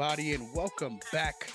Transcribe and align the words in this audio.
Everybody, 0.00 0.32
and 0.32 0.48
welcome 0.54 0.98
back. 1.12 1.52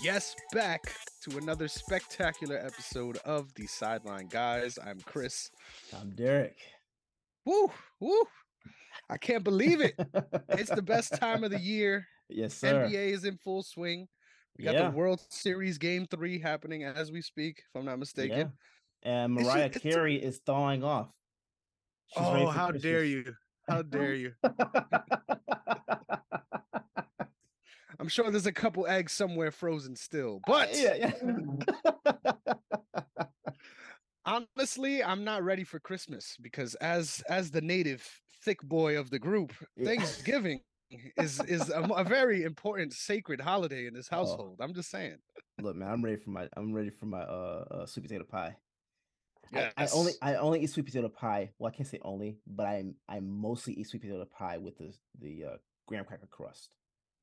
Yes, 0.00 0.36
back 0.52 0.94
to 1.24 1.36
another 1.36 1.66
spectacular 1.66 2.56
episode 2.56 3.16
of 3.24 3.52
the 3.54 3.66
Sideline 3.66 4.28
Guys. 4.28 4.78
I'm 4.80 5.00
Chris. 5.00 5.50
I'm 5.92 6.10
Derrick. 6.10 6.56
Woo, 7.44 7.68
woo. 7.98 8.24
I 9.10 9.16
can't 9.16 9.42
believe 9.42 9.80
it. 9.80 9.94
it's 10.50 10.70
the 10.70 10.80
best 10.80 11.20
time 11.20 11.42
of 11.42 11.50
the 11.50 11.58
year. 11.58 12.06
Yes, 12.28 12.54
sir. 12.54 12.86
NBA 12.86 13.10
is 13.10 13.24
in 13.24 13.36
full 13.36 13.64
swing. 13.64 14.06
We 14.56 14.62
got 14.62 14.74
Yeah. 14.74 14.90
the 14.90 14.96
World 14.96 15.20
Series 15.30 15.76
Game 15.76 16.06
Three 16.06 16.38
happening 16.38 16.84
as 16.84 17.10
we 17.10 17.20
speak, 17.20 17.64
if 17.68 17.80
I'm 17.80 17.84
not 17.84 17.98
mistaken. 17.98 18.52
Yeah. 19.02 19.10
And 19.24 19.34
Mariah 19.34 19.70
Carey 19.70 20.22
is 20.22 20.38
thawing 20.46 20.84
off. 20.84 21.10
She's 22.14 22.22
oh, 22.24 22.46
how 22.46 22.70
dare 22.70 23.02
you! 23.02 23.34
How 23.68 23.82
dare 23.82 24.14
you! 24.14 24.34
I'm 28.00 28.08
sure 28.08 28.30
there's 28.30 28.46
a 28.46 28.52
couple 28.52 28.86
eggs 28.86 29.12
somewhere 29.12 29.50
frozen 29.50 29.96
still, 29.96 30.40
but 30.46 30.70
yeah, 30.78 30.94
yeah. 30.94 32.44
honestly, 34.24 35.02
I'm 35.02 35.24
not 35.24 35.42
ready 35.42 35.64
for 35.64 35.78
Christmas 35.80 36.36
because 36.40 36.74
as 36.76 37.22
as 37.28 37.50
the 37.50 37.60
native 37.60 38.08
thick 38.42 38.62
boy 38.62 38.98
of 38.98 39.10
the 39.10 39.18
group, 39.18 39.52
Yeah. 39.76 39.86
Thanksgiving 39.86 40.60
is 41.16 41.40
is 41.40 41.70
a, 41.70 41.80
a 41.82 42.04
very 42.04 42.44
important 42.44 42.92
sacred 42.92 43.40
holiday 43.40 43.86
in 43.86 43.94
Oh. 43.94 43.96
this 43.96 44.08
household. 44.08 44.58
I'm 44.60 44.74
just 44.74 44.90
saying. 44.90 45.18
Look, 45.60 45.76
man, 45.76 45.90
I'm 45.90 46.04
ready 46.04 46.16
for 46.16 46.30
my 46.30 46.48
I'm 46.56 46.72
ready 46.72 46.90
for 46.90 47.06
my 47.06 47.22
uh, 47.22 47.64
uh 47.70 47.86
sweet 47.86 48.04
potato 48.04 48.24
pie. 48.24 48.56
I, 49.54 49.70
I 49.76 49.88
only 49.94 50.12
I 50.22 50.34
only 50.36 50.60
eat 50.62 50.70
sweet 50.70 50.86
potato 50.86 51.08
pie. 51.08 51.50
Well, 51.58 51.72
I 51.72 51.76
can't 51.76 51.88
say 51.88 51.98
only, 52.02 52.38
but 52.46 52.66
I 52.66 52.84
I 53.08 53.20
mostly 53.20 53.72
eat 53.74 53.88
sweet 53.88 54.02
potato 54.02 54.24
pie 54.26 54.58
with 54.58 54.78
the 54.78 54.92
the 55.20 55.44
uh, 55.44 55.56
graham 55.86 56.04
cracker 56.04 56.26
crust. 56.26 56.70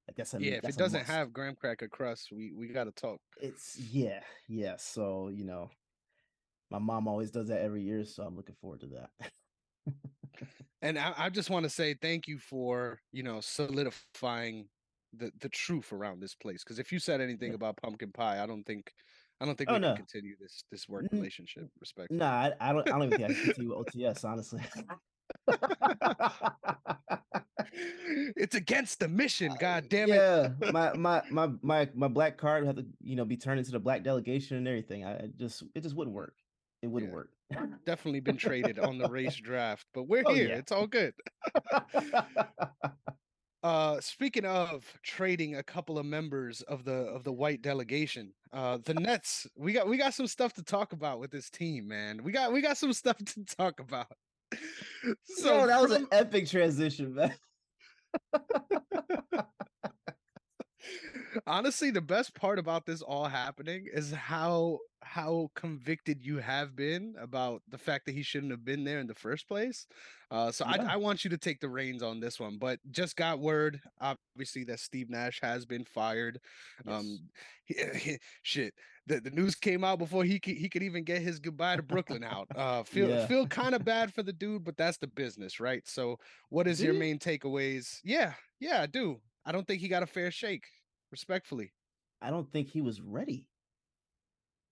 Like 0.07 0.17
that's 0.17 0.33
a 0.35 0.41
yeah, 0.41 0.59
if 0.63 0.69
it 0.69 0.77
doesn't 0.77 1.01
must. 1.01 1.11
have 1.11 1.33
graham 1.33 1.55
cracker 1.55 1.87
crust, 1.87 2.31
we 2.31 2.51
we 2.53 2.67
gotta 2.67 2.91
talk. 2.91 3.19
it's 3.41 3.77
yeah 3.91 4.21
yeah. 4.47 4.75
So 4.77 5.29
you 5.29 5.45
know, 5.45 5.69
my 6.69 6.79
mom 6.79 7.07
always 7.07 7.31
does 7.31 7.47
that 7.47 7.61
every 7.61 7.81
year, 7.81 8.05
so 8.05 8.23
I'm 8.23 8.35
looking 8.35 8.55
forward 8.61 8.81
to 8.81 8.87
that. 8.87 9.09
And 10.81 10.99
I, 10.99 11.13
I 11.17 11.29
just 11.31 11.49
want 11.49 11.63
to 11.63 11.69
say 11.69 11.95
thank 11.95 12.27
you 12.27 12.37
for 12.37 12.99
you 13.11 13.23
know 13.23 13.39
solidifying 13.41 14.67
the 15.13 15.31
the 15.39 15.49
truth 15.49 15.91
around 15.91 16.19
this 16.19 16.35
place. 16.35 16.63
Because 16.63 16.77
if 16.77 16.91
you 16.91 16.99
said 16.99 17.21
anything 17.21 17.55
about 17.55 17.77
pumpkin 17.77 18.11
pie, 18.11 18.43
I 18.43 18.45
don't 18.45 18.63
think 18.65 18.91
I 19.41 19.45
don't 19.45 19.57
think 19.57 19.71
Oh, 19.71 19.75
we 19.75 19.79
no. 19.79 19.87
can 19.95 19.95
continue 20.05 20.35
this 20.39 20.63
this 20.71 20.87
work 20.87 21.05
relationship. 21.11 21.69
Respect. 21.79 22.11
Nah, 22.11 22.29
I, 22.29 22.53
I 22.59 22.73
don't. 22.73 22.87
I 22.87 22.91
don't 22.99 23.03
even 23.05 23.17
think 23.17 23.31
I 23.31 23.33
can 23.33 23.43
continue 23.45 23.73
OTS, 23.75 24.23
honestly. 24.29 24.61
it's 27.73 28.55
against 28.55 28.99
the 28.99 29.07
mission. 29.07 29.53
God 29.59 29.87
damn 29.89 30.09
it. 30.11 30.15
yeah, 30.15 30.49
my 30.71 30.93
my 30.93 31.21
my 31.31 31.49
my 31.61 31.89
my 31.93 32.07
black 32.07 32.37
card 32.37 32.63
would 32.65 32.75
have 32.75 32.85
to 32.85 32.91
you 33.03 33.15
know 33.15 33.25
be 33.25 33.37
turned 33.37 33.59
into 33.59 33.71
the 33.71 33.79
black 33.79 34.03
delegation 34.03 34.57
and 34.57 34.67
everything. 34.67 35.05
I 35.05 35.29
just 35.37 35.63
it 35.75 35.81
just 35.83 35.95
wouldn't 35.95 36.15
work. 36.15 36.35
It 36.81 36.87
wouldn't 36.87 37.11
Yeah. 37.11 37.15
work. 37.15 37.29
Definitely 37.85 38.21
been 38.21 38.37
traded 38.37 38.79
on 38.79 38.97
the 38.97 39.07
race 39.07 39.35
draft, 39.43 39.85
but 39.93 40.03
we're 40.03 40.23
Oh, 40.25 40.33
here. 40.33 40.49
yeah. 40.49 40.55
It's 40.55 40.71
all 40.71 40.87
good. 40.87 41.13
Uh, 43.63 43.99
speaking 43.99 44.45
of 44.45 44.85
trading 45.01 45.55
a 45.55 45.63
couple 45.63 45.97
of 45.97 46.05
members 46.05 46.61
of 46.63 46.83
the 46.85 46.93
of 46.93 47.23
the 47.23 47.31
white 47.33 47.63
delegation, 47.63 48.31
uh, 48.53 48.77
the 48.85 48.93
Nets. 48.93 49.47
We 49.57 49.73
got 49.73 49.87
we 49.87 49.97
got 49.97 50.13
some 50.13 50.27
stuff 50.27 50.53
to 50.53 50.63
talk 50.63 50.93
about 50.93 51.19
with 51.19 51.31
this 51.31 51.49
team, 51.49 51.87
man. 51.87 52.21
We 52.23 52.31
got 52.31 52.53
we 52.53 52.61
got 52.61 52.77
some 52.77 52.93
stuff 52.93 53.17
to 53.17 53.43
talk 53.43 53.79
about. 53.79 54.11
so 55.23 55.65
that 55.65 55.81
was 55.81 55.93
from- 55.93 56.03
an 56.03 56.07
epic 56.11 56.47
transition, 56.47 57.15
man. 57.15 57.33
Honestly 61.47 61.91
the 61.91 62.01
best 62.01 62.33
part 62.35 62.59
about 62.59 62.85
this 62.85 63.01
all 63.01 63.25
happening 63.25 63.87
is 63.91 64.11
how 64.11 64.79
how 65.01 65.49
convicted 65.55 66.25
you 66.25 66.37
have 66.37 66.75
been 66.75 67.13
about 67.19 67.61
the 67.69 67.77
fact 67.77 68.05
that 68.05 68.13
he 68.15 68.23
shouldn't 68.23 68.51
have 68.51 68.65
been 68.65 68.83
there 68.83 68.99
in 68.99 69.07
the 69.07 69.13
first 69.13 69.47
place. 69.47 69.85
Uh 70.31 70.51
so 70.51 70.65
Yeah. 70.65 70.87
I, 70.89 70.93
I 70.93 70.95
want 70.97 71.23
you 71.23 71.29
to 71.31 71.37
take 71.37 71.59
the 71.59 71.69
reins 71.69 72.01
on 72.03 72.19
this 72.19 72.39
one 72.39 72.57
but 72.57 72.79
just 72.91 73.15
got 73.15 73.39
word 73.39 73.79
obviously 74.01 74.63
that 74.65 74.79
steve 74.79 75.09
nash 75.09 75.39
has 75.41 75.65
been 75.65 75.85
fired. 75.85 76.39
Um 76.87 77.19
he- 77.65 78.17
shit 78.43 78.73
the, 79.07 79.19
the 79.21 79.29
news 79.31 79.55
came 79.55 79.83
out 79.83 79.99
before 79.99 80.23
he 80.23 80.39
could, 80.39 80.55
he 80.57 80.67
could 80.69 80.83
even 80.83 81.03
get 81.03 81.21
his 81.21 81.39
goodbye 81.39 81.75
to 81.75 81.83
brooklyn 81.83 82.23
out 82.23 82.47
uh 82.55 82.83
feel 82.85 83.07
Yeah. 83.09 83.27
feel 83.27 83.47
kind 83.47 83.75
of 83.75 83.83
bad 83.85 84.13
for 84.13 84.23
the 84.23 84.33
dude 84.33 84.63
but 84.63 84.77
that's 84.77 84.97
the 84.97 85.07
business 85.07 85.59
right 85.59 85.87
so 85.87 86.17
what 86.49 86.67
is 86.67 86.79
Do 86.79 86.85
your 86.85 86.93
you? 86.93 86.99
main 86.99 87.19
takeaways 87.19 87.99
yeah 88.03 88.33
yeah 88.59 88.81
i 88.81 88.85
do 88.85 89.21
i 89.45 89.51
don't 89.51 89.67
think 89.67 89.81
he 89.81 89.87
got 89.87 90.03
a 90.03 90.07
fair 90.07 90.31
shake 90.31 90.67
respectfully. 91.11 91.73
I 92.21 92.29
don't 92.31 92.51
think 92.51 92.67
he 92.69 92.81
was 92.81 92.99
ready. 92.99 93.47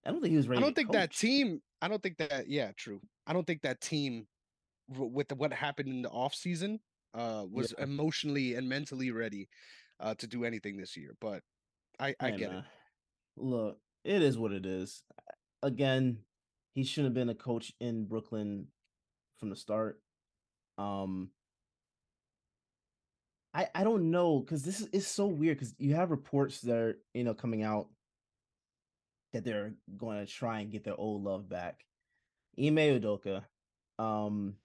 I 0.05 0.11
don't 0.11 0.21
think 0.21 0.31
he 0.31 0.37
was 0.37 0.47
ready. 0.47 0.61
I 0.61 0.65
don't 0.65 0.73
think 0.75 0.91
that 0.91 1.11
team. 1.11 1.61
I 1.81 1.87
don't 1.87 2.01
think 2.01 2.17
that. 2.17 2.47
Yeah, 2.49 2.71
true. 2.73 3.01
I 3.27 3.33
don't 3.33 3.45
think 3.45 3.61
that 3.61 3.79
team, 3.81 4.27
with 4.87 5.27
the, 5.29 5.35
what 5.35 5.53
happened 5.53 5.89
in 5.89 6.01
the 6.01 6.09
off 6.09 6.33
season, 6.35 6.81
uh, 7.13 7.45
was 7.49 7.71
Yeah. 7.71 7.85
emotionally 7.85 8.55
and 8.55 8.67
mentally 8.67 9.11
ready, 9.11 9.47
uh, 9.99 10.15
to 10.15 10.27
do 10.27 10.43
anything 10.43 10.77
this 10.77 10.97
year. 10.97 11.15
But 11.21 11.43
I, 11.99 12.15
I 12.19 12.31
get 12.31 12.51
it. 12.51 12.63
Look, 13.37 13.79
it 14.03 14.21
is 14.21 14.37
what 14.37 14.51
it 14.51 14.65
is. 14.65 15.03
Again, 15.61 16.19
he 16.73 16.83
shouldn't 16.83 17.11
have 17.11 17.13
been 17.13 17.29
a 17.29 17.35
coach 17.35 17.71
in 17.79 18.05
Brooklyn 18.05 18.67
from 19.37 19.49
the 19.49 19.55
start. 19.55 19.99
Um 20.77 21.29
I 23.53 23.67
I 23.75 23.83
don't 23.83 24.11
know 24.11 24.39
because 24.39 24.63
this 24.63 24.81
is 24.81 24.89
it's 24.91 25.07
so 25.07 25.27
weird 25.27 25.57
because 25.57 25.75
you 25.77 25.95
have 25.95 26.11
reports 26.11 26.61
that 26.61 26.75
are 26.75 26.99
you 27.13 27.23
know 27.23 27.33
coming 27.33 27.63
out 27.63 27.87
that 29.33 29.43
they're 29.43 29.73
going 29.97 30.23
to 30.23 30.31
try 30.31 30.59
and 30.59 30.71
get 30.71 30.83
their 30.83 30.99
old 30.99 31.23
love 31.23 31.49
back. 31.49 31.85
Ime 32.57 32.75
Udoka, 32.75 33.43
um, 33.97 34.55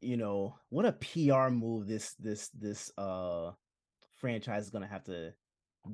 you 0.00 0.16
know 0.16 0.56
what 0.68 0.86
a 0.86 0.92
PR 0.92 1.48
move 1.48 1.86
this 1.86 2.14
this 2.18 2.48
this 2.50 2.90
uh 2.98 3.52
franchise 4.20 4.64
is 4.64 4.70
going 4.70 4.82
to 4.82 4.88
have 4.88 5.04
to 5.04 5.32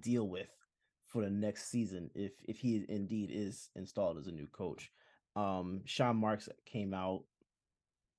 deal 0.00 0.28
with 0.28 0.48
for 1.10 1.22
the 1.22 1.31
next 1.31 1.71
season 1.71 2.10
if 2.15 2.32
if 2.48 2.59
he 2.59 2.84
indeed 2.88 3.31
is 3.32 3.69
installed 3.76 4.16
as 4.19 4.26
a 4.26 4.32
new 4.32 4.47
coach. 4.47 4.91
Um, 5.37 5.82
Sean 5.84 6.16
Marks 6.16 6.48
came 6.66 6.94
out, 6.94 7.22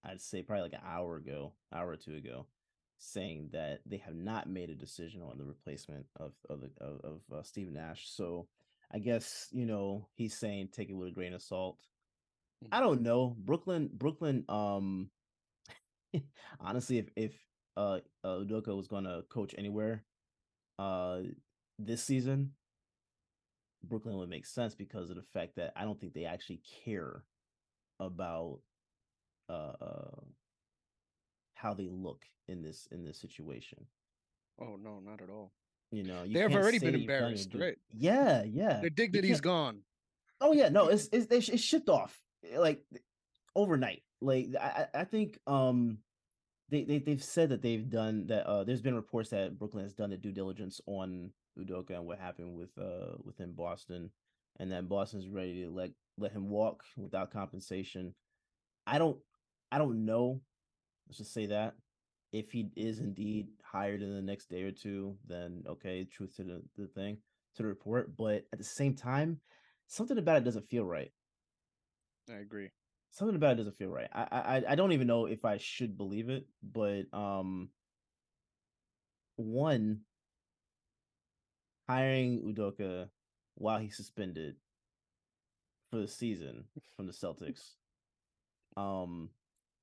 I'd 0.04 0.22
say 0.22 0.44
probably 0.44 0.64
like 0.64 0.74
an 0.74 0.86
hour 0.86 1.18
ago, 1.18 1.54
hour 1.74 1.90
or 1.90 1.98
two 1.98 2.16
ago, 2.16 2.46
saying 3.00 3.50
that 3.54 3.80
they 3.86 3.98
have 3.98 4.16
not 4.16 4.50
made 4.50 4.70
a 4.70 4.76
decision 4.76 5.22
on 5.22 5.38
the 5.38 5.46
replacement 5.46 6.06
of 6.18 6.34
of 6.50 6.62
the, 6.62 6.70
of, 6.84 7.02
of 7.04 7.22
uh, 7.34 7.44
Steve 7.44 7.72
Nash. 7.72 8.10
So 8.10 8.48
I 8.94 9.00
guess 9.00 9.48
you 9.52 9.66
know 9.66 10.08
he's 10.16 10.38
saying 10.38 10.70
take 10.72 10.90
it 10.90 10.94
with 10.94 11.08
a 11.08 11.12
grain 11.12 11.34
of 11.34 11.42
salt. 11.42 11.78
I 12.72 12.82
don't 12.82 13.02
know 13.02 13.36
Brooklyn. 13.40 13.90
Brooklyn. 13.92 14.44
Um, 14.50 15.10
honestly, 16.60 16.98
if 16.98 17.10
if 17.16 17.34
uh, 17.78 18.00
uh 18.24 18.40
Udoka 18.40 18.76
was 18.76 18.88
going 18.88 19.06
to 19.06 19.24
coach 19.30 19.56
anywhere, 19.58 20.04
uh, 20.78 21.22
this 21.80 22.04
season, 22.04 22.52
Brooklyn 23.84 24.18
would 24.18 24.30
make 24.30 24.46
sense 24.46 24.76
because 24.76 25.10
of 25.10 25.16
the 25.16 25.24
fact 25.34 25.56
that 25.56 25.74
I 25.76 25.84
don't 25.84 26.00
think 26.00 26.14
they 26.14 26.26
actually 26.26 26.62
care 26.86 27.24
about 28.00 28.60
uh, 29.50 29.74
uh 29.82 30.22
how 31.54 31.74
they 31.74 31.90
look 31.90 32.26
in 32.48 32.62
this 32.62 32.88
in 32.92 33.04
this 33.04 33.20
situation. 33.20 33.86
Oh 34.60 34.78
no, 34.82 35.00
not 35.00 35.22
at 35.22 35.30
all. 35.30 35.52
You 35.92 36.04
know, 36.04 36.24
you 36.24 36.34
They 36.34 36.40
have 36.40 36.56
already 36.56 36.80
been 36.80 36.94
that 36.94 37.00
you've 37.00 37.08
done 37.08 37.18
your 37.18 37.30
embarrassed, 37.32 37.54
right? 37.56 37.78
Yeah, 37.92 38.44
yeah. 38.44 38.80
Their 38.80 38.90
dignity's 38.90 39.42
gone. 39.42 39.82
Oh 40.40 40.54
yeah, 40.54 40.70
no, 40.70 40.88
it's 40.88 41.10
it's 41.12 41.28
they 41.28 41.38
it's 41.38 41.62
shipped 41.62 41.90
off 41.90 42.18
eh, 42.50 42.58
like 42.58 42.82
overnight. 43.56 44.04
Like 44.22 44.50
I 44.60 44.88
I 44.94 45.02
I 45.02 45.04
think 45.04 45.38
um 45.48 46.00
they 46.70 46.84
they 46.84 47.00
they've 47.00 47.24
said 47.24 47.50
that 47.50 47.62
they've 47.62 47.90
done 47.90 48.28
that. 48.28 48.48
Uh, 48.48 48.64
there's 48.64 48.82
been 48.82 48.96
reports 48.96 49.30
that 49.32 49.60
Brooklyn 49.60 49.84
has 49.84 49.94
done 49.94 50.12
the 50.12 50.18
due 50.18 50.32
diligence 50.32 50.80
on 50.88 51.32
Udoka 51.60 51.92
and 51.92 52.06
what 52.06 52.20
happened 52.20 52.56
with 52.56 52.78
uh 52.78 53.16
within 53.24 53.54
Boston, 53.54 54.12
and 54.60 54.72
that 54.72 54.90
Boston's 54.90 55.28
ready 55.28 55.64
to 55.64 55.70
let 55.70 55.92
let 56.18 56.32
him 56.32 56.50
walk 56.50 56.84
without 56.98 57.32
compensation. 57.32 58.14
I 58.88 58.98
don't 58.98 59.18
I 59.72 59.78
don't 59.78 60.06
know. 60.06 60.42
Let's 61.08 61.18
just 61.20 61.34
say 61.34 61.48
that 61.48 61.76
if 62.32 62.52
he 62.52 62.70
is 62.76 63.00
indeed 63.00 63.48
hired 63.64 64.02
in 64.02 64.14
the 64.14 64.22
next 64.22 64.50
day 64.50 64.64
or 64.64 64.72
two, 64.72 65.18
then 65.28 65.64
okay, 65.68 66.06
truth 66.06 66.36
to 66.38 66.44
the, 66.44 66.62
the 66.78 66.88
thing 66.88 67.18
to 67.56 67.64
the 67.64 67.68
report. 67.68 68.16
But 68.16 68.46
at 68.54 68.58
the 68.60 68.64
same 68.64 68.96
time, 68.96 69.40
something 69.88 70.18
about 70.18 70.38
it 70.38 70.44
doesn't 70.46 70.70
feel 70.70 70.86
right. 70.86 71.12
I 72.30 72.36
agree. 72.36 72.70
Something 73.12 73.36
about 73.36 73.54
it 73.54 73.56
doesn't 73.56 73.78
feel 73.78 73.90
right. 73.90 74.10
I 74.14 74.28
I 74.32 74.64
I 74.70 74.76
don't 74.76 74.94
even 74.94 75.08
know 75.08 75.26
if 75.26 75.44
I 75.44 75.58
should 75.58 75.98
believe 75.98 76.30
it, 76.30 76.46
but 76.64 77.04
um 77.14 77.70
one 79.36 80.02
hiring 81.92 82.42
Udoka 82.44 83.10
while 83.56 83.80
he's 83.80 83.98
suspended 83.98 84.56
for 85.90 85.98
the 85.98 86.08
season 86.08 86.66
from 86.96 87.08
the 87.08 87.14
Celtics. 87.24 87.76
Um 88.78 89.30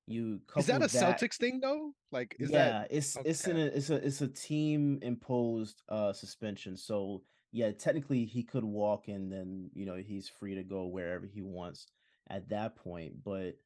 You 0.06 0.40
is 0.56 0.66
that 0.66 0.76
a 0.76 0.80
that, 0.80 0.90
Celtics 0.90 1.36
thing 1.36 1.60
though? 1.60 1.92
Like, 2.10 2.36
is 2.38 2.50
yeah, 2.50 2.70
that 2.70 2.88
it's 2.90 3.16
okay. 3.16 3.28
it's 3.30 3.46
an 3.46 3.56
it's 3.58 3.90
a 3.90 3.96
it's 3.96 4.20
a 4.22 4.28
team 4.28 4.98
imposed 5.02 5.82
uh 5.88 6.12
suspension. 6.12 6.76
So 6.76 7.22
yeah, 7.52 7.72
technically 7.72 8.24
he 8.24 8.42
could 8.42 8.64
walk 8.64 9.08
and 9.08 9.30
then 9.32 9.70
you 9.74 9.86
know 9.86 9.96
he's 9.96 10.28
free 10.28 10.54
to 10.54 10.62
go 10.62 10.86
wherever 10.86 11.26
he 11.26 11.42
wants 11.42 11.86
at 12.30 12.48
that 12.50 12.76
point. 12.76 13.22
But 13.24 13.56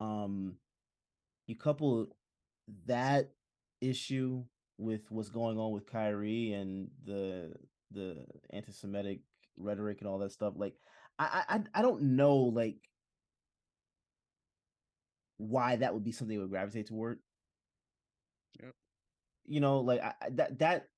um, 0.00 0.56
you 1.46 1.56
couple 1.56 2.08
that 2.86 3.30
issue 3.80 4.44
with 4.78 5.02
what's 5.10 5.28
going 5.30 5.58
on 5.58 5.72
with 5.72 5.86
Kyrie 5.86 6.52
and 6.52 6.88
the 7.04 7.52
the 7.90 8.24
anti-Semitic 8.50 9.20
rhetoric 9.56 10.00
and 10.00 10.08
all 10.08 10.18
that 10.18 10.32
stuff. 10.32 10.54
Like, 10.56 10.74
I 11.18 11.42
I 11.48 11.60
I 11.74 11.82
don't 11.82 12.16
know 12.16 12.36
like 12.36 12.76
why 15.36 15.76
that 15.76 15.94
would 15.94 16.04
be 16.04 16.12
something 16.12 16.36
that 16.36 16.42
would 16.42 16.50
gravitate 16.50 16.86
toward. 16.86 17.18
Yep. 18.62 18.74
You 19.46 19.60
know, 19.60 19.80
like 19.80 20.00
I, 20.02 20.12
that 20.32 20.58
that 20.58 20.88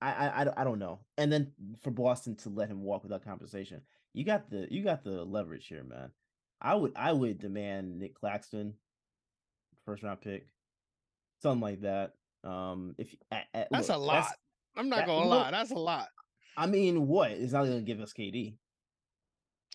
I, 0.00 0.28
I 0.28 0.60
I 0.60 0.64
don't 0.64 0.78
know. 0.78 1.00
And 1.16 1.32
then 1.32 1.52
for 1.82 1.90
Boston 1.90 2.36
to 2.36 2.48
let 2.50 2.68
him 2.68 2.82
walk 2.82 3.02
without 3.02 3.24
compensation, 3.24 3.82
you 4.12 4.24
got 4.24 4.50
the 4.50 4.66
you 4.70 4.82
got 4.82 5.04
the 5.04 5.24
leverage 5.24 5.66
here, 5.66 5.84
man. 5.84 6.10
I 6.60 6.74
would 6.74 6.92
I 6.96 7.12
would 7.12 7.38
demand 7.38 7.98
Nic 7.98 8.14
Claxton, 8.14 8.74
first 9.84 10.02
round 10.02 10.20
pick, 10.20 10.46
something 11.42 11.60
like 11.60 11.82
that. 11.82 12.12
Um, 12.42 12.94
if 12.98 13.14
at, 13.30 13.44
at, 13.54 13.68
that's 13.70 13.88
look, 13.88 13.96
a 13.96 14.00
lot. 14.00 14.14
That's, 14.14 14.34
I'm 14.76 14.88
not 14.88 14.96
that, 14.96 15.06
gonna 15.06 15.26
lie, 15.26 15.50
that's 15.50 15.70
a 15.70 15.74
lot. 15.74 16.08
I 16.56 16.66
mean, 16.66 17.06
what? 17.06 17.30
It's 17.32 17.52
not 17.52 17.64
gonna 17.64 17.80
give 17.80 18.00
us 18.00 18.12
KD. 18.12 18.54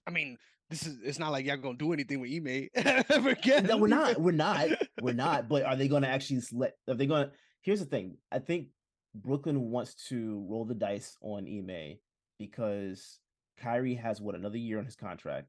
I 0.07 0.11
mean, 0.11 0.37
this 0.69 0.85
is 0.85 0.97
it's 1.03 1.19
not 1.19 1.31
like 1.31 1.45
y'all 1.45 1.57
gonna 1.57 1.77
do 1.77 1.93
anything 1.93 2.19
with 2.19 2.31
Ime. 2.31 3.03
Forget 3.23 3.65
no, 3.65 3.77
we're 3.77 3.87
not. 3.87 4.19
We're 4.19 4.31
not. 4.31 4.69
We're 5.01 5.13
not. 5.13 5.49
But 5.49 5.63
are 5.63 5.75
they 5.75 5.87
gonna 5.87 6.07
actually 6.15 6.41
let 6.51 6.73
are 6.87 6.95
they 6.95 7.07
gonna 7.07 7.31
here's 7.61 7.79
the 7.79 7.85
thing. 7.85 8.17
I 8.31 8.39
think 8.39 8.67
Brooklyn 9.15 9.71
wants 9.71 9.95
to 10.09 10.45
roll 10.49 10.65
the 10.65 10.75
dice 10.75 11.17
on 11.21 11.45
Ime 11.45 11.97
because 12.37 13.19
Kyrie 13.59 13.95
has 13.95 14.21
what 14.21 14.35
another 14.35 14.57
year 14.57 14.79
on 14.79 14.85
his 14.85 14.95
contract. 14.95 15.47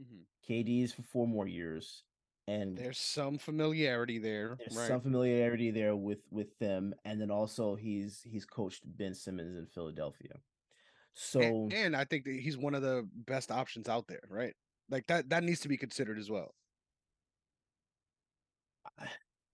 Mm-hmm. 0.00 0.52
KD 0.52 0.84
is 0.84 0.92
for 0.92 1.02
four 1.02 1.26
more 1.26 1.46
years. 1.46 2.04
And 2.48 2.76
there's 2.76 2.98
some 2.98 3.38
familiarity 3.38 4.18
there. 4.18 4.56
There's 4.58 4.76
right. 4.76 4.88
some 4.88 5.00
familiarity 5.00 5.70
there 5.70 5.94
with 5.94 6.20
with 6.30 6.58
them. 6.58 6.94
And 7.04 7.20
then 7.20 7.30
also 7.30 7.76
he's 7.76 8.22
he's 8.24 8.44
coached 8.44 8.82
Ben 8.84 9.14
Simmons 9.14 9.56
in 9.56 9.66
Philadelphia. 9.66 10.40
So 11.14 11.40
and, 11.40 11.72
and 11.72 11.96
I 11.96 12.04
think 12.04 12.24
that 12.24 12.34
he's 12.34 12.56
one 12.56 12.74
of 12.74 12.82
the 12.82 13.06
best 13.26 13.50
options 13.50 13.88
out 13.88 14.06
there, 14.06 14.22
right? 14.28 14.54
Like 14.90 15.06
that 15.08 15.28
that 15.30 15.44
needs 15.44 15.60
to 15.60 15.68
be 15.68 15.76
considered 15.76 16.18
as 16.18 16.30
well. 16.30 16.54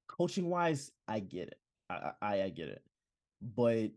Coaching 0.06 0.48
wise, 0.48 0.90
I 1.06 1.20
get 1.20 1.48
it. 1.48 1.58
I, 1.90 2.12
I 2.22 2.42
I 2.42 2.48
get 2.50 2.68
it, 2.68 2.82
but 3.54 3.90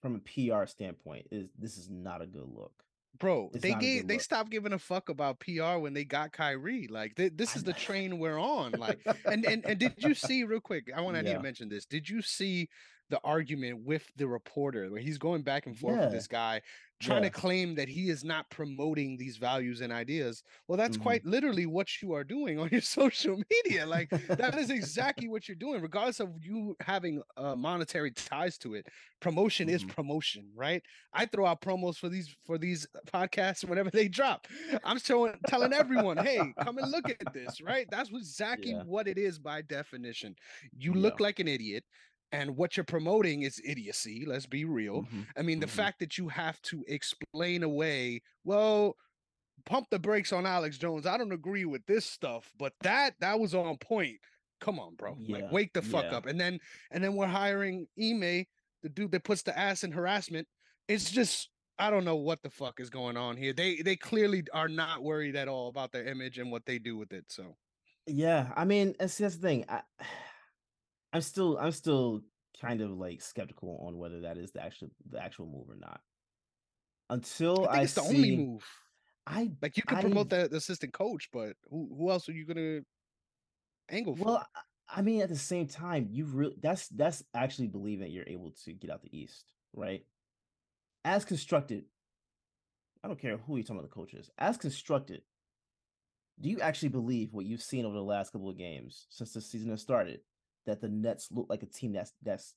from 0.00 0.16
a 0.16 0.18
PR 0.20 0.66
standpoint, 0.66 1.26
is 1.30 1.48
this 1.58 1.76
is 1.76 1.88
not 1.90 2.22
a 2.22 2.26
good 2.26 2.48
look. 2.54 2.72
Bro, 3.18 3.50
it's 3.52 3.62
they 3.62 3.74
gave 3.74 4.06
they 4.06 4.18
stopped 4.18 4.50
giving 4.50 4.72
a 4.72 4.78
fuck 4.78 5.08
about 5.08 5.40
PR 5.40 5.78
when 5.78 5.92
they 5.92 6.04
got 6.04 6.32
Kyrie. 6.32 6.86
Like 6.88 7.16
they, 7.16 7.30
this 7.30 7.56
is 7.56 7.64
the 7.64 7.72
train 7.72 8.18
we're 8.18 8.38
on. 8.38 8.72
Like 8.72 9.00
and 9.24 9.44
and 9.44 9.64
and 9.66 9.78
did 9.78 9.94
you 9.98 10.14
see 10.14 10.44
real 10.44 10.60
quick? 10.60 10.90
I 10.94 11.00
want 11.00 11.16
yeah. 11.16 11.22
need 11.22 11.32
to 11.34 11.42
mention 11.42 11.68
this. 11.68 11.84
Did 11.84 12.08
you 12.08 12.22
see 12.22 12.68
the 13.10 13.20
argument 13.24 13.84
with 13.84 14.04
the 14.16 14.26
reporter 14.26 14.90
where 14.90 15.00
he's 15.00 15.18
going 15.18 15.42
back 15.42 15.66
and 15.66 15.78
forth 15.78 15.96
yeah. 15.96 16.04
with 16.04 16.12
this 16.12 16.26
guy 16.26 16.60
trying 17.00 17.22
yeah. 17.22 17.28
to 17.28 17.34
claim 17.34 17.74
that 17.76 17.88
he 17.88 18.10
is 18.10 18.24
not 18.24 18.50
promoting 18.50 19.16
these 19.16 19.36
values 19.36 19.80
and 19.80 19.92
ideas 19.92 20.42
well 20.66 20.76
that's 20.76 20.96
mm-hmm. 20.96 21.04
quite 21.04 21.24
literally 21.24 21.64
what 21.64 22.02
you 22.02 22.12
are 22.12 22.24
doing 22.24 22.58
on 22.58 22.68
your 22.70 22.80
social 22.98 23.40
media 23.50 23.86
like 23.86 24.10
that 24.28 24.58
is 24.58 24.70
exactly 24.70 25.28
what 25.28 25.48
you're 25.48 25.54
doing 25.54 25.80
regardless 25.80 26.20
of 26.20 26.30
you 26.42 26.76
having 26.80 27.22
uh, 27.36 27.54
monetary 27.54 28.10
ties 28.10 28.58
to 28.58 28.74
it 28.74 28.86
promotion 29.20 29.68
mm-hmm. 29.68 29.76
is 29.76 29.84
promotion 29.84 30.48
right 30.56 30.82
i 31.12 31.24
throw 31.24 31.46
out 31.46 31.60
promos 31.60 31.96
for 31.96 32.08
these 32.08 32.34
for 32.44 32.58
these 32.58 32.86
podcasts 33.12 33.64
whenever 33.64 33.90
they 33.90 34.08
drop 34.08 34.46
i'm 34.84 34.98
showing 34.98 35.32
telling 35.46 35.72
everyone 35.72 36.16
hey 36.16 36.40
come 36.62 36.78
and 36.78 36.90
look 36.90 37.08
at 37.08 37.32
this 37.32 37.60
right 37.60 37.86
that's 37.90 38.10
exactly 38.10 38.72
yeah. 38.72 38.82
what 38.84 39.06
it 39.06 39.18
is 39.18 39.38
by 39.38 39.62
definition 39.62 40.34
you 40.76 40.92
look 40.92 41.20
like 41.20 41.38
an 41.38 41.46
idiot 41.48 41.84
and 42.32 42.56
what 42.56 42.76
you're 42.76 42.84
promoting 42.84 43.42
is 43.42 43.60
idiocy 43.64 44.24
let's 44.26 44.46
be 44.46 44.64
real 44.64 45.02
mm-hmm. 45.02 45.22
i 45.36 45.42
mean 45.42 45.60
the 45.60 45.66
mm-hmm. 45.66 45.76
fact 45.76 45.98
that 45.98 46.18
you 46.18 46.28
have 46.28 46.60
to 46.62 46.84
explain 46.88 47.62
away 47.62 48.20
well 48.44 48.96
pump 49.64 49.86
the 49.90 49.98
brakes 49.98 50.32
on 50.32 50.46
alex 50.46 50.78
jones 50.78 51.06
i 51.06 51.16
don't 51.16 51.32
agree 51.32 51.64
with 51.64 51.84
this 51.86 52.04
stuff 52.04 52.50
but 52.58 52.72
that 52.82 53.14
that 53.20 53.38
was 53.38 53.54
on 53.54 53.76
point 53.78 54.16
come 54.60 54.78
on 54.78 54.94
bro 54.96 55.16
yeah. 55.20 55.36
like 55.36 55.52
wake 55.52 55.72
the 55.72 55.82
fuck 55.82 56.04
yeah. 56.10 56.16
up 56.16 56.26
and 56.26 56.40
then 56.40 56.58
and 56.90 57.02
then 57.02 57.14
we're 57.14 57.26
hiring 57.26 57.86
Ime, 58.00 58.44
the 58.82 58.88
dude 58.92 59.12
that 59.12 59.24
puts 59.24 59.42
the 59.42 59.56
ass 59.58 59.84
in 59.84 59.92
harassment 59.92 60.46
it's 60.88 61.10
just 61.10 61.50
i 61.78 61.90
don't 61.90 62.04
know 62.04 62.16
what 62.16 62.42
the 62.42 62.50
fuck 62.50 62.80
is 62.80 62.90
going 62.90 63.16
on 63.16 63.36
here 63.36 63.52
they 63.52 63.76
they 63.82 63.96
clearly 63.96 64.42
are 64.52 64.68
not 64.68 65.02
worried 65.02 65.36
at 65.36 65.48
all 65.48 65.68
about 65.68 65.92
their 65.92 66.06
image 66.06 66.38
and 66.38 66.50
what 66.50 66.66
they 66.66 66.78
do 66.78 66.96
with 66.96 67.12
it 67.12 67.24
so 67.28 67.56
yeah 68.06 68.48
i 68.56 68.64
mean 68.64 68.94
that's, 68.98 69.18
that's 69.18 69.36
the 69.36 69.46
thing 69.46 69.64
I, 69.68 69.82
I'm 71.12 71.22
still 71.22 71.58
I'm 71.58 71.72
still 71.72 72.22
kind 72.60 72.80
of 72.80 72.90
like 72.90 73.22
skeptical 73.22 73.84
on 73.86 73.98
whether 73.98 74.20
that 74.22 74.36
is 74.36 74.50
the 74.52 74.62
actual 74.62 74.88
the 75.10 75.22
actual 75.22 75.46
move 75.46 75.68
or 75.68 75.76
not. 75.76 76.00
Until 77.10 77.66
I, 77.68 77.72
think 77.72 77.78
I 77.78 77.82
it's 77.82 77.94
the 77.94 78.00
see, 78.02 78.16
only 78.16 78.36
move. 78.36 78.64
I 79.26 79.50
like 79.62 79.76
you 79.76 79.82
can 79.82 79.98
I, 79.98 80.00
promote 80.02 80.30
the, 80.30 80.48
the, 80.50 80.56
assistant 80.56 80.92
coach, 80.92 81.28
but 81.32 81.54
who 81.70 81.88
who 81.96 82.10
else 82.10 82.28
are 82.28 82.32
you 82.32 82.44
gonna 82.46 82.80
angle 83.90 84.16
for? 84.16 84.24
Well, 84.24 84.46
I 84.88 85.02
mean, 85.02 85.22
at 85.22 85.28
the 85.28 85.36
same 85.36 85.66
time, 85.66 86.08
you 86.10 86.24
really 86.24 86.56
that's 86.60 86.88
that's 86.88 87.22
actually 87.34 87.68
believing 87.68 88.00
that 88.00 88.10
you're 88.10 88.28
able 88.28 88.52
to 88.64 88.72
get 88.72 88.90
out 88.90 89.02
the 89.02 89.16
East, 89.16 89.52
right? 89.74 90.04
As 91.04 91.24
constructed, 91.24 91.84
I 93.02 93.08
don't 93.08 93.20
care 93.20 93.36
who 93.36 93.56
you're 93.56 93.62
talking 93.62 93.78
about 93.78 93.88
the 93.88 93.94
coaches. 93.94 94.30
As 94.38 94.56
constructed, 94.56 95.22
do 96.40 96.48
you 96.48 96.60
actually 96.60 96.90
believe 96.90 97.32
what 97.32 97.46
you've 97.46 97.62
seen 97.62 97.84
over 97.84 97.94
the 97.94 98.02
last 98.02 98.32
couple 98.32 98.50
of 98.50 98.58
games 98.58 99.06
since 99.10 99.32
the 99.32 99.40
season 99.40 99.70
has 99.70 99.80
started? 99.80 100.20
That 100.68 100.80
the 100.80 100.88
Nets 100.88 101.28
look 101.32 101.46
like 101.48 101.62
a 101.62 101.66
team 101.66 101.92
that's 101.92 102.12
that's 102.22 102.54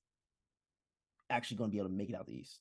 actually 1.30 1.58
going 1.58 1.70
to 1.70 1.72
be 1.72 1.80
able 1.80 1.90
to 1.90 1.96
make 1.96 2.10
it 2.10 2.16
out 2.16 2.28
the 2.28 2.34
East. 2.34 2.60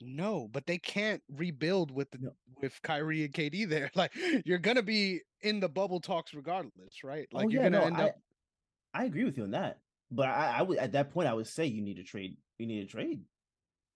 No, 0.00 0.48
but 0.52 0.66
they 0.66 0.78
can't 0.78 1.22
rebuild 1.28 1.90
with 1.90 2.10
the 2.12 2.18
no. 2.18 2.30
with 2.62 2.80
Kyrie 2.82 3.24
and 3.24 3.34
KD 3.34 3.68
there. 3.68 3.90
Like 3.96 4.12
you're 4.44 4.58
gonna 4.58 4.82
be 4.82 5.22
in 5.42 5.58
the 5.58 5.68
bubble 5.68 6.00
talks 6.00 6.34
regardless, 6.34 7.02
right? 7.02 7.26
Like 7.32 7.46
oh, 7.46 7.48
you're 7.48 7.64
gonna 7.64 7.80
no, 7.80 7.84
end 7.84 7.96
I, 7.96 8.04
up. 8.04 8.20
I 8.94 9.04
agree 9.04 9.24
with 9.24 9.36
you 9.36 9.42
on 9.42 9.50
that, 9.50 9.80
but 10.10 10.28
I, 10.28 10.58
I 10.58 10.62
would 10.62 10.78
at 10.78 10.92
that 10.92 11.10
point 11.12 11.28
I 11.28 11.34
would 11.34 11.48
say 11.48 11.66
you 11.66 11.82
need 11.82 11.96
to 11.96 12.04
trade. 12.04 12.36
You 12.58 12.66
need 12.66 12.82
to 12.82 12.86
trade 12.86 13.22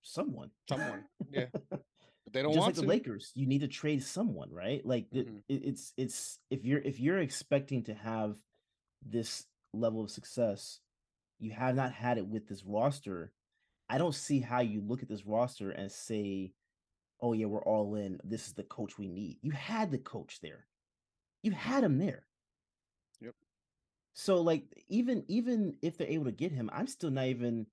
someone. 0.02 0.50
Someone, 0.68 1.04
yeah. 1.30 1.46
But 2.24 2.34
they 2.34 2.42
don't 2.42 2.52
Just 2.52 2.60
want 2.60 2.76
like 2.76 2.82
the 2.82 2.88
Lakers. 2.88 3.32
You 3.34 3.46
need 3.46 3.62
to 3.62 3.68
trade 3.68 4.02
someone, 4.02 4.50
right? 4.52 4.84
Like 4.86 5.10
mm-hmm. 5.10 5.38
it, 5.48 5.62
it's 5.64 5.92
it's 5.96 6.38
if 6.50 6.64
you're 6.64 6.80
if 6.80 7.00
you're 7.00 7.18
expecting 7.18 7.82
to 7.84 7.94
have 7.94 8.36
this 9.04 9.44
level 9.72 10.02
of 10.02 10.10
success. 10.10 10.80
You 11.38 11.50
have 11.52 11.74
not 11.74 11.92
had 11.92 12.18
it 12.18 12.26
with 12.26 12.48
this 12.48 12.64
roster. 12.64 13.32
I 13.88 13.98
don't 13.98 14.14
see 14.14 14.40
how 14.40 14.60
you 14.60 14.80
look 14.80 15.02
at 15.02 15.08
this 15.08 15.26
roster 15.26 15.70
and 15.70 15.90
say, 15.90 16.52
"Oh 17.20 17.32
yeah, 17.32 17.46
we're 17.46 17.64
all 17.64 17.94
in. 17.94 18.20
This 18.24 18.46
is 18.46 18.54
the 18.54 18.62
coach 18.62 18.98
we 18.98 19.08
need." 19.08 19.38
You 19.42 19.50
had 19.50 19.90
the 19.90 19.98
coach 19.98 20.40
there. 20.40 20.66
You 21.42 21.52
had 21.52 21.84
him 21.84 21.98
there. 21.98 22.26
Yep. 23.20 23.34
So 24.14 24.40
like 24.40 24.64
even 24.88 25.24
even 25.28 25.76
if 25.82 25.96
they're 25.96 26.06
able 26.06 26.26
to 26.26 26.32
get 26.32 26.52
him, 26.52 26.70
I'm 26.72 26.86
still 26.86 27.10
not 27.10 27.26
even 27.26 27.66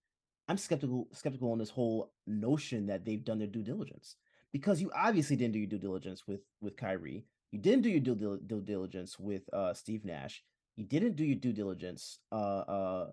I'm 0.48 0.58
skeptical 0.58 1.08
skeptical 1.14 1.52
on 1.52 1.60
this 1.60 1.70
whole 1.70 2.12
notion 2.26 2.88
that 2.88 3.06
they've 3.06 3.24
done 3.24 3.38
their 3.38 3.48
due 3.48 3.64
diligence 3.64 4.16
because 4.52 4.82
you 4.82 4.92
obviously 4.96 5.36
didn't 5.36 5.54
do 5.54 5.60
your 5.60 5.70
due 5.70 5.78
diligence 5.78 6.28
with 6.28 6.42
with 6.60 6.76
Kyrie. 6.76 7.26
You 7.52 7.60
didn't 7.60 7.84
do 7.84 7.90
your 7.90 8.00
due, 8.00 8.40
due 8.46 8.62
diligence 8.62 9.20
with 9.20 9.44
uh, 9.54 9.74
Steve 9.74 10.06
Nash 10.06 10.44
you 10.80 10.86
didn't 10.86 11.18
do 11.18 11.26
your 11.26 11.36
due 11.36 11.52
diligence, 11.52 12.20
uh, 12.32 12.36
uh, 12.36 13.08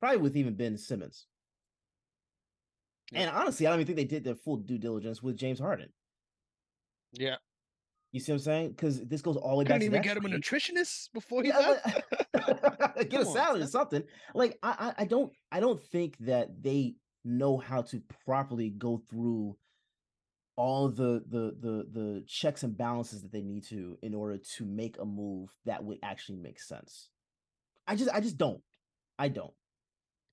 probably 0.00 0.16
with 0.18 0.36
even 0.38 0.54
Ben 0.54 0.78
Simmons. 0.78 1.26
Yeah. 3.12 3.20
And 3.20 3.30
honestly, 3.30 3.66
I 3.66 3.70
don't 3.70 3.80
even 3.80 3.94
think 3.94 4.08
they 4.08 4.16
did 4.16 4.24
their 4.24 4.34
full 4.34 4.56
due 4.56 4.78
diligence 4.78 5.22
with 5.22 5.36
James 5.36 5.58
Harden. 5.58 5.90
Yeah. 7.12 7.36
You 8.12 8.20
see 8.20 8.32
what 8.32 8.36
I'm 8.36 8.42
saying? 8.42 8.68
Because 8.70 9.04
this 9.04 9.20
goes 9.20 9.36
all 9.36 9.50
the 9.50 9.56
way 9.56 9.64
back. 9.64 9.80
Couldn't 9.80 9.86
even 9.86 10.02
get 10.02 10.16
him 10.16 10.24
a 10.24 10.28
nutritionist 10.30 11.12
before 11.12 11.42
he 11.42 11.48
yeah, 11.48 11.76
left. 12.32 13.00
get 13.10 13.20
a 13.20 13.26
salad 13.26 13.60
or 13.60 13.66
something. 13.66 14.02
Like 14.34 14.58
I, 14.62 14.94
I 14.96 15.04
don't, 15.04 15.30
I 15.52 15.60
don't 15.60 15.82
think 15.82 16.16
that 16.20 16.62
they 16.62 16.94
know 17.22 17.58
how 17.58 17.82
to 17.82 18.02
properly 18.24 18.70
go 18.70 19.02
through 19.10 19.58
all 20.58 20.88
the 20.88 21.22
the 21.28 21.54
the 21.60 21.86
the 21.92 22.24
checks 22.26 22.64
and 22.64 22.76
balances 22.76 23.22
that 23.22 23.30
they 23.30 23.42
need 23.42 23.62
to 23.62 23.96
in 24.02 24.12
order 24.12 24.36
to 24.56 24.64
make 24.64 24.98
a 24.98 25.04
move 25.04 25.50
that 25.64 25.82
would 25.84 25.98
actually 26.02 26.36
make 26.36 26.60
sense. 26.60 27.08
I 27.86 27.94
just 27.94 28.10
I 28.12 28.20
just 28.20 28.36
don't. 28.36 28.60
I 29.20 29.28
don't. 29.28 29.54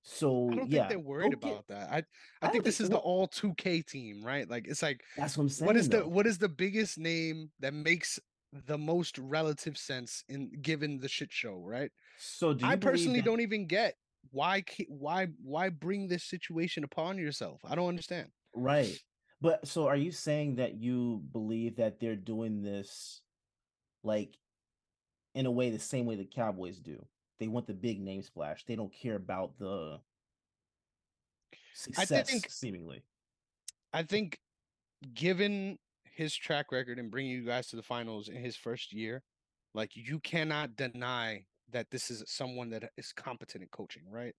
So 0.02 0.50
I 0.50 0.56
don't 0.56 0.70
yeah, 0.70 0.80
think 0.80 0.88
they're 0.90 0.98
worried 0.98 1.32
about 1.32 1.68
get, 1.68 1.68
that. 1.68 1.92
I 1.92 1.96
I, 1.98 2.02
I 2.42 2.48
think 2.48 2.64
this 2.64 2.80
is 2.80 2.90
the 2.90 2.96
all 2.96 3.28
2K 3.28 3.86
team, 3.86 4.24
right? 4.24 4.50
Like 4.50 4.66
it's 4.66 4.82
like 4.82 5.00
that's 5.16 5.38
what 5.38 5.44
I'm 5.44 5.48
saying. 5.48 5.66
What 5.66 5.76
is 5.76 5.88
though. 5.88 6.00
the 6.00 6.08
what 6.08 6.26
is 6.26 6.38
the 6.38 6.48
biggest 6.48 6.98
name 6.98 7.50
that 7.60 7.72
makes 7.72 8.18
the 8.66 8.78
most 8.78 9.18
relative 9.18 9.78
sense 9.78 10.24
in 10.28 10.50
given 10.60 10.98
the 10.98 11.08
shit 11.08 11.32
show, 11.32 11.62
right? 11.64 11.90
So 12.18 12.52
do 12.52 12.66
I 12.66 12.74
personally 12.74 13.20
that... 13.20 13.26
don't 13.26 13.40
even 13.40 13.66
get 13.66 13.94
why 14.32 14.64
why 14.88 15.28
why 15.40 15.68
bring 15.68 16.08
this 16.08 16.24
situation 16.24 16.82
upon 16.82 17.16
yourself? 17.16 17.60
I 17.64 17.76
don't 17.76 17.88
understand. 17.88 18.28
Right. 18.54 18.98
But 19.40 19.66
so 19.66 19.86
are 19.86 19.96
you 19.96 20.12
saying 20.12 20.56
that 20.56 20.74
you 20.74 21.22
believe 21.32 21.76
that 21.76 22.00
they're 22.00 22.16
doing 22.16 22.62
this 22.62 23.20
like 24.02 24.36
in 25.34 25.46
a 25.46 25.50
way 25.50 25.70
the 25.70 25.78
same 25.78 26.06
way 26.06 26.16
the 26.16 26.24
Cowboys 26.24 26.78
do? 26.78 27.04
They 27.38 27.48
want 27.48 27.66
the 27.66 27.74
big 27.74 28.00
name 28.00 28.22
splash. 28.22 28.64
They 28.64 28.76
don't 28.76 28.92
care 28.92 29.16
about 29.16 29.58
the 29.58 30.00
success 31.74 32.12
I 32.12 32.22
think, 32.22 32.50
seemingly. 32.50 33.02
I 33.92 34.02
think 34.02 34.38
given 35.14 35.78
his 36.04 36.34
track 36.34 36.72
record 36.72 36.98
and 36.98 37.10
bringing 37.10 37.32
you 37.32 37.44
guys 37.44 37.66
to 37.68 37.76
the 37.76 37.82
finals 37.82 38.28
in 38.28 38.36
his 38.36 38.56
first 38.56 38.92
year, 38.92 39.22
like 39.74 39.90
you 39.94 40.18
cannot 40.20 40.76
deny 40.76 41.44
that 41.72 41.90
this 41.90 42.10
is 42.10 42.24
someone 42.26 42.70
that 42.70 42.90
is 42.96 43.12
competent 43.12 43.62
in 43.62 43.68
coaching, 43.68 44.04
right? 44.10 44.34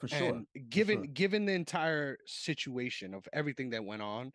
For 0.00 0.08
sure. 0.08 0.28
And 0.28 0.46
given 0.70 0.98
sure. 0.98 1.06
given 1.06 1.44
the 1.44 1.52
entire 1.52 2.16
situation 2.26 3.14
of 3.14 3.28
everything 3.32 3.70
that 3.70 3.84
went 3.84 4.02
on, 4.02 4.32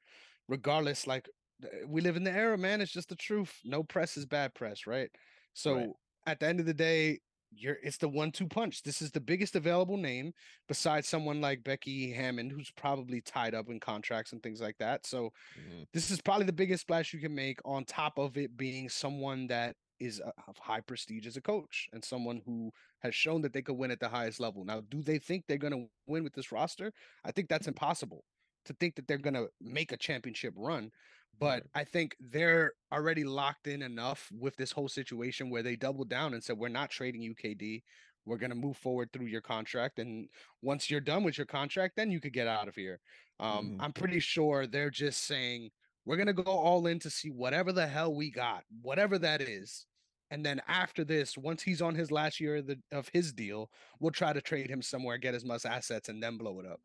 regardless, 0.48 1.08
like 1.08 1.28
we 1.88 2.02
live 2.02 2.16
in 2.16 2.24
the 2.24 2.32
era, 2.32 2.58
man. 2.58 2.82
It's 2.82 2.92
just 2.92 3.10
the 3.10 3.16
truth. 3.16 3.52
No 3.64 3.84
press 3.84 4.18
is 4.18 4.26
bad 4.26 4.54
press, 4.54 4.86
right? 4.86 5.10
So 5.54 5.76
right. 5.76 5.90
at 6.28 6.40
the 6.40 6.48
end 6.48 6.60
of 6.60 6.66
the 6.66 6.74
day, 6.74 7.20
you're 7.52 7.78
it's 7.82 7.98
the 7.98 8.10
one-two 8.10 8.48
punch. 8.48 8.84
This 8.84 9.02
is 9.02 9.12
the 9.12 9.22
biggest 9.22 9.56
available 9.56 9.98
name 9.98 10.34
besides 10.68 11.08
someone 11.08 11.42
like 11.42 11.64
Becky 11.64 12.12
Hammon, 12.12 12.50
who's 12.50 12.72
probably 12.72 13.22
tied 13.22 13.56
up 13.56 13.70
in 13.70 13.80
contracts 13.80 14.34
and 14.34 14.44
things 14.44 14.62
like 14.62 14.78
that. 14.80 15.06
So 15.06 15.32
mm-hmm. 15.58 15.84
this 15.94 16.12
is 16.12 16.22
probably 16.22 16.46
the 16.46 16.54
biggest 16.54 16.82
splash 16.82 17.14
you 17.14 17.20
can 17.20 17.34
make 17.34 17.60
on 17.64 17.86
top 17.86 18.18
of 18.18 18.38
it 18.38 18.58
being 18.58 18.90
someone 18.90 19.48
that 19.48 19.76
is 20.00 20.20
of 20.48 20.58
high 20.58 20.82
prestige 20.82 21.28
as 21.28 21.38
a 21.38 21.42
coach 21.42 21.88
and 21.94 22.04
someone 22.04 22.42
who 22.46 22.72
has 23.00 23.16
shown 23.16 23.42
that 23.42 23.54
they 23.54 23.62
could 23.62 23.78
win 23.78 23.92
at 23.92 24.00
the 24.00 24.10
highest 24.10 24.40
level. 24.40 24.66
Now, 24.66 24.82
do 24.90 25.02
they 25.02 25.18
think 25.18 25.46
they're 25.48 25.58
going 25.58 25.74
to 25.74 25.88
win 26.08 26.24
with 26.24 26.34
this 26.34 26.52
roster? 26.52 26.92
I 27.24 27.32
think 27.32 27.50
that's 27.50 27.68
impossible 27.68 28.24
to 28.66 28.74
think 28.74 28.96
that 28.96 29.08
they're 29.08 29.18
going 29.18 29.36
to 29.36 29.48
make 29.62 29.92
a 29.92 29.98
championship 29.98 30.54
run. 30.56 30.92
But 31.38 31.64
I 31.74 31.84
think 31.84 32.16
they're 32.20 32.74
already 32.94 33.24
locked 33.24 33.68
in 33.68 33.82
enough 33.82 34.30
with 34.40 34.56
this 34.56 34.72
whole 34.72 34.88
situation 34.88 35.50
where 35.50 35.64
they 35.64 35.76
doubled 35.76 36.10
down 36.10 36.34
and 36.34 36.44
said, 36.44 36.58
We're 36.58 36.70
not 36.70 36.90
trading 36.90 37.22
UKD. 37.22 37.84
We're 38.26 38.38
going 38.38 38.52
to 38.52 38.56
move 38.56 38.78
forward 38.78 39.10
through 39.12 39.28
your 39.28 39.42
contract. 39.42 40.00
And 40.00 40.28
once 40.62 40.90
you're 40.90 41.02
done 41.02 41.24
with 41.24 41.38
your 41.38 41.46
contract, 41.46 41.96
then 41.96 42.10
you 42.10 42.20
could 42.20 42.34
get 42.34 42.48
out 42.48 42.68
of 42.68 42.76
here. 42.76 43.00
Um, 43.40 43.50
mm-hmm. 43.50 43.82
I'm 43.82 43.94
pretty 43.94 44.20
sure 44.20 44.66
they're 44.66 44.90
just 44.90 45.26
saying, 45.26 45.72
we're 46.06 46.18
going 46.18 46.28
to 46.28 46.34
go 46.34 46.44
all 46.44 46.88
in 46.88 47.00
to 47.00 47.10
see 47.10 47.30
whatever 47.30 47.72
the 47.72 47.88
hell 47.88 48.14
we 48.14 48.32
got, 48.32 48.64
whatever 48.82 49.18
that 49.20 49.42
is. 49.42 49.86
And 50.32 50.46
then 50.46 50.62
after 50.68 51.04
this, 51.04 51.38
once 51.38 51.62
he's 51.62 51.82
on 51.82 51.96
his 51.96 52.12
last 52.12 52.40
year 52.40 52.58
of, 52.58 52.68
the, 52.68 52.80
of 52.92 53.10
his 53.10 53.32
deal, 53.32 53.70
we'll 54.00 54.12
try 54.12 54.34
to 54.34 54.42
trade 54.42 54.70
him 54.70 54.82
somewhere, 54.82 55.18
get 55.18 55.36
as 55.36 55.46
much 55.46 55.66
assets, 55.66 56.10
and 56.10 56.22
then 56.22 56.38
blow 56.38 56.60
it 56.60 56.66
up. 56.66 56.82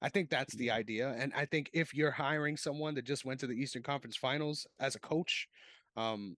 I 0.00 0.08
think 0.08 0.30
that's 0.30 0.54
the 0.54 0.70
idea. 0.70 1.14
And 1.18 1.32
I 1.34 1.44
think 1.46 1.70
if 1.72 1.94
you're 1.94 2.10
hiring 2.10 2.56
someone 2.56 2.94
that 2.94 3.04
just 3.04 3.24
went 3.24 3.40
to 3.40 3.46
the 3.46 3.54
Eastern 3.54 3.82
Conference 3.82 4.16
Finals 4.16 4.66
as 4.78 4.94
a 4.94 5.00
coach, 5.00 5.48
um, 5.96 6.36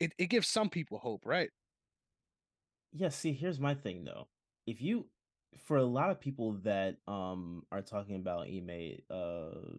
it, 0.00 0.12
it 0.18 0.26
gives 0.26 0.48
some 0.48 0.68
people 0.68 0.98
hope, 0.98 1.26
right? 1.26 1.50
Yeah, 2.92 3.10
see, 3.10 3.32
here's 3.32 3.60
my 3.60 3.74
thing 3.74 4.04
though. 4.04 4.28
If 4.66 4.80
you 4.80 5.06
for 5.66 5.76
a 5.76 5.84
lot 5.84 6.10
of 6.10 6.20
people 6.20 6.52
that 6.62 6.96
um 7.06 7.62
are 7.72 7.82
talking 7.82 8.16
about 8.16 8.48
Ime 8.48 8.98
uh 9.10 9.76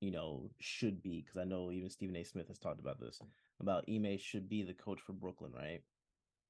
you 0.00 0.10
know, 0.10 0.50
should 0.60 1.02
be 1.02 1.22
because 1.22 1.36
I 1.40 1.44
know 1.44 1.70
even 1.72 1.90
Stephen 1.90 2.16
A. 2.16 2.24
Smith 2.24 2.48
has 2.48 2.58
talked 2.58 2.80
about 2.80 3.00
this 3.00 3.20
about 3.60 3.84
Ime 3.90 4.16
should 4.18 4.48
be 4.48 4.62
the 4.62 4.74
coach 4.74 5.00
for 5.00 5.12
Brooklyn, 5.12 5.52
right? 5.56 5.82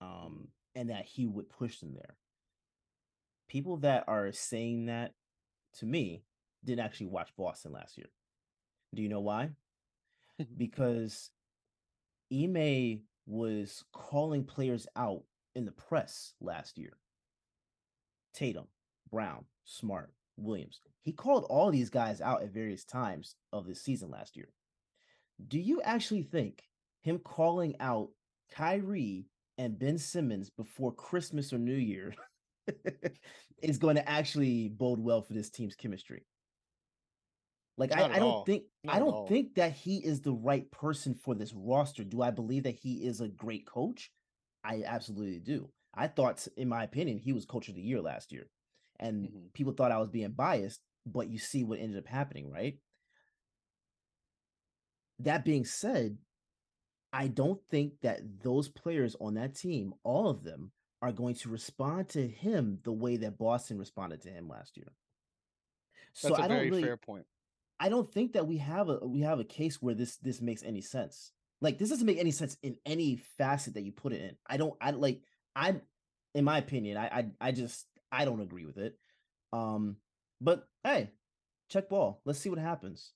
Um, 0.01 0.49
and 0.75 0.91
that 0.91 1.07
he 1.07 1.27
would 1.27 1.49
push 1.49 1.79
them 1.81 1.95
there. 1.95 2.17
People 3.49 3.79
that 3.79 4.05
are 4.07 4.31
saying 4.33 4.87
that 4.87 5.15
to 5.79 5.87
me 5.87 6.23
didn't 6.65 6.85
actually 6.85 7.07
watch 7.07 7.31
Boston 7.37 7.73
last 7.73 7.97
year. 7.97 8.09
Do 8.95 9.03
you 9.03 9.09
know 9.09 9.21
why? 9.21 9.51
because 10.57 11.31
Ime 12.33 13.01
was 13.27 13.85
calling 13.93 14.45
players 14.45 14.87
out 14.97 15.23
in 15.55 15.65
the 15.65 15.73
press 15.73 16.35
last 16.41 16.79
year. 16.79 16.99
Tatum, 18.35 18.67
Brown, 19.11 19.45
Smart, 19.65 20.13
Williams. 20.39 20.81
He 21.03 21.13
called 21.13 21.45
all 21.49 21.71
these 21.71 21.91
guys 21.91 22.21
out 22.21 22.43
at 22.43 22.53
various 22.53 22.85
times 22.85 23.35
of 23.53 23.67
the 23.67 23.75
season 23.75 24.11
last 24.11 24.37
year. 24.37 24.49
Do 25.47 25.59
you 25.59 25.81
actually 25.83 26.23
think 26.23 26.63
him 27.03 27.19
calling 27.19 27.77
out 27.81 28.11
Kyrie 28.53 29.27
and 29.57 29.79
Ben 29.79 29.99
Simmons 29.99 30.51
before 30.51 30.93
Christmas 30.93 31.53
or 31.53 31.59
New 31.59 31.77
Year 31.77 32.15
is 33.63 33.79
going 33.79 33.97
to 33.97 34.09
actually 34.09 34.69
bode 34.69 35.01
well 35.01 35.23
for 35.23 35.33
this 35.33 35.51
team's 35.51 35.77
chemistry? 35.77 36.27
Like 37.77 37.97
I, 37.97 38.05
I, 38.05 38.19
don't 38.19 38.23
all. 38.23 38.45
think 38.45 38.65
Not 38.83 38.97
I 38.97 38.99
don't 38.99 39.29
think 39.29 39.55
that 39.55 39.73
he 39.73 39.99
is 39.99 40.21
the 40.21 40.33
right 40.33 40.69
person 40.73 41.15
for 41.15 41.37
this 41.37 41.55
roster. 41.55 42.03
Do 42.03 42.23
I 42.23 42.33
believe 42.33 42.65
that 42.65 42.75
he 42.75 43.07
is 43.07 43.21
a 43.21 43.29
great 43.29 43.67
coach? 43.67 44.11
I 44.65 44.83
absolutely 44.85 45.39
do. 45.39 45.71
I 45.95 46.09
thought, 46.09 46.47
in 46.57 46.69
my 46.69 46.83
opinion, 46.83 47.19
he 47.19 47.33
was 47.33 47.45
coach 47.45 47.69
of 47.69 47.77
the 47.77 47.81
year 47.81 48.01
last 48.01 48.33
year 48.33 48.49
and 48.99 49.29
mm-hmm. 49.29 49.39
people 49.55 49.73
thought 49.73 49.93
I 49.93 49.99
was 49.99 50.11
being 50.11 50.31
biased, 50.31 50.81
but 51.07 51.29
you 51.29 51.39
see 51.39 51.65
what 51.65 51.79
ended 51.79 51.99
up 51.99 52.07
happening, 52.07 52.51
right? 52.51 52.79
That 55.21 55.45
being 55.45 55.65
said, 55.65 56.19
I 57.13 57.29
don't 57.29 57.61
think 57.71 57.95
that 58.03 58.21
those 58.43 58.69
players 58.69 59.17
on 59.21 59.35
that 59.35 59.55
team, 59.55 59.95
all 60.05 60.29
of 60.29 60.45
them, 60.45 60.73
are 61.01 61.13
going 61.13 61.35
to 61.37 61.49
respond 61.49 62.09
to 62.11 62.27
him 62.27 62.79
the 62.83 62.93
way 62.93 63.17
that 63.19 63.39
Boston 63.39 63.79
responded 63.79 64.23
to 64.23 64.31
him 64.31 64.49
last 64.49 64.77
year. 64.77 64.93
So 66.13 66.29
That's 66.29 66.41
a 66.41 66.45
I 66.45 66.49
don't 66.49 66.57
very 66.57 66.71
really, 66.71 66.83
fair 66.83 66.97
point. 66.97 67.25
I 67.81 67.89
don't 67.89 68.13
think 68.13 68.33
that 68.33 68.47
we 68.47 68.59
have 68.59 68.89
a 68.89 68.99
we 69.07 69.21
have 69.21 69.39
a 69.39 69.45
case 69.45 69.81
where 69.81 69.95
this 69.95 70.17
this 70.17 70.41
makes 70.41 70.63
any 70.63 70.81
sense. 70.81 71.33
Like 71.61 71.79
this 71.79 71.91
doesn't 71.91 72.07
make 72.07 72.19
any 72.19 72.33
sense 72.33 72.57
in 72.63 72.77
any 72.85 73.17
facet 73.39 73.75
that 73.75 73.83
you 73.83 73.93
put 73.93 74.13
it 74.13 74.23
in. 74.23 74.37
I 74.47 74.57
don't 74.57 74.75
I 74.81 74.91
like 74.91 75.21
I 75.55 75.77
in 76.35 76.45
my 76.45 76.59
opinion, 76.59 76.97
I 76.97 77.07
I, 77.07 77.27
I 77.41 77.53
just 77.53 77.87
I 78.11 78.25
don't 78.25 78.41
agree 78.41 78.67
with 78.67 78.79
it. 78.79 78.95
Um, 79.53 79.97
but 80.41 80.65
hey, 80.85 81.11
check 81.71 81.89
ball. 81.89 82.21
Let's 82.25 82.39
see 82.39 82.51
what 82.51 82.59
happens. 82.59 83.13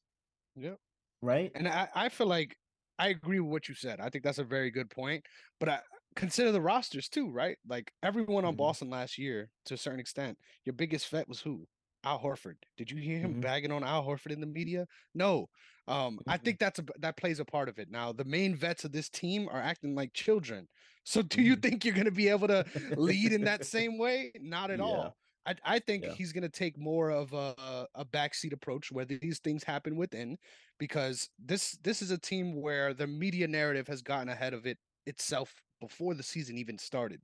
Yep. 0.57 0.79
Right. 1.23 1.53
And 1.55 1.69
I, 1.69 1.89
I 1.95 2.09
feel 2.09 2.27
like 2.27 2.57
I 2.99 3.09
agree 3.09 3.41
with 3.41 3.51
what 3.51 3.69
you 3.69 3.75
said. 3.75 4.01
I 4.01 4.09
think 4.09 4.25
that's 4.25 4.39
a 4.39 4.45
very 4.45 4.71
good 4.71 4.91
point. 4.91 5.25
But 5.61 5.69
I 5.69 5.79
consider 6.17 6.53
the 6.53 6.61
rosters 6.61 7.09
too, 7.09 7.31
right? 7.31 7.57
Like 7.69 7.93
everyone 8.03 8.45
on 8.45 8.53
mm-hmm. 8.53 8.59
Boston 8.59 8.91
last 8.91 9.19
year, 9.19 9.49
to 9.67 9.75
a 9.75 9.79
certain 9.79 10.01
extent, 10.01 10.37
your 10.65 10.75
biggest 10.75 11.09
vet 11.09 11.29
was 11.29 11.41
who? 11.41 11.67
Al 12.05 12.19
Horford. 12.19 12.57
Did 12.77 12.91
you 12.91 13.01
hear 13.01 13.19
him 13.19 13.33
mm-hmm. 13.33 13.41
bagging 13.41 13.73
on 13.73 13.85
Al 13.85 14.05
Horford 14.05 14.33
in 14.33 14.41
the 14.41 14.47
media? 14.47 14.87
No. 15.15 15.49
Um, 15.89 16.17
mm-hmm. 16.17 16.31
I 16.31 16.37
think 16.37 16.59
that's 16.59 16.79
a 16.79 16.85
that 17.01 17.17
plays 17.17 17.41
a 17.41 17.45
part 17.45 17.69
of 17.69 17.79
it. 17.79 17.91
Now, 17.91 18.13
the 18.13 18.25
main 18.25 18.55
vets 18.55 18.85
of 18.85 18.93
this 18.93 19.09
team 19.09 19.49
are 19.51 19.61
acting 19.61 19.95
like 19.95 20.13
children. 20.13 20.69
So, 21.05 21.23
do 21.23 21.43
you 21.43 21.55
mm-hmm. 21.55 21.61
think 21.61 21.85
you're 21.85 21.95
going 21.95 22.05
to 22.05 22.11
be 22.11 22.29
able 22.29 22.49
to 22.49 22.65
lead 22.97 23.33
in 23.33 23.45
that 23.45 23.65
same 23.77 23.99
way? 23.99 24.33
Not 24.41 24.71
at 24.71 24.79
yeah. 24.79 24.85
all. 24.85 25.17
I, 25.45 25.55
I 25.65 25.79
think 25.81 26.05
yeah. 26.05 26.13
he's 26.13 26.33
going 26.33 26.43
to 26.43 26.49
take 26.49 26.79
more 26.79 27.11
of 27.11 27.33
a, 27.33 27.89
a 27.97 28.05
backseat 28.05 28.53
approach 28.53 28.93
where 28.93 29.05
these 29.05 29.41
things 29.41 29.65
happen 29.65 29.97
within, 29.97 30.39
because 30.79 31.29
this 31.45 31.77
this 31.83 32.01
is 32.03 32.11
a 32.11 32.19
team 32.19 32.61
where 32.61 32.95
the 32.95 33.07
media 33.07 33.49
narrative 33.49 33.89
has 33.89 34.03
gotten 34.03 34.29
ahead 34.29 34.55
of 34.55 34.67
it 34.67 34.79
itself 35.07 35.53
before 35.81 36.15
the 36.15 36.23
season 36.23 36.59
even 36.59 36.79
started. 36.79 37.21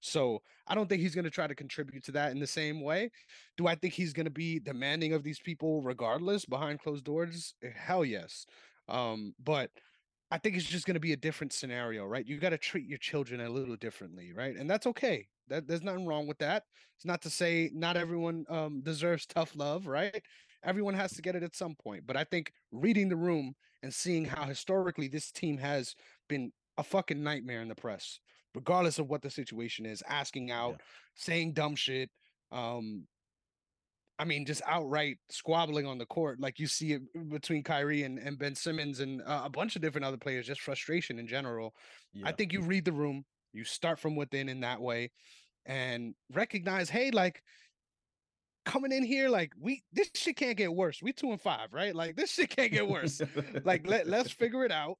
So 0.00 0.42
I 0.66 0.74
don't 0.74 0.88
think 0.88 1.02
he's 1.02 1.14
going 1.14 1.24
to 1.24 1.30
try 1.30 1.46
to 1.46 1.54
contribute 1.54 2.04
to 2.04 2.12
that 2.12 2.32
in 2.32 2.40
the 2.40 2.46
same 2.46 2.80
way. 2.80 3.10
Do 3.56 3.66
I 3.66 3.74
think 3.74 3.94
he's 3.94 4.12
going 4.12 4.24
to 4.24 4.30
be 4.30 4.58
demanding 4.58 5.12
of 5.12 5.22
these 5.22 5.38
people 5.38 5.82
regardless 5.82 6.44
behind 6.44 6.80
closed 6.80 7.04
doors? 7.04 7.54
Eh, 7.62 7.68
hell 7.74 8.04
yes. 8.04 8.46
Um, 8.88 9.34
but 9.42 9.70
I 10.30 10.38
think 10.38 10.56
it's 10.56 10.66
just 10.66 10.86
going 10.86 10.94
to 10.94 11.00
be 11.00 11.12
a 11.12 11.16
different 11.16 11.52
scenario, 11.52 12.06
right? 12.06 12.26
You 12.26 12.38
got 12.38 12.50
to 12.50 12.58
treat 12.58 12.86
your 12.86 12.98
children 12.98 13.40
a 13.40 13.48
little 13.48 13.76
differently, 13.76 14.32
right? 14.32 14.56
And 14.56 14.70
that's 14.70 14.86
okay. 14.86 15.26
That 15.48 15.66
there's 15.66 15.82
nothing 15.82 16.06
wrong 16.06 16.26
with 16.28 16.38
that. 16.38 16.64
It's 16.96 17.04
not 17.04 17.22
to 17.22 17.30
say 17.30 17.70
not 17.74 17.96
everyone 17.96 18.44
um, 18.48 18.80
deserves 18.82 19.26
tough 19.26 19.56
love, 19.56 19.86
right? 19.86 20.22
Everyone 20.62 20.94
has 20.94 21.12
to 21.12 21.22
get 21.22 21.34
it 21.34 21.42
at 21.42 21.56
some 21.56 21.74
point. 21.74 22.06
But 22.06 22.16
I 22.16 22.24
think 22.24 22.52
reading 22.70 23.08
the 23.08 23.16
room 23.16 23.54
and 23.82 23.92
seeing 23.92 24.24
how 24.24 24.44
historically 24.44 25.08
this 25.08 25.32
team 25.32 25.58
has 25.58 25.96
been 26.28 26.52
a 26.78 26.84
fucking 26.84 27.22
nightmare 27.22 27.62
in 27.62 27.68
the 27.68 27.74
press, 27.74 28.20
regardless 28.54 28.98
of 28.98 29.08
what 29.08 29.22
the 29.22 29.30
situation 29.30 29.86
is, 29.86 30.02
asking 30.08 30.50
out, 30.50 30.72
yeah. 30.72 30.84
saying 31.14 31.52
dumb 31.52 31.76
shit, 31.76 32.10
um, 32.52 33.06
I 34.18 34.24
mean, 34.24 34.44
just 34.44 34.60
outright 34.66 35.16
squabbling 35.30 35.86
on 35.86 35.96
the 35.96 36.04
court, 36.04 36.40
like 36.40 36.58
you 36.58 36.66
see 36.66 36.92
it 36.92 37.30
between 37.30 37.62
Kyrie 37.62 38.02
and, 38.02 38.18
and 38.18 38.38
Ben 38.38 38.54
Simmons 38.54 39.00
and 39.00 39.22
uh, 39.22 39.42
a 39.44 39.48
bunch 39.48 39.76
of 39.76 39.82
different 39.82 40.04
other 40.04 40.18
players, 40.18 40.46
just 40.46 40.60
frustration 40.60 41.18
in 41.18 41.26
general. 41.26 41.74
Yeah. 42.12 42.28
I 42.28 42.32
think 42.32 42.52
you 42.52 42.60
read 42.60 42.84
the 42.84 42.92
room, 42.92 43.24
you 43.54 43.64
start 43.64 43.98
from 43.98 44.16
within 44.16 44.50
in 44.50 44.60
that 44.60 44.78
way, 44.78 45.10
and 45.64 46.14
recognize, 46.30 46.90
hey, 46.90 47.10
like 47.10 47.42
coming 48.66 48.92
in 48.92 49.04
here, 49.04 49.30
like 49.30 49.52
we 49.58 49.82
this 49.90 50.10
shit 50.14 50.36
can't 50.36 50.56
get 50.56 50.74
worse. 50.74 51.00
We 51.02 51.14
two 51.14 51.30
and 51.30 51.40
five, 51.40 51.72
right? 51.72 51.94
Like 51.94 52.16
this 52.16 52.32
shit 52.32 52.54
can't 52.54 52.72
get 52.72 52.86
worse. 52.86 53.22
like 53.64 53.86
let 53.88 54.06
let's 54.06 54.30
figure 54.42 54.66
it 54.66 54.72
out. 54.72 54.98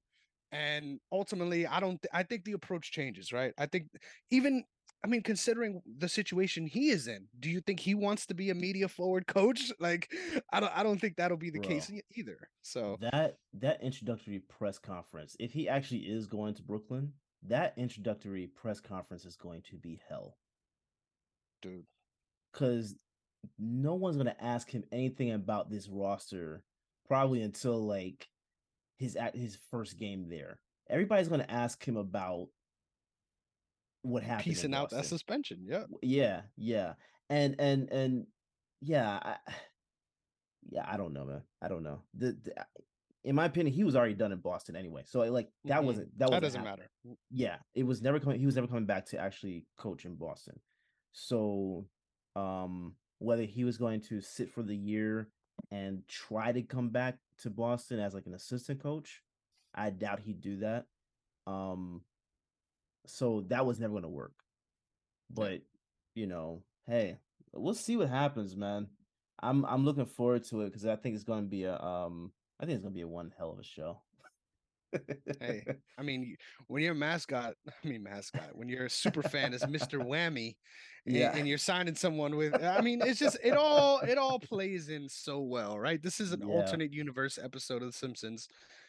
And 0.51 0.99
ultimately, 1.11 1.65
I 1.65 1.79
don't. 1.79 2.03
I 2.13 2.23
think 2.23 2.43
the 2.43 2.53
approach 2.53 2.91
changes, 2.91 3.31
right? 3.31 3.53
I 3.57 3.65
think 3.65 3.87
even 4.29 4.63
I 5.03 5.07
mean, 5.07 5.23
considering 5.23 5.81
the 5.97 6.07
situation 6.07 6.67
he 6.67 6.89
is 6.89 7.07
in, 7.07 7.27
do 7.39 7.49
you 7.49 7.59
think 7.61 7.79
he 7.79 7.95
wants 7.95 8.27
to 8.27 8.35
be 8.35 8.51
a 8.51 8.55
media 8.55 8.87
forward 8.87 9.25
coach? 9.27 9.71
Like, 9.79 10.11
I 10.53 10.59
don't, 10.59 10.77
I 10.77 10.83
don't 10.83 10.99
think 10.99 11.15
that'll 11.15 11.37
be 11.37 11.49
the 11.49 11.59
Bro, 11.59 11.69
case 11.69 11.91
either. 12.15 12.37
So 12.61 12.97
that 12.99 13.37
that 13.53 13.81
introductory 13.81 14.39
press 14.39 14.77
conference, 14.77 15.35
if 15.39 15.51
he 15.51 15.67
actually 15.67 16.01
is 16.01 16.27
going 16.27 16.53
to 16.55 16.61
Brooklyn, 16.61 17.13
that 17.47 17.73
introductory 17.77 18.47
press 18.47 18.79
conference 18.79 19.25
is 19.25 19.35
going 19.35 19.63
to 19.71 19.77
be 19.77 19.99
hell. 20.07 20.37
dude, 21.61 21.85
Because 22.51 22.95
no 23.57 23.95
one's 23.95 24.17
gonna 24.17 24.35
ask 24.39 24.69
him 24.69 24.83
anything 24.91 25.31
about 25.31 25.71
this 25.71 25.87
roster 25.87 26.63
probably 27.07 27.41
until 27.41 27.83
like 27.83 28.27
his 29.01 29.15
at 29.15 29.35
his 29.35 29.57
first 29.69 29.97
game 29.97 30.29
there. 30.29 30.59
Everybody's 30.89 31.27
gonna 31.27 31.45
ask 31.49 31.83
him 31.85 31.97
about 31.97 32.47
what 34.03 34.23
happened. 34.23 34.47
in 34.47 34.53
piecing 34.53 34.73
out 34.73 34.89
that 34.91 35.05
suspension. 35.05 35.59
Yeah, 35.63 35.83
Yeah, 36.01 36.41
yeah. 36.57 36.93
And 37.29 37.55
and 37.59 37.89
and 37.91 38.27
yeah, 38.81 39.19
I, 39.21 39.35
yeah, 40.69 40.85
I 40.87 40.97
don't 40.97 41.13
know, 41.13 41.25
man. 41.25 41.41
I 41.61 41.67
don't 41.67 41.83
know. 41.83 42.01
The, 42.17 42.33
the 42.43 42.53
in 43.23 43.35
my 43.35 43.45
opinion, 43.45 43.73
he 43.75 43.83
was 43.83 43.95
already 43.95 44.15
done 44.15 44.31
in 44.31 44.39
Boston 44.39 44.75
anyway. 44.75 45.03
So 45.05 45.19
like 45.21 45.49
that 45.65 45.81
Mhm. 45.81 45.85
wasn't 45.85 46.17
that 46.19 46.31
that 46.31 46.39
doesn't 46.41 46.63
happening. 46.65 46.87
matter. 47.05 47.17
Yeah, 47.29 47.57
it 47.75 47.83
was 47.83 48.01
never 48.01 48.19
coming. 48.19 48.39
He 48.39 48.45
was 48.45 48.55
never 48.55 48.67
coming 48.67 48.85
back 48.85 49.05
to 49.07 49.19
actually 49.19 49.65
coach 49.77 50.05
in 50.05 50.15
Boston. 50.15 50.59
So, 51.13 51.87
um, 52.35 52.95
whether 53.19 53.43
he 53.43 53.63
was 53.63 53.77
going 53.77 54.01
to 54.01 54.21
sit 54.21 54.49
for 54.49 54.63
the 54.63 54.75
year 54.75 55.29
and 55.69 56.07
try 56.07 56.51
to 56.51 56.61
come 56.61 56.89
back 56.89 57.17
to 57.41 57.49
Boston 57.49 57.99
as 57.99 58.13
like 58.13 58.25
an 58.25 58.33
assistant 58.33 58.81
coach, 58.81 59.21
I 59.73 59.89
doubt 59.89 60.21
he'd 60.21 60.41
do 60.41 60.57
that. 60.57 60.85
Um, 61.47 62.01
so 63.05 63.45
that 63.47 63.65
was 63.65 63.79
never 63.79 63.91
going 63.91 64.03
to 64.03 64.09
work. 64.09 64.33
But 65.29 65.61
you 66.15 66.27
know, 66.27 66.63
hey, 66.87 67.17
we'll 67.53 67.73
see 67.73 67.97
what 67.97 68.09
happens, 68.09 68.55
man. 68.55 68.87
I'm 69.41 69.65
I'm 69.65 69.85
looking 69.85 70.05
forward 70.05 70.43
to 70.45 70.61
it 70.61 70.65
because 70.65 70.85
I 70.85 70.95
think 70.95 71.15
it's 71.15 71.23
going 71.23 71.43
to 71.43 71.49
be 71.49 71.63
a 71.63 71.79
um 71.79 72.31
I 72.59 72.65
think 72.65 72.75
it's 72.75 72.83
going 72.83 72.93
to 72.93 72.97
be 72.97 73.01
a 73.01 73.07
one 73.07 73.33
hell 73.37 73.51
of 73.51 73.59
a 73.59 73.63
show. 73.63 74.01
Hey, 75.39 75.63
I 75.97 76.01
mean, 76.03 76.35
when 76.67 76.83
you're 76.83 76.91
a 76.93 76.95
mascot, 76.95 77.55
I 77.83 77.87
mean 77.87 78.03
mascot, 78.03 78.55
when 78.55 78.69
you're 78.69 78.85
a 78.85 78.89
super 78.89 79.23
fan 79.23 79.53
as 79.53 79.61
Mr. 79.63 79.99
Whammy, 80.05 80.55
Yeah. 81.05 81.35
and 81.35 81.47
you're 81.47 81.57
signing 81.57 81.95
someone 81.95 82.35
with, 82.35 82.61
I 82.63 82.81
mean, 82.81 83.01
it's 83.03 83.19
just 83.19 83.37
it 83.43 83.51
all 83.57 83.99
it 83.99 84.17
all 84.17 84.39
plays 84.39 84.89
in 84.89 85.07
so 85.09 85.39
well, 85.39 85.79
right? 85.79 86.01
This 86.01 86.19
is 86.19 86.31
an 86.31 86.41
Yeah. 86.41 86.53
alternate 86.53 86.93
universe 86.93 87.37
episode 87.41 87.81
of 87.81 87.91
The 87.91 87.97
Simpsons. 87.97 88.47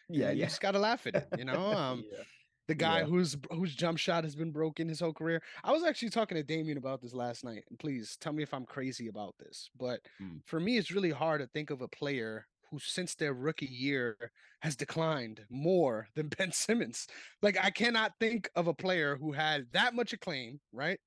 yeah, 0.08 0.26
yeah. 0.26 0.32
you 0.32 0.44
just 0.44 0.60
gotta 0.60 0.78
laugh 0.78 1.06
at 1.06 1.14
it, 1.14 1.28
you 1.38 1.44
know. 1.44 1.72
Um, 1.72 2.04
yeah. 2.12 2.24
the 2.68 2.74
guy 2.76 3.02
whose 3.02 3.36
whose 3.50 3.74
jump 3.74 3.98
shot 3.98 4.24
has 4.24 4.36
been 4.36 4.52
broken 4.52 4.88
his 4.88 5.00
whole 5.00 5.12
career. 5.12 5.42
I 5.64 5.72
was 5.72 5.82
actually 5.84 6.10
talking 6.10 6.36
to 6.36 6.42
Damien 6.44 6.78
about 6.78 7.00
this 7.02 7.12
last 7.12 7.44
night, 7.44 7.64
and 7.68 7.78
please 7.78 8.16
tell 8.20 8.32
me 8.32 8.42
if 8.42 8.54
I'm 8.54 8.64
crazy 8.66 9.08
about 9.08 9.34
this. 9.38 9.68
But 9.76 10.00
Mm. 10.22 10.40
for 10.46 10.60
me, 10.60 10.78
it's 10.78 10.90
really 10.92 11.10
hard 11.10 11.40
to 11.40 11.46
think 11.48 11.70
of 11.70 11.82
a 11.82 11.88
player 11.88 12.46
who, 12.72 12.78
since 12.80 13.14
their 13.14 13.34
rookie 13.34 13.66
year, 13.66 14.16
has 14.62 14.74
declined 14.74 15.44
more 15.50 16.08
than 16.16 16.28
Ben 16.38 16.50
Simmons. 16.50 17.06
Like 17.42 17.62
I 17.62 17.70
cannot 17.70 18.12
think 18.18 18.50
of 18.56 18.66
a 18.66 18.74
player 18.74 19.16
who 19.16 19.32
had 19.32 19.66
that 19.72 19.94
much 19.94 20.12
acclaim, 20.12 20.58
right? 20.72 20.98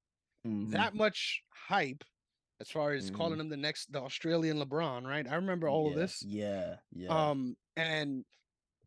Mhm. 0.48 0.72
That 0.72 0.94
much 0.94 1.42
hype. 1.68 2.04
As 2.62 2.70
far 2.70 2.94
as 2.94 3.12
Mhm. 3.12 3.16
calling 3.16 3.40
him 3.40 3.50
the 3.50 3.58
next, 3.58 3.92
the 3.92 4.00
Australian 4.00 4.60
LeBron, 4.60 5.06
right? 5.06 5.28
I 5.28 5.36
remember 5.36 5.68
all 5.68 5.90
of 5.90 5.96
this. 5.96 6.24
Yeah, 6.24 6.78
yeah. 6.92 7.10
Um, 7.10 7.58
and 7.76 8.24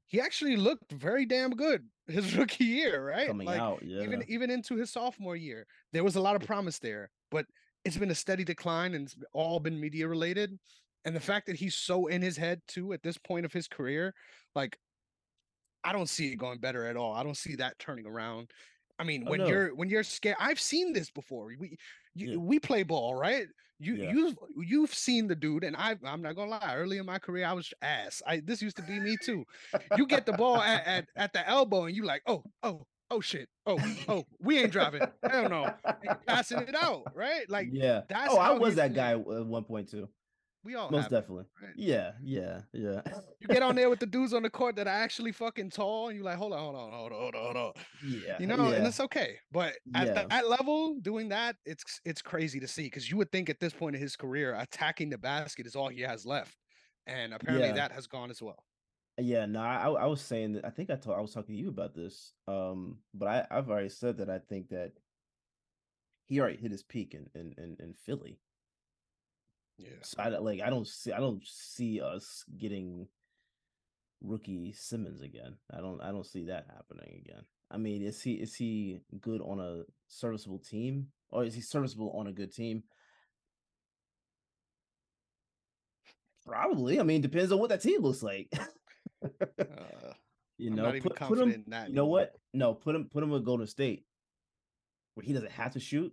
he 0.07 0.21
actually 0.21 0.57
looked 0.57 0.91
very 0.93 1.27
damn 1.27 1.51
good 1.51 1.87
his 2.07 2.35
rookie 2.37 2.64
year, 2.64 3.05
right? 3.05 3.27
Coming 3.27 3.47
like 3.47 3.61
out, 3.61 3.83
yeah. 3.83 4.03
even 4.05 4.25
even 4.29 4.51
into 4.51 4.77
his 4.77 4.91
sophomore 4.91 5.37
year, 5.37 5.67
there 5.93 6.05
was 6.05 6.14
a 6.17 6.21
lot 6.21 6.37
of 6.37 6.47
promise 6.47 6.79
there, 6.79 7.11
but 7.31 7.45
it's 7.85 7.97
been 7.99 8.11
a 8.11 8.14
steady 8.14 8.45
decline 8.45 8.95
and 8.95 9.07
it's 9.07 9.17
all 9.33 9.61
been 9.61 9.79
media 9.81 10.07
related. 10.09 10.59
And 11.05 11.15
the 11.15 11.21
fact 11.21 11.47
that 11.47 11.57
he's 11.57 11.75
so 11.77 12.07
in 12.07 12.21
his 12.23 12.37
head 12.37 12.61
too 12.67 12.93
at 12.93 13.03
this 13.03 13.17
point 13.19 13.47
of 13.47 13.53
his 13.53 13.69
career, 13.69 14.15
like 14.55 14.79
I 15.85 15.93
don't 15.93 16.09
see 16.09 16.33
it 16.33 16.37
going 16.37 16.59
better 16.59 16.85
at 16.87 16.97
all. 16.97 17.13
I 17.15 17.23
don't 17.23 17.37
see 17.37 17.57
that 17.57 17.79
turning 17.79 18.07
around. 18.07 18.51
I 18.99 19.05
mean, 19.05 19.25
Oh, 19.27 19.31
when 19.31 19.41
no. 19.41 19.47
you're 19.47 19.75
when 19.75 19.89
you're 19.89 20.03
scared, 20.03 20.37
I've 20.41 20.61
seen 20.61 20.93
this 20.93 21.11
before. 21.11 21.47
We 21.59 21.79
you, 22.15 22.33
Yeah. 22.33 22.37
we 22.37 22.59
play 22.59 22.83
ball, 22.83 23.15
right? 23.15 23.47
You 23.79 23.95
Yeah. 23.95 24.11
you've 24.13 24.37
you've 24.57 24.93
seen 24.93 25.29
the 25.29 25.37
dude, 25.37 25.63
and 25.63 25.77
I 25.77 25.97
I'm 26.05 26.21
not 26.21 26.35
gonna 26.35 26.51
lie. 26.51 26.75
Early 26.75 26.99
in 26.99 27.07
my 27.07 27.19
career, 27.21 27.47
I 27.47 27.53
was 27.53 27.73
ass. 27.81 28.21
I 28.27 28.41
this 28.41 28.61
used 28.61 28.77
to 28.79 28.83
be 28.83 28.99
me 28.99 29.17
too. 29.23 29.45
You 29.97 30.05
get 30.07 30.27
the 30.27 30.33
ball 30.33 30.61
at, 30.61 30.85
at, 30.87 31.09
at 31.17 31.33
the 31.33 31.49
elbow, 31.49 31.85
and 31.85 31.95
you 31.95 32.05
like, 32.05 32.23
oh 32.27 32.43
oh 32.65 32.87
oh 33.11 33.21
shit, 33.21 33.49
oh 33.67 33.79
oh 34.09 34.25
we 34.41 34.59
ain't 34.59 34.73
driving. 34.73 35.03
I 35.23 35.43
don't 35.43 35.73
you're 36.03 36.17
passing 36.27 36.59
it 36.59 36.75
out, 36.75 37.05
right? 37.15 37.49
Like 37.49 37.69
yeah. 37.71 38.03
that's 38.09 38.35
oh, 38.35 38.39
I 38.39 38.51
was 38.51 38.75
that 38.75 38.95
guy 38.95 39.13
at 39.13 39.21
one 39.21 39.65
point 39.65 39.89
too. 39.89 40.09
We 40.64 40.75
all 40.75 40.90
Most 40.90 41.11
definitely. 41.11 41.44
right? 41.62 41.73
Yeah, 41.77 42.12
yeah, 42.23 42.61
yeah. 42.73 43.01
You 43.40 43.49
get 43.49 43.62
on 43.62 43.75
there 43.77 43.88
with 43.88 44.01
the 44.01 44.07
dudes 44.07 44.33
on 44.35 44.42
the 44.42 44.51
court 44.51 44.77
that 44.77 44.87
are 44.87 44.90
actually 44.90 45.33
fucking 45.33 45.71
tall, 45.71 46.09
and 46.09 46.16
you're 46.16 46.25
like, 46.25 46.37
hold 46.37 46.53
on, 46.53 46.59
hold 46.59 46.77
on, 46.77 46.90
hold 46.92 47.12
on, 47.12 47.18
hold 47.21 47.35
on, 47.35 47.42
hold 47.44 47.57
on. 47.57 47.73
yeah. 48.07 48.37
you 48.40 48.47
know, 48.47 48.68
yeah. 48.71 48.77
and 48.77 48.87
it's 48.87 49.01
okay. 49.01 49.37
But 49.53 49.75
at 49.94 50.09
Yeah. 50.09 50.25
that 50.29 50.49
level, 50.49 50.99
doing 51.01 51.29
that, 51.31 51.57
it's 51.64 52.01
it's 52.05 52.21
crazy 52.23 52.61
to 52.61 52.68
see 52.68 52.83
because 52.85 53.11
you 53.11 53.16
would 53.16 53.31
think 53.33 53.49
at 53.49 53.61
this 53.61 53.73
point 53.73 53.97
in 53.97 54.03
his 54.03 54.16
career, 54.16 54.55
attacking 54.59 55.11
the 55.11 55.18
basket 55.18 55.66
is 55.66 55.77
all 55.77 55.88
he 55.88 56.01
has 56.03 56.27
left, 56.27 56.57
and 57.07 57.33
apparently 57.33 57.68
Yeah. 57.68 57.75
that 57.75 57.92
has 57.92 58.07
gone 58.07 58.31
as 58.31 58.42
well. 58.42 58.64
Yeah, 59.21 59.47
no, 59.47 59.61
I 59.61 59.88
I 59.90 60.07
was 60.07 60.21
saying 60.21 60.53
that 60.55 60.64
I 60.64 60.71
think 60.71 60.90
I 60.90 60.97
told 60.97 61.16
I 61.16 61.21
was 61.21 61.33
talking 61.35 61.55
to 61.55 61.61
you 61.61 61.68
about 61.71 61.94
this. 61.94 62.33
Um, 62.47 62.99
but 63.14 63.27
I 63.29 63.47
I've 63.51 63.68
already 63.71 63.88
said 63.88 64.18
that 64.18 64.31
I 64.31 64.38
think 64.38 64.68
that 64.71 64.92
he 66.27 66.40
already 66.40 66.57
hit 66.59 66.71
his 66.71 66.83
peak 66.83 67.14
in 67.14 67.29
in 67.35 67.55
in, 67.59 67.77
in 67.81 67.94
Philly. 67.94 68.38
Yeah, 69.79 69.91
So 70.03 70.17
I 70.23 70.31
don't- 70.31 70.45
like 70.45 70.61
I 70.61 70.71
don't 70.71 70.87
see 70.87 71.12
I 71.12 71.19
don't 71.21 71.45
see 71.47 72.01
us 72.01 72.45
getting 72.57 73.07
rookie 74.21 74.73
Simmons 74.73 75.23
again. 75.23 75.57
I 75.73 75.79
don't 75.81 76.01
I 76.01 76.11
don't 76.11 76.27
see 76.27 76.45
that 76.47 76.67
happening 76.75 77.23
again. 77.25 77.45
I 77.71 77.77
mean, 77.77 78.03
is 78.03 78.21
he 78.21 78.33
is 78.35 78.55
he 78.55 78.99
good 79.21 79.41
on 79.41 79.61
a 79.61 79.83
serviceable 80.09 80.59
team 80.59 81.09
or 81.31 81.45
is 81.45 81.55
he 81.55 81.61
serviceable 81.61 82.11
on 82.12 82.27
a 82.27 82.33
good 82.33 82.53
team? 82.53 82.83
Probably. 86.45 86.99
I 86.99 87.03
mean, 87.03 87.21
depends 87.21 87.53
on 87.53 87.59
what 87.59 87.69
that 87.71 87.83
team 87.83 88.01
looks 88.03 88.23
like. 88.23 88.49
uh, 89.23 89.27
you 90.59 90.71
know, 90.71 90.93
put, 91.01 91.17
put 91.17 91.38
him. 91.38 91.51
in 91.51 91.64
that. 91.69 91.88
You 91.91 91.95
know 91.95 92.07
what? 92.07 92.35
No, 92.55 92.75
put 92.75 92.95
him 92.95 93.05
put 93.12 93.23
him 93.23 93.31
with 93.31 93.45
Golden 93.45 93.67
State, 93.67 94.07
where 95.14 95.25
he 95.25 95.33
doesn't 95.33 95.53
have 95.53 95.75
to 95.75 95.81
shoot. 95.81 96.12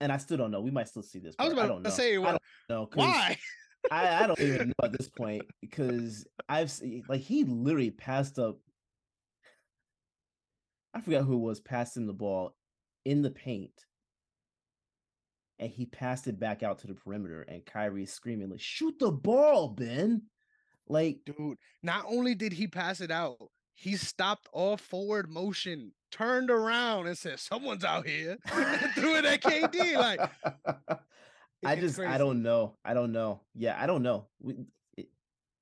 And 0.00 0.12
I 0.12 0.16
still 0.18 0.36
don't 0.36 0.50
know. 0.50 0.60
We 0.60 0.70
might 0.70 0.88
still 0.88 1.02
see 1.02 1.18
this. 1.18 1.34
I 1.38 1.44
was 1.44 1.54
part. 1.54 1.66
about 1.66 1.74
don't 1.74 1.84
to 1.84 1.90
know. 1.90 1.94
say, 1.94 2.14
I 2.14 2.18
wha- 2.18 2.30
don't 2.32 2.42
know 2.68 2.88
Why? 2.94 3.36
I, 3.90 4.24
I 4.24 4.26
don't 4.26 4.40
even 4.40 4.68
know 4.78 4.84
at 4.84 4.92
this 4.92 5.08
point 5.08 5.42
because 5.60 6.26
I've 6.48 6.70
seen 6.70 7.02
like 7.08 7.20
he 7.20 7.44
literally 7.44 7.90
passed 7.90 8.38
up. 8.38 8.58
I 10.94 11.00
forgot 11.00 11.24
who 11.24 11.34
it 11.34 11.38
was 11.38 11.60
passing 11.60 12.06
the 12.06 12.12
ball 12.12 12.54
in 13.04 13.22
the 13.22 13.30
paint, 13.30 13.72
and 15.58 15.70
he 15.70 15.86
passed 15.86 16.26
it 16.26 16.40
back 16.40 16.62
out 16.62 16.78
to 16.80 16.86
the 16.86 16.94
perimeter, 16.94 17.42
and 17.42 17.64
Kyrie 17.64 18.06
screaming 18.06 18.50
like, 18.50 18.60
"Shoot 18.60 18.98
the 18.98 19.10
ball, 19.12 19.68
Ben!" 19.68 20.22
Like, 20.88 21.18
Dude, 21.26 21.58
not 21.82 22.04
only 22.08 22.34
did 22.34 22.52
he 22.52 22.66
pass 22.66 23.00
it 23.00 23.10
out, 23.10 23.36
he 23.78 23.96
stopped 23.96 24.48
all 24.52 24.76
forward 24.76 25.30
motion, 25.30 25.92
turned 26.10 26.50
around, 26.50 27.06
and 27.06 27.16
said, 27.16 27.38
"Someone's 27.38 27.84
out 27.84 28.06
here," 28.06 28.36
threw 28.94 29.16
it 29.16 29.24
at 29.24 29.40
KD. 29.40 29.96
Like 29.96 30.20
I 31.64 31.76
just 31.76 32.00
I 32.00 32.18
don't 32.18 32.42
know. 32.42 32.74
I 32.84 32.92
don't 32.94 33.12
know. 33.12 33.40
Yeah, 33.54 33.76
I 33.80 33.86
don't 33.86 34.02
know. 34.02 34.26
We, 34.40 34.56
it, 34.96 35.08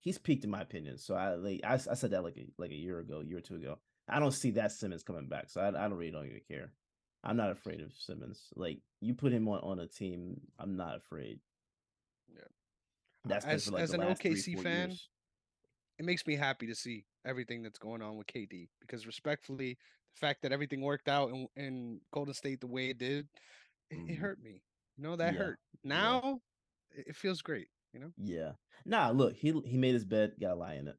he's 0.01 0.17
peaked 0.17 0.45
in 0.45 0.51
my 0.51 0.63
opinion. 0.63 0.97
So 0.97 1.15
I 1.15 1.35
like 1.35 1.61
I, 1.63 1.75
I 1.75 1.95
said 1.95 2.13
that 2.13 2.25
like 2.25 2.39
a 2.39 2.47
like 2.57 2.71
a 2.71 2.75
year 2.75 3.01
ago, 3.01 3.21
year 3.21 3.39
or 3.39 3.43
two 3.43 3.57
ago. 3.57 3.79
I 4.09 4.19
don't 4.19 4.33
see 4.33 4.53
that 4.53 4.73
Simmons 4.73 5.03
coming 5.03 5.29
back. 5.29 5.51
So 5.51 5.61
I, 5.61 5.69
I 5.69 5.89
don't 5.89 5.95
really 5.95 6.13
don't 6.13 6.27
even 6.27 6.41
care. 6.49 6.73
I'm 7.23 7.37
not 7.37 7.51
afraid 7.51 7.83
of 7.83 7.93
Simmons. 7.93 8.41
Like 8.55 8.79
you 9.03 9.13
put 9.13 9.33
him 9.33 9.47
on 9.49 9.61
on 9.61 9.81
a 9.81 9.87
team, 9.87 10.41
I'm 10.59 10.77
not 10.77 10.97
afraid. 10.97 11.41
Yeah. 12.33 12.45
That's 13.27 13.45
as 13.45 13.71
like 13.71 13.83
as 13.83 13.93
an 13.93 14.01
three, 14.15 14.33
OKC 14.33 14.55
four 14.55 14.63
fan, 14.63 14.89
years. 14.89 15.09
It 15.99 16.05
makes 16.05 16.27
me 16.27 16.37
happy 16.37 16.67
to 16.67 16.75
see 16.75 17.07
everything 17.25 17.63
that's 17.63 17.79
going 17.79 18.03
on 18.03 18.17
with 18.17 18.27
KD 18.27 18.69
because 18.81 19.07
respectfully, 19.07 19.79
the 20.15 20.19
fact 20.21 20.43
that 20.43 20.53
everything 20.53 20.81
worked 20.81 21.09
out 21.09 21.31
in, 21.31 21.49
in 21.57 22.01
Golden 22.13 22.35
State 22.35 22.61
the 22.61 22.67
way 22.67 22.91
it 22.91 22.99
did, 22.99 23.29
it, 23.91 24.03
it 24.07 24.17
Mhm. 24.17 24.19
hurt 24.19 24.43
me. 24.43 24.63
You 24.97 25.05
know 25.05 25.17
that 25.17 25.35
Yeah, 25.35 25.37
hurt. 25.37 25.59
Now 25.85 26.41
it, 26.91 27.09
it 27.09 27.17
feels 27.17 27.43
great. 27.43 27.69
You 27.93 28.01
know 28.01 28.13
Yeah. 28.19 28.53
Nah, 28.85 29.11
look, 29.11 29.35
he 29.37 29.53
he 29.67 29.77
made 29.79 29.95
his 29.95 30.05
bed, 30.05 30.35
got 30.41 30.53
a 30.53 30.55
lie 30.55 30.75
in 30.75 30.89
it. 30.89 30.99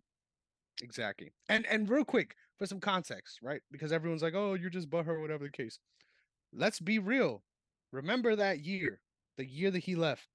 exactly. 0.81 1.31
And 1.49 1.65
and 1.67 1.89
real 1.89 2.05
quick 2.05 2.35
for 2.57 2.65
some 2.65 2.79
context, 2.79 3.39
right? 3.41 3.61
Because 3.71 3.91
everyone's 3.91 4.21
like, 4.23 4.33
"Oh, 4.35 4.53
you're 4.53 4.69
just 4.69 4.89
butthurt," 4.89 5.21
whatever 5.21 5.43
the 5.45 5.51
case. 5.51 5.79
Let's 6.53 6.79
be 6.79 6.99
real. 6.99 7.43
Remember 7.91 8.35
that 8.35 8.61
year, 8.61 9.01
the 9.37 9.45
year 9.45 9.71
that 9.71 9.85
he 9.85 9.95
left. 9.95 10.27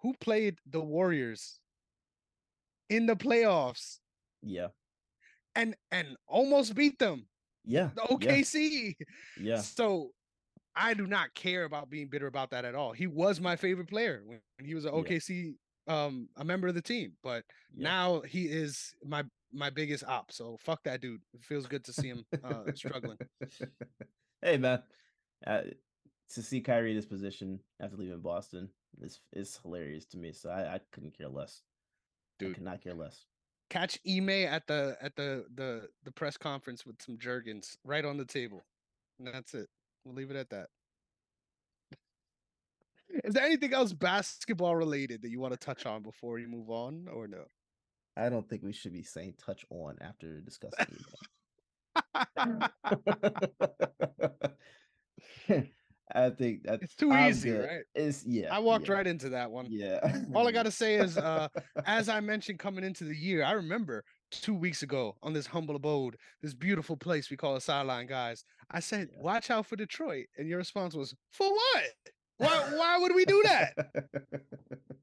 Who 0.00 0.14
played 0.20 0.58
the 0.66 0.80
Warriors 0.82 1.60
in 2.88 3.06
the 3.06 3.16
playoffs? 3.16 3.98
Yeah. 4.42 4.68
and 5.54 5.74
and 5.90 6.16
almost 6.28 6.74
beat 6.74 6.98
them. 6.98 7.26
Yeah. 7.64 7.90
The 7.94 8.02
OKC. 8.02 8.94
Yeah. 9.40 9.60
So 9.60 10.10
I 10.74 10.92
do 10.94 11.06
not 11.06 11.34
care 11.34 11.64
about 11.64 11.88
being 11.90 12.08
bitter 12.08 12.26
about 12.26 12.50
that 12.50 12.64
at 12.64 12.74
all. 12.74 12.92
He 12.92 13.06
was 13.06 13.40
my 13.40 13.56
favorite 13.56 13.88
player 13.88 14.22
when 14.24 14.40
he 14.64 14.74
was 14.74 14.84
an 14.84 14.94
Yeah. 14.94 15.00
OKC 15.00 15.54
um 15.88 16.28
a 16.36 16.44
member 16.44 16.68
of 16.68 16.74
the 16.74 16.82
team, 16.82 17.16
but 17.22 17.44
Yeah. 17.74 17.84
now 17.84 18.20
he 18.20 18.44
is 18.46 18.94
my 19.04 19.24
my 19.52 19.70
biggest 19.70 20.04
op. 20.04 20.30
So 20.32 20.56
fuck 20.58 20.82
that 20.84 21.00
dude. 21.00 21.22
It 21.32 21.42
feels 21.44 21.66
good 21.66 21.84
to 21.84 21.92
see 21.92 22.08
him 22.08 22.24
uh 22.44 22.72
struggling. 22.74 23.18
hey 24.42 24.58
man, 24.58 24.82
uh, 25.46 25.62
to 26.34 26.42
see 26.42 26.60
Kyrie 26.60 26.90
in 26.90 26.96
this 26.96 27.06
position 27.06 27.60
after 27.80 27.96
leaving 27.96 28.20
Boston 28.20 28.68
is 29.00 29.20
is 29.32 29.56
hilarious 29.62 30.04
to 30.06 30.18
me. 30.18 30.32
So 30.32 30.50
I, 30.50 30.74
I 30.74 30.80
couldn't 30.92 31.16
care 31.16 31.28
less. 31.28 31.62
I 32.40 32.44
Dude. 32.44 32.54
could 32.54 32.64
not 32.64 32.82
care 32.82 32.94
less. 32.94 33.24
Catch 33.68 33.98
Ime 34.08 34.30
at 34.30 34.66
the 34.66 34.96
at 35.00 35.16
the 35.16 35.44
the 35.54 35.88
the 36.04 36.12
press 36.12 36.36
conference 36.36 36.86
with 36.86 37.02
some 37.02 37.18
jergens 37.18 37.76
right 37.84 38.04
on 38.04 38.16
the 38.16 38.24
table. 38.24 38.64
And 39.18 39.28
that's 39.28 39.54
it. 39.54 39.68
We'll 40.04 40.14
leave 40.14 40.30
it 40.30 40.36
at 40.36 40.50
that. 40.50 40.68
Is 43.24 43.34
there 43.34 43.44
anything 43.44 43.72
else 43.72 43.92
basketball 43.92 44.76
related 44.76 45.22
that 45.22 45.30
you 45.30 45.40
want 45.40 45.52
to 45.52 45.58
touch 45.58 45.86
on 45.86 46.02
before 46.02 46.34
we 46.34 46.46
move 46.46 46.70
on 46.70 47.06
or 47.12 47.26
no? 47.26 47.44
I 48.16 48.28
don't 48.28 48.48
think 48.48 48.62
we 48.62 48.72
should 48.72 48.92
be 48.92 49.02
saying 49.02 49.34
touch 49.38 49.64
on 49.70 49.96
after 50.00 50.40
discussing. 50.40 50.86
I 56.16 56.30
think 56.30 56.62
that's 56.64 56.82
It's 56.82 56.94
too 56.94 57.12
I'm 57.12 57.30
easy, 57.30 57.50
good. 57.50 57.66
right? 57.68 57.80
It's 57.94 58.24
yeah. 58.26 58.54
I 58.54 58.58
walked 58.58 58.88
yeah, 58.88 58.94
right 58.94 59.06
into 59.06 59.28
that 59.30 59.50
one. 59.50 59.66
Yeah. 59.68 60.00
All 60.34 60.48
I 60.48 60.52
gotta 60.52 60.70
say 60.82 60.94
is, 60.96 61.18
uh, 61.18 61.48
as 61.84 62.08
I 62.08 62.20
mentioned 62.20 62.58
coming 62.58 62.84
into 62.84 63.04
the 63.04 63.14
year, 63.14 63.44
I 63.44 63.52
remember 63.52 64.02
two 64.30 64.54
weeks 64.54 64.82
ago 64.82 65.14
on 65.22 65.32
this 65.32 65.46
humble 65.46 65.76
abode, 65.76 66.16
this 66.42 66.54
beautiful 66.54 66.96
place 66.96 67.30
we 67.30 67.36
call 67.36 67.56
a 67.56 67.60
sideline, 67.60 68.06
guys. 68.06 68.44
I 68.70 68.80
said, 68.80 69.08
Yeah. 69.12 69.22
"Watch 69.22 69.50
out 69.50 69.66
for 69.66 69.76
Detroit," 69.76 70.26
and 70.38 70.48
your 70.48 70.58
response 70.58 70.94
was, 70.94 71.14
"For 71.32 71.48
what? 71.52 71.84
Why? 72.38 72.48
Why 72.76 72.98
would 72.98 73.14
we 73.14 73.24
do 73.24 73.42
that?" 73.44 73.74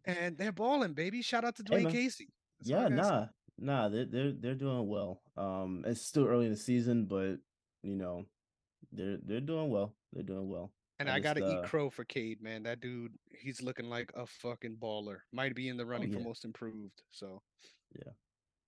And 0.05 0.37
they're 0.37 0.51
balling, 0.51 0.93
baby. 0.93 1.21
Shout 1.21 1.45
out 1.45 1.55
to 1.57 1.63
Hey, 1.69 1.79
Dwane 1.79 1.83
man. 1.83 1.91
Casey. 1.93 2.27
That's 2.59 2.69
yeah, 2.69 2.87
nah, 2.89 3.25
nah, 3.57 3.89
they're 3.89 4.05
they're 4.05 4.31
they're 4.33 4.55
doing 4.55 4.87
well. 4.87 5.21
Um, 5.37 5.83
it's 5.87 6.01
still 6.01 6.27
early 6.27 6.45
in 6.45 6.51
the 6.51 6.57
season, 6.57 7.05
but 7.05 7.37
you 7.83 7.95
know, 7.95 8.25
they're 8.91 9.17
they're 9.23 9.41
doing 9.41 9.69
well. 9.69 9.95
They're 10.11 10.23
doing 10.23 10.49
well. 10.49 10.71
And 10.99 11.09
I 11.09 11.15
I, 11.15 11.19
gotta 11.19 11.41
just, 11.41 11.51
eat 11.53 11.57
uh, 11.59 11.63
crow 11.63 11.89
for 11.89 12.03
Cade, 12.05 12.41
man. 12.41 12.63
That 12.63 12.79
dude, 12.79 13.13
he's 13.29 13.61
looking 13.61 13.89
like 13.89 14.11
a 14.15 14.25
fucking 14.25 14.77
baller. 14.81 15.17
Might 15.31 15.55
be 15.55 15.67
in 15.69 15.77
the 15.77 15.85
running 15.85 16.11
for 16.11 16.17
Oh, 16.17 16.21
yeah. 16.21 16.27
most 16.27 16.45
improved. 16.45 17.01
So 17.11 17.41
yeah. 17.95 18.11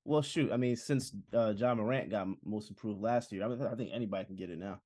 Well, 0.04 0.22
shoot, 0.22 0.52
I 0.52 0.58
mean, 0.58 0.76
since 0.76 1.14
uh, 1.34 1.54
Ja 1.58 1.74
Morant 1.74 2.10
got 2.10 2.28
most 2.44 2.70
improved 2.70 3.02
last 3.02 3.32
year, 3.32 3.44
I, 3.44 3.48
mean, 3.48 3.62
I 3.62 3.74
think 3.76 3.90
anybody 3.94 4.26
can 4.26 4.36
get 4.36 4.50
it 4.52 4.60
now. 4.60 4.80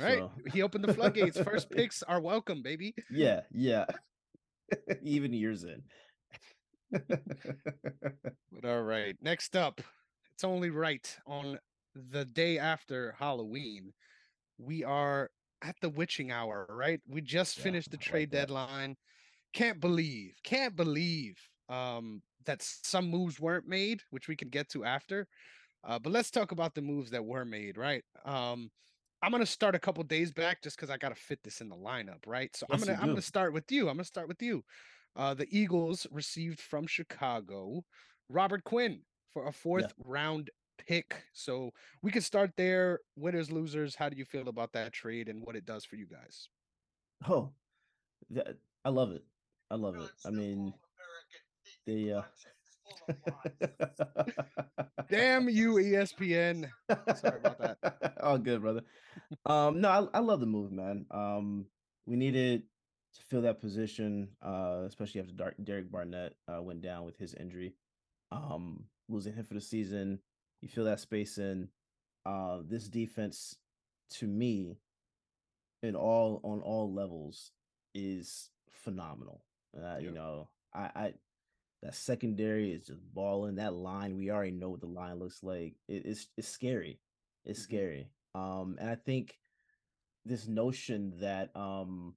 right, 0.00 0.18
So- 0.18 0.32
he 0.52 0.62
opened 0.62 0.84
the 0.84 0.94
floodgates. 0.94 1.38
First 1.40 1.70
picks 1.72 2.02
are 2.02 2.20
welcome, 2.20 2.62
baby. 2.62 2.94
Yeah, 3.10 3.40
yeah. 3.50 3.84
Even 5.02 5.32
years 5.32 5.64
in. 5.64 5.82
But 6.90 8.64
all 8.64 8.82
right, 8.82 9.16
next 9.20 9.54
up, 9.56 9.80
it's 10.34 10.44
only 10.44 10.70
right 10.70 11.16
on 11.26 11.58
the 11.94 12.24
day 12.24 12.58
after 12.58 13.14
Halloween. 13.18 13.92
We 14.58 14.84
are 14.84 15.30
at 15.62 15.76
the 15.80 15.90
witching 15.90 16.30
hour, 16.30 16.66
right? 16.68 17.00
We 17.06 17.20
just 17.20 17.56
Yeah, 17.56 17.62
finished 17.62 17.90
the 17.90 17.98
I 17.98 18.02
like 18.10 18.26
trade 18.26 18.30
deadline. 18.30 18.96
Can't 19.52 19.80
believe, 19.80 20.34
can't 20.44 20.76
believe 20.76 21.36
um, 21.68 22.22
that 22.46 22.62
some 22.62 23.08
moves 23.10 23.40
weren't 23.40 23.66
made, 23.66 24.02
which 24.10 24.28
we 24.28 24.36
can 24.36 24.50
get 24.50 24.68
to 24.70 24.84
after. 24.84 25.28
Uh, 25.84 25.98
but 25.98 26.12
let's 26.12 26.30
talk 26.30 26.52
about 26.52 26.74
the 26.74 26.82
moves 26.82 27.10
that 27.10 27.24
were 27.24 27.44
made, 27.44 27.76
right? 27.76 28.04
Um, 28.24 28.70
I'm 29.22 29.32
gonna 29.32 29.46
start 29.46 29.74
a 29.74 29.78
couple 29.80 30.02
days 30.04 30.32
back 30.32 30.62
just 30.62 30.76
because 30.76 30.90
I 30.90 30.98
gotta 30.98 31.14
fit 31.14 31.42
this 31.42 31.60
in 31.60 31.68
the 31.68 31.76
lineup, 31.76 32.26
right? 32.26 32.54
So 32.54 32.66
I'm 32.70 32.80
gonna 32.80 32.96
I'm 33.00 33.10
gonna 33.10 33.22
start 33.22 33.52
with 33.52 33.70
you. 33.70 33.88
I'm 33.88 33.96
gonna 33.96 34.04
start 34.04 34.28
with 34.28 34.42
you. 34.42 34.62
Uh, 35.14 35.34
the 35.34 35.48
Eagles 35.56 36.06
received 36.10 36.60
from 36.60 36.86
Chicago 36.86 37.82
Robert 38.28 38.64
Quinn 38.64 39.02
for 39.32 39.46
a 39.46 39.52
fourth 39.52 39.92
round 39.98 40.50
pick. 40.86 41.24
So 41.32 41.72
we 42.02 42.10
can 42.10 42.22
start 42.22 42.52
there. 42.56 43.00
Winners, 43.16 43.50
losers. 43.50 43.94
How 43.94 44.08
do 44.08 44.16
you 44.16 44.24
feel 44.24 44.48
about 44.48 44.72
that 44.72 44.92
trade 44.92 45.28
and 45.28 45.44
what 45.44 45.56
it 45.56 45.66
does 45.66 45.84
for 45.84 45.96
you 45.96 46.06
guys? 46.06 46.48
Oh, 47.28 47.50
that, 48.30 48.56
I 48.84 48.90
love 48.90 49.10
it. 49.12 49.24
I 49.70 49.74
love 49.74 49.96
it. 49.96 50.10
I 50.24 50.30
mean, 50.30 50.72
the 51.86 52.12
uh... 52.12 52.22
Damn 55.10 55.48
you, 55.48 55.74
ESPN. 55.74 56.68
Sorry 57.16 57.38
about 57.38 57.58
that. 57.58 58.14
All 58.22 58.38
good, 58.38 58.60
brother. 58.60 58.82
Um, 59.44 59.80
no, 59.80 59.88
I, 59.88 60.18
I 60.18 60.20
love 60.20 60.40
the 60.40 60.46
move, 60.46 60.72
man. 60.72 61.06
Um, 61.10 61.66
we 62.06 62.16
needed 62.16 62.62
to 63.14 63.20
fill 63.22 63.42
that 63.42 63.60
position, 63.60 64.28
uh, 64.42 64.82
especially 64.86 65.20
after 65.20 65.32
Dar- 65.32 65.54
Derek 65.62 65.90
Barnett 65.90 66.34
uh, 66.48 66.62
went 66.62 66.82
down 66.82 67.04
with 67.04 67.16
his 67.16 67.34
injury. 67.34 67.74
Um, 68.32 68.84
losing 69.08 69.34
him 69.34 69.44
for 69.44 69.54
the 69.54 69.60
season, 69.60 70.18
you 70.66 70.72
fill 70.74 70.84
that 70.84 71.00
space 71.00 71.38
in. 71.38 71.68
Uh, 72.24 72.58
this 72.68 72.88
defense, 72.88 73.56
to 74.10 74.26
me, 74.26 74.78
in 75.82 75.94
all 75.94 76.40
on 76.42 76.60
all 76.60 76.92
levels, 76.92 77.52
is 77.94 78.50
phenomenal. 78.70 79.42
Uh, 79.76 79.98
You 79.98 80.10
know, 80.10 80.48
I, 80.74 80.90
I 80.94 81.14
that 81.82 81.94
secondary 81.94 82.72
is 82.72 82.86
just 82.86 83.00
balling. 83.14 83.56
That 83.56 83.74
line, 83.74 84.16
we 84.16 84.30
already 84.30 84.50
know 84.50 84.70
what 84.70 84.80
the 84.80 84.86
line 84.86 85.18
looks 85.18 85.42
like. 85.42 85.74
It, 85.88 86.04
it's 86.04 86.26
it's 86.36 86.48
scary. 86.48 86.98
It's 87.44 87.60
Mhm. 87.60 87.64
scary. 87.64 88.10
Um, 88.34 88.76
and 88.80 88.90
I 88.90 88.96
think 88.96 89.38
this 90.24 90.48
notion 90.48 91.12
that 91.20 91.54
um 91.56 92.16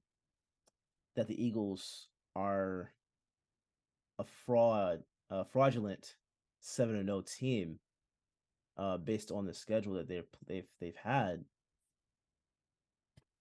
that 1.16 1.28
the 1.28 1.44
Eagles 1.46 2.08
are 2.36 2.92
a 4.18 4.24
fraud, 4.24 5.04
a 5.30 5.46
fraudulent 5.46 6.16
seven 6.62 6.96
and 6.96 7.08
zero 7.08 7.22
team, 7.22 7.80
uh, 8.80 8.98
based 8.98 9.30
on 9.30 9.46
the 9.46 9.54
schedule 9.54 9.96
that 9.96 10.08
they've 10.08 10.28
they've 10.48 10.68
they've 10.80 10.96
had. 10.96 11.44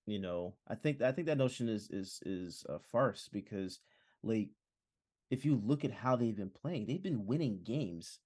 You 0.06 0.18
know, 0.18 0.54
I 0.66 0.74
think 0.74 1.00
I 1.00 1.12
think 1.12 1.28
that 1.28 1.38
notion 1.38 1.68
is 1.68 1.88
is 1.90 2.20
is 2.26 2.64
a 2.68 2.78
farce 2.78 3.28
because, 3.32 3.78
like, 4.22 4.48
if 5.30 5.44
you 5.44 5.60
look 5.64 5.84
at 5.84 5.92
how 5.92 6.16
they've 6.16 6.36
been 6.36 6.50
playing, 6.50 6.86
they've 6.86 7.02
been 7.02 7.26
winning 7.26 7.60
games 7.62 8.18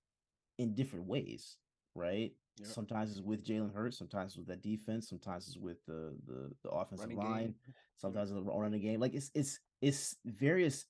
in 0.59 0.75
different 0.75 1.07
ways, 1.07 1.59
right? 1.94 2.33
Yep. 2.59 2.68
Sometimes 2.68 3.11
it's 3.11 3.20
with 3.20 3.44
Jalen 3.44 3.75
Hurts, 3.75 3.98
sometimes 3.98 4.33
it's 4.33 4.38
with 4.38 4.46
that 4.48 4.62
defense, 4.62 5.09
sometimes 5.09 5.48
it's 5.48 5.59
with 5.59 5.85
the 5.87 6.14
the, 6.27 6.51
the 6.62 6.70
offensive 6.70 7.09
Running 7.09 7.18
line, 7.18 7.44
game. 7.44 7.55
sometimes 7.96 8.31
it's 8.31 8.40
running 8.46 8.72
the 8.72 8.79
game. 8.79 9.01
Like 9.01 9.14
it's 9.14 9.31
it's 9.35 9.59
it's 9.81 10.16
various 10.25 10.87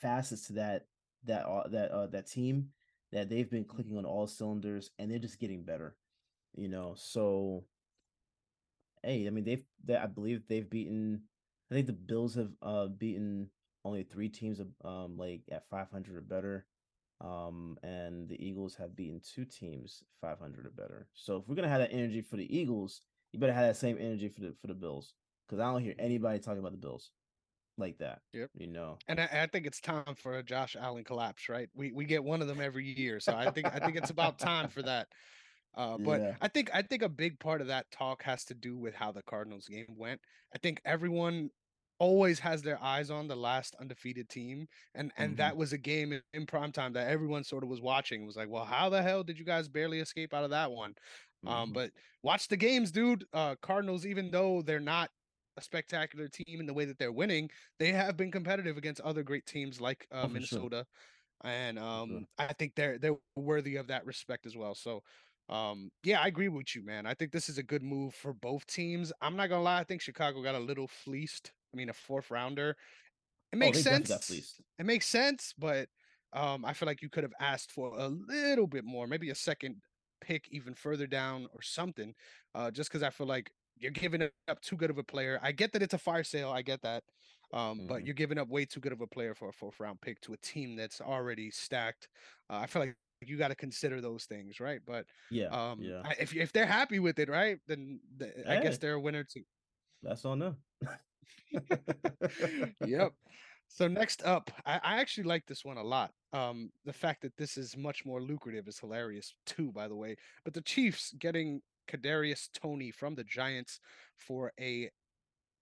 facets 0.00 0.46
to 0.48 0.54
that 0.54 0.86
that 1.26 1.44
uh, 1.46 1.68
that 1.68 1.90
uh, 1.90 2.06
that 2.08 2.30
team 2.30 2.68
that 3.12 3.28
they've 3.28 3.50
been 3.50 3.64
clicking 3.64 3.98
on 3.98 4.04
all 4.04 4.26
cylinders, 4.26 4.90
and 4.98 5.10
they're 5.10 5.18
just 5.18 5.38
getting 5.40 5.62
better. 5.62 5.96
You 6.56 6.68
know, 6.68 6.94
so 6.96 7.64
hey, 9.02 9.26
I 9.26 9.30
mean 9.30 9.44
they've 9.44 9.64
they, 9.84 9.96
I 9.96 10.06
believe 10.06 10.42
they've 10.48 10.68
beaten. 10.68 11.22
I 11.70 11.74
think 11.74 11.86
the 11.86 11.92
Bills 11.92 12.34
have 12.34 12.50
uh 12.62 12.86
beaten 12.86 13.48
only 13.84 14.02
three 14.02 14.28
teams 14.28 14.60
of 14.60 14.68
um 14.84 15.16
like 15.16 15.42
at 15.50 15.68
500 15.70 16.16
or 16.16 16.20
better. 16.20 16.66
Um, 17.20 17.76
and 17.82 18.30
the 18.30 18.42
Eagles 18.42 18.74
have 18.76 18.96
beaten 18.96 19.20
two 19.20 19.44
teams 19.44 20.02
500 20.22 20.64
or 20.64 20.70
better. 20.70 21.06
So 21.12 21.36
if 21.36 21.46
we're 21.46 21.54
gonna 21.54 21.68
have 21.68 21.80
that 21.80 21.92
energy 21.92 22.22
for 22.22 22.36
the 22.36 22.56
Eagles, 22.56 23.02
you 23.32 23.38
better 23.38 23.52
have 23.52 23.66
that 23.66 23.76
same 23.76 23.98
energy 24.00 24.28
for 24.28 24.40
the 24.40 24.54
for 24.60 24.68
the 24.68 24.74
Bills. 24.74 25.14
Because 25.46 25.60
I 25.60 25.70
don't 25.70 25.82
hear 25.82 25.94
anybody 25.98 26.38
talking 26.38 26.60
about 26.60 26.72
the 26.72 26.78
Bills 26.78 27.10
like 27.80 27.98
that. 27.98 28.22
Yep. 28.32 28.50
You 28.54 28.66
know. 28.68 29.02
And 29.08 29.20
I, 29.20 29.28
I 29.44 29.46
think 29.46 29.66
it's 29.66 29.80
time 29.80 30.14
for 30.16 30.38
a 30.38 30.42
Josh 30.42 30.76
Allen 30.76 31.04
collapse, 31.04 31.48
right? 31.48 31.70
We 31.74 31.92
we 31.92 32.04
get 32.06 32.24
one 32.24 32.42
of 32.42 32.48
them 32.48 32.60
every 32.60 32.86
year, 32.86 33.20
so 33.20 33.36
I 33.36 33.48
think 33.48 33.68
I 33.72 33.80
think 33.80 33.96
it's 33.96 34.10
about 34.10 34.38
time 34.38 34.68
for 34.68 34.82
that. 34.82 35.08
Uh, 35.74 35.98
but 35.98 36.22
Yeah. 36.22 36.36
I 36.40 36.48
think 36.48 36.70
I 36.74 36.82
think 36.82 37.02
a 37.02 37.08
big 37.10 37.40
part 37.40 37.60
of 37.60 37.68
that 37.68 37.90
talk 37.92 38.22
has 38.24 38.44
to 38.46 38.54
do 38.54 38.78
with 38.78 38.94
how 38.94 39.12
the 39.12 39.22
Cardinals 39.22 39.68
game 39.68 39.96
went. 39.96 40.22
I 40.54 40.58
think 40.58 40.80
everyone 40.84 41.50
always 41.98 42.40
has 42.40 42.62
their 42.62 42.82
eyes 42.82 43.10
on 43.10 43.28
the 43.28 43.36
last 43.36 43.76
undefeated 43.76 44.28
team, 44.30 44.68
and 44.94 45.12
and 45.16 45.36
Mhm. 45.36 45.38
that 45.38 45.56
was 45.56 45.72
a 45.72 45.78
game 45.78 46.12
in, 46.12 46.22
in 46.34 46.46
prime 46.46 46.72
time 46.72 46.94
that 46.94 47.08
everyone 47.08 47.44
sort 47.44 47.64
of 47.64 47.70
was 47.70 47.80
watching. 47.82 48.22
It 48.22 48.26
was 48.26 48.36
like, 48.36 48.50
well, 48.50 48.64
how 48.66 48.88
the 48.90 49.02
hell 49.02 49.24
did 49.24 49.38
you 49.38 49.44
guys 49.46 49.68
barely 49.68 50.00
escape 50.00 50.34
out 50.34 50.44
of 50.44 50.50
that 50.50 50.72
one? 50.72 50.94
Um, 51.46 51.72
Mhm. 51.72 51.74
but 51.74 51.92
watch 52.22 52.48
the 52.48 52.56
games, 52.56 52.92
dude. 52.92 53.24
Uh, 53.32 53.56
Cardinals, 53.62 54.06
even 54.06 54.30
though 54.30 54.62
they're 54.62 54.80
not 54.80 55.10
a 55.60 55.64
spectacular 55.64 56.28
team 56.28 56.60
in 56.60 56.66
the 56.66 56.74
way 56.74 56.84
that 56.86 56.98
they're 56.98 57.12
winning, 57.12 57.50
they 57.78 57.92
have 57.92 58.16
been 58.16 58.30
competitive 58.32 58.76
against 58.76 59.00
other 59.02 59.22
great 59.22 59.46
teams 59.46 59.80
like 59.80 60.06
uh, 60.10 60.26
Oh, 60.26 60.28
for 60.28 60.40
sure. 60.40 60.66
Minnesota, 60.68 60.86
and 61.44 61.78
sure. 62.06 62.20
um, 62.20 62.26
I 62.38 62.52
think 62.54 62.74
they're 62.76 62.98
they're 62.98 63.18
worthy 63.36 63.76
of 63.76 63.88
that 63.88 64.06
respect 64.06 64.46
as 64.46 64.56
well. 64.56 64.74
So, 64.74 65.02
um, 65.48 65.90
yeah, 66.04 66.20
I 66.22 66.28
agree 66.28 66.48
with 66.48 66.74
you, 66.76 66.84
man. 66.84 67.06
I 67.06 67.14
think 67.14 67.32
this 67.32 67.48
is 67.48 67.58
a 67.58 67.62
good 67.62 67.82
move 67.82 68.14
for 68.14 68.32
both 68.34 68.66
teams. 68.66 69.12
I'm 69.20 69.36
not 69.36 69.48
gonna 69.48 69.62
lie, 69.62 69.80
I 69.80 69.84
think 69.84 70.02
Chicago 70.02 70.42
got 70.42 70.54
a 70.54 70.60
little 70.60 70.88
fleeced. 70.88 71.52
I 71.74 71.76
mean, 71.76 71.88
a 71.90 71.94
fourth 71.94 72.30
rounder. 72.30 72.76
It 73.52 73.56
makes 73.56 73.78
Oh, 73.78 73.82
sense. 73.82 74.20
It 74.78 74.86
makes 74.86 75.06
sense, 75.06 75.52
but 75.58 75.88
um, 76.32 76.64
I 76.64 76.72
feel 76.72 76.86
like 76.86 77.02
you 77.02 77.10
could 77.10 77.24
have 77.24 77.34
asked 77.40 77.72
for 77.72 77.98
a 77.98 78.08
little 78.08 78.66
bit 78.66 78.84
more, 78.84 79.06
maybe 79.06 79.30
a 79.30 79.34
second 79.34 79.82
pick 80.20 80.48
even 80.50 80.74
further 80.74 81.06
down 81.06 81.48
or 81.52 81.62
something. 81.62 82.14
Uh, 82.54 82.70
just 82.70 82.90
because 82.90 83.02
I 83.02 83.10
feel 83.10 83.26
like 83.26 83.52
you're 83.80 83.90
giving 83.90 84.22
up 84.22 84.60
too 84.60 84.76
good 84.76 84.90
of 84.90 84.98
a 84.98 85.02
player. 85.02 85.40
I 85.42 85.52
get 85.52 85.72
that 85.72 85.82
it's 85.82 85.94
a 85.94 85.98
fire 85.98 86.24
sale. 86.24 86.50
I 86.50 86.62
get 86.62 86.82
that. 86.82 87.02
Um, 87.52 87.78
mm-hmm. 87.78 87.86
but 87.88 88.06
you're 88.06 88.14
giving 88.14 88.38
up 88.38 88.48
way 88.48 88.64
too 88.64 88.78
good 88.78 88.92
of 88.92 89.00
a 89.00 89.06
player 89.08 89.34
for 89.34 89.48
a 89.48 89.52
fourth 89.52 89.80
round 89.80 90.00
pick 90.00 90.20
to 90.20 90.34
a 90.34 90.36
team 90.36 90.76
that's 90.76 91.00
already 91.00 91.50
stacked. 91.50 92.08
Uh, 92.48 92.58
I 92.58 92.66
feel 92.66 92.82
like 92.82 92.94
you 93.22 93.36
got 93.36 93.48
to 93.48 93.56
consider 93.56 94.00
those 94.00 94.24
things, 94.24 94.60
right? 94.60 94.80
But 94.86 95.06
yeah, 95.30 95.46
um, 95.46 95.80
yeah. 95.80 96.02
I, 96.04 96.14
if 96.20 96.34
if 96.34 96.52
they're 96.52 96.66
happy 96.66 97.00
with 97.00 97.18
it, 97.18 97.28
right, 97.28 97.58
then 97.66 97.98
the, 98.18 98.26
hey, 98.26 98.58
I 98.58 98.60
guess 98.60 98.78
they're 98.78 98.94
a 98.94 99.00
winner 99.00 99.24
too. 99.24 99.42
That's 100.02 100.24
on 100.24 100.38
them. 100.38 100.56
yep. 102.86 103.12
So 103.68 103.86
next 103.86 104.24
up, 104.24 104.50
I, 104.66 104.80
I, 104.82 105.00
actually 105.00 105.24
like 105.24 105.46
this 105.46 105.64
one 105.64 105.76
a 105.76 105.82
lot. 105.82 106.10
Um, 106.32 106.70
the 106.84 106.92
fact 106.92 107.22
that 107.22 107.36
this 107.36 107.56
is 107.56 107.76
much 107.76 108.04
more 108.04 108.20
lucrative 108.20 108.66
is 108.66 108.80
hilarious 108.80 109.32
too, 109.46 109.70
by 109.70 109.86
the 109.86 109.94
way. 109.94 110.16
But 110.44 110.54
the 110.54 110.60
Chiefs 110.62 111.14
getting 111.20 111.62
Kadarius 111.90 112.48
Toney 112.52 112.90
from 112.90 113.14
the 113.14 113.24
Giants 113.24 113.80
for 114.16 114.52
a 114.60 114.90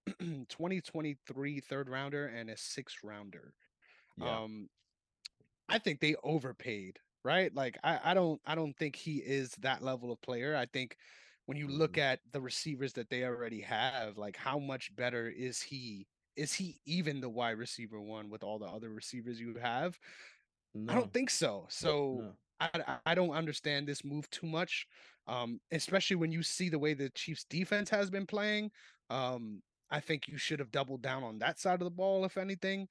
2023 0.20 1.60
third 1.60 1.88
rounder 1.88 2.26
and 2.26 2.50
a 2.50 2.56
sixth 2.56 2.98
rounder. 3.02 3.52
Yeah. 4.16 4.40
Um, 4.40 4.68
I 5.68 5.78
think 5.78 6.00
they 6.00 6.16
overpaid, 6.24 6.98
right? 7.24 7.54
Like 7.54 7.78
I, 7.84 8.00
I 8.04 8.14
don't 8.14 8.40
I 8.46 8.54
don't 8.54 8.76
think 8.76 8.96
he 8.96 9.16
is 9.16 9.50
that 9.60 9.82
level 9.82 10.10
of 10.10 10.20
player. 10.22 10.56
I 10.56 10.66
think 10.66 10.96
when 11.46 11.56
you 11.56 11.68
look 11.68 11.94
mm. 11.94 12.02
at 12.02 12.20
the 12.32 12.40
receivers 12.40 12.92
that 12.94 13.08
they 13.10 13.24
already 13.24 13.60
have, 13.62 14.18
like 14.18 14.36
how 14.36 14.58
much 14.58 14.94
better 14.96 15.28
is 15.28 15.60
he? 15.60 16.06
Is 16.36 16.52
he 16.52 16.80
even 16.86 17.20
the 17.20 17.28
wide 17.28 17.58
receiver 17.58 18.00
one 18.00 18.30
with 18.30 18.44
all 18.44 18.58
the 18.58 18.66
other 18.66 18.90
receivers 18.90 19.40
you 19.40 19.56
have? 19.60 19.98
No. 20.74 20.92
I 20.92 20.96
don't 20.96 21.12
think 21.12 21.30
so. 21.30 21.66
So 21.68 22.20
no. 22.22 22.32
I, 22.60 22.98
I 23.06 23.14
don't 23.14 23.30
understand 23.30 23.86
this 23.86 24.04
move 24.04 24.28
too 24.30 24.46
much, 24.46 24.86
um, 25.28 25.60
especially 25.70 26.16
when 26.16 26.32
you 26.32 26.42
see 26.42 26.68
the 26.68 26.78
way 26.78 26.94
the 26.94 27.10
Chiefs 27.10 27.44
defense 27.48 27.90
has 27.90 28.10
been 28.10 28.26
playing. 28.26 28.70
Um, 29.10 29.62
I 29.90 30.00
think 30.00 30.26
you 30.26 30.38
should 30.38 30.58
have 30.58 30.70
doubled 30.70 31.02
down 31.02 31.22
on 31.22 31.38
that 31.38 31.60
side 31.60 31.80
of 31.80 31.84
the 31.84 31.90
ball, 31.90 32.24
if 32.24 32.36
anything, 32.36 32.88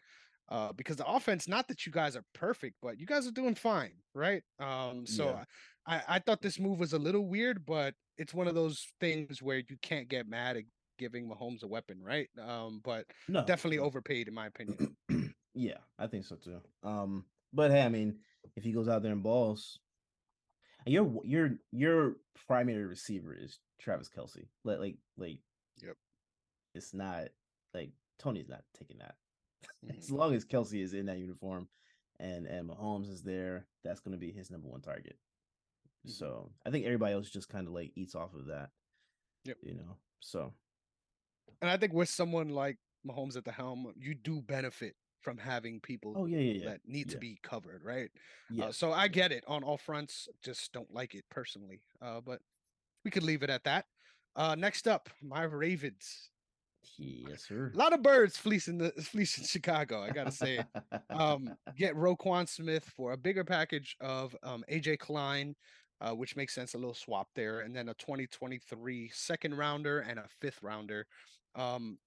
uh, 0.49 0.71
because 0.73 0.95
the 0.95 1.05
offense, 1.05 1.47
not 1.47 1.67
that 1.67 1.85
you 1.85 1.91
guys 1.91 2.15
are 2.15 2.23
perfect, 2.33 2.75
but 2.81 2.99
you 2.99 3.05
guys 3.05 3.27
are 3.27 3.31
doing 3.31 3.55
fine, 3.55 3.93
right? 4.15 4.43
Um, 4.59 5.05
so 5.05 5.25
yeah. 5.25 5.43
I, 5.85 6.15
I 6.15 6.19
thought 6.19 6.41
this 6.41 6.59
move 6.59 6.79
was 6.79 6.93
a 6.93 6.99
little 6.99 7.27
weird, 7.27 7.65
but 7.65 7.93
it's 8.17 8.33
one 8.33 8.47
of 8.47 8.55
those 8.55 8.87
things 8.99 9.41
where 9.41 9.57
you 9.57 9.77
can't 9.81 10.07
get 10.07 10.27
mad 10.27 10.57
at 10.57 10.63
giving 10.97 11.29
Mahomes 11.29 11.63
a 11.63 11.67
weapon, 11.67 11.97
right? 12.01 12.29
Um, 12.41 12.81
but 12.83 13.05
no, 13.27 13.45
definitely 13.45 13.79
overpaid 13.79 14.27
in 14.27 14.33
my 14.33 14.47
opinion. 14.47 14.95
yeah, 15.53 15.77
I 15.99 16.07
think 16.07 16.25
so 16.25 16.35
too. 16.35 16.59
Um, 16.83 17.25
but 17.53 17.71
hey, 17.71 17.83
I 17.83 17.89
mean, 17.89 18.17
if 18.55 18.63
he 18.63 18.71
goes 18.71 18.87
out 18.87 19.03
there 19.03 19.11
and 19.11 19.23
balls, 19.23 19.79
your 20.87 21.21
your 21.23 21.51
your 21.71 22.15
primary 22.47 22.85
receiver 22.85 23.35
is 23.37 23.59
Travis 23.79 24.09
Kelce. 24.09 24.47
Like 24.63 24.79
like 24.79 24.97
like, 25.17 25.39
yep. 25.81 25.95
It's 26.73 26.93
not 26.93 27.29
like 27.73 27.91
Toney's 28.19 28.49
not 28.49 28.63
taking 28.77 28.99
that. 28.99 29.15
Mm-hmm. 29.85 29.99
as 29.99 30.11
long 30.11 30.33
as 30.33 30.45
Kelce 30.45 30.81
is 30.81 30.93
in 30.93 31.07
that 31.07 31.17
uniform, 31.17 31.67
and 32.19 32.45
and 32.45 32.69
Mahomes 32.69 33.11
is 33.11 33.23
there, 33.23 33.65
that's 33.83 33.99
going 33.99 34.13
to 34.13 34.17
be 34.17 34.31
his 34.31 34.49
number 34.51 34.67
one 34.67 34.81
target. 34.81 35.17
Mm-hmm. 36.05 36.11
So 36.11 36.51
I 36.65 36.69
think 36.69 36.85
everybody 36.85 37.13
else 37.13 37.29
just 37.29 37.49
kind 37.49 37.67
of 37.67 37.73
like 37.73 37.91
eats 37.95 38.15
off 38.15 38.33
of 38.33 38.45
that. 38.47 38.69
Yep. 39.45 39.57
You 39.63 39.73
know. 39.75 39.97
So. 40.19 40.53
And 41.61 41.71
I 41.71 41.77
think 41.77 41.93
with 41.93 42.09
someone 42.09 42.49
like 42.49 42.77
Mahomes 43.05 43.35
at 43.35 43.45
the 43.45 43.51
helm, 43.51 43.93
you 43.97 44.13
do 44.13 44.41
benefit 44.41 44.95
from 45.21 45.37
having 45.37 45.79
people 45.79 46.13
oh, 46.15 46.25
yeah, 46.25 46.37
yeah, 46.37 46.53
yeah. 46.53 46.69
that 46.69 46.81
need 46.85 47.09
to 47.09 47.17
be 47.17 47.37
covered, 47.43 47.83
right? 47.83 48.09
Yeah. 48.49 48.65
Uh, 48.65 48.71
so 48.71 48.91
I 48.91 49.07
get 49.07 49.31
it 49.31 49.43
on 49.47 49.63
all 49.63 49.77
fronts. 49.77 50.27
Just 50.43 50.71
don't 50.73 50.93
like 50.93 51.15
it 51.15 51.25
personally. 51.29 51.81
Uh, 52.01 52.21
but 52.21 52.39
we 53.03 53.11
could 53.11 53.23
leave 53.23 53.43
it 53.43 53.49
at 53.49 53.63
that. 53.63 53.85
Uh, 54.35 54.55
next 54.55 54.87
up, 54.87 55.09
my 55.21 55.43
Ravens. 55.43 56.29
Yes, 56.97 57.43
sir. 57.47 57.71
A 57.73 57.77
lot 57.77 57.93
of 57.93 58.01
birds 58.01 58.37
fleecing 58.37 58.77
the 58.77 58.91
fleecing 59.01 59.43
Chicago. 59.43 60.03
I 60.03 60.11
gotta 60.11 60.31
say, 60.31 60.63
um, 61.09 61.55
get 61.77 61.95
Roquan 61.95 62.47
Smith 62.47 62.85
for 62.95 63.13
a 63.13 63.17
bigger 63.17 63.43
package 63.43 63.95
of 63.99 64.35
um, 64.43 64.63
AJ 64.71 64.99
Klein, 64.99 65.55
uh, 66.01 66.11
which 66.11 66.35
makes 66.35 66.53
sense. 66.53 66.73
A 66.73 66.77
little 66.77 66.93
swap 66.93 67.27
there, 67.35 67.61
and 67.61 67.75
then 67.75 67.89
a 67.89 67.93
2023 67.95 69.09
second 69.13 69.57
rounder 69.57 69.99
and 70.01 70.19
a 70.19 70.25
fifth 70.39 70.61
rounder. 70.61 71.07
Um, 71.55 71.97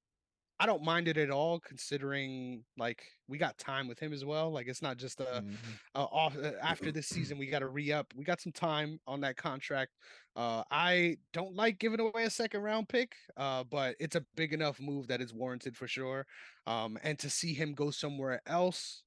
I 0.61 0.67
don't 0.67 0.85
mind 0.85 1.09
it 1.09 1.17
at 1.17 1.31
all, 1.31 1.59
considering 1.59 2.63
like 2.77 3.03
we 3.29 3.39
got 3.39 3.57
time 3.57 3.89
with 3.89 3.99
him 3.99 4.13
as 4.13 4.27
well. 4.27 4.53
Like 4.53 4.69
it's 4.69 4.83
not 4.83 4.99
just 4.99 5.19
a, 5.21 5.25
mm-hmm. 5.25 5.55
a 5.95 6.03
off 6.03 6.37
uh, 6.37 6.53
after 6.63 6.93
this 6.93 7.09
season 7.09 7.39
we 7.39 7.47
got 7.47 7.61
to 7.61 7.69
re 7.69 7.91
up. 7.93 8.13
We 8.15 8.25
got 8.25 8.43
some 8.43 8.53
time 8.53 9.01
on 9.07 9.23
that 9.23 9.39
contract. 9.39 9.93
Uh, 10.37 10.63
I 10.71 11.17
don't 11.33 11.57
like 11.57 11.79
giving 11.79 11.99
away 11.99 12.25
a 12.25 12.31
second 12.31 12.61
round 12.61 12.91
pick, 12.91 13.15
uh, 13.39 13.65
but 13.65 13.97
it's 13.99 14.17
a 14.17 14.25
big 14.37 14.53
enough 14.53 14.79
move 14.79 15.09
that 15.09 15.23
is 15.23 15.33
warranted 15.33 15.79
for 15.79 15.89
sure. 15.89 16.27
Um, 16.67 16.99
and 17.03 17.19
to 17.21 17.31
see 17.31 17.55
him 17.55 17.73
go 17.73 17.91
somewhere 17.91 18.43
else 18.47 19.03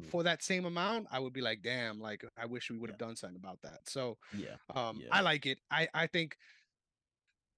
mm. 0.00 0.08
for 0.10 0.22
that 0.22 0.44
same 0.44 0.64
amount, 0.64 1.08
I 1.10 1.18
would 1.18 1.32
be 1.32 1.40
like, 1.40 1.60
damn, 1.60 2.00
like 2.00 2.24
I 2.40 2.46
wish 2.46 2.70
we 2.70 2.78
would 2.78 2.90
have 2.90 3.00
yeah. 3.00 3.06
done 3.08 3.16
something 3.16 3.36
about 3.36 3.60
that. 3.62 3.80
So 3.88 4.16
yeah, 4.32 4.54
um, 4.76 5.00
yeah. 5.00 5.08
I 5.10 5.22
like 5.22 5.46
it. 5.46 5.58
I 5.72 5.88
I 5.92 6.06
think 6.06 6.36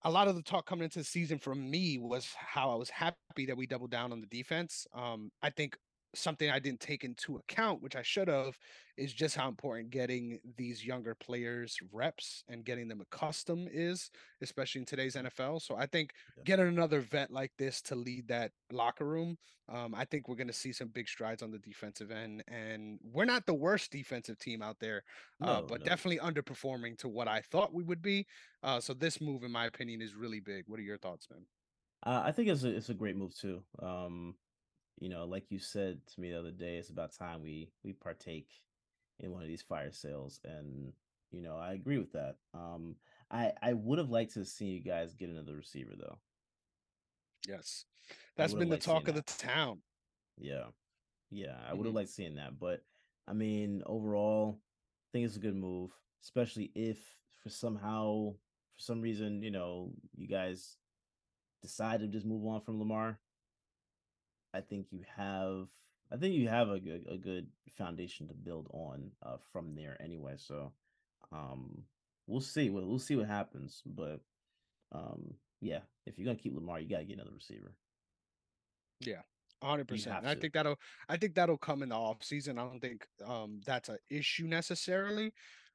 a 0.07 0.11
lot 0.11 0.29
of 0.29 0.37
the 0.37 0.43
talk 0.43 0.67
coming 0.67 0.85
into 0.85 1.01
the 1.01 1.05
season 1.05 1.37
from 1.37 1.69
me 1.69 1.99
was 1.99 2.29
how 2.39 2.71
I 2.71 2.77
was 2.77 2.89
happy 2.89 3.45
that 3.47 3.57
we 3.57 3.67
doubled 3.67 3.91
down 3.91 4.13
on 4.13 4.21
the 4.21 4.29
defense. 4.29 4.87
Um, 4.95 5.33
I 5.43 5.51
think 5.51 5.77
something 6.17 6.51
I 6.51 6.59
didn't 6.59 6.81
take 6.81 7.05
into 7.05 7.37
account, 7.37 7.83
which 7.83 7.97
I 7.97 8.03
should 8.03 8.29
have, 8.29 8.59
is 8.97 9.13
just 9.13 9.37
how 9.37 9.49
important 9.49 9.91
getting 9.91 10.39
these 10.57 10.85
younger 10.85 11.15
players 11.15 11.79
reps 11.93 12.45
and 12.49 12.65
getting 12.65 12.89
them 12.89 13.01
accustomed 13.01 13.69
is, 13.73 14.11
especially 14.41 14.81
in 14.81 14.87
today's 14.87 15.17
NFL. 15.17 15.63
So 15.63 15.77
I 15.77 15.87
think 15.87 16.13
yeah. 16.37 16.45
getting 16.45 16.69
another 16.69 17.01
vet 17.01 17.31
like 17.31 17.53
this 17.59 17.83
to 17.83 17.95
lead 17.95 18.29
that 18.29 18.53
locker 18.73 19.05
room, 19.05 19.37
um, 19.69 19.95
I 19.95 20.05
think 20.05 20.29
we're 20.29 20.37
going 20.37 20.47
to 20.47 20.53
see 20.53 20.73
some 20.73 20.89
big 20.89 21.09
strides 21.09 21.43
on 21.43 21.51
the 21.51 21.59
defensive 21.59 22.11
end. 22.11 22.43
And 22.49 22.99
we're 23.03 23.25
not 23.25 23.47
the 23.47 23.55
worst 23.55 23.91
defensive 23.91 24.39
team 24.39 24.63
out 24.63 24.77
there, 24.81 25.03
uh, 25.43 25.47
no, 25.47 25.53
uh, 25.53 25.63
but 25.63 25.81
no. 25.81 25.87
definitely 25.87 26.19
underperforming 26.19 26.97
to 26.99 27.09
what 27.09 27.29
I 27.29 27.41
thought 27.41 27.75
we 27.75 27.83
would 27.83 28.03
be. 28.03 28.27
Uh, 28.63 28.81
so 28.81 28.95
this 28.95 29.21
move, 29.21 29.43
in 29.43 29.51
my 29.51 29.67
opinion, 29.67 30.01
is 30.01 30.15
really 30.15 30.41
big. 30.41 30.65
What 30.67 30.81
are 30.81 30.85
your 30.85 30.99
thoughts, 30.99 31.27
man? 31.31 31.45
Uh, 32.05 32.23
I 32.25 32.33
think 32.33 32.49
it's 32.49 32.63
a 32.63 32.69
it's 32.69 32.89
a 32.89 32.95
great 32.95 33.17
move 33.17 33.37
too. 33.37 33.63
Um, 33.83 34.37
you 34.99 35.09
know, 35.09 35.25
like 35.25 35.51
you 35.51 35.59
said 35.59 36.01
to 36.15 36.21
me 36.21 36.31
the 36.31 36.39
other 36.39 36.51
day, 36.51 36.77
it's 36.77 36.91
about 36.91 37.17
time 37.17 37.43
we 37.43 37.71
we 37.85 37.93
partake 37.93 38.49
in 39.21 39.33
one 39.33 39.43
of 39.43 39.49
these 39.49 39.63
fire 39.63 39.93
sales, 39.93 40.41
and 40.45 40.93
you 41.31 41.43
know, 41.43 41.57
I 41.57 41.73
agree 41.73 41.99
with 41.99 42.13
that. 42.13 42.37
Um, 42.55 42.97
I 43.31 43.53
I 43.63 43.73
would 43.75 43.99
have 43.99 44.11
liked 44.11 44.35
to 44.35 44.45
see 44.45 44.67
you 44.67 44.81
guys 44.81 45.15
get 45.15 45.29
another 45.29 45.55
receiver 45.55 45.93
though. 45.99 46.19
Yes, 47.47 47.85
that's 48.37 48.55
been 48.55 48.71
the 48.71 48.79
talk 48.79 49.09
of 49.09 49.15
that. 49.15 49.27
the 49.27 49.47
town. 49.47 49.79
Yeah, 50.39 50.67
yeah, 51.31 51.57
I 51.69 51.75
would 51.75 51.87
have 51.87 51.91
mm-hmm. 51.91 51.97
liked 51.97 52.11
seeing 52.11 52.37
that, 52.37 52.59
but 52.59 52.83
I 53.29 53.33
mean, 53.33 53.83
overall, 53.87 54.59
I 54.59 55.07
think 55.13 55.27
it's 55.27 55.37
a 55.37 55.41
good 55.41 55.57
move, 55.57 55.91
especially 56.23 56.71
if 56.75 56.99
for 57.43 57.51
somehow, 57.51 58.35
for 58.77 58.83
some 58.83 59.01
reason, 59.01 59.43
you 59.43 59.51
know, 59.51 59.91
you 60.17 60.29
guys 60.29 60.77
decide 61.63 62.01
to 62.01 62.07
just 62.07 62.27
move 62.27 62.47
on 62.47 62.61
from 62.61 62.79
Lamar. 62.79 63.19
I 64.57 64.61
think 64.61 64.87
you 64.91 65.01
have 65.17 65.69
I 66.13 66.17
think 66.17 66.35
you 66.35 66.49
have 66.49 66.71
a 66.71 66.81
good 66.81 67.07
a 67.11 67.17
good 67.17 67.49
foundation 67.77 68.29
to 68.29 68.35
build 68.35 68.69
on 68.73 69.11
uh, 69.25 69.37
from 69.53 69.75
there 69.75 70.01
anyway. 70.01 70.35
So 70.37 70.73
um 71.33 71.83
we'll 72.27 72.41
see. 72.41 72.71
We'll, 72.71 72.87
we'll 72.87 72.99
see 72.99 73.17
what 73.17 73.29
happens. 73.29 73.83
But 73.85 74.21
um 74.93 75.35
yeah, 75.61 75.81
if 76.07 76.19
you're 76.19 76.27
gonna 76.27 76.39
keep 76.39 76.55
Lamar, 76.55 76.81
you 76.81 76.89
gotta 76.89 77.05
get 77.05 77.15
another 77.15 77.35
receiver. 77.35 77.75
Yeah. 79.01 79.23
hundred 79.63 79.89
percent. 79.89 80.25
I 80.25 80.35
think 80.35 80.55
that'll 80.55 80.79
I 81.09 81.17
think 81.17 81.35
that'll 81.35 81.59
come 81.59 81.83
in 81.83 81.91
the 81.91 81.97
off 81.97 82.25
season. 82.25 82.59
I 82.59 82.63
don't 82.63 82.81
think 82.81 83.07
um 83.25 83.61
that's 83.67 83.89
an 83.89 83.99
issue 84.09 84.47
necessarily. 84.47 85.33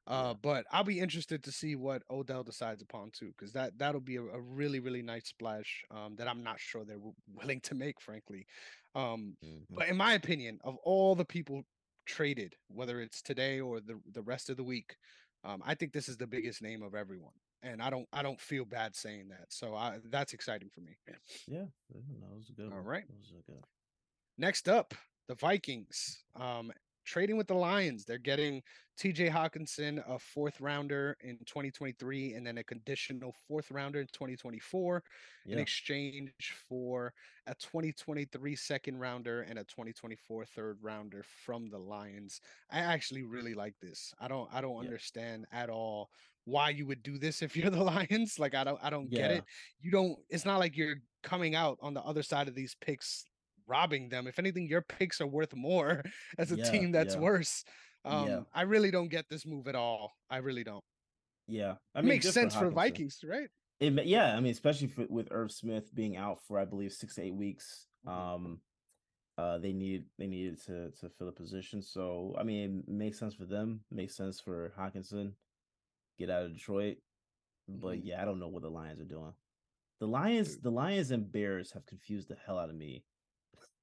Uh, 0.08 0.34
but 0.34 0.66
I'll 0.72 0.84
be 0.84 1.00
interested 1.00 1.44
to 1.44 1.52
see 1.52 1.76
what 1.76 2.02
Odell 2.10 2.44
decides 2.44 2.82
upon 2.82 3.12
too, 3.12 3.32
because 3.38 3.54
that 3.54 3.78
that'll 3.78 4.02
be 4.02 4.16
a, 4.16 4.24
a, 4.24 4.42
really 4.42 4.80
really 4.80 5.04
nice 5.04 5.28
splash 5.28 5.84
um, 5.92 6.16
that 6.18 6.28
I'm 6.28 6.44
not 6.44 6.60
sure 6.60 6.84
they're 6.84 6.96
w- 6.96 7.14
willing 7.34 7.62
to 7.62 7.76
make, 7.76 8.02
frankly. 8.02 8.48
Um, 8.96 9.38
mm-hmm. 9.46 9.76
But 9.76 9.90
in 9.90 9.98
my 9.98 10.14
opinion, 10.14 10.60
of 10.64 10.76
all 10.84 11.14
the 11.14 11.26
people 11.26 11.64
traded, 12.08 12.56
whether 12.68 13.00
it's 13.00 13.22
today 13.22 13.60
or 13.60 13.80
the 13.80 14.00
the 14.12 14.24
rest 14.24 14.50
of 14.50 14.58
the 14.58 14.64
week, 14.64 14.96
um, 15.44 15.62
I 15.66 15.76
think 15.76 15.94
this 15.94 16.10
is 16.10 16.18
the 16.18 16.28
biggest 16.28 16.64
name 16.64 16.82
of 16.82 16.96
everyone, 16.96 17.34
and 17.62 17.80
I 17.80 17.92
don't 17.92 18.08
I 18.12 18.24
don't 18.24 18.42
feel 18.42 18.66
bad 18.66 18.96
saying 18.96 19.30
that. 19.30 19.46
So 19.50 19.76
I, 19.76 20.00
that's 20.10 20.34
exciting 20.34 20.70
for 20.74 20.82
me. 20.82 20.98
Yeah, 21.48 21.66
that 21.92 22.36
was 22.36 22.52
good. 22.56 22.72
All 22.72 22.78
one. 22.78 22.86
right. 22.86 23.04
Next 24.38 24.68
up, 24.68 24.96
the 25.28 25.36
Vikings. 25.36 26.24
Um, 26.36 26.72
trading 27.12 27.36
with 27.36 27.47
the 27.47 27.54
Lions. 27.54 28.06
They're 28.06 28.17
getting 28.17 28.62
TJ 28.97 29.30
Hockenson, 29.30 30.02
a 30.08 30.17
fourth 30.17 30.62
rounder 30.62 31.17
in 31.21 31.38
2023, 31.39 32.36
and 32.36 32.47
then 32.47 32.58
a 32.58 32.63
conditional 32.63 33.36
fourth 33.47 33.69
rounder 33.69 34.00
in 34.00 34.08
2024 34.08 35.04
yeah. 35.45 35.54
in 35.54 35.60
exchange 35.60 36.32
for 36.69 37.13
a 37.47 37.56
2023 37.56 38.56
second 38.56 39.00
rounder 39.00 39.41
and 39.41 39.60
a 39.60 39.63
2024 39.65 40.45
third 40.45 40.78
rounder 40.82 41.26
from 41.45 41.69
the 41.69 41.78
Lions. 41.78 42.39
I 42.71 42.80
actually 42.80 43.24
really 43.24 43.56
like 43.56 43.76
this. 43.82 44.13
I 44.19 44.30
don't 44.30 44.47
I 44.54 44.62
don't 44.62 44.76
yeah. 44.76 44.89
understand 44.89 45.47
at 45.52 45.69
all 45.69 46.10
why 46.45 46.69
you 46.69 46.88
would 46.88 47.04
do 47.04 47.17
this 47.17 47.41
if 47.41 47.58
you're 47.58 47.69
the 47.69 47.84
Lions. 48.10 48.39
Like 48.39 48.56
I 48.56 48.63
don't 48.63 48.80
I 48.82 48.89
don't 48.89 49.10
get 49.10 49.32
it. 49.32 49.43
You 49.82 49.91
don't 49.91 50.17
it's 50.30 50.45
not 50.45 50.60
like 50.60 50.78
you're 50.78 51.02
coming 51.24 51.56
out 51.56 51.78
on 51.82 51.93
the 51.93 52.02
other 52.02 52.24
side 52.24 52.47
of 52.47 52.56
these 52.56 52.76
picks 52.80 53.26
robbing 53.67 54.10
them. 54.10 54.28
If 54.28 54.39
anything, 54.39 54.67
your 54.67 54.82
picks 54.82 55.21
are 55.21 55.28
worth 55.28 55.56
more 55.56 56.04
as 56.38 56.52
a 56.52 56.56
Yeah, 56.58 56.71
team 56.71 56.91
that's 56.91 57.15
yeah. 57.15 57.21
worse. 57.21 57.63
Um 58.06 58.28
Yeah. 58.28 58.39
I 58.54 58.62
really 58.63 58.91
don't 58.91 59.10
get 59.10 59.30
this 59.30 59.45
move 59.45 59.67
at 59.67 59.76
all. 59.76 60.13
I 60.30 60.38
really 60.38 60.63
don't. 60.63 60.84
Yeah. 61.47 61.76
I 61.95 62.00
It 62.00 62.06
makes 62.06 62.30
sense 62.32 62.56
for 62.56 62.71
Hockenson. 62.71 62.74
Vikings, 62.76 63.19
right? 63.24 63.50
It, 63.80 64.06
yeah, 64.06 64.36
I 64.38 64.39
mean, 64.39 64.52
especially 64.52 64.88
for, 64.88 65.06
with 65.10 65.28
Irv 65.32 65.52
Smith 65.52 65.93
being 65.93 66.15
out 66.15 66.39
for 66.47 66.60
I 66.60 66.65
believe 66.65 66.91
six 66.93 67.15
to 67.15 67.24
eight 67.24 67.36
weeks. 67.36 67.88
Mhm. 68.06 68.12
Um, 68.12 68.62
uh, 69.38 69.58
they 69.58 69.74
need 69.74 70.06
they 70.19 70.28
needed 70.28 70.62
to 70.65 70.91
to 71.00 71.10
fill 71.10 71.30
a 71.30 71.32
position. 71.32 71.82
So 71.82 72.36
I 72.38 72.43
mean, 72.43 72.84
it 72.88 72.93
makes 72.93 73.17
sense 73.17 73.34
for 73.34 73.45
them. 73.45 73.84
Makes 73.89 74.15
sense 74.15 74.39
for 74.39 74.71
Hockenson. 74.78 75.34
Get 76.19 76.30
out 76.30 76.43
of 76.45 76.54
Detroit. 76.54 76.97
But 77.67 77.97
Mhm. 78.00 78.06
yeah, 78.06 78.21
I 78.21 78.26
don't 78.26 78.39
know 78.39 78.50
what 78.50 78.62
the 78.63 78.69
Lions 78.69 79.00
are 79.02 79.06
doing. 79.06 79.34
The 80.00 80.08
Lions, 80.08 80.58
the 80.60 80.71
Lions 80.71 81.12
and 81.12 81.32
Bears 81.32 81.71
have 81.74 81.86
confused 81.86 82.28
the 82.30 82.36
hell 82.36 82.58
out 82.60 82.69
of 82.69 82.76
me. 82.76 83.06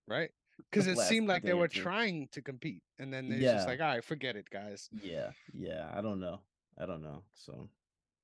Right? 0.08 0.30
Because 0.70 0.86
it 0.86 0.96
seemed 0.98 1.28
like 1.28 1.42
they 1.44 1.54
were 1.54 1.68
trying 1.68 2.28
to 2.32 2.42
compete. 2.42 2.82
And 2.98 3.12
then 3.12 3.28
they're 3.28 3.38
Yeah. 3.38 3.54
just 3.54 3.68
like, 3.68 3.80
all 3.80 3.86
right, 3.86 4.02
forget 4.04 4.34
it, 4.36 4.50
guys. 4.50 4.88
Yeah, 5.02 5.30
yeah, 5.52 5.90
I 5.94 6.00
don't 6.00 6.18
know. 6.20 6.40
I 6.76 6.86
don't 6.86 7.02
know. 7.02 7.22
So 7.34 7.68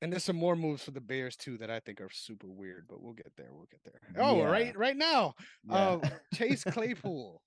And 0.02 0.12
there's 0.12 0.24
some 0.24 0.36
more 0.36 0.56
moves 0.56 0.82
for 0.84 0.90
the 0.90 1.00
Bears 1.00 1.36
too 1.36 1.56
that 1.58 1.70
I 1.70 1.80
think 1.80 2.00
are 2.00 2.10
super 2.10 2.48
weird, 2.48 2.86
but 2.88 3.00
we'll 3.00 3.12
get 3.14 3.32
there. 3.36 3.52
We'll 3.52 3.68
get 3.70 3.80
there. 3.84 4.00
Oh, 4.18 4.38
Yeah. 4.38 4.44
right, 4.50 4.76
right 4.76 4.96
now. 4.96 5.34
yeah. 5.64 5.74
Uh, 5.74 6.10
Chase 6.34 6.64
Claypool 6.64 7.40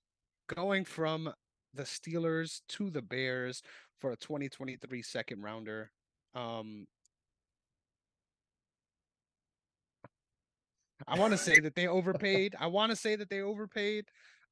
going 0.54 0.84
from 0.84 1.32
the 1.74 1.82
Steelers 1.84 2.62
to 2.68 2.90
the 2.90 3.02
Bears 3.02 3.62
for 4.00 4.10
a 4.12 4.16
2023 4.16 5.02
second 5.02 5.42
rounder. 5.42 5.92
Um, 6.34 6.86
I 11.06 11.18
want 11.18 11.32
to 11.32 11.38
say 11.38 11.60
that 11.60 11.74
they 11.74 11.86
overpaid. 11.86 12.54
I 12.58 12.66
want 12.66 12.90
to 12.90 12.96
say 12.96 13.16
that 13.16 13.30
they 13.30 13.40
overpaid. 13.40 14.06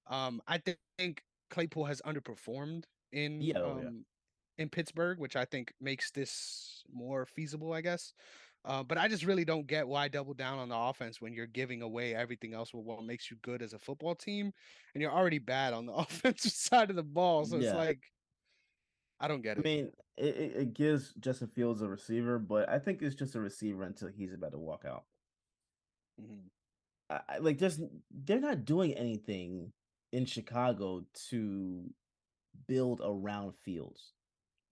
Um, 0.06 0.40
I 0.46 0.58
thi- 0.58 0.76
think 0.98 1.22
Claypool 1.50 1.84
has 1.86 2.00
underperformed 2.02 2.84
in 3.12 3.40
Yeah, 3.40 3.58
oh, 3.58 3.78
yeah. 3.80 3.88
um, 3.88 4.04
in 4.58 4.68
Pittsburgh, 4.68 5.18
which 5.18 5.36
I 5.36 5.44
think 5.44 5.72
makes 5.80 6.10
this 6.10 6.82
more 6.90 7.26
feasible, 7.26 7.72
I 7.72 7.80
guess. 7.80 8.12
Uh, 8.64 8.82
but 8.82 8.98
I 8.98 9.06
just 9.06 9.24
really 9.24 9.44
don't 9.44 9.66
get 9.66 9.86
why 9.86 10.08
double 10.08 10.34
down 10.34 10.58
on 10.58 10.68
the 10.68 10.76
offense 10.76 11.20
when 11.20 11.32
you're 11.32 11.46
giving 11.46 11.82
away 11.82 12.14
everything 12.14 12.52
else 12.52 12.74
with 12.74 12.84
what 12.84 13.04
makes 13.04 13.30
you 13.30 13.36
good 13.42 13.62
as 13.62 13.74
a 13.74 13.78
football 13.78 14.16
team, 14.16 14.52
and 14.94 15.02
you're 15.02 15.12
already 15.12 15.38
bad 15.38 15.72
on 15.72 15.86
the 15.86 15.92
offensive 15.94 16.50
side 16.52 16.90
of 16.90 16.96
the 16.96 17.02
ball. 17.04 17.44
So 17.44 17.58
it's 17.58 17.72
like, 17.72 18.00
I 19.20 19.28
don't 19.28 19.40
get 19.40 19.58
it. 19.58 19.60
I 19.60 19.62
mean, 19.62 19.92
it, 20.16 20.36
it, 20.36 20.56
it 20.56 20.74
gives 20.74 21.14
Justin 21.20 21.48
Fields 21.48 21.80
a 21.80 21.88
receiver, 21.88 22.38
but 22.40 22.68
I 22.68 22.78
think 22.80 23.02
it's 23.02 23.14
just 23.14 23.36
a 23.36 23.40
receiver 23.40 23.84
until 23.84 24.08
he's 24.08 24.32
about 24.32 24.52
to 24.52 24.58
walk 24.58 24.84
out. 24.84 25.04
Mhm. 26.20 26.50
I, 27.10 27.38
like, 27.38 27.58
there's 27.58 27.80
they're 28.10 28.40
not 28.40 28.64
doing 28.64 28.94
anything 28.94 29.72
in 30.12 30.26
Chicago 30.26 31.06
to 31.30 31.94
build 32.68 33.00
around 33.04 33.54
Fields, 33.56 34.14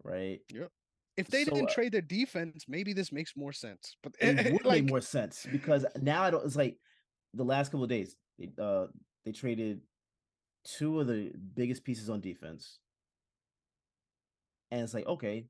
right? 0.05 0.43
Yeah, 0.49 0.69
if 1.17 1.29
they 1.31 1.45
So, 1.45 1.45
didn't 1.45 1.69
uh, 1.69 1.71
trade 1.71 1.93
their 1.93 2.01
defense, 2.03 2.67
maybe 2.69 2.93
this 2.93 3.13
makes 3.13 3.37
more 3.37 3.53
sense. 3.53 3.97
But 4.03 4.15
It 4.19 4.37
would 4.41 4.67
like, 4.67 4.85
make 4.85 4.85
more 4.85 5.01
sense 5.01 5.47
because 5.47 5.85
now 6.01 6.23
I 6.23 6.31
don't. 6.31 6.45
It's 6.45 6.57
like 6.57 6.79
the 7.33 7.45
last 7.45 7.71
couple 7.71 7.83
of 7.85 7.89
days, 7.91 8.17
they, 8.39 8.51
uh, 8.59 8.89
they 9.25 9.33
traded 9.33 9.83
two 10.65 11.01
of 11.01 11.09
the 11.09 11.33
biggest 11.55 11.85
pieces 11.85 12.11
on 12.11 12.21
defense, 12.21 12.81
and 14.71 14.83
it's 14.83 14.95
like 14.95 15.07
okay, 15.07 15.49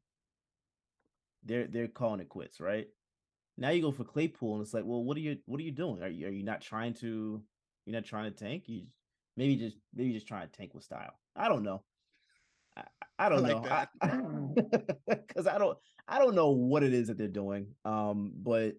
they're 1.42 1.66
they're 1.66 1.88
calling 1.88 2.20
it 2.20 2.28
quits, 2.28 2.61
right? 2.61 2.88
Now 3.57 3.71
you 3.71 3.83
go 3.83 3.93
for 3.93 4.05
Claypool, 4.05 4.55
and 4.55 4.62
it's 4.62 4.75
like, 4.75 4.85
well, 4.85 5.05
what 5.05 5.17
are 5.17 5.21
you 5.21 5.38
what 5.47 5.61
are 5.61 5.64
you 5.64 5.73
doing? 5.73 6.03
Are 6.03 6.09
you 6.09 6.27
are 6.27 6.31
you 6.31 6.43
not 6.43 6.61
trying 6.61 6.95
to 6.95 7.43
you're 7.87 7.95
not 7.95 8.05
trying 8.05 8.25
to 8.25 8.37
tank? 8.37 8.64
You 8.67 8.87
maybe 9.37 9.57
just 9.57 9.77
maybe 9.95 10.12
just 10.12 10.27
trying 10.27 10.49
to 10.49 10.53
tank 10.53 10.75
with 10.75 10.85
style. 10.85 11.19
I 11.37 11.49
don't 11.49 11.62
know. 11.62 11.83
I, 12.77 12.83
I 13.19 13.29
don't 13.29 13.43
like 13.43 13.88
know 14.03 14.55
because 15.09 15.47
I 15.47 15.59
don't 15.59 15.79
I 16.09 16.19
don't 16.19 16.35
know 16.35 16.51
what 16.51 16.83
it 16.83 16.93
is 16.93 17.09
that 17.09 17.19
they're 17.19 17.29
doing. 17.29 17.69
Um, 17.85 18.33
but 18.37 18.75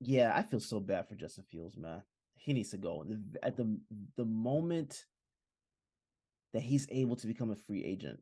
yeah, 0.00 0.32
I 0.34 0.42
feel 0.42 0.60
so 0.60 0.80
bad 0.80 1.08
for 1.08 1.14
Justin 1.14 1.44
Fields, 1.50 1.76
man. 1.76 2.02
He 2.36 2.52
needs 2.52 2.70
to 2.70 2.78
go. 2.78 3.04
At 3.42 3.56
the 3.56 3.78
the 4.16 4.24
moment 4.24 5.04
that 6.52 6.62
he's 6.62 6.86
able 6.90 7.16
to 7.16 7.26
become 7.26 7.50
a 7.50 7.56
free 7.56 7.84
agent, 7.84 8.20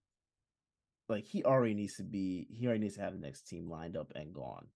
like 1.09 1.25
he 1.25 1.45
already 1.45 1.75
needs 1.75 1.97
to 1.97 2.03
be, 2.03 2.47
he 2.51 2.67
already 2.67 2.81
needs 2.81 2.97
to 2.97 3.01
have 3.01 3.13
the 3.13 3.19
next 3.19 3.49
team 3.49 3.71
lined 3.71 3.97
up 3.97 4.13
and 4.15 4.35
gone. 4.35 4.67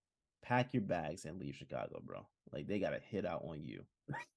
Pack 0.42 0.72
your 0.74 0.82
bags 0.82 1.24
and 1.24 1.38
leave 1.38 1.54
Chicago, 1.54 2.00
bro. 2.04 2.26
Like 2.52 2.66
they 2.66 2.78
got 2.78 2.90
to 2.90 3.00
hit 3.10 3.24
out 3.24 3.42
on 3.44 3.62
you. 3.62 3.84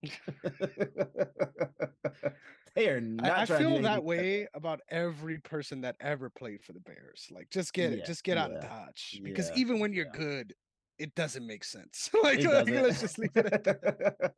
they 2.76 2.88
are 2.90 3.02
not. 3.02 3.30
I, 3.32 3.42
I 3.42 3.46
trying 3.46 3.60
to 3.60 3.66
do 3.66 3.70
feel 3.74 3.82
that 3.84 4.04
way 4.06 4.48
about 4.54 4.82
every 4.90 5.40
person 5.40 5.82
that 5.82 5.96
ever 6.00 6.30
played 6.30 6.64
for 6.64 6.74
the 6.74 6.80
Bears. 6.80 7.28
Like, 7.32 7.50
just 7.50 7.74
get 7.74 7.92
it, 7.94 8.06
just 8.06 8.24
get 8.24 8.38
out 8.38 8.52
of 8.52 8.62
yeah, 8.62 8.68
Dodge. 8.70 9.20
Because 9.24 9.50
yeah, 9.50 9.56
even 9.58 9.80
when 9.80 9.94
you're 9.94 10.06
yeah. 10.14 10.20
good, 10.20 10.54
it 11.00 11.16
doesn't 11.16 11.46
make 11.46 11.64
sense. 11.64 12.10
like, 12.24 12.40
It 12.40 12.48
like, 12.48 12.70
let's 12.70 13.02
just 13.02 13.18
leave 13.18 13.32
it 13.36 13.46
at 13.48 13.64
that. 13.64 14.34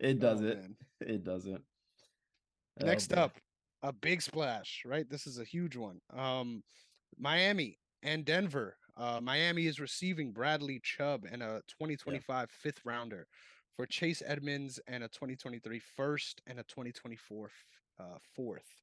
it 0.00 0.16
Oh, 0.16 0.20
doesn't. 0.20 0.48
man. 0.48 0.76
it 1.00 1.24
doesn't. 1.24 1.62
Oh, 2.82 2.86
Next 2.86 3.08
boy. 3.08 3.20
up, 3.20 3.32
a 3.82 3.92
big 3.92 4.22
splash, 4.22 4.82
right? 4.86 5.08
This 5.08 5.26
is 5.26 5.38
a 5.38 5.44
huge 5.44 5.76
one. 5.76 6.00
Um, 6.14 6.62
Miami 7.18 7.78
and 8.02 8.24
Denver. 8.24 8.76
Uh, 8.96 9.20
Miami 9.22 9.66
is 9.66 9.78
receiving 9.80 10.32
Bradley 10.32 10.80
Chubb 10.82 11.26
and 11.30 11.42
a 11.42 11.62
2025 11.68 12.50
fifth 12.50 12.80
rounder 12.84 13.26
for 13.74 13.86
Chase 13.86 14.22
Edmonds 14.24 14.80
and 14.86 15.04
a 15.04 15.08
2023 15.08 15.78
first 15.78 16.40
and 16.46 16.58
a 16.58 16.62
2024 16.64 17.50
uh, 17.98 18.04
fourth. 18.34 18.82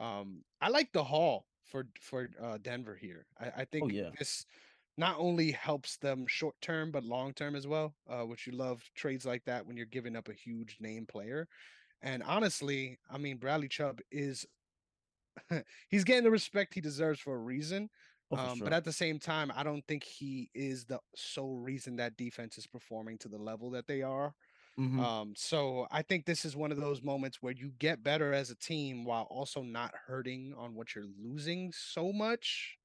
Um, 0.00 0.44
I 0.60 0.68
like 0.68 0.92
the 0.92 1.04
haul 1.04 1.46
for 1.64 1.88
for 2.00 2.28
uh, 2.40 2.58
Denver 2.58 2.94
here. 2.94 3.26
I, 3.40 3.62
I 3.62 3.64
think 3.64 3.84
Oh, 3.84 3.88
yeah. 3.88 4.10
this 4.18 4.44
not 4.96 5.16
only 5.18 5.52
helps 5.52 5.96
them 5.96 6.26
short 6.26 6.56
term 6.60 6.90
but 6.90 7.04
long 7.04 7.32
term 7.32 7.56
as 7.56 7.66
well. 7.66 7.94
Uh, 8.08 8.22
which 8.24 8.46
you 8.46 8.52
love 8.52 8.82
trades 8.94 9.24
like 9.24 9.44
that 9.44 9.66
when 9.66 9.76
you're 9.76 9.86
giving 9.86 10.16
up 10.16 10.28
a 10.28 10.34
huge 10.34 10.76
name 10.80 11.06
player. 11.06 11.48
And 12.02 12.22
honestly, 12.22 12.98
I 13.10 13.18
mean 13.18 13.38
Bradley 13.38 13.68
Chubb 13.68 14.00
is 14.10 14.46
he's 15.88 16.04
getting 16.04 16.24
the 16.24 16.30
respect 16.30 16.74
he 16.74 16.80
deserves 16.80 17.20
for 17.20 17.34
a 17.34 17.38
reason. 17.38 17.88
Oh, 18.30 18.36
Um, 18.36 18.60
sure. 18.60 18.70
But 18.70 18.72
at 18.74 18.84
the 18.84 18.92
same 18.92 19.18
time, 19.18 19.50
I 19.54 19.62
don't 19.62 19.86
think 19.86 20.04
he 20.04 20.50
is 20.54 20.84
the 20.86 21.00
sole 21.16 21.58
reason 21.58 21.96
that 21.96 22.16
defense 22.16 22.58
is 22.58 22.66
performing 22.66 23.18
to 23.18 23.28
the 23.28 23.38
level 23.38 23.70
that 23.72 23.86
they 23.86 24.02
are. 24.02 24.34
Mhm. 24.76 25.08
Um, 25.08 25.34
so 25.36 25.86
I 25.90 26.02
think 26.02 26.26
this 26.26 26.44
is 26.44 26.56
one 26.56 26.72
of 26.72 26.78
those 26.78 27.02
moments 27.02 27.42
where 27.42 27.52
you 27.54 27.72
get 27.72 28.02
better 28.02 28.32
as 28.34 28.50
a 28.50 28.56
team 28.56 29.04
while 29.04 29.24
also 29.24 29.62
not 29.62 29.94
hurting 29.94 30.54
on 30.54 30.74
what 30.74 30.94
you're 30.94 31.06
losing 31.06 31.72
so 31.72 32.12
much. 32.12 32.78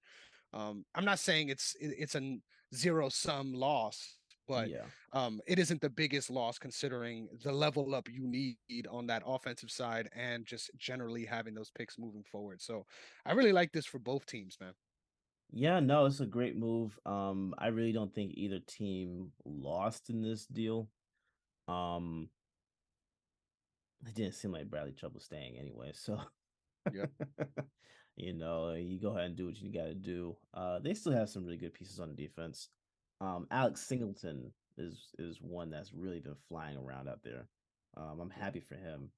Um, 0.53 0.85
I'm 0.95 1.05
not 1.05 1.19
saying 1.19 1.49
it's 1.49 1.75
it's 1.79 2.15
a 2.15 2.39
zero 2.75 3.09
sum 3.09 3.53
loss, 3.53 4.19
but 4.47 4.71
yeah, 4.71 4.89
um, 5.13 5.41
it 5.47 5.59
isn't 5.59 5.81
the 5.81 5.89
biggest 5.89 6.29
loss 6.29 6.59
considering 6.59 7.29
the 7.43 7.51
level 7.51 7.95
up 7.95 8.09
you 8.09 8.27
need 8.27 8.59
on 8.89 9.07
that 9.07 9.23
offensive 9.25 9.71
side 9.71 10.09
and 10.13 10.45
just 10.45 10.71
generally 10.77 11.25
having 11.25 11.53
those 11.55 11.71
picks 11.71 11.97
moving 11.97 12.23
forward. 12.23 12.61
So 12.61 12.85
I 13.25 13.33
really 13.33 13.53
like 13.53 13.71
this 13.73 13.85
for 13.85 13.99
both 13.99 14.25
teams, 14.25 14.59
man. 14.59 14.73
Yeah. 15.53 15.79
No, 15.79 16.05
it's 16.05 16.19
a 16.19 16.25
great 16.25 16.57
move. 16.57 16.97
Um, 17.05 17.53
I 17.57 17.67
really 17.67 17.93
don't 17.93 18.13
think 18.13 18.33
either 18.35 18.59
team 18.59 19.31
lost 19.45 20.09
in 20.09 20.21
this 20.21 20.45
deal. 20.45 20.89
Um, 21.67 22.29
it 24.05 24.15
didn't 24.15 24.35
seem 24.35 24.51
like 24.51 24.69
Bradley 24.69 24.93
was 25.13 25.23
staying 25.23 25.57
anyway, 25.57 25.91
so 25.93 26.19
Yep. 26.91 27.09
you 28.17 28.33
know, 28.33 28.73
you 28.73 28.99
go 28.99 29.09
ahead 29.09 29.25
and 29.25 29.35
do 29.35 29.45
what 29.45 29.61
you 29.61 29.71
got 29.71 29.85
to 29.85 29.93
do. 29.93 30.35
Uh, 30.53 30.79
they 30.79 30.93
still 30.93 31.13
have 31.13 31.29
some 31.29 31.45
really 31.45 31.57
good 31.57 31.73
pieces 31.73 31.99
on 31.99 32.09
the 32.09 32.15
defense. 32.15 32.69
Um, 33.21 33.47
Alex 33.51 33.81
Singleton 33.81 34.51
is 34.77 35.09
is 35.19 35.37
one 35.39 35.69
that's 35.69 35.93
really 35.93 36.19
been 36.19 36.35
flying 36.49 36.77
around 36.77 37.07
out 37.07 37.19
there. 37.23 37.47
Um, 37.95 38.19
I'm 38.19 38.29
happy 38.29 38.59
for 38.59 38.75
him. 38.75 39.09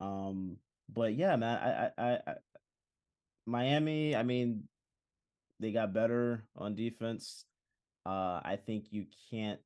Um, 0.00 0.56
but 0.92 1.14
yeah, 1.14 1.36
man, 1.36 1.58
I, 1.58 2.02
I, 2.02 2.12
I, 2.12 2.18
I 2.26 2.34
Miami. 3.46 4.16
I 4.16 4.22
mean, 4.22 4.64
they 5.60 5.70
got 5.72 5.92
better 5.92 6.44
on 6.56 6.74
defense. 6.74 7.44
Uh, 8.06 8.40
I 8.42 8.58
think 8.66 8.86
you 8.90 9.06
can't. 9.30 9.60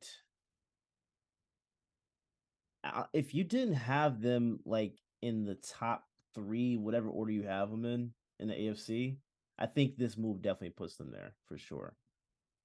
If 3.14 3.34
you 3.34 3.44
didn't 3.44 3.74
have 3.74 4.20
them 4.20 4.58
like 4.66 4.98
in 5.22 5.44
the 5.46 5.54
top 5.54 6.04
three, 6.34 6.76
whatever 6.76 7.08
order 7.08 7.32
you 7.32 7.44
have 7.44 7.70
them 7.70 7.84
in 7.86 8.12
in 8.40 8.48
the 8.48 8.54
AFC, 8.54 9.16
I 9.58 9.66
think 9.66 9.96
this 9.96 10.18
move 10.18 10.42
definitely 10.42 10.70
puts 10.70 10.96
them 10.96 11.10
there 11.10 11.34
for 11.46 11.56
sure. 11.56 11.96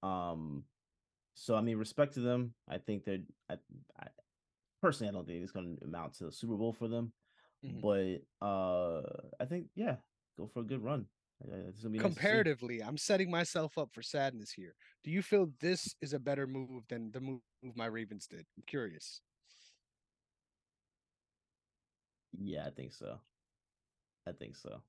Um, 0.04 0.64
so 1.36 1.56
I 1.56 1.62
mean, 1.62 1.78
respect 1.78 2.16
to 2.16 2.20
them. 2.20 2.54
I 2.68 2.80
think 2.80 3.06
they're. 3.06 3.20
I, 3.50 3.56
I 3.98 4.08
personally, 4.82 5.10
I 5.10 5.14
don't 5.14 5.26
think 5.26 5.42
it's 5.42 5.52
going 5.54 5.78
to 5.78 5.86
amount 5.86 6.16
to 6.16 6.28
a 6.28 6.32
Super 6.32 6.56
Bowl 6.56 6.74
for 6.74 6.88
them, 6.90 7.14
Mhm. 7.66 7.82
but 7.82 8.46
uh, 8.46 9.02
I 9.40 9.46
think 9.46 9.68
yeah, 9.76 9.98
go 10.38 10.48
for 10.48 10.60
a 10.62 10.66
good 10.66 10.84
run. 10.84 11.06
Comparatively, 11.98 12.82
I'm 12.82 12.98
setting 12.98 13.32
myself 13.32 13.78
up 13.78 13.90
for 13.94 14.02
sadness 14.02 14.52
here. 14.52 14.76
Do 15.04 15.12
you 15.12 15.22
feel 15.22 15.50
this 15.60 15.96
is 16.02 16.14
a 16.14 16.20
better 16.20 16.48
move 16.48 16.84
than 16.90 17.12
the 17.12 17.22
move 17.22 17.42
my 17.76 17.86
Ravens 17.86 18.28
did? 18.28 18.46
I'm 18.58 18.64
curious. 18.68 19.22
Yeah, 22.38 22.66
I 22.66 22.70
think 22.72 22.94
so. 22.94 23.20
I 24.28 24.32
think 24.32 24.56
so. 24.56 24.82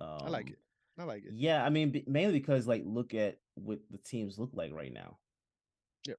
Um, 0.00 0.18
I 0.26 0.28
like 0.30 0.50
it. 0.50 0.58
I 0.98 1.04
like 1.04 1.24
it. 1.24 1.32
Yeah, 1.34 1.64
I 1.64 1.70
mean, 1.70 2.02
mainly 2.06 2.34
because 2.34 2.66
like 2.66 2.82
look 2.86 3.14
at 3.14 3.38
what 3.54 3.80
the 3.90 3.98
teams 3.98 4.38
look 4.38 4.50
like 4.52 4.72
right 4.72 4.92
now. 4.92 5.18
yeah 6.06 6.14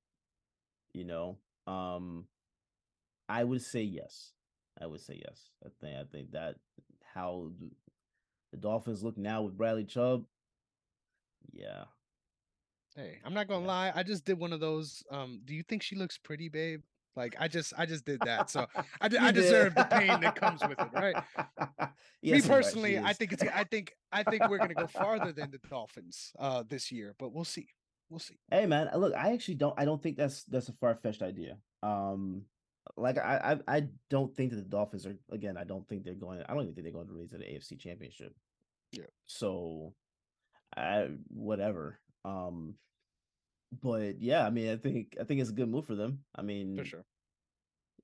You 0.94 1.04
know, 1.04 1.38
um, 1.66 2.26
I 3.30 3.44
would 3.44 3.62
say 3.62 3.82
yes. 3.82 4.32
I 4.80 4.86
would 4.86 5.02
say 5.02 5.22
yes. 5.26 5.50
I 5.66 5.70
think 5.82 5.98
I 5.98 6.04
think 6.12 6.32
that 6.32 6.56
how 7.14 7.52
the 8.52 8.58
Dolphins 8.58 9.04
look 9.04 9.18
now 9.18 9.42
with 9.42 9.58
Bradley 9.58 9.86
Chubb. 9.86 10.26
Yeah. 11.52 11.86
Hey, 12.96 13.20
I'm 13.24 13.34
not 13.34 13.48
gonna 13.48 13.62
yeah. 13.62 13.68
lie. 13.68 13.92
I 13.96 14.04
just 14.04 14.26
did 14.26 14.40
one 14.40 14.54
of 14.54 14.60
those. 14.60 15.04
Um, 15.12 15.42
do 15.46 15.54
you 15.54 15.64
think 15.64 15.84
she 15.84 15.96
looks 15.96 16.18
pretty, 16.18 16.50
babe? 16.50 16.82
Like 17.16 17.36
I 17.40 17.48
just 17.48 17.74
I 17.78 17.86
just 17.86 18.06
did 18.06 18.20
that. 18.22 18.50
So 18.50 18.68
I, 19.02 19.10
I 19.20 19.32
deserve 19.32 19.76
the 19.76 19.84
pain 19.86 20.20
that 20.22 20.36
comes 20.36 20.62
with 20.62 20.80
it, 20.80 20.90
right? 20.94 21.16
Yes, 22.24 22.44
Me 22.44 22.50
personally, 22.50 22.98
I 22.98 23.14
think 23.14 23.32
it's 23.32 23.44
I 23.44 23.64
think 23.64 23.94
I 24.12 24.24
think 24.24 24.50
we're 24.50 24.58
gonna 24.58 24.74
go 24.74 24.88
farther 24.88 25.32
than 25.32 25.52
the 25.52 25.60
Dolphins 25.70 26.32
uh 26.40 26.64
this 26.68 26.92
year, 26.92 27.16
but 27.20 27.32
we'll 27.32 27.46
see. 27.46 27.68
We'll 28.10 28.20
see. 28.20 28.40
Hey 28.50 28.66
man, 28.66 28.90
look, 28.96 29.14
I 29.14 29.34
actually 29.34 29.54
don't 29.56 29.76
I 29.78 29.86
don't 29.86 30.02
think 30.02 30.18
that's 30.18 30.44
that's 30.46 30.68
a 30.68 30.74
far 30.74 30.96
fetched 30.96 31.22
idea. 31.22 31.58
Um 31.84 32.42
like 32.96 33.18
I, 33.18 33.58
I 33.68 33.78
I 33.78 33.88
don't 34.10 34.34
think 34.36 34.52
that 34.52 34.58
the 34.58 34.62
Dolphins 34.64 35.06
are 35.06 35.16
again, 35.32 35.58
I 35.58 35.64
don't 35.64 35.88
think 35.88 36.04
they're 36.04 36.14
going 36.14 36.42
I 36.48 36.54
don't 36.54 36.64
even 36.64 36.74
think 36.74 36.86
they're 36.86 36.94
going 36.94 37.08
to 37.08 37.14
raise 37.14 37.32
to 37.32 37.38
the 37.38 37.46
AFC 37.46 37.80
championship. 37.80 38.34
Yeah. 38.92 39.06
So 39.26 39.94
I 40.76 41.10
whatever. 41.28 42.00
Um 42.24 42.76
but 43.82 44.22
yeah, 44.22 44.46
I 44.46 44.50
mean, 44.50 44.72
I 44.72 44.78
think 44.78 45.18
I 45.20 45.24
think 45.24 45.42
it's 45.42 45.50
a 45.50 45.54
good 45.54 45.70
move 45.70 45.86
for 45.86 45.96
them. 45.96 46.20
I 46.36 46.42
mean, 46.42 46.78
for 46.78 46.86
sure. 46.86 47.06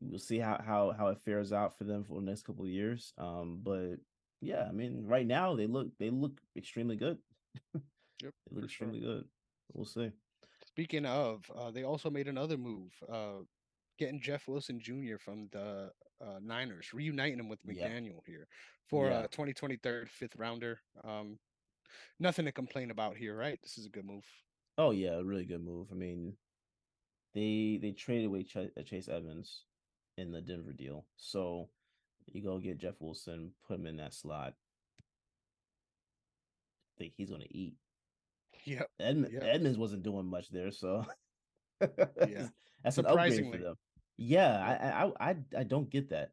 We'll 0.01 0.19
see 0.19 0.39
how 0.39 0.61
how 0.65 0.93
how 0.97 1.07
it 1.07 1.21
fares 1.23 1.53
out 1.53 1.77
for 1.77 1.86
them 1.86 2.03
for 2.03 2.19
the 2.19 2.25
next 2.25 2.43
couple 2.43 2.65
of 2.65 2.71
years. 2.71 3.13
Um, 3.17 3.59
but 3.63 3.95
yeah, 4.41 4.65
I 4.67 4.71
mean, 4.71 5.05
right 5.05 5.25
now 5.25 5.55
they 5.55 5.67
look 5.67 5.88
they 5.99 6.09
look 6.09 6.41
extremely 6.57 6.97
good. 6.97 7.17
yep, 7.73 7.84
they 8.21 8.55
look 8.55 8.65
extremely 8.65 8.99
sure. 8.99 9.15
good. 9.15 9.25
We'll 9.73 9.86
see. 9.86 10.11
Speaking 10.67 11.05
of, 11.05 11.49
uh, 11.55 11.71
they 11.71 11.84
also 11.84 12.09
made 12.09 12.27
another 12.27 12.57
move, 12.57 12.91
uh, 13.11 13.43
getting 13.97 14.21
Jeff 14.21 14.47
Wilson 14.47 14.79
Jr. 14.79 15.17
from 15.19 15.49
the 15.51 15.91
uh, 16.21 16.39
Niners, 16.41 16.93
reuniting 16.93 17.39
him 17.39 17.49
with 17.49 17.65
McDaniel 17.65 18.21
yeah. 18.25 18.33
here 18.33 18.47
for 18.89 19.07
yeah. 19.07 19.19
a 19.19 19.27
2023 19.27 20.05
fifth 20.07 20.35
rounder. 20.37 20.79
Um, 21.03 21.37
nothing 22.19 22.45
to 22.45 22.51
complain 22.51 22.91
about 22.91 23.17
here, 23.17 23.35
right? 23.35 23.59
This 23.61 23.77
is 23.77 23.85
a 23.85 23.89
good 23.89 24.05
move. 24.05 24.25
Oh 24.77 24.91
yeah, 24.91 25.11
a 25.11 25.23
really 25.23 25.45
good 25.45 25.63
move. 25.63 25.87
I 25.91 25.95
mean, 25.95 26.33
they 27.33 27.79
they 27.81 27.91
traded 27.91 28.25
away 28.25 28.43
Ch- 28.43 28.57
uh, 28.57 28.83
Chase 28.83 29.07
Evans 29.07 29.65
in 30.17 30.31
the 30.31 30.41
Denver 30.41 30.73
deal, 30.73 31.05
so 31.17 31.69
you 32.27 32.43
go 32.43 32.57
get 32.57 32.79
Jeff 32.79 32.95
Wilson, 32.99 33.51
put 33.67 33.79
him 33.79 33.85
in 33.85 33.97
that 33.97 34.13
slot. 34.13 34.53
I 36.95 36.99
think 36.99 37.13
he's 37.15 37.29
gonna 37.29 37.45
eat. 37.49 37.75
Yeah, 38.65 38.83
Edmund, 38.99 39.33
yep. 39.33 39.43
Edmonds 39.45 39.77
wasn't 39.77 40.03
doing 40.03 40.25
much 40.25 40.49
there, 40.49 40.71
so 40.71 41.05
yeah, 41.82 42.47
that's 42.84 42.97
an 42.97 43.05
upgrade 43.05 43.51
for 43.51 43.57
them. 43.57 43.76
Yeah, 44.17 44.57
I, 44.57 45.05
I 45.05 45.30
I 45.30 45.36
I 45.59 45.63
don't 45.63 45.89
get 45.89 46.09
that. 46.09 46.32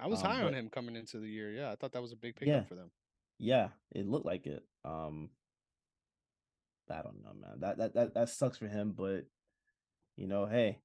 I 0.00 0.06
was 0.06 0.22
um, 0.22 0.30
high 0.30 0.38
but, 0.38 0.48
on 0.48 0.54
him 0.54 0.68
coming 0.68 0.96
into 0.96 1.18
the 1.18 1.28
year. 1.28 1.50
Yeah, 1.52 1.70
I 1.70 1.76
thought 1.76 1.92
that 1.92 2.02
was 2.02 2.12
a 2.12 2.16
big 2.16 2.36
pickup 2.36 2.54
yeah, 2.54 2.62
for 2.64 2.74
them. 2.74 2.90
Yeah, 3.38 3.68
it 3.92 4.06
looked 4.06 4.26
like 4.26 4.46
it. 4.46 4.64
Um, 4.84 5.30
I 6.90 7.02
don't 7.02 7.22
know, 7.22 7.32
man. 7.40 7.60
That 7.60 7.78
that 7.78 7.94
that 7.94 8.14
that 8.14 8.28
sucks 8.28 8.58
for 8.58 8.68
him, 8.68 8.94
but 8.96 9.26
you 10.16 10.26
know, 10.26 10.46
hey, 10.46 10.78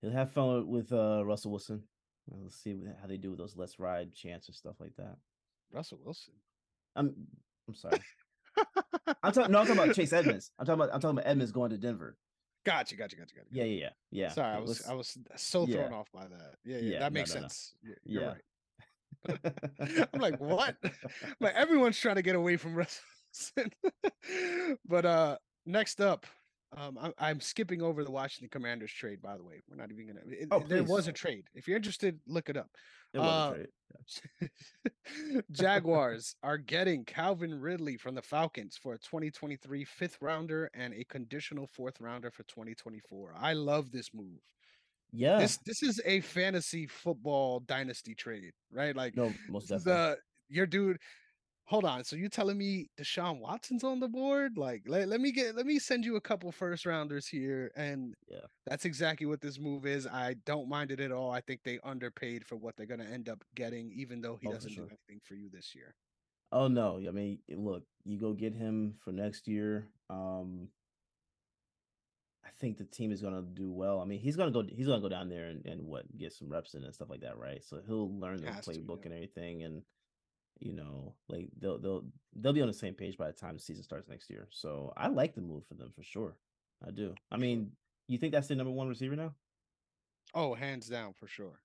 he'll 0.00 0.10
have 0.10 0.32
fun 0.32 0.66
with 0.68 0.92
uh 0.92 1.24
Russell 1.24 1.52
Wilson. 1.52 1.82
Let's 2.30 2.56
see 2.56 2.76
how 3.00 3.06
they 3.06 3.16
do 3.16 3.30
with 3.30 3.38
those 3.38 3.56
let's 3.56 3.78
ride 3.78 4.12
chants 4.12 4.48
and 4.48 4.56
stuff 4.56 4.76
like 4.80 4.94
that. 4.96 5.16
Russell 5.72 6.00
Wilson. 6.04 6.34
I'm 6.94 7.14
I'm 7.66 7.74
sorry. 7.74 8.00
I'm 9.22 9.32
talking 9.32 9.52
no, 9.52 9.60
I'm 9.60 9.66
talking 9.66 9.82
about 9.82 9.94
Chase 9.94 10.12
Edmonds. 10.12 10.50
I'm 10.58 10.66
talking 10.66 10.80
about 10.80 10.94
I'm 10.94 11.00
talking 11.00 11.18
about 11.18 11.28
Edmonds 11.28 11.52
going 11.52 11.70
to 11.70 11.78
Denver. 11.78 12.16
Gotcha, 12.64 12.96
gotcha, 12.96 13.16
gotcha, 13.16 13.34
gotcha. 13.34 13.46
Yeah, 13.50 13.64
yeah, 13.64 13.80
yeah. 13.80 13.88
yeah. 14.10 14.28
Sorry, 14.30 14.56
I 14.56 14.60
was 14.60 14.86
I 14.86 14.94
was 14.94 15.16
so 15.36 15.66
thrown 15.66 15.90
yeah. 15.90 15.96
off 15.96 16.08
by 16.12 16.24
that. 16.24 16.54
Yeah, 16.64 16.78
yeah, 16.78 16.92
yeah 16.92 16.98
that 17.00 17.12
makes 17.12 17.34
no, 17.34 17.40
no, 17.40 17.42
sense. 17.42 17.74
No. 17.82 17.94
You're 18.04 18.22
yeah. 18.22 18.28
right. 18.28 20.08
I'm 20.12 20.20
like, 20.20 20.40
what? 20.40 20.76
like 21.40 21.54
everyone's 21.54 21.98
trying 21.98 22.16
to 22.16 22.22
get 22.22 22.36
away 22.36 22.56
from 22.56 22.74
Russell. 22.76 23.04
but 24.86 25.04
uh 25.04 25.36
next 25.66 26.00
up, 26.00 26.26
um, 26.76 26.98
I'm, 27.00 27.12
I'm, 27.18 27.40
skipping 27.40 27.80
over 27.80 28.04
the 28.04 28.10
Washington 28.10 28.50
Commanders 28.50 28.92
trade. 28.92 29.22
By 29.22 29.36
the 29.36 29.42
way, 29.42 29.62
we're 29.68 29.76
not 29.76 29.90
even 29.90 30.06
gonna. 30.06 30.20
It, 30.26 30.48
oh, 30.50 30.60
there 30.60 30.82
was 30.82 31.08
a 31.08 31.12
trade. 31.12 31.44
If 31.54 31.66
you're 31.66 31.76
interested, 31.76 32.18
look 32.26 32.50
it 32.50 32.56
up. 32.56 32.68
It 33.14 33.18
uh, 33.18 33.54
Jaguars 35.50 36.36
are 36.42 36.58
getting 36.58 37.04
Calvin 37.04 37.58
Ridley 37.58 37.96
from 37.96 38.14
the 38.14 38.22
Falcons 38.22 38.78
for 38.80 38.94
a 38.94 38.98
2023 38.98 39.84
fifth 39.84 40.18
rounder 40.20 40.70
and 40.74 40.92
a 40.92 41.04
conditional 41.04 41.66
fourth 41.66 42.00
rounder 42.00 42.30
for 42.30 42.42
2024. 42.44 43.34
I 43.38 43.54
love 43.54 43.90
this 43.90 44.10
move. 44.12 44.40
Yeah, 45.10 45.38
this 45.38 45.58
this 45.64 45.82
is 45.82 46.02
a 46.04 46.20
fantasy 46.20 46.86
football 46.86 47.60
dynasty 47.60 48.14
trade, 48.14 48.52
right? 48.70 48.94
Like, 48.94 49.16
no, 49.16 49.32
most 49.48 49.68
definitely. 49.68 49.92
The 49.92 50.16
your 50.50 50.66
dude 50.66 50.98
hold 51.68 51.84
on. 51.84 52.02
So 52.02 52.16
you 52.16 52.28
telling 52.30 52.56
me 52.56 52.88
Deshaun 52.98 53.40
Watson's 53.40 53.84
on 53.84 54.00
the 54.00 54.08
board? 54.08 54.56
Like, 54.56 54.82
let, 54.86 55.06
let 55.06 55.20
me 55.20 55.30
get 55.30 55.54
let 55.54 55.66
me 55.66 55.78
send 55.78 56.04
you 56.04 56.16
a 56.16 56.20
couple 56.20 56.50
first 56.50 56.86
rounders 56.86 57.26
here. 57.26 57.70
And 57.76 58.14
yeah, 58.28 58.46
that's 58.66 58.86
exactly 58.86 59.26
what 59.26 59.40
this 59.40 59.58
move 59.58 59.86
is. 59.86 60.06
I 60.06 60.34
don't 60.46 60.68
mind 60.68 60.90
it 60.90 61.00
at 61.00 61.12
all. 61.12 61.30
I 61.30 61.40
think 61.42 61.60
they 61.62 61.78
underpaid 61.84 62.44
for 62.46 62.56
what 62.56 62.76
they're 62.76 62.86
gonna 62.86 63.04
end 63.04 63.28
up 63.28 63.44
getting, 63.54 63.92
even 63.94 64.20
though 64.20 64.38
he 64.40 64.48
oh, 64.48 64.52
doesn't 64.52 64.72
sure. 64.72 64.84
do 64.84 64.90
anything 64.90 65.20
for 65.22 65.34
you 65.34 65.50
this 65.50 65.74
year. 65.74 65.94
Oh 66.50 66.68
no. 66.68 67.00
I 67.06 67.10
mean, 67.10 67.38
look, 67.50 67.84
you 68.04 68.18
go 68.18 68.32
get 68.32 68.54
him 68.54 68.94
for 69.04 69.12
next 69.12 69.46
year. 69.46 69.86
Um 70.08 70.68
I 72.46 72.50
think 72.58 72.78
the 72.78 72.84
team 72.84 73.12
is 73.12 73.20
gonna 73.20 73.42
do 73.42 73.70
well. 73.70 74.00
I 74.00 74.06
mean, 74.06 74.20
he's 74.20 74.36
gonna 74.36 74.50
go 74.50 74.62
he's 74.62 74.86
gonna 74.86 75.02
go 75.02 75.10
down 75.10 75.28
there 75.28 75.48
and, 75.48 75.66
and 75.66 75.86
what 75.86 76.04
get 76.16 76.32
some 76.32 76.48
reps 76.48 76.72
in 76.72 76.82
and 76.82 76.94
stuff 76.94 77.10
like 77.10 77.20
that, 77.20 77.36
right? 77.36 77.62
So 77.62 77.80
he'll 77.86 78.18
learn 78.18 78.40
the 78.40 78.46
playbook 78.46 78.62
to, 78.62 78.72
yeah. 78.72 79.04
and 79.04 79.12
everything 79.12 79.64
and 79.64 79.82
you 80.60 80.72
know, 80.72 81.14
like 81.28 81.48
they'll 81.60 81.78
they'll 81.78 82.04
they'll 82.36 82.52
be 82.52 82.62
on 82.62 82.68
the 82.68 82.74
same 82.74 82.94
page 82.94 83.16
by 83.16 83.26
the 83.26 83.32
time 83.32 83.54
the 83.54 83.60
season 83.60 83.82
starts 83.82 84.08
next 84.08 84.30
year. 84.30 84.48
So 84.50 84.92
I 84.96 85.08
like 85.08 85.34
the 85.34 85.40
move 85.40 85.64
for 85.66 85.74
them 85.74 85.92
for 85.94 86.02
sure. 86.02 86.36
I 86.86 86.90
do. 86.90 87.14
I 87.30 87.36
mean, 87.36 87.72
you 88.06 88.18
think 88.18 88.32
that's 88.32 88.48
the 88.48 88.54
number 88.54 88.72
one 88.72 88.88
receiver 88.88 89.16
now? 89.16 89.34
Oh, 90.34 90.54
hands 90.54 90.88
down 90.88 91.14
for 91.14 91.26
sure. 91.26 91.60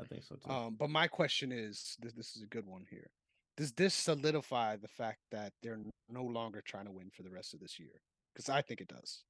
I 0.00 0.04
think 0.04 0.22
so 0.22 0.36
too. 0.36 0.50
Um, 0.50 0.76
but 0.78 0.90
my 0.90 1.06
question 1.08 1.52
is, 1.52 1.96
this 2.00 2.12
this 2.12 2.36
is 2.36 2.42
a 2.42 2.46
good 2.46 2.66
one 2.66 2.84
here. 2.88 3.10
Does 3.56 3.72
this 3.72 3.94
solidify 3.94 4.76
the 4.76 4.88
fact 4.88 5.18
that 5.32 5.52
they're 5.62 5.80
no 6.08 6.22
longer 6.22 6.62
trying 6.64 6.86
to 6.86 6.92
win 6.92 7.10
for 7.10 7.22
the 7.22 7.30
rest 7.30 7.54
of 7.54 7.60
this 7.60 7.78
year? 7.78 8.02
Because 8.32 8.48
I 8.48 8.62
think 8.62 8.80
it 8.80 8.88
does. 8.88 9.24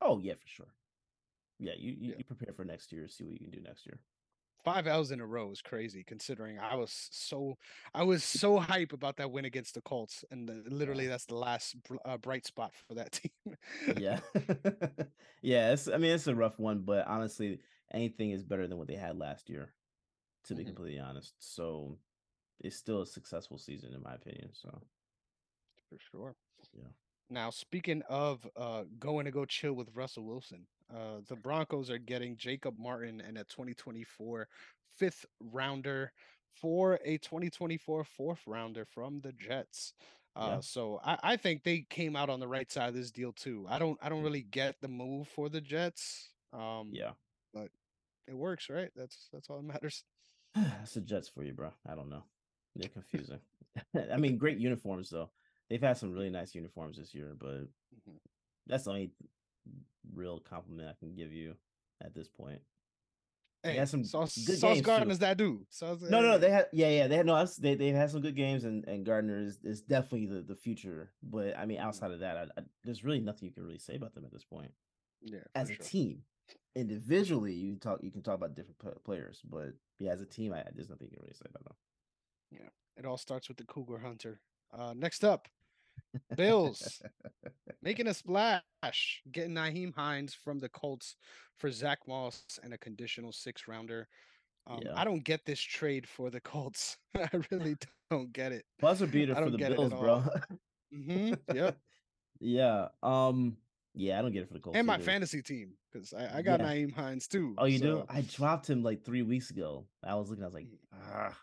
Oh 0.00 0.18
yeah, 0.18 0.34
for 0.34 0.48
sure. 0.48 0.74
Yeah, 1.60 1.72
you 1.78 1.92
you, 1.92 2.08
yeah. 2.10 2.14
you 2.18 2.24
prepare 2.24 2.52
for 2.54 2.64
next 2.64 2.92
year, 2.92 3.08
see 3.08 3.24
what 3.24 3.34
you 3.34 3.38
can 3.38 3.50
do 3.50 3.60
next 3.60 3.86
year 3.86 3.98
five 4.68 4.86
L's 4.86 5.10
in 5.10 5.20
a 5.20 5.26
row 5.26 5.50
is 5.50 5.62
crazy 5.62 6.04
considering 6.04 6.58
I 6.58 6.74
was 6.74 7.08
so 7.10 7.56
I 7.94 8.04
was 8.04 8.22
so 8.22 8.58
hype 8.58 8.92
about 8.92 9.16
that 9.16 9.30
win 9.30 9.46
against 9.46 9.74
the 9.74 9.80
Colts 9.80 10.24
and 10.30 10.48
the, 10.48 10.62
literally 10.68 11.06
that's 11.06 11.24
the 11.24 11.36
last 11.36 11.76
uh, 12.04 12.18
bright 12.18 12.46
spot 12.46 12.72
for 12.86 12.94
that 12.94 13.12
team. 13.46 13.56
yeah. 13.96 14.20
yeah, 15.42 15.72
it's 15.72 15.88
I 15.88 15.96
mean 15.96 16.12
it's 16.12 16.26
a 16.26 16.34
rough 16.34 16.58
one, 16.58 16.80
but 16.80 17.06
honestly 17.06 17.60
anything 17.92 18.32
is 18.32 18.44
better 18.44 18.66
than 18.66 18.76
what 18.76 18.88
they 18.88 18.96
had 18.96 19.18
last 19.18 19.48
year 19.48 19.72
to 20.44 20.54
be 20.54 20.62
mm-hmm. 20.62 20.68
completely 20.68 21.00
honest. 21.00 21.34
So 21.38 21.96
it's 22.60 22.76
still 22.76 23.02
a 23.02 23.06
successful 23.06 23.56
season 23.58 23.94
in 23.94 24.02
my 24.02 24.14
opinion, 24.14 24.50
so 24.52 24.68
for 25.88 25.98
sure. 26.10 26.34
Yeah. 26.74 26.88
Now, 27.30 27.50
speaking 27.50 28.02
of 28.08 28.46
uh, 28.56 28.84
going 28.98 29.24
to 29.26 29.30
go 29.30 29.44
chill 29.44 29.74
with 29.74 29.88
Russell 29.94 30.24
Wilson, 30.24 30.66
uh, 30.94 31.20
the 31.28 31.36
Broncos 31.36 31.90
are 31.90 31.98
getting 31.98 32.36
Jacob 32.36 32.78
Martin 32.78 33.22
and 33.26 33.36
a 33.38 33.44
2024 33.44 34.48
fifth 34.96 35.26
rounder 35.52 36.12
for 36.60 36.98
a 37.04 37.18
2024 37.18 38.04
fourth 38.04 38.40
rounder 38.46 38.84
from 38.84 39.20
the 39.20 39.32
Jets. 39.32 39.92
Uh, 40.34 40.52
yeah. 40.52 40.60
So 40.60 41.00
I, 41.04 41.18
I, 41.22 41.36
think 41.36 41.62
they 41.62 41.84
came 41.90 42.14
out 42.16 42.30
on 42.30 42.40
the 42.40 42.48
right 42.48 42.70
side 42.70 42.88
of 42.88 42.94
this 42.94 43.10
deal 43.10 43.32
too. 43.32 43.66
I 43.68 43.78
don't 43.78 43.98
I 44.02 44.08
don't 44.08 44.22
really 44.22 44.42
get 44.42 44.80
the 44.80 44.88
move 44.88 45.28
for 45.28 45.48
the 45.48 45.60
Jets. 45.60 46.30
Um, 46.52 46.90
yeah, 46.92 47.10
but 47.52 47.68
it 48.26 48.34
works, 48.36 48.70
right? 48.70 48.90
That's 48.94 49.28
that's 49.32 49.50
all 49.50 49.56
that 49.56 49.64
matters. 49.64 50.04
That's 50.54 50.94
the 50.94 51.00
Jets 51.00 51.28
for 51.28 51.44
you, 51.44 51.52
bro. 51.52 51.70
I 51.86 51.94
don't 51.94 52.08
know. 52.08 52.22
They're 52.74 52.88
confusing. 52.88 53.40
I 54.12 54.16
mean, 54.16 54.38
great 54.38 54.58
uniforms 54.58 55.10
though. 55.10 55.30
They've 55.68 55.82
had 55.82 55.98
some 55.98 56.12
really 56.12 56.30
nice 56.30 56.54
uniforms 56.54 56.96
this 56.96 57.14
year, 57.14 57.34
but 57.38 57.48
mm-hmm. 57.48 58.16
that's 58.66 58.84
the 58.84 58.90
only 58.90 59.10
real 60.18 60.40
compliment 60.40 60.88
I 60.88 60.98
can 60.98 61.14
give 61.14 61.32
you 61.32 61.54
at 62.02 62.14
this 62.14 62.28
point. 62.28 62.60
Hey, 63.62 63.76
had 63.76 63.88
some 63.88 64.04
Sauce, 64.04 64.36
good 64.46 64.58
Sauce 64.58 64.80
Gardner's 64.80 65.18
too. 65.18 65.24
that 65.24 65.36
dude. 65.36 65.66
Sauce, 65.70 66.00
No, 66.02 66.20
no, 66.20 66.38
they 66.38 66.50
had 66.50 66.66
yeah, 66.72 66.88
yeah, 66.90 67.06
they 67.08 67.16
had 67.16 67.26
no, 67.26 67.44
they 67.58 67.74
they've 67.74 67.94
had 67.94 68.10
some 68.10 68.20
good 68.20 68.36
games, 68.36 68.64
and 68.64 68.86
and 68.86 69.04
Gardner 69.04 69.40
is, 69.40 69.58
is 69.64 69.82
definitely 69.82 70.26
the 70.26 70.42
the 70.42 70.54
future. 70.54 71.10
But 71.22 71.58
I 71.58 71.66
mean, 71.66 71.78
outside 71.78 72.12
of 72.12 72.20
that, 72.20 72.36
I, 72.36 72.42
I, 72.60 72.64
there's 72.84 73.02
really 73.04 73.20
nothing 73.20 73.48
you 73.48 73.54
can 73.54 73.64
really 73.64 73.78
say 73.78 73.96
about 73.96 74.14
them 74.14 74.24
at 74.24 74.32
this 74.32 74.44
point. 74.44 74.70
yeah, 75.22 75.40
As 75.56 75.70
a 75.70 75.74
sure. 75.74 75.84
team, 75.84 76.22
individually, 76.76 77.52
you 77.52 77.76
talk 77.76 77.98
you 78.02 78.12
can 78.12 78.22
talk 78.22 78.36
about 78.36 78.54
different 78.54 78.78
pla- 78.78 78.92
players, 79.04 79.40
but 79.44 79.74
yeah, 79.98 80.12
as 80.12 80.20
a 80.20 80.26
team, 80.26 80.52
I, 80.52 80.62
there's 80.74 80.88
nothing 80.88 81.08
you 81.10 81.16
can 81.16 81.22
really 81.24 81.34
say 81.34 81.46
about 81.50 81.64
them. 81.64 81.74
Yeah, 82.52 82.68
it 82.96 83.06
all 83.06 83.18
starts 83.18 83.48
with 83.48 83.56
the 83.56 83.64
Cougar 83.64 83.98
Hunter. 83.98 84.40
Uh, 84.72 84.94
next 84.96 85.24
up, 85.24 85.48
Bills 86.36 87.00
making 87.82 88.06
a 88.06 88.14
splash, 88.14 89.22
getting 89.32 89.54
Nyheim 89.54 89.94
Hines 89.94 90.34
from 90.34 90.58
the 90.58 90.68
Colts 90.68 91.16
for 91.58 91.70
Zach 91.70 91.98
Moss 92.06 92.44
and 92.62 92.72
a 92.74 92.78
conditional 92.78 93.32
six 93.32 93.66
rounder. 93.68 94.08
Um, 94.66 94.80
Yeah. 94.84 94.92
I 94.96 95.04
don't 95.04 95.24
get 95.24 95.44
this 95.46 95.60
trade 95.60 96.06
for 96.08 96.30
the 96.30 96.40
Colts. 96.40 96.96
I 97.16 97.28
really 97.50 97.76
don't 98.10 98.32
get 98.32 98.52
it. 98.52 98.64
Buzzer 98.80 99.06
beater 99.06 99.34
I 99.36 99.42
for 99.42 99.50
the 99.50 99.58
Bills, 99.58 99.90
bro. 99.92 100.14
all. 100.14 100.32
hmm 100.92 101.34
Yep. 101.54 101.76
yeah. 102.40 102.88
Um. 103.02 103.56
Yeah, 103.94 104.18
I 104.18 104.22
don't 104.22 104.32
get 104.32 104.42
it 104.42 104.48
for 104.48 104.54
the 104.54 104.60
Colts. 104.60 104.76
and 104.78 104.86
my 104.86 104.94
either. 104.94 105.02
fantasy 105.02 105.42
team 105.42 105.72
because 105.90 106.12
I, 106.14 106.38
I 106.38 106.42
got 106.42 106.60
Yeah. 106.60 106.66
Nyheim 106.66 106.94
Hines 106.94 107.26
too. 107.26 107.54
Oh, 107.58 107.64
you 107.64 107.78
do? 107.80 108.04
I 108.08 108.20
dropped 108.20 108.68
him 108.70 108.82
like 108.84 109.04
three 109.04 109.22
weeks 109.22 109.50
ago. 109.50 109.86
I 110.04 110.14
was 110.14 110.28
looking. 110.30 110.44
I 110.44 110.46
was 110.46 110.54
like, 110.54 110.68
ah. 110.94 111.36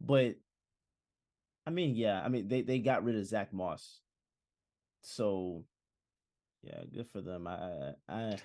But 0.00 0.36
I 1.66 1.70
mean, 1.70 1.94
yeah. 1.94 2.22
I 2.22 2.28
mean, 2.28 2.48
they 2.48 2.62
they 2.62 2.78
got 2.78 3.04
rid 3.04 3.16
of 3.16 3.26
Zach 3.26 3.52
Moss, 3.52 4.00
so 5.02 5.64
yeah, 6.62 6.80
good 6.92 7.06
for 7.12 7.20
them. 7.20 7.46
I 7.46 7.92
I 8.08 8.36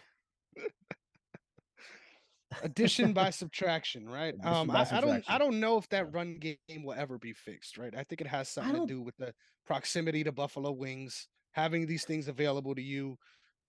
addition 2.63 3.13
by 3.13 3.29
subtraction, 3.29 4.07
right? 4.07 4.33
Addition 4.33 4.53
Um, 4.53 4.71
I, 4.71 4.87
I 4.91 5.01
don't, 5.01 5.23
I 5.27 5.37
don't 5.37 5.59
know 5.59 5.77
if 5.77 5.87
that 5.89 6.13
run 6.13 6.39
game 6.39 6.83
will 6.83 6.93
ever 6.93 7.17
be 7.17 7.33
fixed, 7.33 7.77
right? 7.77 7.93
I 7.95 8.03
think 8.03 8.21
it 8.21 8.27
has 8.27 8.49
something 8.49 8.81
to 8.81 8.87
do 8.87 9.01
with 9.01 9.15
the 9.17 9.33
proximity 9.65 10.23
to 10.23 10.31
Buffalo 10.31 10.71
Wings, 10.71 11.27
having 11.51 11.85
these 11.85 12.05
things 12.05 12.27
available 12.27 12.75
to 12.75 12.81
you. 12.81 13.17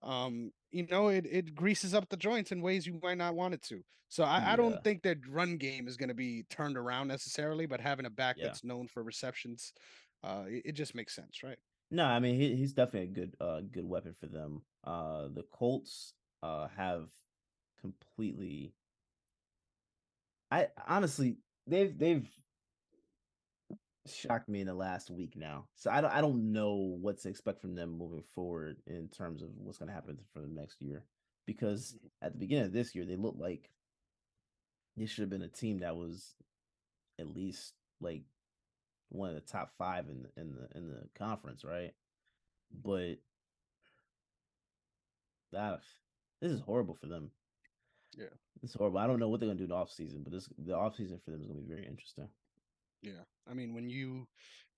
Um, 0.02 0.52
you 0.70 0.86
know, 0.86 1.08
it 1.08 1.26
it 1.26 1.54
greases 1.54 1.94
up 1.94 2.08
the 2.08 2.16
joints 2.16 2.52
in 2.52 2.60
ways 2.62 2.86
you 2.86 2.98
might 3.02 3.18
not 3.18 3.34
want 3.34 3.54
it 3.54 3.62
to. 3.62 3.82
So 4.08 4.24
I, 4.24 4.52
I 4.52 4.56
don't 4.56 4.82
think 4.82 5.02
that 5.02 5.18
run 5.28 5.58
game 5.58 5.86
is 5.86 5.96
going 5.98 6.08
to 6.08 6.14
be 6.14 6.44
turned 6.48 6.78
around 6.78 7.08
necessarily, 7.08 7.66
but 7.66 7.80
having 7.80 8.06
a 8.06 8.10
back 8.10 8.36
Yeah. 8.38 8.46
that's 8.46 8.64
known 8.64 8.88
for 8.88 9.02
receptions, 9.02 9.74
uh, 10.22 10.44
it, 10.46 10.62
it 10.66 10.72
just 10.72 10.94
makes 10.94 11.14
sense, 11.14 11.42
right? 11.42 11.58
no. 11.90 12.04
I 12.04 12.18
mean, 12.18 12.38
he, 12.40 12.56
he's 12.56 12.72
definitely 12.72 13.10
a 13.10 13.12
good 13.12 13.36
uh 13.40 13.60
good 13.70 13.84
weapon 13.84 14.14
for 14.18 14.26
them. 14.26 14.62
Uh, 14.84 15.28
the 15.28 15.44
Colts 15.52 16.14
uh 16.42 16.68
have 16.76 17.08
completely. 17.80 18.74
I 20.50 20.68
honestly, 20.86 21.36
they've 21.66 21.96
they've 21.96 22.26
shocked 24.14 24.48
me 24.48 24.60
in 24.60 24.66
the 24.66 24.74
last 24.74 25.10
week 25.10 25.34
now. 25.36 25.66
So 25.74 25.90
I 25.90 26.00
don't 26.00 26.12
I 26.12 26.20
don't 26.20 26.52
know 26.52 26.96
what 27.00 27.18
to 27.20 27.28
expect 27.28 27.60
from 27.60 27.74
them 27.74 27.96
moving 27.96 28.24
forward 28.34 28.76
in 28.86 29.08
terms 29.08 29.42
of 29.42 29.48
what's 29.56 29.78
going 29.78 29.88
to 29.88 29.94
happen 29.94 30.18
for 30.32 30.40
the 30.40 30.48
next 30.48 30.82
year. 30.82 31.04
Because 31.46 31.94
mm-hmm. 31.96 32.26
at 32.26 32.32
the 32.32 32.38
beginning 32.38 32.66
of 32.66 32.72
this 32.72 32.94
year, 32.94 33.04
they 33.04 33.16
looked 33.16 33.40
like 33.40 33.70
they 34.96 35.06
should 35.06 35.22
have 35.22 35.30
been 35.30 35.42
a 35.42 35.48
team 35.48 35.80
that 35.80 35.96
was 35.96 36.34
at 37.18 37.34
least 37.34 37.74
like 38.00 38.22
one 39.10 39.30
of 39.30 39.34
the 39.34 39.40
top 39.40 39.72
five 39.78 40.06
in 40.08 40.22
the 40.22 40.40
in 40.40 40.54
the 40.54 40.78
in 40.78 40.88
the 40.88 41.08
conference, 41.16 41.64
right? 41.64 41.92
But 42.84 43.16
that 45.52 45.80
this 46.40 46.52
is 46.52 46.60
horrible 46.60 46.94
for 46.94 47.06
them. 47.06 47.30
Yeah. 48.16 48.26
It's 48.62 48.74
horrible. 48.74 48.98
I 48.98 49.06
don't 49.06 49.20
know 49.20 49.28
what 49.28 49.40
they're 49.40 49.48
gonna 49.48 49.58
do 49.58 49.64
in 49.64 49.70
the 49.70 49.76
off 49.76 49.90
season, 49.90 50.22
but 50.22 50.32
this 50.32 50.48
the 50.58 50.76
off 50.76 50.96
season 50.96 51.20
for 51.24 51.30
them 51.30 51.40
is 51.40 51.46
gonna 51.46 51.60
be 51.60 51.74
very 51.74 51.86
interesting. 51.86 52.28
Yeah, 53.02 53.22
I 53.48 53.54
mean, 53.54 53.74
when 53.74 53.88
you 53.88 54.26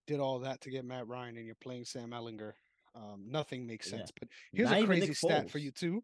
did 0.06 0.20
all 0.20 0.38
that 0.40 0.60
to 0.62 0.70
get 0.70 0.84
Matt 0.84 1.06
Ryan 1.06 1.36
and 1.36 1.46
you're 1.46 1.54
playing 1.54 1.84
Sam 1.84 2.10
Ehlinger, 2.10 2.52
um, 2.94 3.24
nothing 3.28 3.66
makes 3.66 3.90
Yeah. 3.90 3.98
sense. 3.98 4.12
But 4.18 4.28
here's 4.52 4.70
Not 4.70 4.82
a 4.82 4.86
crazy 4.86 5.14
stat 5.14 5.50
for 5.50 5.58
you 5.58 5.70
too. 5.70 6.02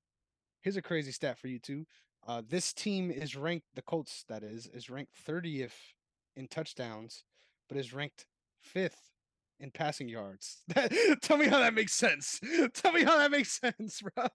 Here's 0.63 0.77
a 0.77 0.83
crazy 0.83 1.13
stat 1.13 1.39
for 1.39 1.49
you 1.49 1.59
too. 1.59 1.87
Uh, 2.27 2.43
this 2.47 2.73
team 2.73 3.11
is 3.11 3.37
ranked, 3.37 3.67
the 3.75 3.83
Colts 3.83 4.25
that 4.29 4.43
is, 4.43 4.67
is 4.67 4.91
ranked 4.91 5.15
30th 5.15 5.95
in 6.35 6.49
touchdowns, 6.49 7.25
but 7.69 7.79
is 7.79 7.93
ranked 7.93 8.27
fifth 8.61 9.13
in 9.61 9.71
passing 9.71 10.09
yards. 10.09 10.63
Tell 11.23 11.37
me 11.37 11.47
how 11.47 11.61
that 11.61 11.75
makes 11.75 11.95
sense. 11.95 12.41
Tell 12.75 12.93
me 12.93 13.05
how 13.05 13.17
that 13.19 13.31
makes 13.31 13.61
sense, 13.61 14.03
bro. 14.03 14.27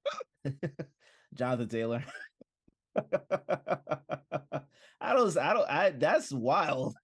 Jonathan 1.33 1.69
Taylor. 1.69 2.03
I 2.95 3.03
don't 5.13 5.37
I 5.37 5.53
don't 5.53 5.69
I 5.69 5.89
that's 5.91 6.31
wild. 6.31 6.95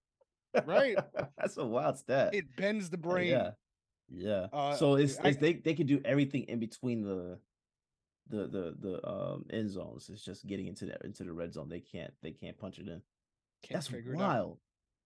Right? 0.66 0.96
that's 1.38 1.56
a 1.56 1.64
wild 1.66 1.98
stat. 1.98 2.34
It 2.34 2.54
bends 2.56 2.90
the 2.90 2.96
Uh, 2.98 3.00
brain. 3.00 3.28
Yeah. 3.30 3.50
Yeah. 4.10 4.46
Uh, 4.52 4.74
so 4.74 4.94
it's, 4.94 5.18
I- 5.18 5.28
it's 5.28 5.38
they 5.38 5.54
they 5.54 5.74
can 5.74 5.86
do 5.86 6.00
everything 6.04 6.44
in 6.44 6.58
between 6.58 7.02
the 7.02 7.38
the 8.28 8.46
the 8.46 8.76
the 8.80 9.08
um 9.08 9.44
end 9.50 9.70
zones. 9.70 10.08
It's 10.10 10.22
just 10.24 10.46
getting 10.46 10.66
into 10.66 10.86
the 10.86 10.98
into 11.04 11.24
the 11.24 11.32
red 11.32 11.52
zone. 11.52 11.68
They 11.68 11.80
can't 11.80 12.12
they 12.22 12.32
can't 12.32 12.58
punch 12.58 12.78
it 12.78 12.88
in. 12.88 13.02
Can't 13.62 13.72
That's 13.72 13.88
figure 13.88 14.12
it 14.14 14.16
out. 14.20 14.28
wild. 14.28 14.58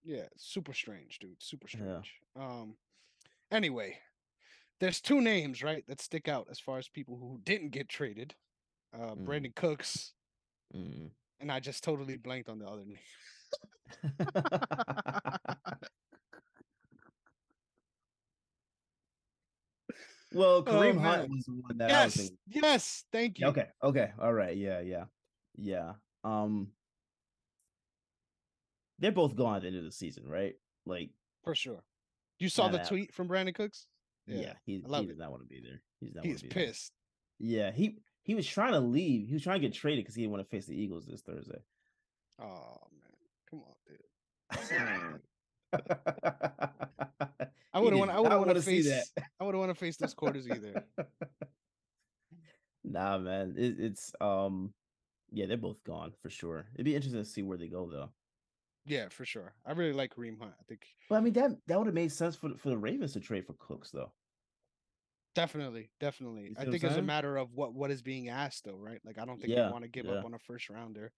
Yeah, 0.05 0.26
super 0.36 0.72
strange, 0.72 1.18
dude. 1.20 1.40
Super 1.42 1.68
Yeah. 1.72 1.78
strange. 2.03 2.12
Um 2.36 2.76
anyway, 3.50 3.98
there's 4.80 5.00
two 5.00 5.20
names, 5.20 5.62
right, 5.62 5.86
that 5.86 6.00
stick 6.00 6.28
out 6.28 6.48
as 6.50 6.59
far 6.61 6.78
as 6.78 6.88
people 6.88 7.16
who 7.16 7.40
didn't 7.44 7.70
get 7.70 7.88
traded. 7.88 8.34
Uh 8.94 9.14
Mm. 9.14 9.24
Brandin 9.24 9.55
Cooks, 9.55 10.12
Mm. 10.74 11.11
and 11.40 11.50
I 11.53 11.61
just 11.61 11.82
totally 11.84 12.16
blanked 12.16 12.48
on 12.48 12.59
the 12.59 12.66
other 12.68 12.84
name. 12.84 12.98
well, 20.35 20.62
Kareem 20.62 20.97
man. 20.97 21.05
Hunt 21.05 21.30
was 21.30 21.45
the 21.45 21.53
one 21.53 21.78
that 21.78 21.91
I 21.91 22.05
was 22.05 22.16
yes, 22.16 22.30
yes, 22.49 23.05
thank 23.12 23.39
you. 23.39 23.47
Okay, 23.49 23.66
okay, 23.83 24.11
all 24.20 24.33
right, 24.33 24.57
yeah, 24.57 24.80
yeah, 24.80 25.05
yeah. 25.57 25.93
Um, 26.24 26.68
they're 28.99 29.12
both 29.12 29.35
gone 29.35 29.57
at 29.57 29.62
the 29.62 29.68
end 29.68 29.76
of 29.78 29.85
the 29.85 29.93
season, 29.93 30.24
right? 30.26 30.55
Like, 30.87 31.11
For 31.45 31.55
sure. 31.55 31.83
You 32.39 32.49
saw 32.49 32.68
the 32.68 32.78
tweet 32.78 33.12
from 33.14 33.28
Brandin 33.28 33.55
Cooks? 33.55 33.87
yeah, 34.26 34.55
he, 34.64 34.83
love 34.87 35.03
he 35.03 35.07
it. 35.07 35.11
does 35.11 35.18
not 35.18 35.30
want 35.30 35.43
to 35.43 35.49
be 35.49 35.61
there. 35.61 35.80
He's 36.01 36.14
not. 36.14 36.24
He's 36.24 36.43
wanna 36.43 36.55
there. 36.55 36.66
pissed. 36.66 36.93
Yeah, 37.39 37.72
he 37.72 37.99
he 38.22 38.35
was 38.35 38.47
trying 38.47 38.72
to 38.72 38.80
leave. 38.80 39.26
He 39.28 39.35
was 39.35 39.43
trying 39.43 39.61
to 39.61 39.66
get 39.66 39.74
traded 39.74 40.05
because 40.05 40.14
he 40.14 40.22
didn't 40.22 40.33
want 40.33 40.45
to 40.45 40.51
face 40.51 40.66
the 40.66 40.80
Eagles 40.80 41.07
this 41.07 41.22
Thursday. 41.22 41.61
Oh 42.41 42.78
man. 42.93 43.12
Come 43.51 43.61
on, 43.61 43.74
dude. 43.87 45.20
I 47.75 47.81
wouldn't 47.81 47.99
want 47.99 48.11
I 48.11 48.20
wouldn't 48.20 48.47
want 48.47 48.55
to 48.57 48.62
see 48.62 48.83
face 48.83 49.12
I 49.41 49.45
wouldn't 49.45 49.61
want 49.61 49.70
to 49.70 49.75
face 49.79 49.97
those 49.97 50.14
quarters 50.14 50.49
either. 50.49 50.85
nah, 52.85 53.18
man, 53.18 53.55
it, 53.57 53.77
it's 53.79 54.12
um, 54.20 54.73
yeah, 55.31 55.47
they're 55.47 55.57
both 55.57 55.83
gone 55.85 56.12
for 56.23 56.29
sure. 56.31 56.66
It'd 56.75 56.85
be 56.85 56.95
interesting 56.95 57.23
to 57.23 57.29
see 57.29 57.43
where 57.43 57.59
they 57.59 57.68
go 57.68 57.89
though. 57.91 58.11
Yeah, 58.85 59.09
for 59.11 59.25
sure. 59.25 59.55
I 59.64 59.73
really 59.73 59.93
like 59.93 60.14
Kareem 60.14 60.39
Hunt. 60.41 60.53
I 60.61 60.64
think 60.68 60.85
Well, 61.09 61.20
I 61.20 61.23
mean, 61.23 61.33
that 61.35 61.53
that 61.66 61.79
would 61.79 61.87
have 61.87 61.95
made 61.95 62.12
sense 62.12 62.37
for 62.37 62.49
the- 62.49 62.59
for 62.59 62.68
the 62.70 62.77
Ravens 62.79 63.12
to 63.14 63.20
trade 63.20 63.47
for 63.47 63.55
Cooks 63.55 63.91
though. 63.91 64.12
Definitely, 65.35 65.89
definitely. 65.99 66.43
You 66.43 66.55
I 66.59 66.64
think 66.66 66.85
it's 66.85 66.97
a 66.97 67.01
matter 67.03 67.39
of 67.39 67.55
what 67.55 67.73
what 67.75 67.91
is 67.91 68.03
being 68.03 68.29
asked, 68.29 68.64
though, 68.66 68.77
right? 68.77 69.01
Like, 69.03 69.18
I 69.18 69.25
don't 69.25 69.41
think 69.41 69.51
Yeah, 69.55 69.64
they 69.66 69.73
want 69.73 69.85
to 69.85 69.89
give 69.89 70.05
yeah. 70.05 70.12
up 70.16 70.27
on 70.27 70.35
a 70.35 70.39
first 70.39 70.68
rounder 70.68 71.11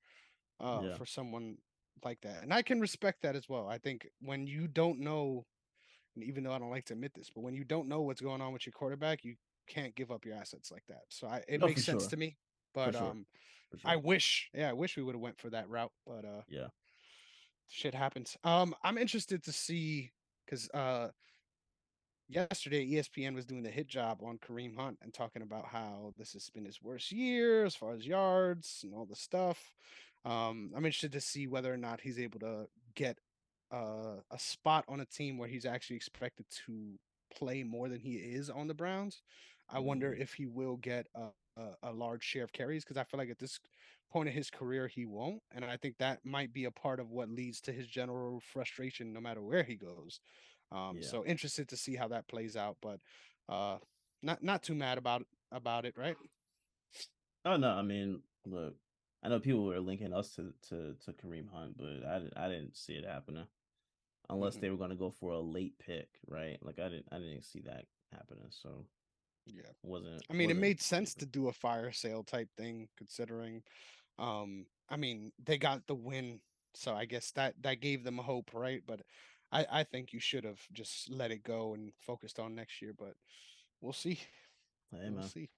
uh, 0.60 0.82
Yeah. 0.84 0.94
for 0.94 1.04
someone 1.04 1.56
like 2.02 2.20
that, 2.22 2.42
and 2.42 2.52
I 2.52 2.62
can 2.62 2.80
respect 2.80 3.22
that 3.22 3.36
as 3.36 3.48
well. 3.48 3.68
I 3.68 3.78
think 3.78 4.08
when 4.20 4.46
you 4.46 4.66
don't 4.68 5.00
know, 5.00 5.46
and 6.14 6.24
even 6.24 6.44
though 6.44 6.52
I 6.52 6.58
don't 6.58 6.70
like 6.70 6.86
to 6.86 6.94
admit 6.94 7.12
this, 7.14 7.30
but 7.34 7.42
when 7.42 7.54
you 7.54 7.64
don't 7.64 7.88
know 7.88 8.02
what's 8.02 8.20
going 8.20 8.40
on 8.40 8.52
with 8.52 8.66
your 8.66 8.72
quarterback, 8.72 9.24
you 9.24 9.36
can't 9.66 9.94
give 9.94 10.10
up 10.10 10.24
your 10.24 10.34
assets 10.34 10.70
like 10.70 10.84
that. 10.88 11.02
So 11.08 11.26
I, 11.26 11.42
it 11.48 11.60
No, 11.60 11.66
makes 11.66 11.84
sense 11.84 12.02
sure. 12.04 12.10
to 12.10 12.16
me. 12.16 12.36
But 12.74 12.94
sure. 12.94 13.02
um, 13.02 13.26
sure. 13.76 13.90
I 13.90 13.96
wish, 13.96 14.50
yeah, 14.54 14.68
I 14.70 14.72
wish 14.72 14.96
we 14.96 15.02
would 15.02 15.14
have 15.14 15.22
went 15.22 15.38
for 15.38 15.50
that 15.50 15.68
route. 15.68 15.92
But 16.06 16.24
uh, 16.24 16.42
yeah. 16.48 16.68
shit 17.68 17.94
happens. 17.94 18.36
Um, 18.44 18.74
I'm 18.82 18.98
interested 18.98 19.42
to 19.44 19.52
see 19.52 20.10
because 20.44 20.68
uh, 20.74 21.08
yesterday 22.28 22.86
ESPN 22.90 23.34
was 23.34 23.46
doing 23.46 23.62
the 23.62 23.70
hit 23.70 23.86
job 23.86 24.20
on 24.22 24.38
Kareem 24.38 24.76
Hunt 24.76 24.98
and 25.02 25.12
talking 25.12 25.42
about 25.42 25.66
how 25.66 26.12
this 26.16 26.32
has 26.32 26.50
been 26.50 26.64
his 26.64 26.82
worst 26.82 27.12
year 27.12 27.64
as 27.64 27.74
far 27.74 27.94
as 27.94 28.06
yards 28.06 28.80
and 28.82 28.94
all 28.94 29.06
the 29.06 29.16
stuff. 29.16 29.74
Um, 30.24 30.72
I'm 30.74 30.84
interested 30.84 31.12
to 31.12 31.20
see 31.20 31.46
whether 31.46 31.72
or 31.72 31.76
not 31.76 32.00
he's 32.00 32.18
able 32.18 32.40
to 32.40 32.68
get 32.94 33.18
uh, 33.70 34.20
a 34.30 34.38
spot 34.38 34.84
on 34.88 35.00
a 35.00 35.06
team 35.06 35.38
where 35.38 35.48
he's 35.48 35.66
actually 35.66 35.96
expected 35.96 36.46
to 36.66 36.98
play 37.34 37.62
more 37.64 37.88
than 37.88 38.00
he 38.00 38.16
is 38.16 38.48
on 38.50 38.66
the 38.68 38.74
Browns. 38.74 39.22
I 39.68 39.80
wonder 39.80 40.12
Mhm. 40.12 40.14
if 40.14 40.34
he 40.34 40.46
will 40.46 40.76
get 40.76 41.08
a, 41.14 41.30
a, 41.56 41.74
a 41.84 41.92
large 41.92 42.22
share 42.22 42.44
of 42.44 42.52
carries 42.52 42.84
because 42.84 42.96
I 42.96 43.04
feel 43.04 43.18
like 43.18 43.30
at 43.30 43.38
this 43.38 43.58
point 44.10 44.28
in 44.28 44.34
his 44.34 44.50
career 44.50 44.86
he 44.86 45.06
won't, 45.06 45.42
and 45.50 45.64
I 45.64 45.76
think 45.76 45.98
that 45.98 46.24
might 46.24 46.52
be 46.52 46.64
a 46.64 46.70
part 46.70 47.00
of 47.00 47.10
what 47.10 47.28
leads 47.28 47.60
to 47.62 47.72
his 47.72 47.88
general 47.88 48.40
frustration 48.40 49.12
no 49.12 49.20
matter 49.20 49.42
where 49.42 49.64
he 49.64 49.76
goes. 49.76 50.20
Um, 50.70 51.00
Yeah. 51.00 51.02
So 51.02 51.24
interested 51.24 51.68
to 51.70 51.76
see 51.76 51.96
how 51.96 52.08
that 52.08 52.28
plays 52.28 52.56
out, 52.56 52.78
but 52.80 53.00
uh, 53.48 53.78
not 54.22 54.42
not 54.42 54.62
too 54.62 54.74
mad 54.74 54.98
about 54.98 55.26
about 55.52 55.84
it, 55.86 55.96
right? 55.96 56.18
Oh 57.44 57.56
no, 57.56 57.70
I 57.70 57.82
mean, 57.82 58.22
look, 58.44 58.76
I 59.24 59.28
know 59.28 59.40
people 59.40 59.64
were 59.64 59.80
linking 59.80 60.12
us 60.12 60.34
to 60.36 60.52
to 60.68 60.94
to 61.04 61.12
Kareem 61.14 61.48
Hunt, 61.48 61.76
but 61.78 62.04
I 62.04 62.18
didn't 62.18 62.36
I 62.36 62.48
didn't 62.48 62.76
see 62.76 62.94
it 62.94 63.04
happening. 63.06 63.46
Unless 64.30 64.56
Mhm. 64.56 64.60
they 64.60 64.70
were 64.70 64.76
going 64.76 64.90
to 64.90 64.96
go 64.96 65.10
for 65.10 65.32
a 65.32 65.40
late 65.40 65.78
pick, 65.78 66.20
right? 66.28 66.62
Like 66.62 66.78
I 66.78 66.88
didn't 66.88 67.08
I 67.12 67.18
didn't 67.18 67.44
see 67.44 67.60
that 67.62 67.86
happening. 68.12 68.50
So 68.50 68.86
Yeah. 69.46 69.62
it 69.70 69.76
wasn't. 69.82 70.22
I 70.30 70.32
mean, 70.34 70.42
it 70.50 70.54
wasn't 70.54 70.60
made 70.60 70.80
sense 70.80 71.14
to 71.16 71.26
do 71.26 71.48
a 71.48 71.52
fire 71.52 71.92
sale 71.92 72.24
type 72.24 72.48
thing, 72.56 72.88
considering. 72.96 73.62
Um, 74.18 74.66
I 74.88 74.96
mean, 74.96 75.32
they 75.38 75.58
got 75.58 75.86
the 75.86 75.94
win, 75.94 76.40
so 76.74 76.94
I 76.94 77.04
guess 77.06 77.32
that 77.32 77.62
that 77.62 77.80
gave 77.80 78.04
them 78.04 78.18
hope, 78.18 78.52
right? 78.54 78.82
But 78.86 79.02
I 79.52 79.66
I 79.70 79.84
think 79.84 80.12
you 80.12 80.20
should 80.20 80.44
have 80.44 80.60
just 80.72 81.10
let 81.10 81.30
it 81.30 81.42
go 81.42 81.74
and 81.74 81.92
focused 82.00 82.38
on 82.38 82.54
next 82.54 82.80
year. 82.82 82.92
But 82.94 83.16
we'll 83.80 83.92
see. 83.92 84.20
Hey 84.90 85.10
We'll 85.10 85.28
see. 85.28 85.50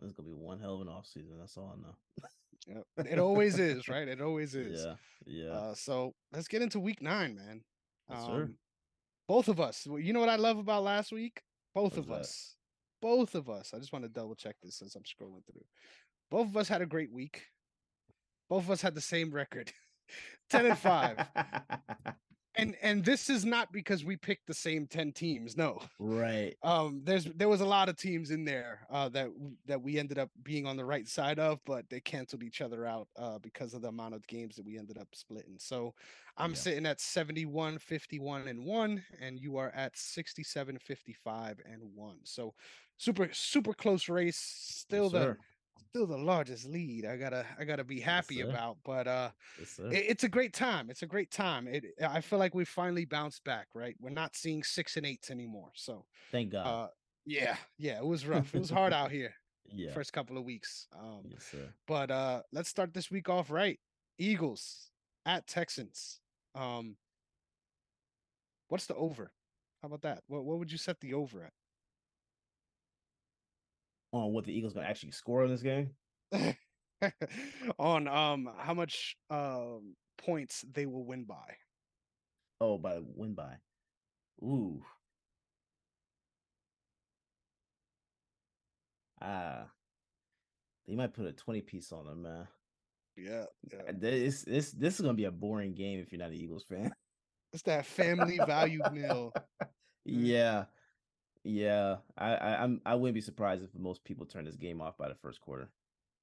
This 0.00 0.10
is 0.10 0.12
gonna 0.16 0.28
be 0.28 0.34
one 0.34 0.58
hell 0.58 0.74
of 0.74 0.80
an 0.80 0.88
off 0.88 1.06
season. 1.06 1.36
That's 1.38 1.56
all 1.56 1.74
I 1.76 1.80
know. 1.80 1.94
Yep. 2.66 3.06
It 3.12 3.18
always 3.18 3.58
is, 3.58 3.88
right? 3.88 4.06
It 4.06 4.20
always 4.20 4.54
is. 4.54 4.84
Yeah, 4.84 4.94
yeah. 5.26 5.50
Uh, 5.50 5.74
so 5.74 6.14
let's 6.32 6.48
get 6.48 6.62
into 6.62 6.80
week 6.80 7.02
nine, 7.02 7.36
man. 7.36 7.62
Yes, 8.08 8.24
sir. 8.26 8.42
Um, 8.42 8.54
both 9.28 9.48
of 9.48 9.60
us. 9.60 9.86
You 9.86 10.12
know 10.12 10.20
what 10.20 10.28
I 10.28 10.36
love 10.36 10.58
about 10.58 10.82
last 10.82 11.12
week? 11.12 11.42
Both 11.74 11.96
What's 11.96 11.98
of 11.98 12.06
that? 12.08 12.14
us. 12.14 12.56
Both 13.00 13.34
of 13.34 13.48
us. 13.48 13.72
I 13.74 13.78
just 13.78 13.92
want 13.92 14.04
to 14.04 14.08
double 14.08 14.34
check 14.34 14.56
this 14.62 14.76
since 14.76 14.96
I'm 14.96 15.02
scrolling 15.02 15.44
through. 15.46 15.64
Both 16.30 16.48
of 16.48 16.56
us 16.56 16.68
had 16.68 16.82
a 16.82 16.86
great 16.86 17.12
week. 17.12 17.42
Both 18.48 18.64
of 18.64 18.70
us 18.70 18.82
had 18.82 18.94
the 18.94 19.00
same 19.00 19.30
record. 19.30 19.72
10 20.50 20.66
and 20.66 20.78
5. 20.78 21.16
And 22.56 22.76
and 22.82 23.04
this 23.04 23.30
is 23.30 23.44
not 23.44 23.72
because 23.72 24.04
we 24.04 24.16
picked 24.16 24.46
the 24.46 24.54
same 24.54 24.86
10 24.86 25.12
teams. 25.12 25.56
No. 25.56 25.80
right. 25.98 26.56
Um 26.64 27.02
there's 27.04 27.24
there 27.26 27.48
was 27.48 27.60
a 27.62 27.66
lot 27.66 27.88
of 27.88 27.96
teams 27.96 28.30
in 28.30 28.44
there 28.44 28.86
uh 28.90 29.08
that 29.10 29.30
that 29.66 29.82
we 29.82 29.98
ended 29.98 30.18
up 30.18 30.30
being 30.42 30.66
on 30.66 30.76
the 30.76 30.84
right 30.84 31.08
side 31.08 31.38
of, 31.38 31.60
but 31.64 31.88
they 31.90 32.00
canceled 32.00 32.42
each 32.42 32.60
other 32.60 32.86
out 32.86 33.08
uh 33.16 33.38
because 33.38 33.74
of 33.74 33.82
the 33.82 33.88
amount 33.88 34.14
of 34.14 34.26
games 34.26 34.56
that 34.56 34.64
we 34.64 34.78
ended 34.78 34.98
up 34.98 35.14
splitting. 35.14 35.58
So 35.58 35.94
I'm 36.36 36.54
Yeah. 36.54 36.56
sitting 36.56 36.86
at 36.86 37.00
71 37.00 37.78
51 37.78 38.48
and 38.48 38.64
1 38.64 39.04
and 39.20 39.40
you 39.40 39.56
are 39.56 39.70
at 39.70 39.96
67 39.96 40.78
55 40.78 41.60
and 41.64 41.82
1. 41.94 42.20
So 42.24 42.54
super 42.98 43.32
super 43.32 43.74
close 43.74 44.08
race, 44.08 44.38
still 44.38 45.08
yes, 45.08 45.10
the 45.10 45.28
sir. 45.28 45.40
Still 45.88 46.06
the 46.06 46.16
largest 46.18 46.66
lead. 46.66 47.04
I 47.06 47.16
got 47.16 47.30
to 47.30 47.44
I 47.58 47.64
got 47.64 47.76
to 47.76 47.84
be 47.84 48.00
happy 48.00 48.38
sir. 48.38 48.48
about, 48.48 48.78
but 48.84 49.06
uh 49.06 49.30
Yes, 49.58 49.78
it, 49.78 49.92
it's 50.08 50.24
a 50.24 50.28
great 50.28 50.52
time. 50.52 50.90
It's 50.90 51.02
a 51.02 51.06
great 51.06 51.30
time. 51.30 51.66
It 51.68 51.84
I 52.06 52.20
feel 52.20 52.38
like 52.38 52.54
we 52.54 52.64
finally 52.64 53.04
bounced 53.04 53.44
back, 53.44 53.68
right? 53.74 53.96
We're 54.00 54.10
not 54.10 54.36
seeing 54.36 54.62
6 54.62 54.96
and 54.96 55.06
8s 55.06 55.30
anymore. 55.30 55.70
So 55.74 56.06
Thank 56.30 56.50
God. 56.50 56.66
uh 56.66 56.88
yeah, 57.26 57.56
yeah, 57.78 57.98
it 57.98 58.04
was 58.06 58.26
rough. 58.26 58.54
It 58.54 58.58
was 58.60 58.70
hard 58.70 58.92
out 58.92 59.10
here 59.18 59.34
yeah. 59.72 59.92
first 59.92 60.12
couple 60.12 60.36
of 60.38 60.44
weeks. 60.44 60.86
Um 60.98 61.22
Yes, 61.30 61.44
sir. 61.50 61.72
but 61.86 62.10
uh 62.10 62.42
let's 62.52 62.68
start 62.68 62.92
this 62.94 63.10
week 63.10 63.28
off 63.28 63.50
right. 63.50 63.78
Eagles 64.18 64.90
at 65.26 65.46
Texans. 65.46 66.20
Um 66.54 66.96
what's 68.68 68.86
the 68.86 68.94
over? 68.94 69.32
How 69.82 69.86
about 69.86 70.02
that? 70.02 70.22
What 70.26 70.44
what 70.44 70.58
would 70.58 70.70
you 70.72 70.78
set 70.78 71.00
the 71.00 71.14
over 71.14 71.50
On 74.12 74.32
what 74.32 74.44
the 74.44 74.52
Eagles 74.56 74.72
gonna 74.72 74.86
actually 74.86 75.12
score 75.12 75.44
in 75.44 75.50
this 75.50 75.62
game? 75.62 75.90
On 77.78 78.08
um 78.08 78.50
how 78.58 78.74
much 78.74 79.16
um 79.30 79.94
points 80.18 80.64
they 80.72 80.86
will 80.86 81.04
win 81.04 81.24
by. 81.24 81.56
Oh, 82.60 82.76
by 82.78 82.98
win 83.02 83.34
by. 83.34 83.56
Ooh. 84.42 84.82
Ah. 89.20 89.66
They 90.86 90.94
might 90.96 91.14
put 91.14 91.26
a 91.26 91.32
20 91.32 91.60
piece 91.60 91.92
on 91.92 92.06
them, 92.06 92.22
man. 92.22 92.48
Yeah, 93.16 93.44
yeah. 93.70 93.82
Uh, 93.88 93.92
This 93.96 94.42
this 94.42 94.72
this 94.72 94.94
is 94.94 95.00
gonna 95.00 95.14
be 95.14 95.24
a 95.24 95.30
boring 95.30 95.74
game 95.74 96.00
if 96.00 96.10
you're 96.10 96.18
not 96.20 96.30
an 96.30 96.36
Eagles 96.36 96.64
fan. 96.64 96.92
It's 97.52 97.62
that 97.64 97.86
family 97.86 98.38
value 98.38 98.80
meal. 98.92 99.32
yeah. 100.04 100.64
Yeah. 101.44 101.96
I, 102.18 102.34
I 102.34 102.62
I'm 102.62 102.80
I 102.84 102.94
wouldn't 102.94 103.14
be 103.14 103.20
surprised 103.20 103.62
if 103.64 103.70
most 103.74 104.04
people 104.04 104.26
turn 104.26 104.44
this 104.44 104.56
game 104.56 104.80
off 104.80 104.96
by 104.98 105.08
the 105.08 105.14
first 105.14 105.40
quarter. 105.40 105.70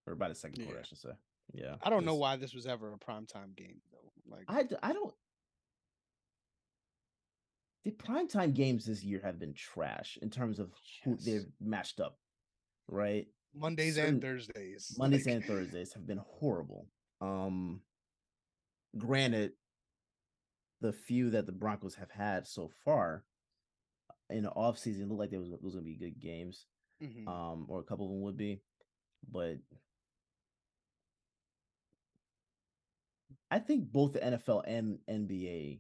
Or 0.06 0.16
by 0.16 0.30
the 0.30 0.36
second 0.36 0.58
quarter, 0.64 0.76
Yeah. 0.76 0.80
I 0.82 0.88
should 0.88 0.98
say. 1.00 1.10
Yeah. 1.54 1.76
I 1.84 1.90
don't 1.90 2.06
know 2.06 2.16
why 2.16 2.36
this 2.38 2.54
was 2.54 2.66
ever 2.66 2.94
a 2.94 2.98
primetime 2.98 3.56
game 3.56 3.82
though. 3.92 4.12
Like 4.36 4.46
I 4.48 4.66
I 4.82 4.94
don't. 4.94 5.14
The 7.84 7.92
primetime 7.92 8.54
games 8.54 8.86
this 8.86 9.04
year 9.04 9.22
have 9.24 9.40
been 9.40 9.54
trash 9.54 10.18
in 10.22 10.30
terms 10.30 10.60
of 10.60 10.72
who 11.04 11.12
Yes. 11.12 11.24
they've 11.26 11.48
matched 11.62 12.00
up, 12.00 12.20
right? 12.88 13.28
Mondays 13.54 13.96
certain- 13.96 14.16
and 14.16 14.22
Thursdays. 14.22 14.96
Mondays 14.98 15.26
like, 15.26 15.36
and 15.36 15.46
Thursdays 15.46 15.94
have 15.94 16.06
been 16.06 16.18
horrible. 16.18 16.90
Um, 17.22 17.82
granted, 18.98 19.54
the 20.82 20.92
few 20.92 21.30
that 21.32 21.46
the 21.46 21.52
Broncos 21.54 21.96
have 21.96 22.12
had 22.12 22.46
so 22.46 22.68
far 22.84 23.24
in 24.30 24.44
the 24.44 24.52
offseason 24.52 25.08
looked 25.08 25.20
like 25.20 25.32
there 25.32 25.40
was, 25.40 25.74
to 25.74 25.82
be 25.82 25.96
good 25.96 26.20
games, 26.20 26.66
mhm. 27.02 27.28
um, 27.28 27.66
or 27.70 27.80
a 27.80 27.84
couple 27.84 28.06
of 28.06 28.12
them 28.12 28.22
would 28.22 28.38
be, 28.38 28.62
but 29.32 29.58
I 33.50 33.60
think 33.60 33.92
both 33.92 34.14
the 34.14 34.20
NFL 34.20 34.64
and 34.68 35.00
NBA 35.10 35.80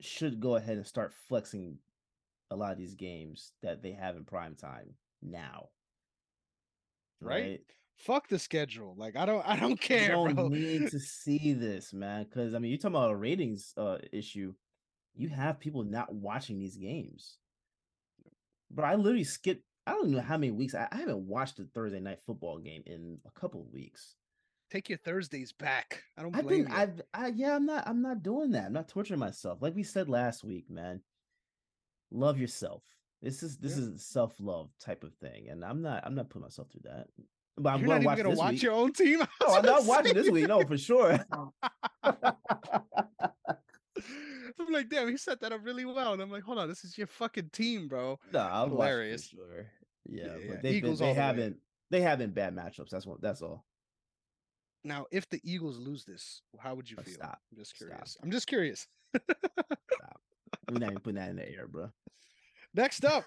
should 0.00 0.40
go 0.40 0.56
ahead 0.56 0.76
and 0.76 0.86
start 0.86 1.12
flexing 1.28 1.78
a 2.50 2.56
lot 2.56 2.72
of 2.72 2.78
these 2.78 2.94
games 2.94 3.52
that 3.62 3.82
they 3.82 3.92
have 3.92 4.16
in 4.16 4.24
prime 4.24 4.54
time 4.56 4.94
now. 5.22 5.68
Right? 7.20 7.60
Fuck 7.96 8.28
the 8.28 8.38
schedule. 8.38 8.94
Like 8.96 9.16
I 9.16 9.26
don't 9.26 9.46
I 9.46 9.56
don't 9.56 9.70
You 9.70 9.76
care, 9.76 10.08
don't 10.08 10.34
bro. 10.34 10.48
need 10.48 10.88
to 10.88 10.98
see 11.00 11.52
this, 11.52 11.92
man. 11.92 12.24
Because 12.24 12.54
I 12.54 12.58
mean, 12.58 12.70
you're 12.70 12.78
talking 12.78 12.96
about 12.96 13.10
a 13.10 13.16
ratings 13.16 13.72
uh 13.76 13.98
issue. 14.12 14.54
You 15.20 15.28
have 15.28 15.60
people 15.60 15.84
not 15.84 16.14
watching 16.14 16.58
these 16.58 16.76
games. 16.76 17.36
But 18.70 18.86
I 18.86 18.94
literally 18.94 19.24
skipped. 19.24 19.62
I 19.86 19.92
don't 19.92 20.08
know 20.08 20.20
how 20.22 20.38
many 20.38 20.50
weeks. 20.50 20.74
I, 20.74 20.88
I 20.90 20.96
haven't 20.96 21.26
watched 21.28 21.58
a 21.58 21.64
Thursday 21.64 22.00
night 22.00 22.20
football 22.24 22.58
game 22.58 22.82
in 22.86 23.18
a 23.26 23.30
couple 23.38 23.60
of 23.60 23.70
weeks. 23.70 24.14
Take 24.70 24.88
your 24.88 24.96
Thursdays 24.96 25.52
back. 25.52 26.02
I 26.16 26.22
don't 26.22 26.34
I've 26.34 26.44
blame 26.44 26.64
been, 26.64 26.72
you. 26.72 26.78
I've, 26.78 27.02
I, 27.12 27.26
yeah, 27.36 27.54
I'm 27.54 27.66
not, 27.66 27.86
I'm 27.86 28.00
not 28.00 28.22
doing 28.22 28.52
that. 28.52 28.64
I'm 28.64 28.72
not 28.72 28.88
torturing 28.88 29.20
myself. 29.20 29.58
Like 29.60 29.76
we 29.76 29.82
said 29.82 30.08
last 30.08 30.42
week, 30.42 30.70
man. 30.70 31.02
Love 32.10 32.38
yourself. 32.38 32.82
This 33.20 33.42
is, 33.42 33.58
this 33.58 33.76
Yeah. 33.76 33.84
is 33.88 34.06
self 34.06 34.32
love 34.40 34.70
type 34.80 35.04
of 35.04 35.12
thing, 35.16 35.48
and 35.50 35.62
I'm 35.62 35.82
not, 35.82 36.02
I'm 36.06 36.14
not 36.14 36.30
putting 36.30 36.44
myself 36.44 36.68
through 36.70 36.90
that. 36.90 37.08
But 37.58 37.74
I'm 37.74 37.80
You're 37.80 37.88
gonna 37.88 38.00
not 38.00 38.06
watch 38.06 38.18
even 38.20 38.24
gonna 38.24 38.34
this 38.36 38.38
watch 38.38 38.52
week. 38.52 38.62
your 38.62 38.72
own 38.72 38.92
team. 38.94 39.18
No, 39.42 39.54
I'm 39.54 39.66
not 39.66 39.84
watching 39.84 40.14
this 40.14 40.30
week. 40.30 40.48
No, 40.48 40.64
for 40.64 40.78
sure. 40.78 41.18
I'm 44.70 44.74
like, 44.74 44.88
damn, 44.88 45.08
he 45.08 45.16
set 45.16 45.40
that 45.40 45.52
up 45.52 45.60
really 45.64 45.84
well. 45.84 46.12
And 46.12 46.22
I'm 46.22 46.30
like, 46.30 46.44
hold 46.44 46.58
on, 46.58 46.68
this 46.68 46.84
is 46.84 46.96
your 46.96 47.06
fucking 47.08 47.50
team, 47.52 47.88
bro. 47.88 48.18
no, 48.32 48.38
I'll 48.40 48.68
Hilarious. 48.68 49.32
watch 49.32 49.40
it 49.42 49.46
for 49.48 49.52
sure. 49.54 49.66
Yeah, 50.06 50.24
Yeah, 50.24 50.36
yeah. 50.36 50.50
but 50.52 50.62
they, 50.62 50.80
been, 50.80 50.94
they 50.96 51.14
haven't 51.14 51.56
they 51.90 52.00
haven't 52.00 52.34
bad 52.34 52.54
matchups. 52.54 52.90
That's 52.90 53.06
what. 53.06 53.20
That's 53.20 53.42
all. 53.42 53.64
Now, 54.84 55.06
if 55.10 55.28
the 55.28 55.40
Eagles 55.44 55.78
lose 55.78 56.04
this, 56.04 56.42
how 56.58 56.74
would 56.74 56.88
you 56.90 56.96
Oh, 56.98 57.02
feel? 57.02 57.14
stop. 57.14 57.38
I'm 57.52 57.58
just 57.58 57.76
Stop. 57.76 57.88
curious. 57.88 58.16
I'm 58.22 58.30
just 58.30 58.46
curious. 58.46 58.86
We're 60.70 60.78
not 60.78 60.90
even 60.90 61.00
putting 61.00 61.16
that 61.16 61.30
in 61.30 61.36
the 61.36 61.48
air, 61.48 61.66
bro. 61.66 61.90
Next 62.72 63.04
up, 63.04 63.24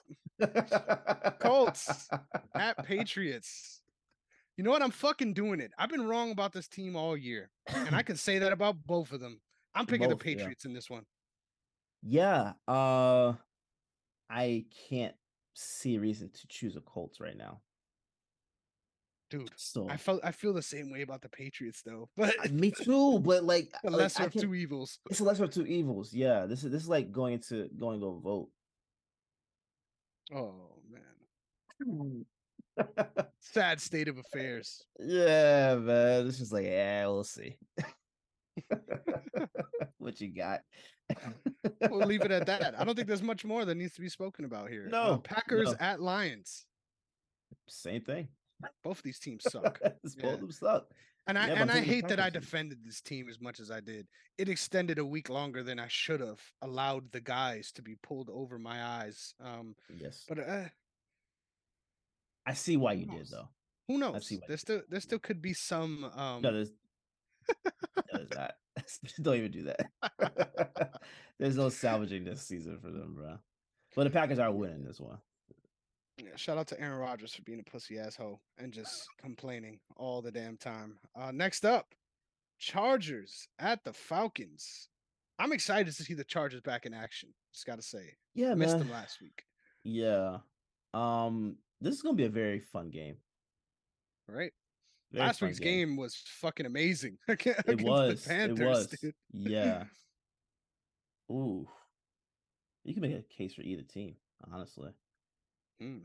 Colts. 1.40 2.10
at 2.56 2.78
Patriots. 2.86 3.82
You 4.58 4.64
know 4.64 4.72
what? 4.72 4.82
I'm 4.82 4.92
fucking 4.92 5.34
doing 5.34 5.60
it. 5.60 5.72
I've 5.78 5.90
been 5.90 6.08
wrong 6.08 6.32
about 6.32 6.54
this 6.54 6.68
team 6.68 6.96
all 6.96 7.18
year, 7.18 7.50
and 7.68 7.96
I 7.96 8.02
can 8.04 8.16
say 8.16 8.40
that 8.40 8.54
about 8.54 8.78
both 8.86 9.12
of 9.12 9.20
them. 9.20 9.42
I'm 9.76 9.86
picking 9.86 10.08
Both, 10.10 10.20
the 10.20 10.30
yeah. 10.30 10.36
Patriots 10.38 10.66
in 10.66 10.74
this 10.74 10.90
one. 10.90 11.04
Yeah, 12.06 12.54
uh 12.68 13.34
I 14.30 14.66
can't 14.90 15.16
see 15.54 15.96
a 15.96 16.00
reason 16.00 16.30
to 16.30 16.48
choose 16.48 16.76
a 16.76 16.82
Colts 16.82 17.20
right 17.20 17.38
now. 17.38 17.62
Dude, 19.30 19.50
So 19.56 19.88
I 19.90 19.98
felt 19.98 20.20
I 20.24 20.32
feel 20.32 20.54
the 20.54 20.62
same 20.62 20.92
way 20.92 21.02
about 21.02 21.22
the 21.22 21.30
Patriots 21.30 21.82
though. 21.84 22.10
But 22.18 22.52
me 22.52 22.72
too, 22.72 23.20
but 23.20 23.44
like, 23.44 23.72
the 23.84 23.90
lesser 23.90 24.24
I 24.24 24.26
of 24.28 24.34
two 24.34 24.54
evils. 24.54 25.00
it's 25.10 25.22
a 25.22 25.24
lesser 25.24 25.46
of 25.46 25.52
two 25.52 25.66
evils. 25.66 26.14
Yeah, 26.14 26.46
this 26.46 26.64
is 26.64 26.72
this 26.72 26.84
is 26.84 26.90
like 26.90 27.12
going 27.12 27.40
to 27.50 27.70
going 27.80 28.00
to 28.02 28.20
vote. 28.24 28.50
Oh 30.34 30.78
man. 30.92 32.26
Sad 33.40 33.82
state 33.82 34.08
of 34.08 34.18
affairs. 34.18 34.84
yeah, 35.00 35.76
man. 35.76 36.26
This 36.26 36.40
is 36.40 36.52
like, 36.52 36.66
yeah, 36.66 37.06
we'll 37.08 37.24
see. 37.24 37.58
what 39.98 40.20
you 40.22 40.30
got? 40.30 40.62
We'll 41.90 42.08
leave 42.08 42.22
it 42.22 42.32
at 42.32 42.46
that. 42.48 42.80
I 42.80 42.84
don't 42.84 42.96
think 42.96 43.08
there's 43.08 43.22
much 43.34 43.46
more 43.46 43.66
that 43.66 43.76
needs 43.76 43.94
to 43.96 44.02
be 44.02 44.10
spoken 44.10 44.46
about 44.46 44.70
here. 44.70 44.86
Uh, 44.88 44.90
No, 44.92 45.18
Packers 45.18 45.70
no. 45.72 45.76
at 45.80 46.02
Lions. 46.02 46.66
Same 47.68 48.02
thing. 48.02 48.28
Both 48.84 48.98
of 49.00 49.04
these 49.04 49.20
teams 49.20 49.44
suck. 49.52 49.80
It's 50.04 50.16
Yeah. 50.16 50.24
Both 50.24 50.34
of 50.36 50.40
them 50.42 50.52
suck. 50.52 50.88
And 51.28 51.38
I 51.38 51.48
Yeah, 51.48 51.62
and 51.62 51.72
I 51.72 51.80
hate 51.80 52.08
that 52.10 52.20
I 52.20 52.30
defended 52.30 52.80
this 52.84 53.00
team 53.00 53.30
as 53.30 53.40
much 53.40 53.62
as 53.62 53.72
I 53.72 53.80
did. 53.80 54.08
It 54.38 54.50
extended 54.50 55.00
a 55.00 55.06
week 55.06 55.30
longer 55.30 55.64
than 55.64 55.80
I 55.80 55.88
should 55.88 56.20
have 56.20 56.42
allowed 56.62 57.12
the 57.14 57.22
guys 57.22 57.72
to 57.74 57.82
be 57.82 57.96
pulled 58.04 58.30
over 58.30 58.60
my 58.60 58.84
eyes. 58.84 59.34
Um, 59.42 59.76
Yes, 59.96 60.26
but 60.28 60.40
uh, 60.40 60.66
I 62.46 62.54
see 62.54 62.76
why 62.76 62.94
you 62.94 63.06
did 63.06 63.28
though. 63.30 63.48
Who 63.88 63.98
knows? 63.98 64.32
There 64.48 64.58
still 64.58 64.82
there 64.90 65.00
still 65.00 65.20
could 65.20 65.42
be 65.42 65.54
some 65.54 66.10
um 66.16 66.42
no, 66.42 66.52
there's, 66.52 66.72
no, 67.66 67.72
there's 68.12 68.30
not. 68.36 68.56
Don't 69.22 69.36
even 69.38 69.52
do 69.52 69.64
that. 69.64 71.00
there's 71.40 71.58
no 71.58 71.70
salvaging 71.70 72.24
this 72.24 72.42
season 72.42 72.80
for 72.80 72.90
them, 72.90 73.16
bro. 73.16 73.38
But 73.96 74.06
the 74.06 74.10
Packers 74.10 74.40
are 74.40 74.52
winning 74.52 74.84
this 74.84 75.00
one. 75.00 75.18
Yeah, 76.18 76.36
shout 76.36 76.58
out 76.58 76.68
to 76.68 76.80
Aaron 76.80 77.00
Rodgers 77.00 77.34
for 77.34 77.42
being 77.42 77.60
a 77.60 77.70
pussy 77.70 77.98
asshole 77.98 78.40
and 78.58 78.72
just 78.72 79.08
complaining 79.20 79.80
all 79.98 80.22
the 80.22 80.32
damn 80.32 80.58
time. 80.58 80.98
Uh, 81.16 81.32
next 81.32 81.66
up, 81.66 81.88
Chargers 82.60 83.48
at 83.60 83.84
the 83.84 83.94
Falcons. 83.94 84.90
I'm 85.40 85.52
excited 85.52 85.94
to 85.94 86.04
see 86.04 86.14
the 86.14 86.24
Chargers 86.24 86.62
back 86.62 86.86
in 86.86 86.94
action. 86.94 87.30
Just 87.52 87.66
gotta 87.66 87.82
say, 87.82 88.16
yeah, 88.36 88.54
missed 88.54 88.78
man. 88.78 88.88
them 88.88 88.92
last 88.92 89.22
week. 89.22 89.44
Yeah, 89.84 90.38
um, 90.94 91.58
this 91.82 91.96
is 91.96 92.02
gonna 92.04 92.16
be 92.16 92.26
a 92.26 92.30
very 92.30 92.60
fun 92.60 92.90
game. 92.90 93.18
Right. 94.28 94.54
Very 95.14 95.28
last 95.28 95.42
week's 95.42 95.60
game. 95.60 95.90
game. 95.90 95.98
was 95.98 96.16
fucking 96.16 96.66
amazing. 96.66 97.18
it 97.28 97.82
was. 97.82 98.26
Panthers, 98.26 98.60
it 98.60 98.68
was. 98.68 98.88
Dude. 98.88 99.14
Yeah. 99.32 99.84
Ooh. 101.32 101.68
You 102.84 102.94
can 102.94 103.02
make 103.02 103.14
a 103.14 103.22
case 103.22 103.54
for 103.54 103.62
either 103.62 103.84
team, 103.84 104.16
honestly. 104.52 104.90
Mm. 105.82 106.02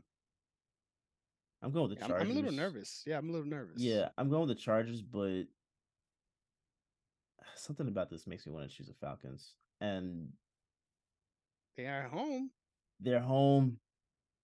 I'm 1.61 1.71
going 1.71 1.89
with 1.89 1.99
the 1.99 2.05
Chargers. 2.05 2.21
I'm, 2.21 2.27
I'm, 2.29 2.31
a 2.31 2.39
little 2.39 2.51
nervous. 2.51 3.03
Yeah, 3.05 3.17
I'm 3.17 3.29
a 3.29 3.31
little 3.31 3.47
nervous. 3.47 3.81
Yeah, 3.81 4.09
I'm 4.17 4.29
going 4.29 4.47
with 4.47 4.57
the 4.57 4.63
Chargers, 4.63 5.01
but 5.01 5.43
something 7.55 7.87
about 7.87 8.09
this 8.09 8.27
makes 8.27 8.45
me 8.45 8.53
want 8.53 8.69
to 8.69 8.75
choose 8.75 8.87
the 8.87 8.93
Falcons. 8.93 9.53
And 9.81 10.29
they 11.75 11.85
are 11.85 12.03
home. 12.03 12.51
They're 12.99 13.19
home, 13.19 13.77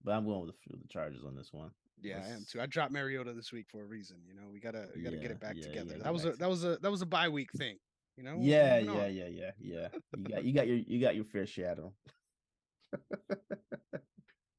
but 0.03 0.13
I'm 0.13 0.25
going 0.25 0.41
with 0.41 0.55
the, 0.67 0.77
the 0.77 0.87
Chargers 0.87 1.23
on 1.25 1.35
this 1.35 1.53
one. 1.53 1.71
Yeah, 2.01 2.21
I 2.23 2.29
am 2.33 2.45
too. 2.49 2.61
I 2.61 2.65
dropped 2.65 2.91
Mariota 2.91 3.33
this 3.33 3.51
week 3.51 3.65
for 3.69 3.81
a 3.81 3.85
reason. 3.85 4.17
You 4.27 4.35
know, 4.35 4.47
we 4.51 4.59
gotta 4.59 4.87
we 4.95 5.01
gotta 5.01 5.15
yeah, 5.15 5.21
get 5.21 5.31
it 5.31 5.39
back 5.39 5.55
yeah, 5.55 5.67
together. 5.67 5.97
That 6.01 6.13
was 6.13 6.25
a 6.25 6.31
that 6.33 6.49
was 6.49 6.63
a 6.63 6.77
that 6.77 6.91
was 6.91 7.01
a 7.01 7.05
bye 7.05 7.29
week 7.29 7.49
thing. 7.57 7.77
You 8.17 8.23
know. 8.23 8.37
Yeah, 8.39 8.79
yeah, 8.79 9.07
yeah, 9.07 9.27
yeah, 9.27 9.51
yeah. 9.59 9.87
You 10.15 10.23
got 10.23 10.43
you 10.45 10.53
got 10.53 10.67
your 10.67 10.77
you 10.77 11.01
got 11.01 11.15
your 11.15 11.25
fair 11.25 11.45
shadow. 11.45 11.93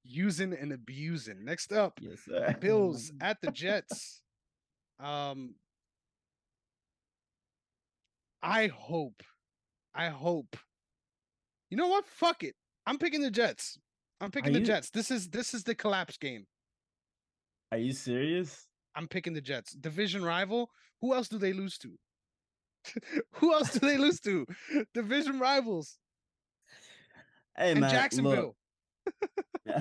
Using 0.04 0.52
and 0.52 0.72
abusing. 0.72 1.44
Next 1.44 1.72
up, 1.72 1.98
yes, 2.00 2.20
sir. 2.24 2.56
Bills 2.60 3.12
at 3.20 3.40
the 3.40 3.50
Jets. 3.50 4.22
Um, 5.00 5.54
I 8.42 8.68
hope, 8.68 9.22
I 9.94 10.08
hope. 10.08 10.56
You 11.70 11.76
know 11.76 11.88
what? 11.88 12.06
Fuck 12.06 12.44
it. 12.44 12.54
I'm 12.86 12.98
picking 12.98 13.20
the 13.20 13.30
Jets. 13.30 13.78
I'm 14.20 14.30
picking 14.30 14.50
Are 14.50 14.54
the 14.54 14.60
you... 14.60 14.66
Jets. 14.66 14.90
This 14.90 15.10
is 15.10 15.28
this 15.28 15.52
is 15.52 15.64
the 15.64 15.74
collapse 15.74 16.16
game. 16.16 16.46
Are 17.76 17.78
you 17.78 17.92
serious? 17.92 18.66
I'm 18.94 19.06
picking 19.06 19.34
the 19.34 19.42
Jets. 19.42 19.72
Division 19.72 20.24
rival. 20.24 20.70
Who 21.02 21.12
else 21.12 21.28
do 21.28 21.36
they 21.36 21.52
lose 21.52 21.76
to? 21.80 21.92
Who 23.32 23.52
else 23.52 23.74
do 23.74 23.80
they 23.80 23.98
lose 23.98 24.18
to? 24.20 24.46
Division 24.94 25.38
rivals. 25.38 25.98
Hey 27.54 27.72
and 27.72 27.80
man, 27.80 27.90
Jacksonville. 27.90 28.56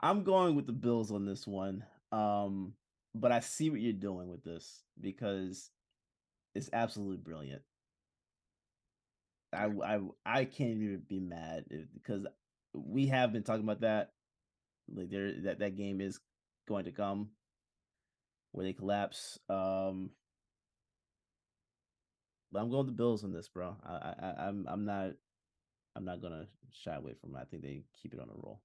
I'm 0.00 0.22
going 0.24 0.56
with 0.56 0.66
the 0.66 0.72
Bills 0.72 1.12
on 1.12 1.26
this 1.26 1.46
one. 1.46 1.84
Um, 2.10 2.72
but 3.14 3.30
I 3.30 3.40
see 3.40 3.68
what 3.68 3.80
you're 3.80 3.92
doing 3.92 4.30
with 4.30 4.42
this 4.42 4.84
because 4.98 5.70
it's 6.54 6.70
absolutely 6.72 7.18
brilliant. 7.18 7.60
I 9.52 9.66
I 9.84 10.00
I 10.24 10.44
can't 10.46 10.80
even 10.80 11.02
be 11.06 11.20
mad 11.20 11.66
if, 11.68 11.84
because 11.92 12.26
we 12.72 13.08
have 13.08 13.34
been 13.34 13.42
talking 13.42 13.64
about 13.64 13.82
that. 13.82 14.12
Like 14.94 15.10
there 15.10 15.32
that 15.44 15.58
that 15.60 15.76
game 15.76 16.00
is 16.00 16.20
going 16.66 16.84
to 16.84 16.92
come 16.92 17.30
where 18.52 18.64
they 18.64 18.72
collapse. 18.72 19.38
Um 19.48 20.10
but 22.50 22.60
I'm 22.60 22.70
going 22.70 22.86
the 22.86 22.92
Bills 22.92 23.24
on 23.24 23.32
this, 23.32 23.48
bro. 23.48 23.76
I, 23.84 24.14
I 24.20 24.46
I'm 24.46 24.66
I'm 24.68 24.84
not 24.84 25.10
I'm 25.96 26.04
not 26.04 26.22
gonna 26.22 26.46
shy 26.70 26.94
away 26.94 27.14
from 27.20 27.34
it. 27.34 27.40
I 27.40 27.44
think 27.44 27.62
they 27.62 27.82
keep 28.02 28.14
it 28.14 28.20
on 28.20 28.28
a 28.28 28.32
roll. 28.32 28.60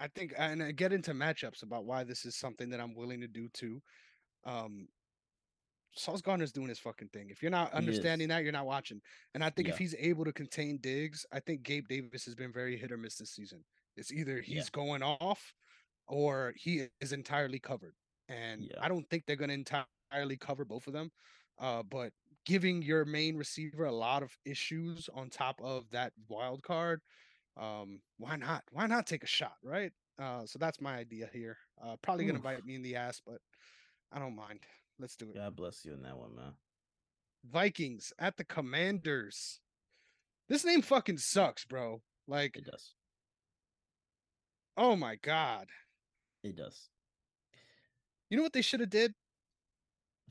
I 0.00 0.08
think, 0.08 0.34
and 0.36 0.62
I 0.62 0.72
get 0.72 0.92
into 0.92 1.12
matchups 1.12 1.62
about 1.62 1.84
why 1.84 2.04
this 2.04 2.24
is 2.24 2.34
something 2.34 2.68
that 2.70 2.80
I'm 2.80 2.94
willing 2.94 3.20
to 3.20 3.28
do 3.28 3.48
too. 3.52 3.80
Um, 4.44 4.88
Sauce 5.96 6.20
Gardner's 6.20 6.52
doing 6.52 6.68
his 6.68 6.80
fucking 6.80 7.08
thing. 7.08 7.28
If 7.30 7.40
you're 7.42 7.52
not 7.52 7.72
understanding 7.72 8.28
that, 8.28 8.42
you're 8.42 8.52
not 8.52 8.66
watching. 8.66 9.00
And 9.34 9.44
I 9.44 9.50
think 9.50 9.68
yeah. 9.68 9.74
if 9.74 9.78
he's 9.78 9.94
able 9.98 10.24
to 10.24 10.32
contain 10.32 10.78
Diggs, 10.78 11.24
I 11.32 11.38
think 11.38 11.62
Gabe 11.62 11.86
Davis 11.86 12.24
has 12.24 12.34
been 12.34 12.52
very 12.52 12.76
hit 12.76 12.90
or 12.90 12.96
miss 12.96 13.16
this 13.16 13.30
season. 13.30 13.64
It's 13.96 14.12
either 14.12 14.40
he's 14.40 14.56
yeah. 14.56 14.62
going 14.72 15.02
off 15.02 15.54
or 16.06 16.52
he 16.56 16.86
is 17.00 17.12
entirely 17.12 17.58
covered. 17.58 17.94
And 18.28 18.62
yeah. 18.64 18.78
I 18.80 18.88
don't 18.88 19.08
think 19.08 19.24
they're 19.26 19.36
going 19.36 19.48
to 19.48 19.86
entirely 20.10 20.36
cover 20.36 20.64
both 20.64 20.86
of 20.86 20.92
them. 20.92 21.10
Uh, 21.58 21.82
but 21.82 22.12
giving 22.44 22.82
your 22.82 23.04
main 23.04 23.36
receiver 23.36 23.84
a 23.84 23.92
lot 23.92 24.22
of 24.22 24.36
issues 24.44 25.08
on 25.14 25.30
top 25.30 25.60
of 25.62 25.84
that 25.90 26.12
wild 26.28 26.62
card, 26.62 27.00
um, 27.56 28.00
why 28.18 28.36
not? 28.36 28.62
Why 28.70 28.86
not 28.86 29.06
take 29.06 29.22
a 29.22 29.28
shot, 29.28 29.54
right? 29.62 29.92
Uh, 30.20 30.46
so 30.46 30.58
that's 30.58 30.80
my 30.80 30.96
idea 30.96 31.28
here. 31.32 31.56
Uh, 31.82 31.96
probably 32.02 32.24
gonna 32.24 32.38
bite 32.38 32.64
me 32.64 32.74
in 32.74 32.82
the 32.82 32.96
ass, 32.96 33.20
but 33.24 33.38
I 34.12 34.18
don't 34.18 34.36
mind. 34.36 34.60
Let's 34.98 35.16
do 35.16 35.28
it. 35.28 35.36
God 35.36 35.56
bless 35.56 35.84
you 35.84 35.92
in 35.92 36.02
that 36.02 36.16
one, 36.16 36.34
man. 36.34 36.52
Vikings 37.44 38.12
at 38.18 38.36
the 38.36 38.44
Commanders. 38.44 39.60
This 40.48 40.64
name 40.64 40.82
fucking 40.82 41.18
sucks, 41.18 41.64
bro. 41.64 42.02
Like 42.26 42.56
it 42.56 42.64
does. 42.64 42.94
Oh 44.76 44.96
my 44.96 45.16
god. 45.16 45.68
It 46.42 46.56
does. 46.56 46.88
You 48.28 48.36
know 48.36 48.42
what 48.42 48.52
they 48.52 48.62
should 48.62 48.80
have 48.80 48.90
did? 48.90 49.14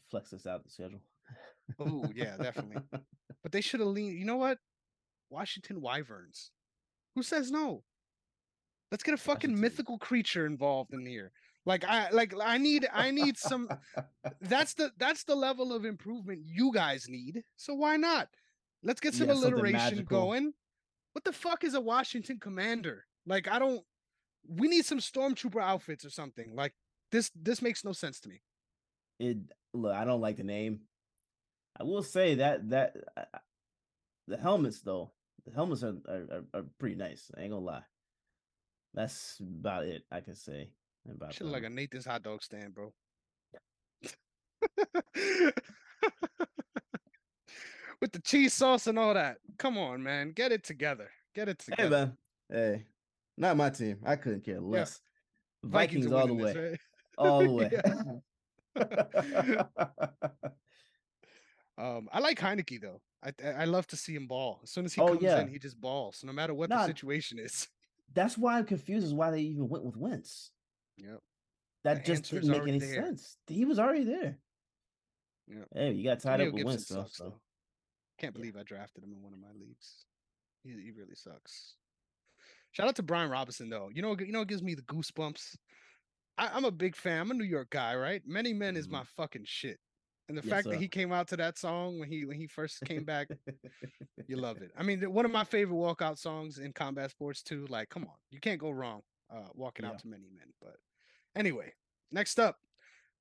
Flex 0.09 0.31
this 0.31 0.45
out 0.45 0.63
the 0.63 0.69
schedule. 0.69 1.01
oh 1.79 2.05
yeah, 2.13 2.37
definitely. 2.37 2.81
but 3.43 3.51
they 3.51 3.61
should 3.61 3.79
have 3.79 3.89
leaned. 3.89 4.17
You 4.17 4.25
know 4.25 4.37
what? 4.37 4.57
Washington 5.29 5.81
Wyverns. 5.81 6.51
Who 7.15 7.23
says 7.23 7.51
no? 7.51 7.83
Let's 8.91 9.03
get 9.03 9.15
a 9.15 9.17
fucking 9.17 9.59
mythical 9.59 9.97
creature 9.97 10.45
involved 10.45 10.93
in 10.93 11.05
here. 11.05 11.31
Like 11.65 11.85
I 11.85 12.09
like 12.11 12.33
I 12.39 12.57
need 12.57 12.87
I 12.93 13.11
need 13.11 13.37
some 13.37 13.69
that's 14.41 14.73
the 14.73 14.91
that's 14.97 15.23
the 15.23 15.35
level 15.35 15.73
of 15.73 15.85
improvement 15.85 16.41
you 16.45 16.71
guys 16.73 17.07
need. 17.07 17.43
So 17.55 17.73
why 17.73 17.95
not? 17.95 18.27
Let's 18.83 18.99
get 18.99 19.13
some 19.13 19.29
yeah, 19.29 19.35
alliteration 19.35 20.03
going. 20.03 20.53
What 21.13 21.23
the 21.23 21.31
fuck 21.31 21.63
is 21.63 21.73
a 21.73 21.81
Washington 21.81 22.37
commander? 22.39 23.05
Like 23.25 23.47
I 23.47 23.59
don't 23.59 23.83
we 24.47 24.67
need 24.67 24.85
some 24.85 24.99
stormtrooper 24.99 25.61
outfits 25.61 26.05
or 26.05 26.09
something. 26.09 26.55
Like 26.55 26.73
this 27.11 27.31
this 27.35 27.61
makes 27.61 27.83
no 27.83 27.93
sense 27.93 28.19
to 28.21 28.29
me. 28.29 28.41
It 29.19 29.37
look, 29.73 29.93
I 29.93 30.05
don't 30.05 30.21
like 30.21 30.37
the 30.37 30.43
name. 30.43 30.81
I 31.79 31.83
will 31.83 32.03
say 32.03 32.35
that 32.35 32.69
that 32.69 32.95
uh, 33.17 33.23
the 34.27 34.37
helmets 34.37 34.81
though, 34.81 35.11
the 35.45 35.53
helmets 35.53 35.83
are, 35.83 35.95
are, 36.07 36.43
are 36.53 36.65
pretty 36.79 36.95
nice. 36.95 37.31
I 37.37 37.41
ain't 37.41 37.51
gonna 37.51 37.63
lie. 37.63 37.83
That's 38.93 39.39
about 39.39 39.85
it 39.85 40.03
I 40.11 40.19
can 40.21 40.35
say 40.35 40.69
about. 41.09 41.39
Like 41.41 41.63
a 41.63 41.69
Nathan's 41.69 42.05
hot 42.05 42.23
dog 42.23 42.43
stand, 42.43 42.73
bro. 42.73 42.93
With 48.01 48.11
the 48.11 48.21
cheese 48.21 48.53
sauce 48.53 48.87
and 48.87 48.99
all 48.99 49.13
that. 49.13 49.37
Come 49.57 49.77
on, 49.77 50.03
man. 50.03 50.31
Get 50.33 50.51
it 50.51 50.63
together. 50.63 51.09
Get 51.33 51.47
it 51.47 51.59
together. 51.59 52.13
Hey 52.49 52.55
man. 52.55 52.73
Hey. 52.73 52.85
Not 53.37 53.57
my 53.57 53.69
team. 53.69 53.97
I 54.05 54.15
couldn't 54.15 54.45
care 54.45 54.59
less. 54.59 54.99
Yeah. 55.63 55.69
Vikings, 55.69 56.05
Vikings 56.05 56.13
all 56.13 56.27
the 56.27 56.33
way. 56.33 56.53
This, 56.53 56.71
right? 56.71 56.79
All 57.17 57.39
the 57.39 57.51
way. 59.95 60.49
Um, 61.77 62.07
I 62.11 62.19
like 62.19 62.39
Heinicke 62.39 62.79
though. 62.79 63.01
I 63.23 63.61
I 63.61 63.65
love 63.65 63.87
to 63.87 63.97
see 63.97 64.13
him 64.13 64.27
ball. 64.27 64.59
As 64.63 64.69
soon 64.69 64.85
as 64.85 64.93
he 64.93 65.01
oh, 65.01 65.07
comes 65.07 65.21
yeah. 65.21 65.41
in, 65.41 65.47
he 65.47 65.57
just 65.57 65.79
balls, 65.79 66.21
no 66.23 66.31
matter 66.31 66.53
what 66.53 66.69
nah, 66.69 66.81
the 66.81 66.87
situation 66.87 67.39
is. 67.39 67.67
That's 68.13 68.37
why 68.37 68.59
I'm 68.59 68.65
confused 68.65 69.07
as 69.07 69.13
why 69.13 69.31
they 69.31 69.41
even 69.41 69.67
went 69.67 69.83
with 69.83 69.97
Wentz. 69.97 70.51
Yep. 70.97 71.19
That 71.83 72.05
the 72.05 72.13
just 72.13 72.29
didn't 72.29 72.49
make 72.49 72.61
any 72.61 72.77
there. 72.77 73.05
sense. 73.05 73.37
He 73.47 73.65
was 73.65 73.79
already 73.79 74.03
there. 74.03 74.37
Yeah. 75.47 75.63
Hey, 75.73 75.93
you 75.93 76.03
got 76.03 76.19
tied 76.19 76.41
up 76.41 76.53
with 76.53 76.63
Wentz 76.63 76.87
though. 76.87 77.05
So. 77.09 77.33
Can't 78.19 78.35
believe 78.35 78.55
I 78.55 78.63
drafted 78.63 79.03
him 79.03 79.11
in 79.11 79.23
one 79.23 79.33
of 79.33 79.39
my 79.39 79.51
leagues. 79.59 80.05
He, 80.63 80.69
he 80.69 80.91
really 80.91 81.15
sucks. 81.15 81.75
Shout 82.73 82.87
out 82.87 82.95
to 82.97 83.03
Brian 83.03 83.29
Robinson 83.29 83.69
though. 83.69 83.89
You 83.93 84.01
know, 84.01 84.17
you 84.19 84.31
know, 84.31 84.41
it 84.41 84.47
gives 84.47 84.63
me 84.63 84.75
the 84.75 84.81
goosebumps. 84.83 85.55
I, 86.37 86.57
am 86.57 86.65
a 86.65 86.71
big 86.71 86.95
fan. 86.95 87.21
I'm 87.21 87.31
a 87.31 87.35
New 87.35 87.43
York 87.43 87.69
guy, 87.69 87.95
right? 87.95 88.21
Many 88.25 88.51
Men 88.53 88.73
mm-hmm. 88.73 88.79
is 88.79 88.89
my 88.89 89.03
fucking 89.15 89.45
shit. 89.45 89.79
And 90.27 90.37
the 90.37 90.41
yes, 90.43 90.49
fact 90.49 90.63
sir. 90.65 90.71
that 90.71 90.79
he 90.79 90.87
came 90.87 91.11
out 91.11 91.27
to 91.29 91.37
that 91.37 91.57
song 91.57 91.99
when 91.99 92.09
he 92.09 92.25
when 92.25 92.37
he 92.37 92.47
first 92.47 92.81
came 92.85 93.03
back, 93.03 93.27
you 94.27 94.37
love 94.37 94.57
it. 94.61 94.71
I 94.77 94.83
mean, 94.83 95.01
one 95.13 95.25
of 95.25 95.31
my 95.31 95.43
favorite 95.43 95.75
walkout 95.75 96.17
songs 96.17 96.57
in 96.57 96.73
combat 96.73 97.11
sports 97.11 97.43
too. 97.43 97.67
Like, 97.69 97.89
come 97.89 98.03
on, 98.03 98.15
you 98.31 98.39
can't 98.39 98.59
go 98.59 98.71
wrong 98.71 99.01
uh, 99.33 99.49
walking 99.53 99.85
yeah. 99.85 99.91
out 99.91 99.99
to 99.99 100.07
many 100.07 100.29
men. 100.35 100.47
But 100.61 100.75
anyway, 101.35 101.73
next 102.11 102.39
up, 102.39 102.57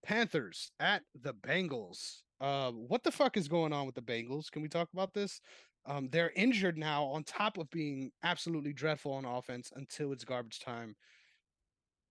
Panthers 0.04 0.70
at 0.80 1.02
the 1.20 1.34
Bengals. 1.34 2.20
Uh, 2.40 2.70
what 2.70 3.02
the 3.04 3.12
fuck 3.12 3.36
is 3.36 3.48
going 3.48 3.72
on 3.72 3.86
with 3.86 3.94
the 3.94 4.02
Bengals? 4.02 4.50
Can 4.50 4.62
we 4.62 4.68
talk 4.68 4.88
about 4.92 5.12
this? 5.12 5.40
Um, 5.84 6.08
they're 6.10 6.30
injured 6.30 6.78
now, 6.78 7.04
on 7.06 7.24
top 7.24 7.58
of 7.58 7.68
being 7.70 8.12
absolutely 8.22 8.72
dreadful 8.72 9.12
on 9.12 9.24
offense 9.24 9.72
until 9.74 10.12
it's 10.12 10.24
garbage 10.24 10.60
time. 10.60 10.96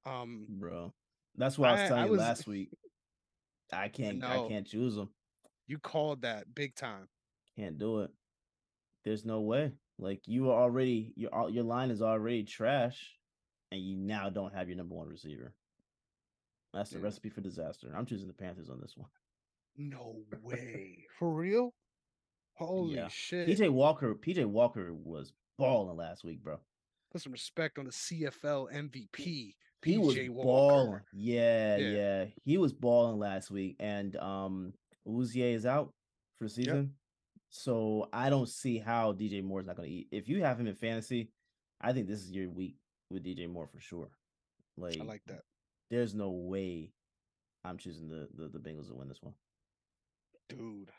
Um, 0.06 0.46
bro. 0.50 0.94
That's 1.36 1.58
what 1.58 1.70
I 1.70 1.72
was 1.74 1.82
telling 1.84 2.04
I 2.04 2.06
you 2.08 2.18
last 2.18 2.48
week. 2.48 2.74
I 3.72 3.88
can't. 3.90 4.24
I 4.24 4.46
can't 4.48 4.68
choose 4.68 4.96
them. 4.96 5.14
you 5.68 5.80
called 5.80 6.22
that 6.24 6.54
big 6.54 6.76
time. 6.76 7.08
Can't 7.58 7.78
do 7.78 8.02
it. 8.02 8.12
There's 9.04 9.26
no 9.26 9.42
way. 9.42 9.74
Like 9.98 10.28
you 10.28 10.50
are 10.52 10.62
already 10.62 11.14
your 11.16 11.50
your 11.50 11.64
line 11.64 11.92
is 11.92 12.02
already 12.02 12.44
trash, 12.44 13.20
and 13.72 13.82
you 13.82 13.96
now 13.96 14.30
don't 14.30 14.54
have 14.54 14.68
your 14.68 14.78
number 14.78 14.96
one 14.96 15.08
receiver. 15.08 15.56
That's 16.74 16.92
the 16.92 17.00
Yeah. 17.00 17.06
recipe 17.06 17.30
for 17.30 17.42
disaster. 17.42 17.94
I'm 17.96 18.06
choosing 18.06 18.28
the 18.28 18.34
Panthers 18.34 18.70
on 18.70 18.80
this 18.80 18.96
one. 18.98 19.10
No 19.76 20.24
way. 20.42 21.06
For 21.18 21.34
real? 21.34 21.74
Holy 22.66 22.96
Yeah. 22.96 23.08
shit. 23.08 23.48
PJ 23.48 23.70
Walker. 23.70 24.14
PJ 24.16 24.46
Walker 24.46 24.94
was 24.94 25.34
balling 25.58 25.98
last 25.98 26.24
week, 26.24 26.42
bro. 26.44 26.60
Put 27.12 27.22
some 27.22 27.32
respect 27.32 27.78
on 27.80 27.86
the 27.86 27.92
CFL 27.92 28.68
MVP. 28.72 29.56
He 29.84 29.98
was 29.98 30.16
PJ 30.16 30.28
balling. 30.30 30.90
Walker. 30.92 31.06
Yeah, 31.12 31.78
Yeah. 31.78 31.90
yeah, 31.90 32.26
He 32.44 32.58
was 32.58 32.72
balling 32.74 33.18
last 33.20 33.50
week, 33.52 33.76
and 33.80 34.16
um, 34.18 34.74
Awuzie 35.08 35.54
is 35.54 35.66
out 35.66 35.94
for 36.38 36.46
the 36.46 36.50
season. 36.50 36.96
So 37.50 38.08
I 38.14 38.30
don't 38.30 38.48
see 38.48 38.78
how 38.78 39.12
DJ 39.12 39.42
Moore's 39.44 39.66
not 39.66 39.76
going 39.76 39.90
to 39.90 39.94
eat. 39.96 40.08
If 40.12 40.30
you 40.30 40.42
have 40.44 40.60
him 40.60 40.68
in 40.68 40.76
fantasy, 40.76 41.32
I 41.82 41.92
think 41.92 42.08
this 42.08 42.22
is 42.22 42.32
your 42.32 42.50
week 42.50 42.78
with 43.10 43.24
DJ 43.26 43.48
Moore 43.50 43.68
for 43.68 43.80
sure. 43.82 44.10
Like, 44.78 44.98
I 45.02 45.04
like 45.04 45.26
that. 45.26 45.42
there's 45.90 46.14
no 46.16 46.30
way 46.30 46.94
I'm 47.66 47.78
choosing 47.78 48.08
the, 48.08 48.30
the 48.36 48.48
the 48.48 48.60
Bengals 48.60 48.88
to 48.88 48.94
win 48.96 49.10
this 49.10 49.22
one. 49.22 49.34
Dude. 50.48 50.92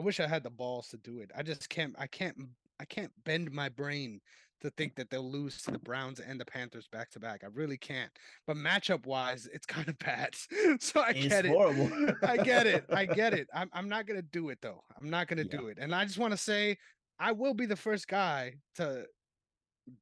I 0.00 0.02
wish 0.02 0.18
I 0.18 0.26
had 0.26 0.42
the 0.42 0.50
balls 0.50 0.88
to 0.88 0.96
do 0.96 1.18
it. 1.20 1.30
I 1.36 1.42
just 1.42 1.68
can't 1.68 1.94
I 1.98 2.06
can't 2.06 2.36
I 2.80 2.86
can't 2.86 3.12
bend 3.24 3.52
my 3.52 3.68
brain 3.68 4.20
to 4.62 4.70
think 4.70 4.94
that 4.94 5.10
they'll 5.10 5.30
lose 5.30 5.60
to 5.62 5.70
the 5.70 5.78
Browns 5.78 6.20
and 6.20 6.40
the 6.40 6.44
Panthers 6.44 6.86
back 6.88 7.10
to 7.10 7.20
back. 7.20 7.42
I 7.44 7.48
really 7.52 7.76
can't. 7.76 8.10
But 8.46 8.56
matchup 8.56 9.04
wise, 9.06 9.46
it's 9.52 9.66
kind 9.66 9.88
of 9.88 9.98
bad. 10.10 10.34
so 10.80 11.00
I 11.00 11.10
it's 11.10 11.26
get 11.28 11.44
it. 11.44 11.48
horrible. 11.50 11.90
I 12.22 12.38
get 12.38 12.66
it. 12.66 12.84
I 12.90 13.04
get 13.20 13.34
it. 13.34 13.46
I'm 13.54 13.68
I'm 13.74 13.90
not 13.90 14.06
gonna 14.06 14.22
do 14.22 14.48
it 14.48 14.58
though. 14.62 14.82
I'm 14.98 15.10
not 15.10 15.28
gonna 15.28 15.42
Yeah. 15.50 15.58
do 15.58 15.66
it. 15.68 15.76
And 15.78 15.94
I 15.94 16.06
just 16.06 16.18
want 16.18 16.32
to 16.32 16.38
say 16.38 16.78
I 17.18 17.32
will 17.32 17.52
be 17.52 17.66
the 17.66 17.76
first 17.76 18.08
guy 18.08 18.54
to 18.76 19.04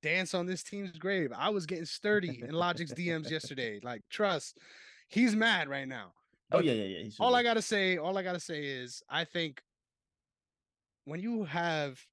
dance 0.00 0.32
on 0.32 0.46
this 0.46 0.62
team's 0.62 0.96
grave. 0.96 1.32
I 1.36 1.48
was 1.48 1.66
getting 1.66 1.86
sturdy 1.86 2.40
in 2.46 2.54
Logic's 2.54 2.92
DMs 2.94 3.30
yesterday. 3.30 3.80
Like, 3.82 4.02
trust, 4.10 4.58
he's 5.08 5.34
mad 5.34 5.68
right 5.68 5.88
now. 5.88 6.12
oh 6.52 6.60
yeah, 6.60 6.72
yeah, 6.72 6.98
yeah. 6.98 7.10
All. 7.18 7.34
I 7.34 7.42
gotta 7.42 7.62
say, 7.62 7.96
all 7.96 8.16
I 8.16 8.22
gotta 8.22 8.38
say 8.40 8.64
is 8.64 9.02
I 9.10 9.24
think 9.24 9.60
when 11.08 11.20
you 11.20 11.44
have 11.44 12.06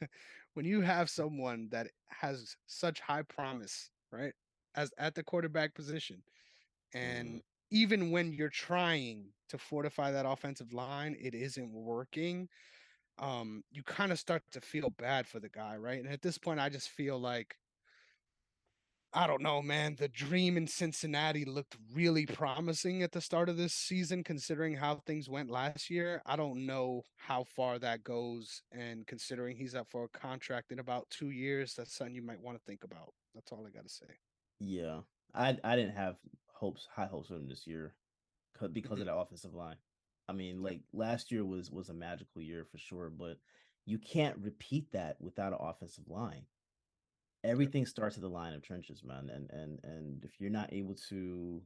when 0.54 0.66
you 0.66 0.82
have 0.82 1.10
someone 1.10 1.68
that 1.70 1.88
has 2.08 2.56
such 2.66 3.00
high 3.00 3.22
promise, 3.22 3.90
right? 4.12 4.34
As 4.74 4.92
at 4.98 5.14
the 5.14 5.24
quarterback 5.24 5.74
position, 5.74 6.22
and 6.94 7.40
Mhm. 7.40 7.42
even 7.70 8.10
when 8.10 8.32
you're 8.32 8.48
trying 8.50 9.32
to 9.48 9.58
fortify 9.58 10.10
that 10.12 10.26
offensive 10.26 10.72
line, 10.72 11.16
it 11.20 11.34
isn't 11.34 11.72
working. 11.72 12.48
Um, 13.18 13.64
you 13.70 13.82
kind 13.82 14.12
of 14.12 14.18
start 14.18 14.42
to 14.52 14.60
feel 14.60 14.90
bad 14.90 15.26
for 15.26 15.40
the 15.40 15.48
guy, 15.50 15.76
right? 15.76 15.98
And 16.00 16.08
at 16.08 16.22
this 16.22 16.38
point, 16.38 16.60
I 16.60 16.68
just 16.68 16.90
feel 16.90 17.18
like 17.18 17.56
I 19.16 19.26
don't 19.26 19.40
know, 19.40 19.62
man. 19.62 19.96
The 19.98 20.08
dream 20.08 20.58
in 20.58 20.66
Cincinnati 20.66 21.46
looked 21.46 21.78
really 21.94 22.26
promising 22.26 23.02
at 23.02 23.12
the 23.12 23.20
start 23.22 23.48
of 23.48 23.56
this 23.56 23.72
season, 23.72 24.22
considering 24.22 24.74
how 24.74 24.96
things 25.06 25.26
went 25.26 25.50
last 25.50 25.88
year. 25.88 26.20
I 26.26 26.36
don't 26.36 26.66
know 26.66 27.02
how 27.16 27.44
far 27.44 27.78
that 27.78 28.04
goes. 28.04 28.60
And 28.72 29.06
considering 29.06 29.56
he's 29.56 29.74
up 29.74 29.86
for 29.90 30.04
a 30.04 30.08
contract 30.08 30.70
in 30.70 30.80
about 30.80 31.08
two 31.08 31.30
years, 31.30 31.72
that's 31.72 31.96
something 31.96 32.14
you 32.14 32.20
might 32.20 32.42
want 32.42 32.58
to 32.58 32.64
think 32.64 32.84
about. 32.84 33.14
That's 33.34 33.50
all 33.52 33.66
I 33.66 33.70
got 33.70 33.84
to 33.84 33.88
say. 33.88 34.04
Yeah, 34.60 35.00
I 35.34 35.56
I 35.64 35.76
didn't 35.76 35.96
have 35.96 36.16
hopes, 36.52 36.86
high 36.94 37.06
hopes 37.06 37.28
for 37.28 37.36
him 37.36 37.48
this 37.48 37.66
year 37.66 37.94
because 38.52 39.00
of 39.00 39.06
mm-hmm. 39.06 39.06
the 39.06 39.14
offensive 39.14 39.54
line. 39.54 39.76
I 40.28 40.34
mean, 40.34 40.62
like 40.62 40.80
last 40.92 41.32
year 41.32 41.42
was 41.42 41.70
was 41.70 41.88
a 41.88 41.94
magical 41.94 42.42
year 42.42 42.66
for 42.70 42.76
sure, 42.76 43.08
but 43.08 43.38
you 43.86 43.98
can't 43.98 44.36
repeat 44.38 44.92
that 44.92 45.16
without 45.20 45.54
an 45.54 45.58
offensive 45.60 46.04
line. 46.06 46.44
Everything 47.46 47.86
starts 47.86 48.16
at 48.16 48.22
the 48.22 48.28
line 48.28 48.54
of 48.54 48.62
trenches, 48.62 49.02
man, 49.04 49.30
and 49.30 49.50
and 49.50 49.80
and 49.84 50.24
if 50.24 50.40
you're 50.40 50.50
not 50.50 50.72
able 50.72 50.94
to 51.08 51.62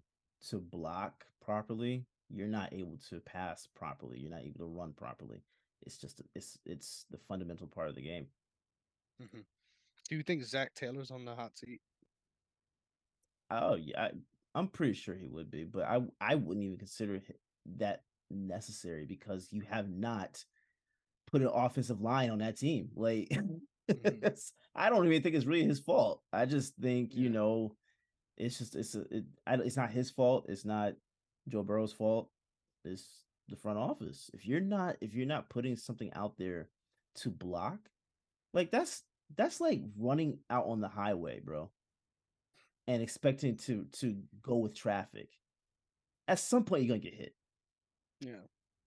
to 0.48 0.58
block 0.58 1.24
properly, 1.40 2.06
you're 2.28 2.48
not 2.48 2.72
able 2.72 2.98
to 3.08 3.20
pass 3.20 3.66
properly. 3.74 4.18
You're 4.18 4.30
not 4.30 4.42
able 4.44 4.60
to 4.60 4.66
run 4.66 4.92
properly. 4.92 5.42
It's 5.82 5.98
just 5.98 6.20
it's 6.34 6.58
it's 6.64 7.06
the 7.10 7.18
fundamental 7.18 7.66
part 7.66 7.88
of 7.88 7.94
the 7.94 8.02
game. 8.02 8.26
Mhm. 9.20 9.44
Do 10.08 10.16
you 10.16 10.22
think 10.22 10.42
Zac 10.42 10.74
Taylor's 10.74 11.10
on 11.10 11.24
the 11.24 11.34
hot 11.34 11.56
seat? 11.58 11.80
Oh 13.50 13.74
yeah, 13.74 14.02
I, 14.02 14.10
I'm 14.54 14.68
pretty 14.68 14.94
sure 14.94 15.14
he 15.14 15.26
would 15.26 15.50
be, 15.50 15.64
but 15.64 15.84
I 15.84 16.02
I 16.20 16.34
wouldn't 16.34 16.64
even 16.64 16.78
consider 16.78 17.20
that 17.76 18.04
necessary 18.30 19.04
because 19.06 19.52
you 19.52 19.62
have 19.62 19.88
not 19.88 20.44
put 21.26 21.42
an 21.42 21.48
offensive 21.48 22.00
line 22.00 22.30
on 22.30 22.38
that 22.38 22.56
team. 22.56 22.90
Like, 22.94 23.28
Mm-hmm. 23.90 24.06
it's- 24.24 24.52
I 24.74 24.88
don't 24.88 25.06
even 25.06 25.22
think 25.22 25.34
it's 25.34 25.46
really 25.46 25.64
his 25.64 25.80
fault. 25.80 26.22
I 26.32 26.46
just 26.46 26.74
think 26.76 27.14
you 27.14 27.28
know, 27.28 27.74
it's 28.36 28.58
just 28.58 28.76
it's 28.76 28.94
a, 28.94 29.00
it, 29.10 29.24
I, 29.46 29.54
it's 29.54 29.76
not 29.76 29.90
his 29.90 30.10
fault. 30.10 30.46
It's 30.48 30.64
not 30.64 30.94
Joe 31.48 31.62
Burrow's 31.62 31.92
fault. 31.92 32.30
It's 32.84 33.04
the 33.48 33.56
front 33.56 33.78
office. 33.78 34.30
If 34.32 34.46
you're 34.46 34.60
not 34.60 34.96
if 35.00 35.14
you're 35.14 35.26
not 35.26 35.50
putting 35.50 35.76
something 35.76 36.12
out 36.14 36.38
there 36.38 36.68
to 37.16 37.30
block, 37.30 37.78
like 38.54 38.70
that's 38.70 39.02
that's 39.36 39.60
like 39.60 39.82
running 39.98 40.38
out 40.48 40.66
on 40.66 40.80
the 40.80 40.88
highway, 40.88 41.40
bro 41.40 41.70
and 42.90 43.02
expecting 43.02 43.56
to 43.56 43.86
to 43.92 44.16
go 44.42 44.56
with 44.56 44.74
traffic. 44.74 45.28
At 46.26 46.40
some 46.40 46.64
point, 46.64 46.82
you're 46.82 46.88
gonna 46.96 46.98
get 46.98 47.14
hit. 47.14 47.34
Yeah. 48.20 48.42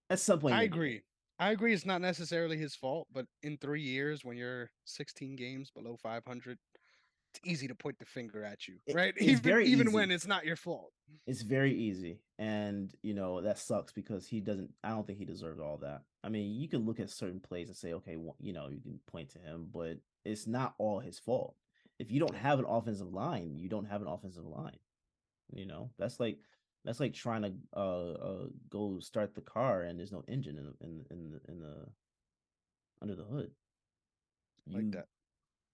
At 0.09 0.19
some 0.19 0.39
point, 0.39 0.55
I 0.55 0.63
you're 0.63 0.69
gonna 0.69 0.81
get 0.81 0.89
hit. 0.89 0.97
agree. 0.97 1.01
I 1.39 1.51
agree. 1.51 1.73
It's 1.73 1.85
not 1.85 2.01
necessarily 2.01 2.57
his 2.57 2.75
fault, 2.75 3.07
but 3.11 3.25
in 3.41 3.57
three 3.57 3.81
years, 3.81 4.23
when 4.23 4.37
you're 4.37 4.69
16 4.85 5.35
games 5.35 5.71
below 5.71 5.97
500, 5.97 6.57
it's 7.35 7.39
easy 7.45 7.67
to 7.67 7.75
point 7.75 7.97
the 7.99 8.05
finger 8.05 8.43
at 8.45 8.67
you, 8.67 8.75
It- 8.85 8.95
right? 8.95 9.13
it's 9.17 9.25
even 9.25 9.41
very 9.41 9.65
even 9.67 9.87
easy. 9.87 9.95
when 9.95 10.11
it's 10.11 10.27
not 10.27 10.45
your 10.45 10.55
fault. 10.55 10.91
It's 11.25 11.41
very 11.41 11.73
easy, 11.73 12.19
and 12.39 12.93
you 13.01 13.13
know 13.13 13.41
that 13.41 13.57
sucks 13.59 13.91
because 13.91 14.27
he 14.27 14.39
doesn't. 14.39 14.71
I 14.83 14.89
don't 14.89 15.05
think 15.05 15.19
he 15.19 15.25
deserves 15.25 15.59
all 15.59 15.77
that. 15.77 16.03
I 16.23 16.29
mean, 16.29 16.53
you 16.59 16.67
can 16.67 16.85
look 16.85 16.99
at 16.99 17.09
certain 17.09 17.39
plays 17.39 17.67
and 17.67 17.75
say, 17.77 17.93
okay, 17.93 18.15
well, 18.15 18.35
you 18.39 18.53
know, 18.53 18.69
you 18.69 18.79
can 18.79 18.99
point 19.07 19.29
to 19.31 19.39
him, 19.39 19.67
but 19.73 19.97
it's 20.25 20.47
not 20.47 20.75
all 20.77 20.99
his 20.99 21.19
fault. 21.19 21.55
If 21.99 22.11
you 22.11 22.19
don't 22.19 22.35
have 22.35 22.59
an 22.59 22.65
offensive 22.65 23.11
line, 23.11 23.55
you 23.57 23.67
don't 23.69 23.85
have 23.85 24.01
an 24.01 24.07
offensive 24.07 24.45
line. 24.45 24.77
You 25.51 25.65
know, 25.65 25.89
that's 25.99 26.19
like 26.19 26.37
that's 26.83 26.99
like 26.99 27.13
trying 27.13 27.43
to 27.43 27.53
uh, 27.75 28.11
uh 28.11 28.45
go 28.69 28.99
start 28.99 29.35
the 29.35 29.41
car 29.41 29.83
and 29.83 29.97
there's 29.97 30.11
no 30.11 30.23
engine 30.27 30.57
in 30.57 30.65
the 30.65 30.73
in 30.81 31.05
in 31.11 31.31
the, 31.31 31.51
in 31.51 31.59
the 31.59 31.87
under 33.01 33.15
the 33.15 33.23
hood. 33.23 33.51
Like 34.67 34.91
that. 34.91 35.07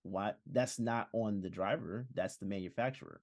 Why? 0.03 0.33
That's 0.51 0.79
not 0.79 1.09
on 1.13 1.41
the 1.41 1.49
driver. 1.49 2.07
That's 2.13 2.37
the 2.37 2.45
manufacturer. 2.45 3.21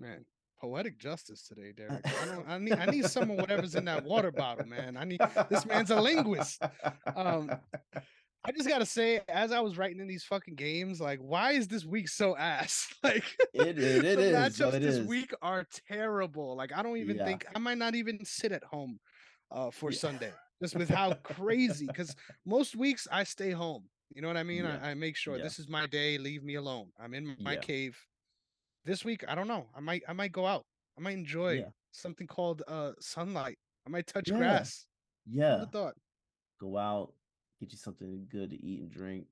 Man, 0.00 0.24
poetic 0.60 0.98
justice 0.98 1.42
today, 1.42 1.72
Derrick. 1.76 2.04
I 2.04 2.26
don't. 2.26 2.48
I 2.48 2.58
need. 2.58 2.72
I 2.72 2.86
need 2.86 3.04
someone. 3.06 3.38
Whatever's 3.38 3.74
in 3.74 3.84
that 3.84 4.04
water 4.04 4.30
bottle, 4.32 4.66
man. 4.66 4.96
I 4.96 5.04
need. 5.04 5.20
This 5.48 5.66
man's 5.66 5.90
a 5.90 6.00
linguist. 6.00 6.62
Um, 7.14 7.50
I 8.48 8.52
just 8.52 8.68
gotta 8.68 8.86
say, 8.86 9.20
as 9.28 9.52
I 9.52 9.60
was 9.60 9.76
writing 9.76 10.00
in 10.00 10.06
these 10.08 10.24
fucking 10.24 10.54
games, 10.54 11.00
like, 11.00 11.18
why 11.20 11.52
is 11.52 11.68
this 11.68 11.84
week 11.84 12.08
so 12.08 12.34
ass? 12.36 12.92
Like, 13.02 13.24
It- 13.52 13.78
it- 13.78 14.04
it 14.04 14.16
the 14.16 14.22
is, 14.22 14.36
matchups 14.36 14.74
it 14.74 14.80
this 14.80 14.96
is. 14.96 15.06
week 15.06 15.32
are 15.42 15.66
terrible. 15.86 16.56
Like, 16.56 16.72
I 16.74 16.82
don't 16.82 16.96
even 16.96 17.16
Yeah. 17.18 17.26
think 17.26 17.44
I 17.54 17.58
might 17.58 17.78
not 17.78 17.94
even 17.94 18.24
sit 18.24 18.52
at 18.52 18.64
home 18.64 18.98
uh, 19.50 19.70
for 19.70 19.90
Yeah. 19.90 19.98
Sunday, 19.98 20.32
just 20.62 20.74
with 20.76 20.88
how 20.88 21.12
crazy. 21.22 21.86
Because 21.86 22.14
most 22.46 22.74
weeks 22.74 23.06
I 23.12 23.24
stay 23.24 23.50
home. 23.50 23.84
You 24.14 24.22
know 24.22 24.28
what 24.28 24.38
I 24.38 24.42
mean? 24.42 24.64
Yeah. 24.64 24.78
I, 24.82 24.90
I 24.90 24.94
make 24.94 25.16
sure 25.16 25.36
this 25.38 25.58
is 25.58 25.68
my 25.68 25.86
day. 25.86 26.16
Leave 26.16 26.42
me 26.42 26.54
alone. 26.54 26.88
I'm 26.98 27.12
in 27.12 27.36
my 27.40 27.56
cave. 27.56 27.98
This 28.86 29.04
week, 29.04 29.22
I 29.28 29.34
don't 29.34 29.48
know. 29.48 29.66
I 29.76 29.80
might. 29.80 30.02
I 30.08 30.14
might 30.14 30.32
go 30.32 30.46
out. 30.46 30.64
I 30.96 31.02
might 31.02 31.12
enjoy 31.18 31.64
something 31.92 32.26
called 32.26 32.62
uh 32.66 32.92
sunlight. 33.00 33.58
I 33.86 33.90
might 33.90 34.06
touch 34.06 34.30
grass. 34.32 34.86
Yeah. 35.30 35.66
Thought? 35.66 35.94
Go 36.58 36.76
out, 36.78 37.12
get 37.58 37.72
you 37.72 37.78
something 37.78 38.26
good 38.30 38.50
to 38.50 38.64
eat 38.64 38.80
and 38.80 38.90
drink. 38.90 39.26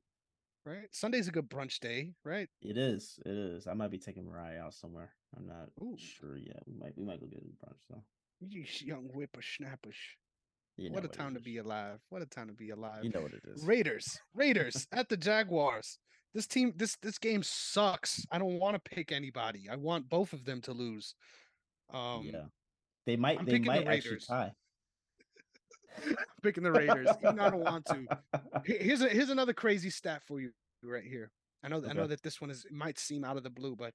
Right? 0.65 0.89
Sunday's 0.91 1.29
a 1.29 1.31
good 1.31 1.49
brunch 1.49 1.79
day, 1.79 2.15
right? 2.25 2.49
It 2.61 2.77
is. 2.77 3.21
It 3.25 3.37
is. 3.37 3.69
I 3.69 3.75
might 3.75 3.93
be 3.93 3.99
taking 3.99 4.25
Mariah 4.25 4.63
out 4.63 4.75
somewhere. 4.75 5.11
I'm 5.37 5.47
not 5.47 5.69
Ooh. 5.81 5.97
sure 5.97 6.37
yet. 6.37 6.63
We 6.67 6.75
might. 6.75 6.97
We 6.97 7.05
might 7.05 7.21
go 7.21 7.27
get 7.27 7.39
a 7.39 7.67
brunch 7.67 7.79
though. 7.89 8.03
You 8.41 8.65
young 8.81 9.05
whippersnappers. 9.15 9.97
You 10.77 10.91
know 10.91 10.95
what 10.95 11.05
a 11.05 11.07
it 11.07 11.13
time 11.13 11.35
to 11.35 11.41
be 11.41 11.59
alive. 11.59 12.01
What 12.11 12.21
a 12.21 12.27
time 12.27 12.49
to 12.49 12.53
be 12.53 12.71
alive. 12.71 13.03
You 13.05 13.11
know 13.11 13.21
what 13.21 13.33
it 13.33 13.43
is. 13.47 13.65
Raiders, 13.65 14.19
Raiders 14.35 14.87
at 14.93 15.09
the 15.09 15.17
Jaguars. 15.17 15.99
This 16.35 16.47
team, 16.47 16.75
this 16.77 16.97
this 17.01 17.19
game 17.19 17.43
sucks. 17.43 18.27
I 18.31 18.39
don't 18.39 18.59
want 18.59 18.75
to 18.75 18.91
pick 18.91 19.11
anybody. 19.11 19.69
I 19.71 19.77
want 19.77 20.09
both 20.09 20.33
of 20.33 20.45
them 20.45 20.61
to 20.63 20.73
lose. 20.73 21.15
Um, 21.95 22.29
yeah. 22.31 22.43
They 23.07 23.17
might. 23.17 23.39
I'm 23.39 23.47
they 23.47 23.53
picking 23.53 23.73
the 23.73 23.85
might 23.85 23.87
actually 23.87 24.19
tie. 24.19 24.53
Picking 26.43 26.63
the 26.63 26.73
Raiders, 26.73 27.11
even 27.23 27.39
I 27.39 27.51
don't 27.51 27.65
want 27.65 27.87
to. 27.87 28.07
Here's 28.65 29.03
a, 29.03 29.09
here's 29.09 29.31
another 29.31 29.53
crazy 29.53 29.91
stat 29.91 30.23
for 30.27 30.41
you 30.41 30.53
right 30.83 31.05
here. 31.05 31.31
I 31.63 31.69
know 31.69 31.83
I 31.89 31.93
know 31.93 32.07
that 32.07 32.23
this 32.23 32.41
one 32.41 32.51
is 32.51 32.67
might 32.71 32.99
seem 32.99 33.25
out 33.25 33.37
of 33.37 33.43
the 33.43 33.51
blue, 33.51 33.77
but 33.77 33.95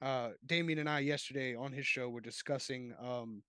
uh 0.00 0.30
Damien 0.46 0.78
and 0.78 0.88
I 0.88 1.00
yesterday 1.00 1.54
on 1.54 1.72
his 1.72 1.86
show 1.86 2.08
were 2.08 2.20
discussing 2.20 2.94
um 3.00 3.42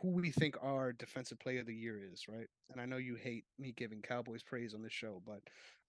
who 0.00 0.08
we 0.10 0.30
think 0.30 0.56
our 0.60 0.92
defensive 0.92 1.38
player 1.38 1.60
of 1.60 1.66
the 1.66 1.74
year 1.74 1.98
is, 2.12 2.26
right? 2.28 2.48
And 2.70 2.80
I 2.80 2.86
know 2.86 2.96
you 2.96 3.14
hate 3.14 3.44
me 3.58 3.72
giving 3.76 4.02
Cowboys 4.02 4.42
praise 4.42 4.74
on 4.74 4.82
this 4.82 4.92
show, 4.92 5.22
but 5.24 5.40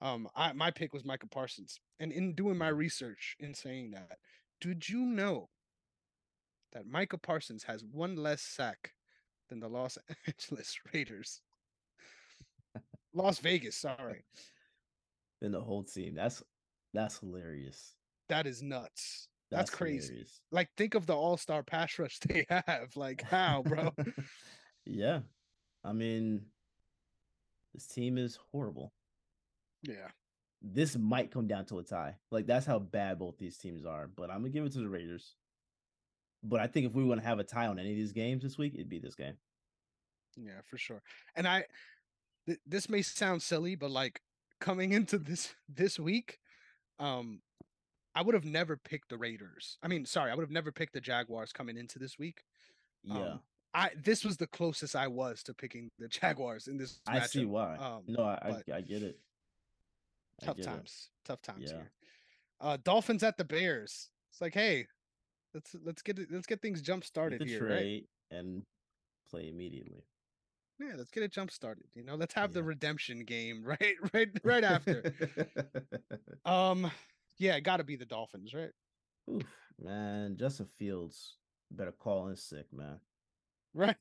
um 0.01 0.29
I 0.35 0.53
my 0.53 0.71
pick 0.71 0.93
was 0.93 1.03
Micah 1.03 1.27
Parsons. 1.27 1.79
And 1.99 2.11
in 2.11 2.35
doing 2.35 2.57
my 2.57 2.69
research 2.69 3.35
in 3.39 3.53
saying 3.53 3.91
that, 3.91 4.17
did 4.61 4.87
you 4.87 4.99
know 4.99 5.49
that 6.71 6.87
Micah 6.87 7.17
Parsons 7.17 7.63
has 7.63 7.83
one 7.83 8.15
less 8.15 8.41
sack 8.41 8.93
than 9.49 9.59
the 9.59 9.69
Los 9.69 9.97
Angeles 10.27 10.77
Raiders? 10.93 11.41
Las 13.13 13.39
Vegas, 13.39 13.75
sorry. 13.75 14.23
Than 15.41 15.51
the 15.51 15.61
whole 15.61 15.83
team. 15.83 16.15
That's 16.15 16.43
that's 16.93 17.19
hilarious. 17.19 17.95
That 18.29 18.47
is 18.47 18.61
nuts. 18.61 19.27
That's, 19.51 19.69
That's 19.69 19.77
crazy. 19.77 20.07
Hilarious. 20.07 20.41
Like, 20.51 20.69
think 20.77 20.95
of 20.95 21.05
the 21.05 21.15
all 21.15 21.37
star 21.37 21.63
pass 21.63 21.99
rush 21.99 22.19
they 22.27 22.45
have. 22.49 22.95
Like, 22.95 23.21
how, 23.21 23.63
bro? 23.63 23.91
yeah. 24.85 25.19
I 25.83 25.93
mean, 25.93 26.41
this 27.73 27.85
team 27.85 28.17
is 28.17 28.39
horrible. 28.51 28.93
Yeah. 29.83 30.07
This 30.61 30.97
might 30.97 31.29
come 31.29 31.45
down 31.45 31.65
to 31.65 31.79
a 31.79 31.83
tie. 31.83 32.15
Like, 32.31 32.47
that's 32.47 32.65
how 32.65 32.79
bad 32.79 33.19
both 33.19 33.37
these 33.37 33.57
teams 33.57 33.85
are. 33.85 34.07
But 34.07 34.31
I'm 34.31 34.39
going 34.39 34.51
to 34.51 34.57
give 34.57 34.65
it 34.65 34.71
to 34.73 34.79
the 34.79 34.87
Raiders. 34.87 35.35
But 36.43 36.59
I 36.59 36.67
think 36.67 36.85
if 36.85 36.93
we 36.93 37.03
want 37.03 37.21
to 37.21 37.27
have 37.27 37.39
a 37.39 37.43
tie 37.43 37.67
on 37.67 37.79
any 37.79 37.91
of 37.91 37.95
these 37.95 38.11
games 38.11 38.43
this 38.43 38.57
week, 38.57 38.73
it'd 38.75 38.89
be 38.89 38.99
this 38.99 39.15
game. 39.15 39.35
Yeah, 40.35 40.61
for 40.65 40.77
sure. 40.77 41.01
And 41.35 41.47
I, 41.47 41.65
th- 42.45 42.59
this 42.65 42.89
may 42.89 43.01
sound 43.01 43.41
silly, 43.41 43.75
but 43.75 43.91
like 43.91 44.21
coming 44.59 44.91
into 44.93 45.17
this 45.17 45.53
this 45.69 45.99
week, 45.99 46.39
um, 46.99 47.41
I 48.15 48.21
would 48.21 48.35
have 48.35 48.45
never 48.45 48.77
picked 48.77 49.09
the 49.09 49.17
Raiders. 49.17 49.77
I 49.81 49.87
mean, 49.87 50.05
sorry, 50.05 50.31
I 50.31 50.35
would 50.35 50.43
have 50.43 50.51
never 50.51 50.71
picked 50.71 50.93
the 50.93 51.01
Jaguars 51.01 51.51
coming 51.51 51.77
into 51.77 51.97
this 51.97 52.19
week. 52.19 52.43
Yeah. 53.03 53.15
Um, 53.15 53.39
I 53.73 53.89
this 54.03 54.23
was 54.23 54.37
the 54.37 54.47
closest 54.47 54.95
I 54.95 55.07
was 55.07 55.41
to 55.43 55.53
picking 55.53 55.89
the 55.97 56.07
Jaguars 56.07 56.67
in 56.67 56.77
this. 56.77 56.99
I 57.07 57.21
see 57.21 57.45
why. 57.45 57.75
Um, 57.77 58.03
no, 58.07 58.23
I, 58.23 58.61
I, 58.69 58.75
I 58.75 58.81
get 58.81 59.01
it. 59.01 59.19
I 60.41 60.45
tough 60.45 60.57
get 60.57 60.65
times. 60.65 61.09
It. 61.09 61.27
Tough 61.27 61.41
times 61.41 61.71
yeah. 61.71 61.77
here. 61.77 61.91
Uh, 62.61 62.77
Dolphins 62.83 63.23
at 63.23 63.37
the 63.37 63.43
Bears. 63.43 64.09
It's 64.31 64.41
like, 64.41 64.53
hey, 64.53 64.87
let's 65.53 65.75
let's 65.83 66.01
get 66.01 66.19
it, 66.19 66.29
let's 66.31 66.47
get 66.47 66.61
things 66.61 66.81
jump 66.81 67.03
started 67.03 67.41
here, 67.41 67.67
right? 67.67 68.03
And 68.31 68.63
play 69.29 69.49
immediately. 69.49 70.03
Yeah, 70.79 70.93
let's 70.97 71.11
get 71.11 71.23
it 71.23 71.31
jump 71.31 71.51
started. 71.51 71.85
You 71.93 72.03
know, 72.03 72.15
let's 72.15 72.33
have 72.33 72.51
yeah. 72.51 72.55
the 72.55 72.63
redemption 72.63 73.23
game 73.25 73.63
right, 73.65 73.95
right, 74.13 74.29
right 74.43 74.63
after. 74.63 75.13
um, 76.45 76.91
yeah, 77.37 77.59
got 77.59 77.77
to 77.77 77.83
be 77.83 77.95
the 77.95 78.05
Dolphins, 78.05 78.53
right? 78.53 78.71
Oof, 79.29 79.43
man, 79.81 80.35
Justin 80.37 80.67
Fields 80.77 81.37
better 81.71 81.91
call 81.91 82.27
in 82.27 82.35
sick, 82.35 82.65
man. 82.73 82.99
Right. 83.73 83.95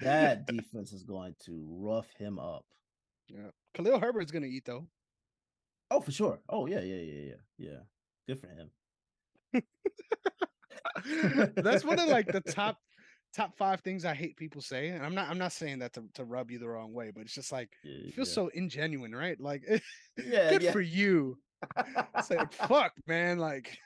that 0.00 0.46
defense 0.46 0.92
is 0.92 1.04
going 1.04 1.34
to 1.44 1.64
rough 1.68 2.10
him 2.18 2.38
up. 2.38 2.64
Yeah. 3.28 3.50
Khalil 3.74 4.00
Herbert's 4.00 4.32
going 4.32 4.42
to 4.42 4.48
eat 4.48 4.64
though. 4.64 4.86
Oh, 5.90 6.00
for 6.00 6.12
sure. 6.12 6.40
Oh, 6.48 6.66
yeah, 6.66 6.80
yeah, 6.80 6.96
yeah, 6.96 7.20
yeah. 7.28 7.34
Yeah. 7.58 7.78
Good 8.26 8.40
for 8.40 8.48
him. 8.48 8.70
That's 11.56 11.84
one 11.84 11.98
of 11.98 12.08
like 12.08 12.26
the 12.30 12.40
top 12.48 12.78
top 13.34 13.56
five 13.56 13.80
things 13.80 14.04
I 14.04 14.14
hate 14.14 14.36
people 14.36 14.60
say. 14.60 14.88
And 14.88 15.04
I'm 15.04 15.14
not 15.14 15.28
I'm 15.28 15.38
not 15.38 15.52
saying 15.52 15.80
that 15.80 15.92
to, 15.94 16.04
to 16.14 16.24
rub 16.24 16.50
you 16.50 16.58
the 16.58 16.68
wrong 16.68 16.92
way, 16.92 17.10
but 17.14 17.22
it's 17.22 17.34
just 17.34 17.52
like 17.52 17.70
yeah, 17.84 18.08
it 18.08 18.14
feels 18.14 18.28
yeah. 18.28 18.34
so 18.34 18.50
ingenuine, 18.56 19.14
right? 19.14 19.40
Like 19.40 19.62
yeah, 20.16 20.50
good 20.50 20.62
yeah. 20.62 20.72
for 20.72 20.80
you 20.80 21.38
it's 22.16 22.30
like 22.30 22.52
fuck, 22.52 22.92
man. 23.06 23.38
Like 23.38 23.78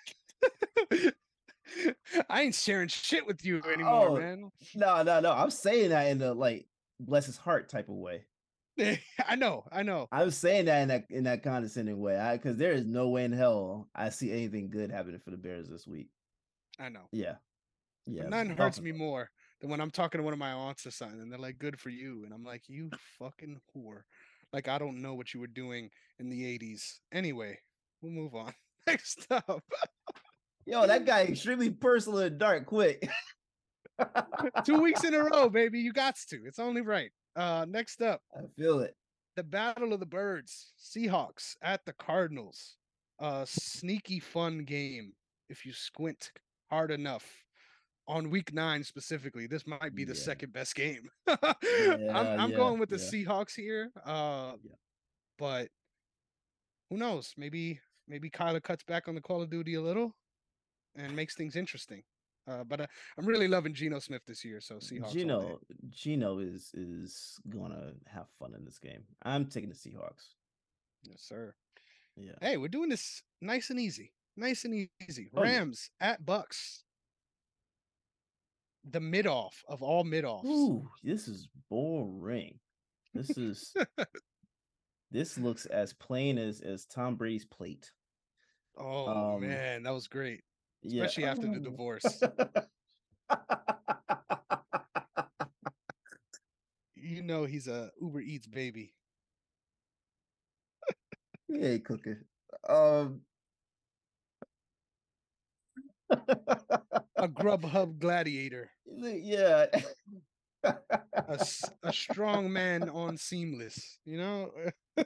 I 2.29 2.43
ain't 2.43 2.55
sharing 2.55 2.89
shit 2.89 3.27
with 3.27 3.45
you 3.45 3.63
anymore, 3.73 4.09
oh, 4.09 4.19
man. 4.19 4.51
No, 4.75 5.03
no, 5.03 5.21
no. 5.21 5.33
I'm 5.33 5.51
saying 5.51 5.91
that 5.91 6.07
in 6.09 6.19
the 6.19 6.35
like 6.35 6.67
bless 7.01 7.27
his 7.27 7.37
heart 7.37 7.69
type 7.69 7.89
of 7.89 7.97
way. 7.97 8.25
I 9.27 9.37
know, 9.37 9.65
I 9.73 9.83
know. 9.83 10.07
I 10.13 10.25
was 10.25 10.37
saying 10.37 10.67
that 10.67 10.83
in 10.83 10.89
that 10.89 11.05
in 11.11 11.25
that 11.25 11.43
condescending 11.43 11.99
way. 11.99 12.19
I 12.19 12.37
because 12.37 12.57
there 12.57 12.73
is 12.73 12.85
no 12.85 13.09
way 13.09 13.25
in 13.25 13.33
hell 13.33 13.89
I 13.95 14.11
see 14.11 14.31
anything 14.31 14.71
good 14.71 14.91
happening 14.91 15.21
for 15.25 15.31
the 15.31 15.37
Bears 15.37 15.69
this 15.69 15.87
week. 15.87 16.09
I 16.79 16.89
know. 16.89 17.09
Yeah. 17.13 17.37
Yeah. 18.07 18.23
But 18.23 18.31
nothing 18.31 18.57
hurts 18.57 18.81
me 18.81 18.93
more 18.93 19.31
than 19.61 19.71
when 19.71 19.81
I'm 19.81 19.91
talking 19.91 20.19
to 20.19 20.25
one 20.25 20.33
of 20.33 20.39
my 20.39 20.53
aunts 20.53 20.87
or 20.87 20.91
something 20.91 21.21
and 21.21 21.31
they're 21.31 21.39
like, 21.39 21.59
good 21.59 21.81
for 21.81 21.91
you. 21.91 22.23
And 22.25 22.33
I'm 22.33 22.45
like, 22.45 22.63
you 22.69 22.91
fucking 23.19 23.61
whore. 23.75 24.03
Like 24.53 24.69
I 24.69 24.79
don't 24.79 25.03
know 25.03 25.15
what 25.15 25.35
you 25.35 25.41
were 25.41 25.47
doing 25.47 25.91
in 26.19 26.29
the 26.29 26.59
80s. 26.59 26.99
Anyway, 27.13 27.59
we'll 28.01 28.13
move 28.13 28.35
on. 28.35 28.53
Next 28.87 29.27
up. 29.31 29.63
Yo, 30.65 30.87
that 30.87 31.05
guy 31.05 31.23
extremely 31.23 31.71
personal 31.71 32.19
and 32.21 32.39
dark 32.39 32.67
quick. 32.67 33.09
Two 34.65 34.81
weeks 34.81 35.05
in 35.05 35.15
a 35.15 35.25
row, 35.25 35.49
baby. 35.49 35.81
You 35.81 35.93
got 35.93 36.17
to. 36.29 36.41
It's 36.45 36.59
only 36.59 36.83
right. 36.83 37.11
Uh 37.35 37.67
next 37.69 38.03
up. 38.03 38.21
I 38.35 38.43
feel 38.57 38.81
it. 38.81 38.95
The 39.37 39.43
Battle 39.43 39.93
of 39.93 40.01
the 40.01 40.07
Birds. 40.07 40.73
Seahawks 40.79 41.55
at 41.63 41.85
the 41.85 41.93
Cardinals. 41.93 42.77
A 43.19 43.47
sneaky 43.47 44.21
fun 44.21 44.65
game 44.65 45.13
if 45.49 45.65
you 45.65 45.73
squint 45.73 46.31
hard 46.71 46.91
enough 46.91 47.25
on 48.09 48.31
week 48.31 48.53
nine 48.53 48.85
specifically, 48.85 49.47
this 49.47 49.67
might 49.67 49.95
be 49.95 50.05
the 50.05 50.15
yeah. 50.15 50.21
second 50.21 50.53
best 50.53 50.75
game. 50.75 51.09
yeah, 51.27 51.37
I'm, 51.43 52.41
I'm 52.41 52.51
yeah, 52.51 52.57
going 52.57 52.79
with 52.79 52.89
the 52.89 52.97
Seahawks 52.97 53.55
here. 53.55 53.91
Uh, 54.05 54.53
but 55.39 55.69
who 56.91 56.97
knows? 56.97 57.33
Maybe 57.37 57.81
maybe 58.09 58.31
Kyler 58.31 58.63
cuts 58.63 58.85
back 58.85 59.09
on 59.09 59.15
the 59.15 59.21
Call 59.21 59.43
of 59.43 59.51
Duty 59.51 59.75
a 59.75 59.81
little 59.81 60.15
and 60.95 61.15
makes 61.15 61.35
things 61.35 61.57
interesting. 61.57 62.03
Uh, 62.49 62.63
but 62.63 62.81
uh, 62.81 62.87
I'm 63.19 63.27
really 63.27 63.49
loving 63.49 63.75
Geno 63.75 63.99
Smith 63.99 64.23
this 64.27 64.45
year. 64.45 64.61
So 64.61 64.77
Seahawks. 64.77 65.13
Geno, 65.13 65.59
Geno 65.91 66.39
is 66.39 66.71
is 66.75 67.41
gonna 67.49 67.93
have 68.07 68.27
fun 68.39 68.55
in 68.57 68.65
this 68.65 68.79
game. 68.79 69.03
I'm 69.23 69.47
taking 69.47 69.69
the 69.69 69.75
Seahawks. 69.75 70.35
Yes, 71.03 71.23
sir. 71.23 71.55
Yeah. 72.17 72.33
Hey, 72.41 72.57
we're 72.57 72.69
doing 72.69 72.89
this 72.89 73.23
nice 73.43 73.71
and 73.71 73.81
easy. 73.81 74.13
Nice 74.37 74.65
and 74.65 74.89
easy. 75.09 75.29
Rams 75.33 75.91
oh, 75.91 76.05
yeah. 76.05 76.13
at 76.13 76.27
Bucks 76.27 76.85
the 78.91 79.01
mid 79.01 79.27
off 79.27 79.65
of 79.69 79.83
all 79.83 80.05
mid 80.05 80.25
offs. 80.25 80.47
Ooh, 80.47 80.89
this 81.03 81.27
is 81.29 81.49
boring. 81.69 82.59
This 83.15 83.31
is 83.37 83.75
this 85.11 85.37
looks 85.39 85.67
as 85.67 85.93
plain 85.93 86.39
as 86.39 86.61
as 86.61 86.87
Tom 86.87 87.17
Brady's 87.17 87.45
plate. 87.45 87.91
Oh 88.79 89.35
um, 89.35 89.41
man, 89.41 89.83
that 89.83 89.93
was 89.93 90.07
great. 90.07 90.43
Especially 90.85 91.25
yeah. 91.25 91.31
after 91.31 91.49
the 91.49 91.59
divorce. 91.59 92.05
you 96.95 97.23
know 97.23 97.45
he's 97.45 97.67
a 97.67 97.91
Uber 98.01 98.21
Eats 98.21 98.47
baby. 98.47 98.95
he 101.49 101.59
ain't 101.59 101.85
cooking. 101.85 102.19
Um 102.69 103.23
a 107.17 107.29
Grubhub 107.29 107.99
gladiator. 107.99 108.71
Yeah. 108.87 109.67
a, 110.63 111.39
a 111.83 111.93
strong 111.93 112.53
man 112.53 112.89
on 112.89 113.17
seamless, 113.17 113.99
you 114.05 114.19
know? 114.19 114.51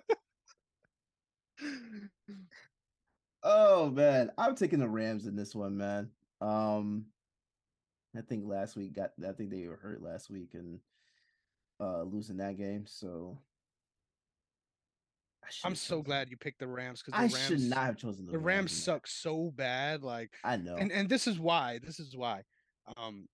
oh 3.42 3.90
man, 3.90 4.30
I'm 4.38 4.54
taking 4.54 4.78
the 4.78 4.88
Rams 4.88 5.26
in 5.26 5.36
this 5.36 5.54
one, 5.54 5.76
man. 5.76 6.10
Um 6.40 7.06
I 8.16 8.22
think 8.22 8.46
last 8.46 8.76
week 8.76 8.94
got 8.94 9.12
I 9.26 9.32
think 9.32 9.50
they 9.50 9.66
were 9.68 9.76
hurt 9.76 10.02
last 10.02 10.30
week 10.30 10.54
and 10.54 10.80
uh 11.80 12.02
losing 12.02 12.38
that 12.38 12.56
game, 12.56 12.86
so 12.86 13.38
I'm 15.64 15.74
so 15.74 16.02
glad 16.02 16.30
you 16.30 16.36
picked 16.36 16.60
the 16.60 16.66
Rams 16.66 17.02
because 17.04 17.18
I 17.18 17.22
Rams, 17.24 17.46
should 17.46 17.60
not 17.60 17.86
have 17.86 17.96
chosen 17.96 18.26
the, 18.26 18.32
the 18.32 18.38
Rams. 18.38 18.72
Rams 18.72 18.84
suck 18.84 19.06
so 19.06 19.52
bad. 19.54 20.02
Like 20.02 20.30
I 20.44 20.56
know, 20.56 20.76
and 20.76 20.90
and 20.92 21.08
this 21.08 21.26
is 21.26 21.38
why. 21.38 21.80
This 21.82 22.00
is 22.00 22.16
why. 22.16 22.42
Um, 22.96 23.28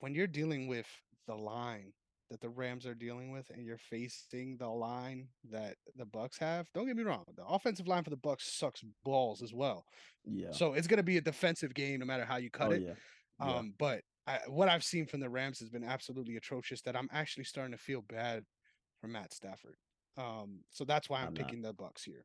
when 0.00 0.14
you're 0.14 0.26
dealing 0.26 0.66
with 0.66 0.86
the 1.26 1.34
line 1.34 1.92
that 2.30 2.40
the 2.40 2.48
Rams 2.48 2.86
are 2.86 2.94
dealing 2.94 3.30
with, 3.30 3.48
and 3.50 3.64
you're 3.64 3.78
facing 3.78 4.56
the 4.58 4.68
line 4.68 5.28
that 5.50 5.76
the 5.96 6.04
Bucks 6.04 6.38
have, 6.38 6.66
don't 6.74 6.86
get 6.86 6.96
me 6.96 7.04
wrong. 7.04 7.24
The 7.36 7.44
offensive 7.44 7.86
line 7.86 8.02
for 8.02 8.10
the 8.10 8.16
Bucks 8.16 8.52
sucks 8.52 8.82
balls 9.04 9.42
as 9.42 9.54
well. 9.54 9.84
Yeah. 10.24 10.50
So 10.52 10.72
it's 10.72 10.86
gonna 10.86 11.02
be 11.02 11.18
a 11.18 11.22
defensive 11.22 11.74
game 11.74 12.00
no 12.00 12.06
matter 12.06 12.24
how 12.24 12.36
you 12.36 12.50
cut 12.50 12.68
oh, 12.68 12.72
it. 12.72 12.82
Yeah. 12.82 12.94
Yeah. 13.40 13.54
Um, 13.54 13.74
but 13.78 14.00
I, 14.26 14.38
what 14.48 14.68
I've 14.68 14.84
seen 14.84 15.06
from 15.06 15.20
the 15.20 15.28
Rams 15.28 15.60
has 15.60 15.70
been 15.70 15.84
absolutely 15.84 16.36
atrocious. 16.36 16.82
That 16.82 16.96
I'm 16.96 17.08
actually 17.12 17.44
starting 17.44 17.72
to 17.72 17.78
feel 17.78 18.02
bad 18.02 18.44
for 19.00 19.08
Matt 19.08 19.32
Stafford. 19.32 19.76
Um, 20.16 20.60
so 20.70 20.84
that's 20.84 21.08
why 21.08 21.20
I'm, 21.20 21.28
I'm 21.28 21.34
picking 21.34 21.62
not. 21.62 21.68
the 21.68 21.74
Bucks 21.74 22.04
here. 22.04 22.24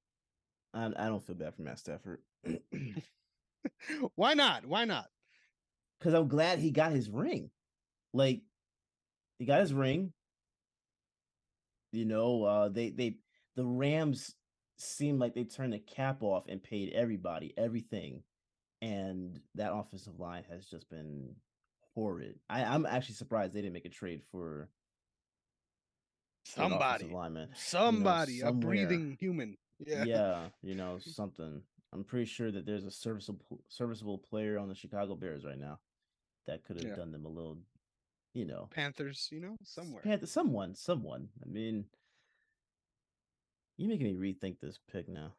I, 0.73 0.85
I 0.85 1.07
don't 1.07 1.25
feel 1.25 1.35
bad 1.35 1.55
for 1.55 1.61
Matt 1.61 1.79
Stafford. 1.79 2.19
why 4.15 4.33
not? 4.33 4.65
Why 4.65 4.85
not? 4.85 5.05
Because 5.99 6.13
I'm 6.13 6.27
glad 6.27 6.59
he 6.59 6.71
got 6.71 6.91
his 6.91 7.09
ring. 7.09 7.49
Like 8.13 8.41
he 9.39 9.45
got 9.45 9.61
his 9.61 9.73
ring. 9.73 10.13
You 11.91 12.05
know, 12.05 12.43
uh, 12.43 12.69
they 12.69 12.89
they 12.89 13.17
the 13.55 13.65
Rams 13.65 14.33
seemed 14.77 15.19
like 15.19 15.35
they 15.35 15.43
turned 15.43 15.73
the 15.73 15.79
cap 15.79 16.23
off 16.23 16.45
and 16.47 16.63
paid 16.63 16.93
everybody 16.93 17.53
everything, 17.57 18.23
and 18.81 19.39
that 19.55 19.73
offensive 19.73 20.19
line 20.19 20.43
has 20.49 20.65
just 20.65 20.89
been 20.89 21.35
horrid. 21.93 22.39
I, 22.49 22.63
I'm 22.63 22.85
actually 22.85 23.15
surprised 23.15 23.53
they 23.53 23.61
didn't 23.61 23.73
make 23.73 23.85
a 23.85 23.89
trade 23.89 24.21
for 24.31 24.69
somebody, 26.43 27.05
lineman. 27.05 27.49
somebody, 27.53 28.33
you 28.33 28.43
know, 28.43 28.49
a 28.49 28.53
breathing 28.53 29.17
human. 29.19 29.57
Yeah, 29.79 30.03
yeah, 30.03 30.39
you 30.61 30.75
know 30.75 30.99
something. 31.01 31.61
I'm 31.93 32.03
pretty 32.03 32.25
sure 32.25 32.51
that 32.51 32.65
there's 32.65 32.85
a 32.85 32.91
serviceable 32.91 33.61
serviceable 33.67 34.17
player 34.17 34.57
on 34.57 34.69
the 34.69 34.75
Chicago 34.75 35.15
Bears 35.15 35.43
right 35.45 35.59
now 35.59 35.79
that 36.47 36.63
could 36.63 36.77
have 36.77 36.85
yeah. 36.85 36.95
done 36.95 37.11
them 37.11 37.25
a 37.25 37.29
little, 37.29 37.57
you 38.33 38.45
know, 38.45 38.69
Panthers, 38.73 39.27
you 39.31 39.39
know, 39.39 39.57
somewhere. 39.63 40.01
Panther, 40.01 40.27
someone, 40.27 40.75
someone. 40.75 41.27
I 41.43 41.49
mean, 41.49 41.85
you 43.77 43.87
making 43.87 44.05
me 44.05 44.33
rethink 44.33 44.59
this 44.59 44.79
pick 44.91 45.09
now. 45.09 45.33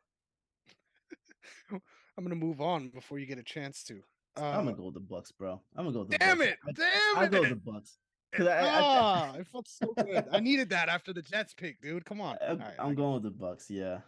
I'm 2.19 2.25
gonna 2.25 2.35
move 2.35 2.61
on 2.61 2.89
before 2.89 3.19
you 3.19 3.27
get 3.27 3.39
a 3.39 3.43
chance 3.43 3.83
to. 3.85 4.03
Uh, 4.37 4.45
I'm 4.45 4.65
gonna 4.65 4.77
go 4.77 4.85
with 4.85 4.95
the 4.95 5.01
Bucks, 5.01 5.33
bro. 5.33 5.61
I'm 5.77 5.85
gonna 5.85 5.93
go 5.93 6.01
with 6.01 6.11
the 6.11 6.19
damn 6.19 6.39
Bucks. 6.39 6.51
it, 6.51 6.59
I, 6.69 6.73
damn 6.73 7.19
I, 7.19 7.23
it. 7.23 7.25
I 7.25 7.29
go 7.29 7.41
with 7.41 7.51
the 7.51 7.57
Bucks. 7.57 7.99
Cause 8.33 8.47
I, 8.47 8.61
ah, 8.63 9.33
I, 9.35 9.39
I, 9.39 9.45
felt 9.45 9.69
so 9.69 9.93
good. 9.95 10.25
I 10.33 10.41
needed 10.41 10.71
that 10.71 10.89
after 10.89 11.13
the 11.13 11.21
Jets 11.21 11.53
pick, 11.53 11.83
dude. 11.83 12.05
Come 12.07 12.21
on. 12.21 12.39
I, 12.41 12.53
right, 12.55 12.75
I'm 12.79 12.95
going 12.95 13.15
with 13.15 13.25
the 13.25 13.31
Bucks. 13.31 13.69
Yeah. 13.69 13.99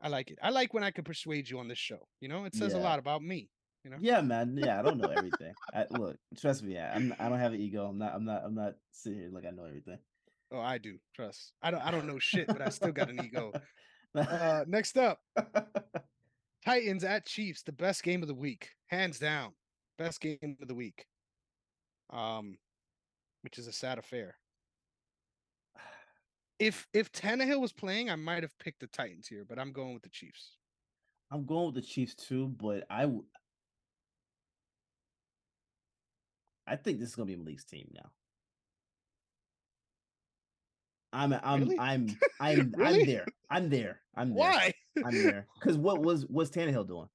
I 0.00 0.08
like 0.08 0.30
it. 0.30 0.38
I 0.42 0.50
like 0.50 0.74
when 0.74 0.84
I 0.84 0.90
can 0.90 1.04
persuade 1.04 1.48
you 1.48 1.58
on 1.58 1.68
this 1.68 1.78
show. 1.78 2.06
You 2.20 2.28
know, 2.28 2.44
it 2.44 2.54
says 2.54 2.72
yeah. 2.72 2.78
a 2.78 2.82
lot 2.82 2.98
about 2.98 3.22
me. 3.22 3.48
You 3.82 3.90
know. 3.90 3.96
Yeah, 4.00 4.20
man. 4.20 4.56
Yeah, 4.62 4.78
I 4.78 4.82
don't 4.82 4.98
know 4.98 5.08
everything. 5.08 5.54
I, 5.72 5.86
look, 5.90 6.16
trust 6.38 6.62
me. 6.62 6.78
I'm. 6.78 7.14
I 7.18 7.28
don't 7.28 7.38
have 7.38 7.52
an 7.52 7.60
ego. 7.60 7.86
I'm 7.86 7.98
not. 7.98 8.14
I'm 8.14 8.24
not. 8.24 8.42
I'm 8.44 8.54
not 8.54 8.74
sitting 8.90 9.20
here 9.20 9.30
like 9.32 9.46
I 9.46 9.50
know 9.50 9.64
everything. 9.64 9.98
Oh, 10.52 10.60
I 10.60 10.78
do. 10.78 10.98
Trust. 11.14 11.52
I 11.62 11.70
don't. 11.70 11.80
I 11.80 11.90
don't 11.90 12.06
know 12.06 12.18
shit, 12.18 12.46
but 12.46 12.60
I 12.60 12.68
still 12.68 12.92
got 12.92 13.10
an 13.10 13.24
ego. 13.24 13.52
Uh, 14.14 14.64
next 14.66 14.96
up, 14.96 15.20
Titans 16.64 17.04
at 17.04 17.26
Chiefs. 17.26 17.62
The 17.62 17.72
best 17.72 18.02
game 18.02 18.22
of 18.22 18.28
the 18.28 18.34
week, 18.34 18.70
hands 18.86 19.18
down. 19.18 19.52
Best 19.98 20.22
game 20.22 20.56
of 20.62 20.68
the 20.68 20.74
week. 20.74 21.04
Um, 22.08 22.56
which 23.46 23.60
is 23.60 23.68
a 23.68 23.72
sad 23.72 23.96
affair. 23.96 24.34
If 26.58 26.88
if 26.92 27.12
Tannehill 27.12 27.60
was 27.60 27.72
playing, 27.72 28.10
I 28.10 28.16
might 28.16 28.42
have 28.42 28.58
picked 28.58 28.80
the 28.80 28.88
Titans 28.88 29.28
here, 29.28 29.44
but 29.48 29.56
I'm 29.56 29.70
going 29.70 29.94
with 29.94 30.02
the 30.02 30.08
Chiefs. 30.08 30.56
I'm 31.30 31.46
going 31.46 31.66
with 31.66 31.76
the 31.76 31.88
Chiefs 31.88 32.16
too, 32.16 32.48
but 32.48 32.82
I 32.90 33.08
I 36.66 36.74
think 36.74 36.98
this 36.98 37.10
is 37.10 37.14
gonna 37.14 37.26
be 37.26 37.36
Malik's 37.36 37.64
team 37.64 37.88
now. 37.94 38.10
I'm 41.12 41.32
I'm 41.44 41.60
really? 41.60 41.78
I'm 41.78 42.16
I'm 42.40 42.72
really? 42.76 43.00
I'm 43.00 43.06
there. 43.06 43.26
I'm 43.48 43.70
there. 43.70 44.00
I'm 44.16 44.34
there. 44.34 44.38
Why? 44.38 44.72
I'm 45.04 45.22
there. 45.22 45.46
Because 45.60 45.78
what 45.78 46.02
was 46.02 46.26
was 46.26 46.50
Tannehill 46.50 46.88
doing? 46.88 47.06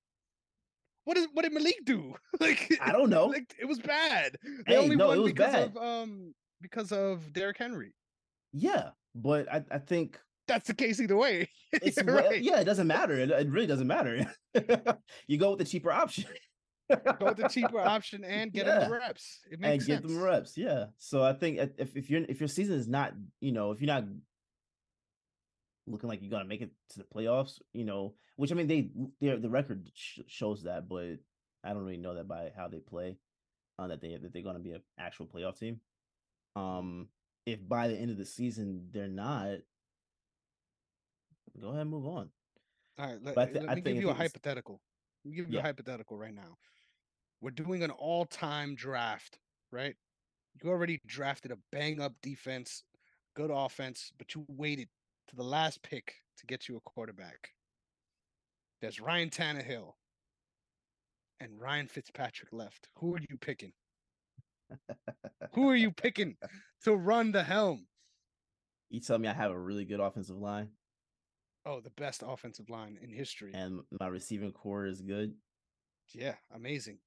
What 1.03 1.17
is 1.17 1.27
what 1.33 1.43
did 1.43 1.53
Malik 1.53 1.83
do? 1.83 2.15
like 2.39 2.77
I 2.81 2.91
don't 2.91 3.09
know. 3.09 3.27
Like 3.27 3.55
it 3.59 3.65
was 3.65 3.79
bad. 3.79 4.37
They 4.67 4.73
hey, 4.73 4.77
only 4.77 4.95
no, 4.95 5.07
won 5.07 5.25
because 5.25 5.51
bad. 5.51 5.63
of 5.63 5.77
um 5.77 6.33
because 6.61 6.91
of 6.91 7.33
Derrick 7.33 7.57
Henry. 7.57 7.93
Yeah, 8.53 8.89
but 9.15 9.51
I, 9.51 9.63
I 9.71 9.77
think 9.79 10.19
that's 10.47 10.67
the 10.67 10.73
case 10.73 10.99
either 10.99 11.17
way. 11.17 11.49
it's 11.71 12.01
right. 12.03 12.41
yeah, 12.41 12.59
it 12.59 12.65
doesn't 12.65 12.87
matter. 12.87 13.17
It, 13.17 13.31
it 13.31 13.49
really 13.49 13.67
doesn't 13.67 13.87
matter. 13.87 14.25
you 15.27 15.37
go 15.37 15.51
with 15.51 15.59
the 15.59 15.65
cheaper 15.65 15.91
option. 15.91 16.25
go 16.89 17.27
with 17.27 17.37
the 17.37 17.47
cheaper 17.47 17.79
option 17.79 18.23
and 18.23 18.51
get 18.51 18.65
yeah. 18.65 18.79
them 18.79 18.89
the 18.89 18.97
reps. 18.97 19.39
It 19.49 19.59
makes 19.59 19.85
sense. 19.85 20.01
and 20.01 20.01
sense. 20.01 20.01
get 20.01 20.07
them 20.07 20.23
reps. 20.23 20.57
Yeah. 20.57 20.85
So 20.97 21.23
I 21.23 21.33
think 21.33 21.57
if 21.77 21.95
if 21.95 22.09
you're 22.09 22.23
if 22.27 22.39
your 22.39 22.49
season 22.49 22.75
is 22.75 22.87
not 22.87 23.13
you 23.39 23.53
know 23.53 23.71
if 23.71 23.81
you're 23.81 23.87
not 23.87 24.05
looking 25.91 26.09
like 26.09 26.21
you're 26.21 26.31
gonna 26.31 26.45
make 26.45 26.61
it 26.61 26.71
to 26.89 26.99
the 26.99 27.05
playoffs, 27.05 27.61
you 27.73 27.85
know, 27.85 28.15
which 28.35 28.51
I 28.51 28.55
mean 28.55 28.67
they 28.67 28.89
the 29.21 29.49
record 29.49 29.89
sh- 29.93 30.19
shows 30.27 30.63
that, 30.63 30.87
but 30.89 31.17
I 31.63 31.73
don't 31.73 31.83
really 31.83 31.97
know 31.97 32.15
that 32.15 32.27
by 32.27 32.51
how 32.55 32.67
they 32.67 32.79
play, 32.79 33.17
uh, 33.77 33.87
that 33.87 34.01
they 34.01 34.15
that 34.15 34.33
they're 34.33 34.41
gonna 34.41 34.59
be 34.59 34.71
an 34.71 34.81
actual 34.97 35.27
playoff 35.27 35.59
team. 35.59 35.79
Um, 36.55 37.07
if 37.45 37.67
by 37.67 37.87
the 37.87 37.95
end 37.95 38.11
of 38.11 38.17
the 38.17 38.25
season 38.25 38.87
they're 38.91 39.07
not, 39.07 39.57
go 41.59 41.69
ahead 41.69 41.81
and 41.81 41.89
move 41.89 42.05
on. 42.05 42.29
All 42.97 43.07
right, 43.07 43.17
let, 43.23 43.53
th- 43.53 43.65
let 43.65 43.75
me 43.75 43.81
give 43.81 43.97
you 43.97 44.09
a 44.09 44.13
hypothetical. 44.13 44.79
give 45.25 45.47
you 45.47 45.55
yeah. 45.55 45.59
a 45.59 45.63
hypothetical 45.63 46.17
right 46.17 46.33
now. 46.33 46.57
We're 47.41 47.51
doing 47.51 47.83
an 47.83 47.89
all-time 47.91 48.75
draft, 48.75 49.39
right? 49.71 49.95
You 50.61 50.69
already 50.69 50.99
drafted 51.07 51.51
a 51.51 51.57
bang-up 51.71 52.13
defense, 52.21 52.83
good 53.35 53.49
offense, 53.51 54.11
but 54.17 54.35
you 54.35 54.45
waited 54.47 54.89
to 55.31 55.37
the 55.37 55.43
last 55.43 55.81
pick 55.81 56.13
to 56.37 56.45
get 56.45 56.67
you 56.67 56.75
a 56.77 56.81
quarterback. 56.81 57.49
There's 58.81 58.99
Ryan 58.99 59.29
Tannehill 59.29 59.93
and 61.39 61.59
Ryan 61.59 61.87
Fitzpatrick 61.87 62.51
left. 62.51 62.89
Who 62.97 63.15
are 63.15 63.21
you 63.29 63.37
picking? 63.39 63.71
Who 65.53 65.69
are 65.69 65.75
you 65.75 65.91
picking 65.91 66.35
to 66.83 66.95
run 66.95 67.31
the 67.31 67.43
helm? 67.43 67.87
You 68.89 68.99
tell 68.99 69.17
me 69.17 69.29
I 69.29 69.33
have 69.33 69.51
a 69.51 69.59
really 69.59 69.85
good 69.85 70.01
offensive 70.01 70.37
line. 70.37 70.69
Oh, 71.65 71.79
the 71.79 71.91
best 71.91 72.23
offensive 72.27 72.69
line 72.69 72.97
in 73.01 73.09
history. 73.09 73.51
And 73.53 73.79
my 73.99 74.07
receiving 74.07 74.51
core 74.51 74.85
is 74.85 75.01
good. 75.01 75.33
Yeah, 76.13 76.35
amazing. 76.53 76.97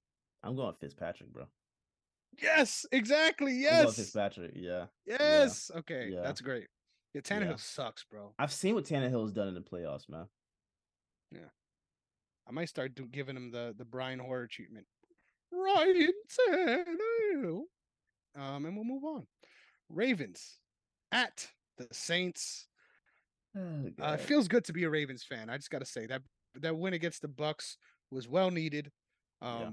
I'm 0.42 0.56
going 0.56 0.74
Fitzpatrick, 0.80 1.30
bro. 1.30 1.44
Yes, 2.40 2.86
exactly. 2.90 3.54
Yes. 3.54 3.96
Fitzpatrick. 3.96 4.52
Yeah. 4.54 4.86
Yes. 5.06 5.70
Yeah. 5.72 5.80
Okay. 5.80 6.10
Yeah. 6.12 6.22
That's 6.22 6.40
great. 6.40 6.68
Yeah, 7.14 7.20
Tannehill 7.20 7.50
yeah. 7.50 7.56
sucks, 7.56 8.04
bro. 8.10 8.34
I've 8.38 8.52
seen 8.52 8.74
what 8.74 8.84
Tannehill 8.84 9.22
has 9.22 9.32
done 9.32 9.48
in 9.48 9.54
the 9.54 9.60
playoffs, 9.60 10.08
man. 10.08 10.26
Yeah. 11.30 11.50
I 12.48 12.52
might 12.52 12.68
start 12.68 12.94
do, 12.94 13.06
giving 13.06 13.36
him 13.36 13.50
the 13.50 13.74
the 13.76 13.84
Brian 13.84 14.18
Hoyer 14.18 14.46
treatment. 14.46 14.86
Ryan 15.52 16.12
Tannehill. 16.50 17.62
Um, 18.36 18.66
and 18.66 18.74
we'll 18.74 18.84
move 18.84 19.04
on. 19.04 19.26
Ravens 19.88 20.58
at 21.12 21.48
the 21.78 21.86
Saints. 21.92 22.66
Oh, 23.56 23.84
uh, 24.02 24.12
it 24.14 24.20
feels 24.20 24.48
good 24.48 24.64
to 24.64 24.72
be 24.72 24.82
a 24.82 24.90
Ravens 24.90 25.22
fan. 25.22 25.48
I 25.48 25.56
just 25.56 25.70
got 25.70 25.78
to 25.78 25.86
say 25.86 26.06
that 26.06 26.22
that 26.60 26.76
win 26.76 26.94
against 26.94 27.22
the 27.22 27.28
Bucks 27.28 27.78
was 28.10 28.28
well 28.28 28.50
needed. 28.50 28.90
Um, 29.40 29.60
yeah. 29.60 29.70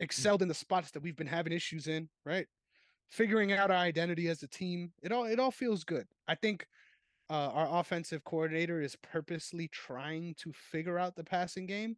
excelled 0.00 0.42
in 0.42 0.48
the 0.48 0.54
spots 0.54 0.92
that 0.92 1.02
we've 1.02 1.16
been 1.16 1.26
having 1.26 1.52
issues 1.52 1.88
in. 1.88 2.08
Right, 2.24 2.46
figuring 3.08 3.52
out 3.52 3.70
our 3.70 3.76
identity 3.76 4.28
as 4.28 4.42
a 4.42 4.48
team. 4.48 4.92
It 5.02 5.12
all 5.12 5.24
it 5.24 5.38
all 5.38 5.50
feels 5.50 5.84
good. 5.84 6.06
I 6.26 6.34
think 6.34 6.66
uh, 7.30 7.50
our 7.52 7.80
offensive 7.80 8.24
coordinator 8.24 8.80
is 8.80 8.96
purposely 8.96 9.68
trying 9.68 10.34
to 10.38 10.52
figure 10.52 10.98
out 10.98 11.16
the 11.16 11.24
passing 11.24 11.66
game. 11.66 11.96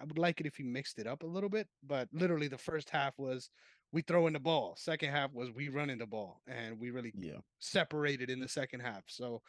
I 0.00 0.04
would 0.04 0.18
like 0.18 0.40
it 0.40 0.46
if 0.46 0.56
he 0.56 0.64
mixed 0.64 0.98
it 0.98 1.06
up 1.06 1.22
a 1.22 1.26
little 1.26 1.48
bit, 1.48 1.68
but 1.86 2.08
literally 2.12 2.48
the 2.48 2.58
first 2.58 2.90
half 2.90 3.14
was 3.18 3.50
we 3.92 4.02
throwing 4.02 4.32
the 4.32 4.40
ball. 4.40 4.74
Second 4.76 5.10
half 5.10 5.32
was 5.32 5.52
we 5.52 5.68
running 5.68 5.98
the 5.98 6.06
ball, 6.06 6.40
and 6.48 6.80
we 6.80 6.90
really 6.90 7.12
yeah. 7.16 7.38
separated 7.60 8.28
in 8.28 8.40
the 8.40 8.48
second 8.48 8.80
half. 8.80 9.04
So 9.06 9.40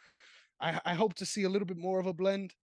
I, 0.60 0.80
I 0.84 0.94
hope 0.94 1.14
to 1.14 1.26
see 1.26 1.42
a 1.42 1.48
little 1.48 1.66
bit 1.66 1.78
more 1.78 1.98
of 1.98 2.06
a 2.06 2.12
blend. 2.12 2.54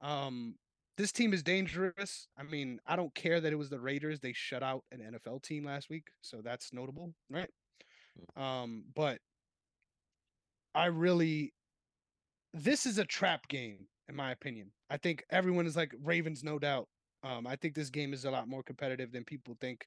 Um, 0.00 0.54
this 0.96 1.12
team 1.12 1.34
is 1.34 1.42
dangerous. 1.42 2.28
I 2.36 2.44
mean, 2.44 2.80
I 2.86 2.96
don't 2.96 3.14
care 3.14 3.40
that 3.40 3.52
it 3.52 3.56
was 3.56 3.68
the 3.68 3.78
Raiders. 3.78 4.20
They 4.20 4.32
shut 4.32 4.62
out 4.62 4.84
an 4.90 5.00
NFL 5.00 5.42
team 5.42 5.64
last 5.64 5.90
week, 5.90 6.08
so 6.22 6.40
that's 6.42 6.72
notable, 6.72 7.12
right? 7.30 7.50
Um, 8.36 8.84
but 8.94 9.18
I 10.74 10.86
really 10.86 11.52
this 12.54 12.86
is 12.86 12.98
a 12.98 13.04
trap 13.04 13.48
game, 13.48 13.86
in 14.08 14.16
my 14.16 14.32
opinion. 14.32 14.70
I 14.90 14.96
think 14.96 15.24
everyone 15.30 15.66
is 15.66 15.76
like 15.76 15.94
Ravens, 16.02 16.42
no 16.42 16.58
doubt. 16.58 16.88
Um, 17.22 17.46
I 17.46 17.56
think 17.56 17.74
this 17.74 17.90
game 17.90 18.12
is 18.12 18.24
a 18.24 18.30
lot 18.30 18.48
more 18.48 18.62
competitive 18.62 19.12
than 19.12 19.24
people 19.24 19.56
think. 19.60 19.86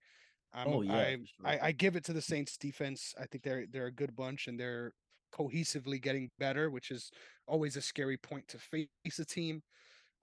Um, 0.53 0.65
oh 0.67 0.81
yeah, 0.81 0.93
I, 0.93 1.11
sure. 1.11 1.45
I, 1.45 1.59
I 1.63 1.71
give 1.71 1.95
it 1.95 2.03
to 2.05 2.13
the 2.13 2.21
Saints 2.21 2.57
defense. 2.57 3.13
I 3.19 3.25
think 3.25 3.43
they're 3.43 3.65
they're 3.71 3.87
a 3.87 3.91
good 3.91 4.15
bunch 4.15 4.47
and 4.47 4.59
they're 4.59 4.91
cohesively 5.33 6.01
getting 6.01 6.29
better, 6.39 6.69
which 6.69 6.91
is 6.91 7.09
always 7.47 7.77
a 7.77 7.81
scary 7.81 8.17
point 8.17 8.47
to 8.49 8.57
face 8.57 9.19
a 9.19 9.25
team 9.25 9.61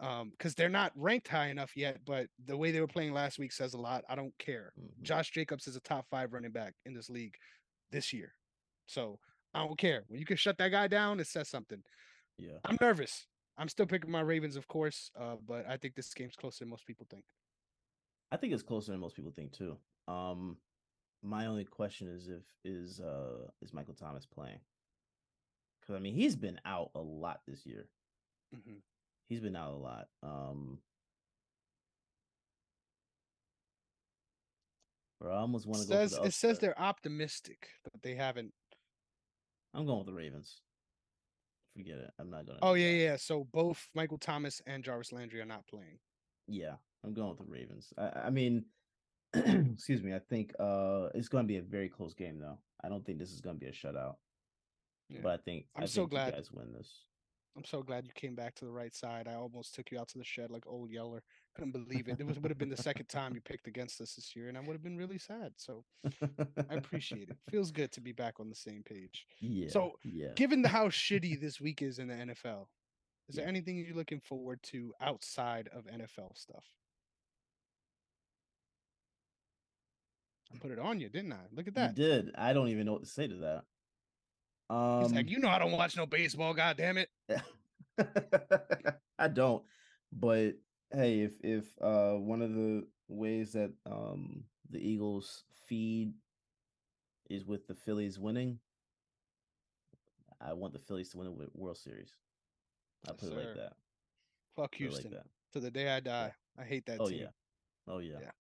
um 0.01 0.31
because 0.31 0.55
they're 0.55 0.69
not 0.69 0.93
ranked 0.95 1.29
high 1.29 1.49
enough 1.49 1.77
yet 1.77 1.99
but 2.07 2.27
the 2.47 2.57
way 2.57 2.71
they 2.71 2.81
were 2.81 2.87
playing 2.87 3.13
last 3.13 3.39
week 3.39 3.53
says 3.53 3.75
a 3.75 3.79
lot 3.79 4.05
i 4.09 4.15
don't 4.15 4.37
care 4.39 4.73
mm-hmm. 4.79 5.03
josh 5.03 5.31
jacobs 5.31 5.67
is 5.67 5.77
a 5.77 5.81
top 5.81 6.07
five 6.11 6.33
running 6.33 6.53
back 6.53 6.75
in 6.87 6.95
this 6.95 7.11
league 7.11 7.35
this 7.91 8.13
year. 8.13 8.33
So 8.87 9.19
i 9.55 9.65
don't 9.65 9.79
care. 9.79 10.05
When 10.09 10.21
you 10.21 10.27
can 10.27 10.37
shut 10.37 10.59
that 10.59 10.71
guy 10.71 10.89
down 10.89 11.21
it 11.21 11.27
says 11.27 11.49
something. 11.49 11.83
Yeah. 12.39 12.59
I'm 12.65 12.79
nervous. 12.81 13.27
I'm 13.57 13.69
still 13.69 13.87
picking 13.87 14.11
my 14.11 14.21
ravens 14.21 14.57
of 14.57 14.69
course 14.69 15.11
uh 15.19 15.37
but 15.47 15.67
i 15.69 15.77
think 15.77 15.95
this 15.95 16.13
game's 16.15 16.37
closer 16.37 16.65
than 16.65 16.71
most 16.71 16.87
people 16.87 17.07
think. 17.11 17.25
I 18.31 18.37
think 18.37 18.53
it's 18.53 18.63
closer 18.63 18.93
than 18.93 19.01
most 19.01 19.17
people 19.17 19.33
think 19.35 19.53
too. 19.53 19.77
Um 20.07 20.57
my 21.23 21.47
only 21.47 21.65
question 21.65 22.09
is 22.09 22.29
if 22.29 22.43
is 22.65 23.01
uh 23.01 23.49
is 23.61 23.73
michael 23.73 23.95
thomas 23.95 24.27
playing? 24.27 24.61
Because 25.81 25.97
i 25.97 25.99
mean 25.99 26.15
he's 26.15 26.37
been 26.37 26.61
out 26.65 26.91
a 26.95 27.01
lot 27.01 27.41
this 27.47 27.67
year. 27.67 27.89
Mm-hmm. 28.55 28.79
He's 29.29 29.41
been 29.41 29.57
out 29.57 29.73
a 29.73 29.77
lot. 29.77 30.09
Um, 30.23 30.79
bro, 35.21 35.35
I 35.35 35.39
almost 35.39 35.67
want 35.67 35.83
to 35.83 35.89
go. 35.89 35.95
Says, 35.95 36.19
it 36.25 36.35
says 36.35 36.59
they're 36.59 36.81
optimistic, 36.81 37.69
but 37.85 38.03
they 38.03 38.15
haven't. 38.15 38.53
I'm 39.75 39.87
going 39.87 39.99
with 39.99 40.07
the 40.07 40.15
Ravens 40.15 40.61
forget 41.79 41.99
it. 41.99 42.11
I'm 42.19 42.31
not 42.31 42.47
gonna. 42.47 42.59
Oh 42.63 42.75
yeah, 42.75 42.91
that. 42.91 42.97
yeah. 42.97 43.17
So 43.17 43.47
both 43.53 43.89
Michael 43.95 44.19
Thomas 44.19 44.61
and 44.67 44.83
Jarvis 44.85 45.13
Landry 45.13 45.41
are 45.41 45.47
not 45.47 45.67
playing. 45.67 45.99
Yeah, 46.47 46.75
I'm 47.05 47.15
going 47.15 47.31
with 47.31 47.39
the 47.39 47.45
Ravens. 47.45 47.93
I, 47.97 48.27
I 48.27 48.31
mean, 48.31 48.65
excuse 49.35 50.03
me. 50.03 50.15
I 50.15 50.19
think 50.19 50.53
uh 50.59 51.09
it's 51.15 51.29
going 51.29 51.45
to 51.45 51.49
be 51.49 51.59
a 51.59 51.63
very 51.63 51.89
close 51.89 52.15
game 52.15 52.39
though. 52.39 52.59
I 52.83 52.89
don't 52.89 53.05
think 53.05 53.19
this 53.19 53.33
is 53.33 53.41
going 53.41 53.57
to 53.57 53.61
be 53.61 53.71
a 53.71 53.73
shutout. 53.73 54.17
Yeah. 55.09 55.21
But 55.23 55.33
I 55.33 55.37
think 55.39 55.67
I'm 55.77 55.85
I 55.85 55.87
so 55.87 56.03
think 56.03 56.11
glad 56.11 56.27
you 56.27 56.33
guys 56.33 56.53
win 56.53 56.73
this. 56.73 57.05
I'm 57.59 57.65
so 57.65 57.83
glad 57.83 58.07
you 58.07 58.13
came 58.15 58.37
back 58.37 58.55
to 58.57 58.65
the 58.65 58.71
right 58.71 58.95
side. 58.95 59.27
I 59.27 59.35
almost 59.35 59.75
took 59.75 59.91
you 59.91 59.99
out 59.99 60.07
to 60.11 60.19
the 60.19 60.25
shed 60.25 60.49
like 60.53 60.63
old 60.69 60.91
Yeller. 60.91 61.25
Couldn't 61.57 61.73
believe 61.73 62.07
it. 62.07 62.21
It 62.21 62.25
was 62.25 62.39
would 62.39 62.53
have 62.53 62.59
been 62.59 62.69
the 62.69 62.77
second 62.77 63.07
time 63.09 63.35
you 63.35 63.41
picked 63.41 63.67
against 63.67 64.01
us 64.01 64.15
this 64.15 64.37
year, 64.37 64.49
and 64.49 64.57
I 64.57 64.61
would 64.61 64.75
have 64.75 64.83
been 64.85 64.97
really 64.97 65.19
sad. 65.19 65.55
So 65.57 65.85
I 66.71 66.75
appreciate 66.75 67.31
it. 67.31 67.37
Feels 67.51 67.73
good 67.73 67.91
to 67.93 68.01
be 68.01 68.13
back 68.13 68.39
on 68.39 68.49
the 68.49 68.55
same 68.55 68.85
page. 68.85 69.27
Yeah. 69.41 69.71
So 69.71 69.95
yeah. 70.05 70.29
given 70.37 70.63
the 70.63 70.69
how 70.69 70.87
shitty 70.87 71.41
this 71.41 71.61
week 71.61 71.83
is 71.83 71.99
in 71.99 72.07
the 72.07 72.15
NFL, 72.15 72.67
is 73.29 73.35
yeah. 73.35 73.41
there 73.41 73.49
anything 73.49 73.77
you're 73.77 73.97
looking 73.97 74.21
forward 74.21 74.63
to 74.65 74.93
outside 75.01 75.69
of 75.75 75.87
NFL 75.87 76.37
stuff? 76.37 76.65
I 80.55 80.59
put 80.59 80.71
it 80.71 80.79
on 80.79 81.01
you, 81.01 81.09
didn't 81.09 81.33
I? 81.33 81.47
Look 81.53 81.67
at 81.67 81.75
that. 81.75 81.97
You 81.97 82.05
did. 82.05 82.31
I 82.37 82.53
don't 82.53 82.69
even 82.69 82.87
know 82.87 82.93
what 82.93 83.03
to 83.03 83.09
say 83.09 83.27
to 83.27 83.35
that. 83.37 83.65
Um, 84.71 85.03
He's 85.03 85.13
like, 85.13 85.27
um 85.27 85.29
you 85.29 85.39
know, 85.39 85.49
I 85.49 85.59
don't 85.59 85.73
watch 85.73 85.97
no 85.97 86.07
baseball. 86.07 86.55
God 86.55 86.77
damn 86.77 86.99
it. 86.99 87.09
I 89.19 89.29
don't. 89.29 89.63
But 90.13 90.55
hey, 90.93 91.21
if 91.21 91.33
if 91.43 91.65
uh 91.81 92.13
one 92.15 92.43
of 92.43 92.55
the 92.55 92.87
ways 93.09 93.53
that 93.53 93.73
um 93.87 94.45
the 94.71 94.79
Eagles 94.79 95.45
feed 95.67 96.13
is 97.31 97.45
with 97.45 97.67
the 97.67 97.75
Phillies 97.75 98.19
winning, 98.19 98.59
I 100.41 100.53
want 100.53 100.73
the 100.73 100.79
Phillies 100.79 101.11
to 101.11 101.19
win 101.19 101.27
the 101.27 101.49
World 101.55 101.79
Series. 101.79 102.15
I 103.09 103.13
put 103.13 103.31
it 103.31 103.37
like 103.37 103.55
that. 103.57 103.73
Fuck 104.57 104.75
Houston. 104.77 105.13
Like 105.13 105.23
to 105.53 105.61
the 105.61 105.71
day 105.71 105.91
I 105.91 106.01
die. 106.01 106.33
Yeah. 106.57 106.63
I 106.63 106.67
hate 106.67 106.87
that 106.87 107.01
oh, 107.01 107.09
team. 107.09 107.21
yeah. 107.21 107.29
Oh 107.87 107.99
yeah. 107.99 108.17
Yeah. 108.21 108.31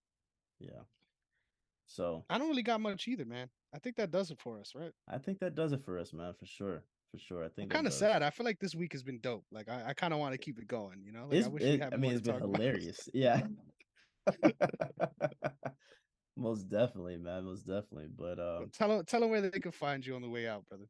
Yeah. 0.61 0.81
So 1.87 2.25
I 2.29 2.39
don't 2.39 2.49
really 2.49 2.63
got 2.63 2.81
much 2.81 3.09
either, 3.09 3.25
man. 3.25 3.49
I 3.75 3.79
think 3.79 3.97
that 3.97 4.11
does 4.11 4.31
it 4.31 4.39
for 4.41 4.59
us, 4.59 4.73
right? 4.75 4.93
I 5.09 5.19
think 5.19 5.41
that 5.41 5.55
does 5.55 5.73
it 5.73 5.85
for 5.85 5.99
us, 5.99 6.13
man, 6.13 6.33
for 6.39 6.47
sure. 6.47 6.85
For 7.13 7.19
sure. 7.19 7.45
I 7.45 7.49
think 7.49 7.73
I'm 7.73 7.77
kind 7.77 7.87
of 7.87 7.93
sad. 7.93 8.23
I 8.23 8.31
feel 8.31 8.45
like 8.45 8.59
this 8.59 8.75
week 8.75 8.93
has 8.93 9.03
been 9.03 9.19
dope. 9.21 9.45
Like 9.51 9.69
I, 9.69 9.85
I 9.89 9.93
kind 9.95 10.13
of 10.13 10.21
want 10.21 10.33
to 10.33 10.39
keep 10.39 10.59
it 10.59 10.67
going, 10.67 11.03
you 11.03 11.13
know? 11.13 11.27
Like, 11.31 11.45
I 11.45 11.49
wish 11.49 11.63
it, 11.63 11.73
we 11.73 11.79
had 11.79 11.95
I 11.95 11.97
mean, 11.97 12.13
it's 12.13 12.21
been 12.21 12.39
hilarious. 12.39 13.09
yeah. 13.15 13.43
most 16.37 16.69
definitely, 16.69 17.17
man. 17.17 17.45
Most 17.45 17.67
definitely. 17.67 18.09
But 18.15 18.39
um 18.39 18.71
tell 18.73 18.89
them 18.89 19.05
tell 19.07 19.21
them 19.21 19.31
where 19.31 19.41
they 19.41 19.59
can 19.59 19.73
find 19.73 20.05
you 20.05 20.17
on 20.17 20.23
the 20.23 20.29
way 20.29 20.47
out, 20.47 20.67
brother. 20.69 20.85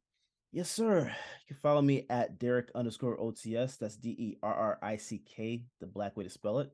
Yes, 0.51 0.69
sir. 0.69 1.05
You 1.05 1.47
can 1.47 1.57
follow 1.57 1.81
me 1.81 2.05
at 2.09 2.39
Derrick 2.39 2.69
underscore 2.73 3.17
OTS. 3.17 3.77
That's 3.77 3.95
D 3.95 4.09
E 4.09 4.37
R 4.41 4.53
R 4.53 4.79
I 4.81 4.97
C 4.97 5.19
K, 5.19 5.63
the 5.79 5.87
black 5.87 6.17
way 6.17 6.23
to 6.23 6.29
spell 6.29 6.59
it. 6.59 6.71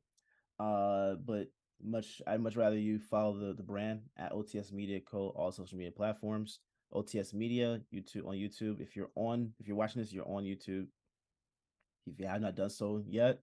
Uh, 0.60 1.16
but 1.16 1.48
much 1.84 2.22
I'd 2.28 2.42
much 2.42 2.56
rather 2.56 2.78
you 2.78 3.00
follow 3.00 3.38
the, 3.38 3.54
the 3.54 3.64
brand 3.64 4.02
at 4.18 4.32
OTS 4.32 4.72
Media 4.72 5.00
Co. 5.00 5.34
All 5.36 5.52
social 5.52 5.78
media 5.78 5.92
platforms. 5.92 6.60
OTS 6.94 7.34
Media, 7.34 7.82
YouTube 7.94 8.28
on 8.28 8.36
YouTube. 8.36 8.80
If 8.80 8.96
you're 8.96 9.10
on, 9.16 9.52
if 9.60 9.68
you're 9.68 9.76
watching 9.76 10.02
this, 10.02 10.14
you're 10.14 10.28
on 10.28 10.44
YouTube. 10.44 10.88
If 12.08 12.20
you 12.20 12.28
have 12.28 12.42
not 12.42 12.56
done 12.56 12.70
so 12.70 13.04
yet, 13.06 13.40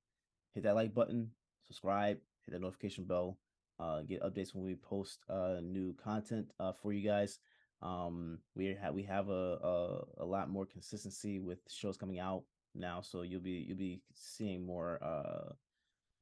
hit 0.55 0.63
that 0.63 0.75
like 0.75 0.95
button, 0.95 1.31
subscribe, 1.67 2.19
hit 2.47 2.53
the 2.53 2.59
notification 2.59 3.05
bell, 3.05 3.39
uh, 3.81 4.03
get 4.03 4.23
updates 4.23 4.55
when 4.55 4.65
we 4.65 4.77
post 4.77 5.19
uh 5.29 5.57
new 5.63 5.95
content 5.95 6.47
uh 6.61 6.73
for 6.73 6.93
you 6.93 7.07
guys. 7.07 7.41
Um, 7.83 8.39
we 8.55 8.77
have 8.81 8.95
we 8.95 9.03
have 9.03 9.29
a, 9.29 9.59
a 9.63 10.05
a 10.19 10.25
lot 10.25 10.49
more 10.49 10.65
consistency 10.65 11.41
with 11.41 11.59
shows 11.69 11.97
coming 11.97 12.21
out 12.21 12.45
now, 12.75 13.01
so 13.01 13.23
you'll 13.23 13.41
be 13.41 13.65
you'll 13.67 13.77
be 13.77 14.01
seeing 14.15 14.65
more 14.65 15.03
uh 15.03 15.53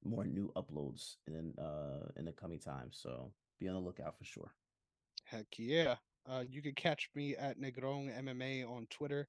more 0.04 0.24
new 0.24 0.52
uploads 0.56 1.16
in 1.26 1.54
uh 1.58 2.08
in 2.16 2.24
the 2.24 2.32
coming 2.32 2.58
time. 2.58 2.88
So 2.90 3.32
be 3.58 3.68
on 3.68 3.74
the 3.74 3.80
lookout 3.80 4.16
for 4.18 4.24
sure. 4.24 4.52
Heck 5.24 5.46
yeah. 5.58 5.96
Uh, 6.28 6.44
you 6.48 6.62
can 6.62 6.74
catch 6.74 7.08
me 7.14 7.36
at 7.36 7.58
Negron 7.58 8.10
MMA 8.22 8.68
on 8.68 8.86
Twitter, 8.90 9.26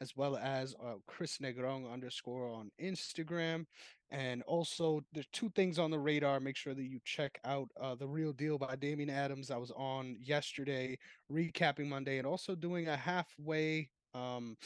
as 0.00 0.16
well 0.16 0.36
as 0.36 0.74
uh, 0.84 0.94
Chris 1.06 1.38
Negron 1.38 1.90
underscore 1.90 2.48
on 2.48 2.70
Instagram. 2.82 3.66
And 4.10 4.42
also, 4.42 5.02
there's 5.12 5.28
two 5.32 5.50
things 5.50 5.78
on 5.78 5.90
the 5.90 5.98
radar. 5.98 6.40
Make 6.40 6.56
sure 6.56 6.74
that 6.74 6.84
you 6.84 7.00
check 7.04 7.38
out 7.44 7.68
uh, 7.80 7.94
The 7.94 8.06
Real 8.06 8.32
Deal 8.32 8.58
by 8.58 8.76
Damien 8.76 9.08
Adams. 9.08 9.50
I 9.50 9.56
was 9.56 9.70
on 9.74 10.16
yesterday, 10.20 10.98
recapping 11.30 11.88
Monday, 11.88 12.18
and 12.18 12.26
also 12.26 12.54
doing 12.54 12.88
a 12.88 12.96
halfway 12.96 13.88
um, 14.14 14.56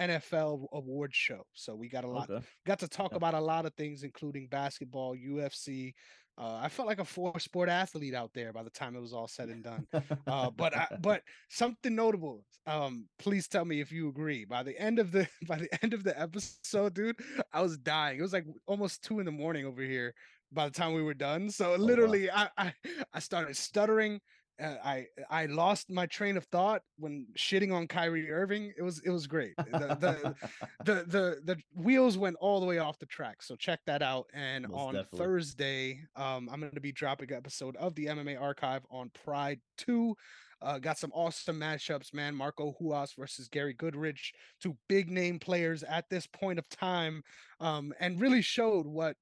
NFL 0.00 0.66
award 0.72 1.14
show. 1.14 1.42
So 1.54 1.74
we 1.74 1.88
got 1.88 2.04
a 2.04 2.08
lot 2.08 2.30
okay. 2.30 2.44
got 2.66 2.78
to 2.80 2.88
talk 2.88 3.12
yeah. 3.12 3.16
about 3.16 3.34
a 3.34 3.40
lot 3.40 3.66
of 3.66 3.74
things, 3.74 4.02
including 4.02 4.48
basketball, 4.48 5.14
UFC. 5.16 5.92
Uh, 6.36 6.58
I 6.60 6.68
felt 6.68 6.88
like 6.88 6.98
a 6.98 7.04
four 7.04 7.38
sport 7.38 7.68
athlete 7.68 8.14
out 8.14 8.32
there 8.34 8.52
by 8.52 8.64
the 8.64 8.70
time 8.70 8.96
it 8.96 9.00
was 9.00 9.12
all 9.12 9.28
said 9.28 9.50
and 9.50 9.62
done. 9.62 9.86
Uh, 10.26 10.50
but 10.50 10.76
I, 10.76 10.88
but 11.00 11.22
something 11.48 11.94
notable. 11.94 12.44
Um, 12.66 13.06
please 13.18 13.46
tell 13.46 13.64
me 13.64 13.80
if 13.80 13.92
you 13.92 14.08
agree. 14.08 14.44
By 14.44 14.62
the 14.64 14.78
end 14.80 14.98
of 14.98 15.12
the 15.12 15.28
by 15.46 15.58
the 15.58 15.68
end 15.82 15.94
of 15.94 16.02
the 16.02 16.18
episode, 16.20 16.94
dude, 16.94 17.16
I 17.52 17.60
was 17.62 17.78
dying. 17.78 18.18
It 18.18 18.22
was 18.22 18.32
like 18.32 18.46
almost 18.66 19.04
two 19.04 19.20
in 19.20 19.26
the 19.26 19.32
morning 19.32 19.64
over 19.64 19.82
here 19.82 20.12
by 20.50 20.64
the 20.64 20.74
time 20.74 20.92
we 20.92 21.02
were 21.02 21.14
done. 21.14 21.50
So 21.50 21.76
literally, 21.76 22.30
oh, 22.30 22.34
wow. 22.34 22.48
I, 22.56 22.66
I 22.66 22.74
I 23.14 23.18
started 23.20 23.56
stuttering 23.56 24.20
uh, 24.62 24.74
I 24.84 25.06
I 25.30 25.46
lost 25.46 25.90
my 25.90 26.06
train 26.06 26.36
of 26.36 26.44
thought 26.44 26.82
when 26.96 27.26
shitting 27.36 27.74
on 27.74 27.88
Kyrie 27.88 28.30
Irving. 28.30 28.72
It 28.76 28.82
was 28.82 29.00
it 29.04 29.10
was 29.10 29.26
great. 29.26 29.56
The 29.56 29.64
the, 30.00 30.34
the, 30.84 30.94
the 31.06 31.40
the 31.44 31.56
wheels 31.74 32.16
went 32.16 32.36
all 32.40 32.60
the 32.60 32.66
way 32.66 32.78
off 32.78 32.98
the 32.98 33.06
track. 33.06 33.42
So 33.42 33.56
check 33.56 33.80
that 33.86 34.02
out. 34.02 34.26
And 34.32 34.68
Most 34.68 34.78
on 34.78 34.94
definitely. 34.94 35.18
Thursday, 35.18 36.00
um, 36.16 36.48
I'm 36.52 36.60
going 36.60 36.72
to 36.72 36.80
be 36.80 36.92
dropping 36.92 37.32
an 37.32 37.38
episode 37.38 37.76
of 37.76 37.94
the 37.94 38.06
MMA 38.06 38.40
Archive 38.40 38.82
on 38.90 39.10
Pride 39.24 39.60
Two. 39.76 40.16
Uh, 40.62 40.78
got 40.78 40.98
some 40.98 41.12
awesome 41.12 41.60
matchups, 41.60 42.14
man. 42.14 42.34
Marco 42.34 42.74
Ruas 42.80 43.14
versus 43.18 43.48
Gary 43.48 43.74
Goodridge, 43.74 44.32
two 44.62 44.76
big 44.88 45.10
name 45.10 45.38
players 45.38 45.82
at 45.82 46.08
this 46.08 46.26
point 46.26 46.58
of 46.58 46.68
time, 46.68 47.22
um, 47.60 47.92
and 48.00 48.20
really 48.20 48.40
showed 48.40 48.86
what 48.86 49.16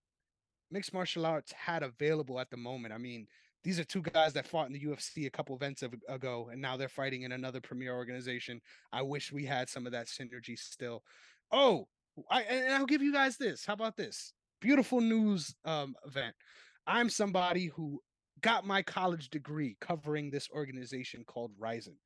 mixed 0.70 0.94
martial 0.94 1.26
arts 1.26 1.52
had 1.52 1.82
available 1.82 2.38
at 2.38 2.50
the 2.50 2.56
moment. 2.56 2.94
I 2.94 2.98
mean, 2.98 3.26
these 3.64 3.78
are 3.78 3.84
two 3.84 4.02
guys 4.02 4.32
that 4.32 4.46
fought 4.46 4.66
in 4.66 4.72
the 4.72 4.80
UFC 4.80 5.26
a 5.26 5.30
couple 5.30 5.54
events 5.54 5.82
ago, 6.08 6.48
and 6.50 6.60
now 6.60 6.76
they're 6.76 6.88
fighting 6.88 7.22
in 7.22 7.32
another 7.32 7.60
premier 7.60 7.94
organization. 7.94 8.60
I 8.92 9.02
wish 9.02 9.32
we 9.32 9.44
had 9.44 9.68
some 9.68 9.86
of 9.86 9.92
that 9.92 10.06
synergy 10.06 10.58
still. 10.58 11.02
Oh, 11.50 11.86
I 12.30 12.42
and 12.42 12.74
I'll 12.74 12.86
give 12.86 13.02
you 13.02 13.12
guys 13.12 13.36
this. 13.36 13.64
How 13.64 13.74
about 13.74 13.96
this? 13.96 14.32
Beautiful 14.60 15.00
news 15.00 15.54
um, 15.64 15.94
event. 16.06 16.34
I'm 16.86 17.08
somebody 17.08 17.66
who 17.66 18.00
got 18.40 18.66
my 18.66 18.82
college 18.82 19.30
degree 19.30 19.76
covering 19.80 20.30
this 20.30 20.48
organization 20.52 21.24
called 21.24 21.52
Rizin. 21.58 21.96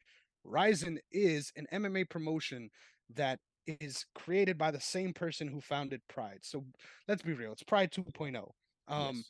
Rizin 0.44 1.00
is 1.10 1.52
an 1.56 1.66
MMA 1.72 2.08
promotion 2.08 2.70
that 3.14 3.40
is 3.66 4.04
created 4.14 4.56
by 4.56 4.70
the 4.70 4.80
same 4.80 5.12
person 5.12 5.48
who 5.48 5.60
founded 5.60 6.00
Pride. 6.08 6.38
So 6.42 6.64
let's 7.08 7.22
be 7.22 7.32
real, 7.32 7.52
it's 7.52 7.62
Pride 7.62 7.90
2.0. 7.90 8.50
Um, 8.88 9.16
yes. 9.16 9.24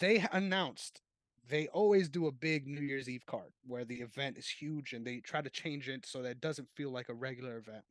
They 0.00 0.26
announced 0.32 1.00
they 1.48 1.68
always 1.68 2.08
do 2.08 2.26
a 2.26 2.32
big 2.32 2.66
New 2.66 2.80
Year's 2.80 3.08
Eve 3.08 3.26
card 3.26 3.52
where 3.66 3.84
the 3.84 4.00
event 4.00 4.36
is 4.36 4.48
huge 4.48 4.92
and 4.92 5.04
they 5.04 5.18
try 5.20 5.40
to 5.40 5.50
change 5.50 5.88
it 5.88 6.06
so 6.06 6.22
that 6.22 6.30
it 6.30 6.40
doesn't 6.40 6.68
feel 6.76 6.90
like 6.90 7.08
a 7.08 7.14
regular 7.14 7.56
event. 7.56 7.84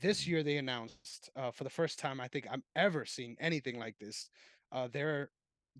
This 0.00 0.22
mm-hmm. 0.22 0.30
year 0.30 0.42
they 0.42 0.56
announced 0.56 1.30
uh, 1.36 1.50
for 1.50 1.64
the 1.64 1.70
first 1.70 1.98
time 1.98 2.20
I 2.20 2.28
think 2.28 2.46
I'm 2.50 2.62
ever 2.74 3.04
seeing 3.04 3.36
anything 3.40 3.78
like 3.78 3.98
this. 3.98 4.28
Uh, 4.72 4.88
they're 4.92 5.30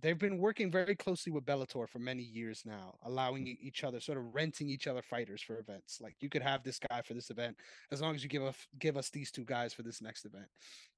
they've 0.03 0.19
been 0.19 0.39
working 0.39 0.71
very 0.71 0.95
closely 0.95 1.33
with 1.33 1.45
Bellator 1.45 1.89
for 1.89 1.99
many 1.99 2.23
years 2.23 2.63
now, 2.65 2.95
allowing 3.05 3.45
mm. 3.45 3.57
each 3.61 3.85
other, 3.85 4.01
sort 4.01 4.19
of 4.19 4.35
renting 4.35 4.69
each 4.69 4.87
other 4.87 5.03
fighters 5.03 5.43
for 5.43 5.59
events. 5.59 6.01
Like 6.01 6.15
you 6.21 6.29
could 6.29 6.43
have 6.43 6.63
this 6.63 6.79
guy 6.91 7.03
for 7.03 7.15
this 7.15 7.31
event 7.31 7.57
as 7.91 8.01
long 8.01 8.15
as 8.15 8.23
you 8.23 8.29
give 8.29 8.43
us 8.43 8.57
give 8.79 8.97
us 8.97 9.11
these 9.11 9.31
two 9.31 9.45
guys 9.45 9.73
for 9.73 9.83
this 9.83 10.03
next 10.03 10.25
event. 10.25 10.47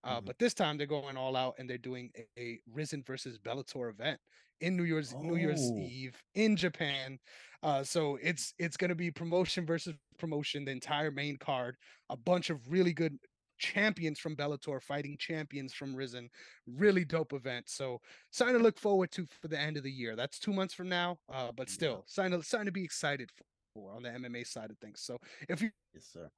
Uh, 0.05 0.17
mm-hmm. 0.17 0.27
But 0.27 0.39
this 0.39 0.55
time 0.55 0.77
they're 0.77 0.87
going 0.87 1.17
all 1.17 1.37
out 1.37 1.55
and 1.59 1.69
they're 1.69 1.79
doing 1.79 2.11
a, 2.17 2.41
a 2.41 2.61
Rizin 2.73 3.03
versus 3.07 3.39
Bellator 3.39 3.91
event 3.91 4.19
in 4.61 4.77
New 4.77 4.85
Year's 4.85 5.15
oh. 5.17 5.23
New 5.23 5.37
Year's 5.37 5.71
oh. 5.73 5.79
Eve 5.79 6.17
in 6.35 6.57
Japan. 6.57 7.19
Uh, 7.63 7.83
so 7.83 8.19
it's 8.23 8.55
it's 8.59 8.77
going 8.77 8.91
to 8.91 8.95
be 8.95 9.11
promotion 9.11 9.67
versus 9.67 9.95
promotion, 10.19 10.65
the 10.65 10.71
entire 10.71 11.11
main 11.11 11.37
card, 11.37 11.77
a 12.11 12.17
bunch 12.17 12.51
of 12.51 12.61
really 12.71 12.93
good 12.93 13.19
champions 13.59 14.19
from 14.19 14.37
Bellator 14.37 14.83
fighting 14.83 15.17
champions 15.19 15.73
from 15.73 15.95
Rizin. 15.95 16.29
Really 16.67 17.05
dope 17.05 17.33
event. 17.33 17.69
So 17.69 18.01
sign 18.31 18.55
to 18.55 18.59
look 18.59 18.79
forward 18.79 19.11
to 19.13 19.27
for 19.41 19.49
the 19.49 19.59
end 19.59 19.77
of 19.77 19.83
the 19.83 19.91
year. 19.91 20.17
That's 20.17 20.39
two 20.39 20.53
months 20.53 20.75
from 20.75 20.89
now, 20.89 21.19
uh, 21.33 21.53
but 21.57 21.71
still 21.71 21.93
yeah. 21.93 22.01
something 22.07 22.41
to, 22.41 22.47
something 22.47 22.67
to 22.67 22.73
be 22.73 22.85
excited 22.85 23.31
for 23.75 23.93
on 23.93 24.03
the 24.03 24.11
MMA 24.11 24.47
side 24.47 24.71
of 24.71 24.79
things. 24.79 25.01
So 25.03 25.19
if 25.49 25.61
you 25.63 25.71
yes 25.95 26.09
sir 26.13 26.31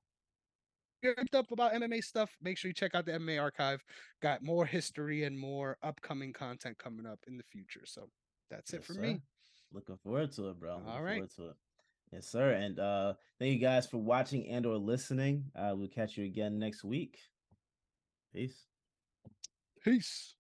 you're 1.03 1.15
up 1.35 1.51
about 1.51 1.73
MMA 1.73 2.03
stuff, 2.03 2.37
make 2.43 2.59
sure 2.59 2.69
you 2.69 2.75
check 2.75 2.95
out 2.95 3.07
the 3.07 3.13
MMA 3.13 3.41
archive. 3.41 3.83
Got 4.23 4.43
more 4.43 4.67
history 4.67 5.25
and 5.25 5.39
more 5.39 5.79
upcoming 5.83 6.33
content 6.33 6.79
coming 6.79 7.07
up 7.07 7.21
in 7.27 7.37
the 7.37 7.45
future. 7.45 7.83
So 7.85 8.09
that's 8.51 8.73
yes, 8.73 8.83
it 8.83 8.87
for 8.87 8.95
sir. 8.95 9.01
me. 9.01 9.21
Looking 9.73 9.97
forward 10.03 10.33
to 10.33 10.51
it, 10.51 10.61
bro. 10.61 10.77
Looking 10.77 10.91
All 10.91 11.03
right. 11.03 11.23
Yes, 12.13 12.27
sir. 12.27 12.53
And 12.53 12.79
uh 12.79 13.15
thank 13.39 13.53
you 13.53 13.59
guys 13.59 13.87
for 13.87 13.99
watching 13.99 14.49
and 14.49 14.67
or 14.67 14.77
listening. 14.77 15.45
Uh 15.55 15.75
we'll 15.77 15.89
catch 15.89 16.17
you 16.17 16.25
again 16.25 16.59
next 16.59 16.83
week. 16.83 17.19
Peace. 18.33 18.67
Peace. 19.83 20.40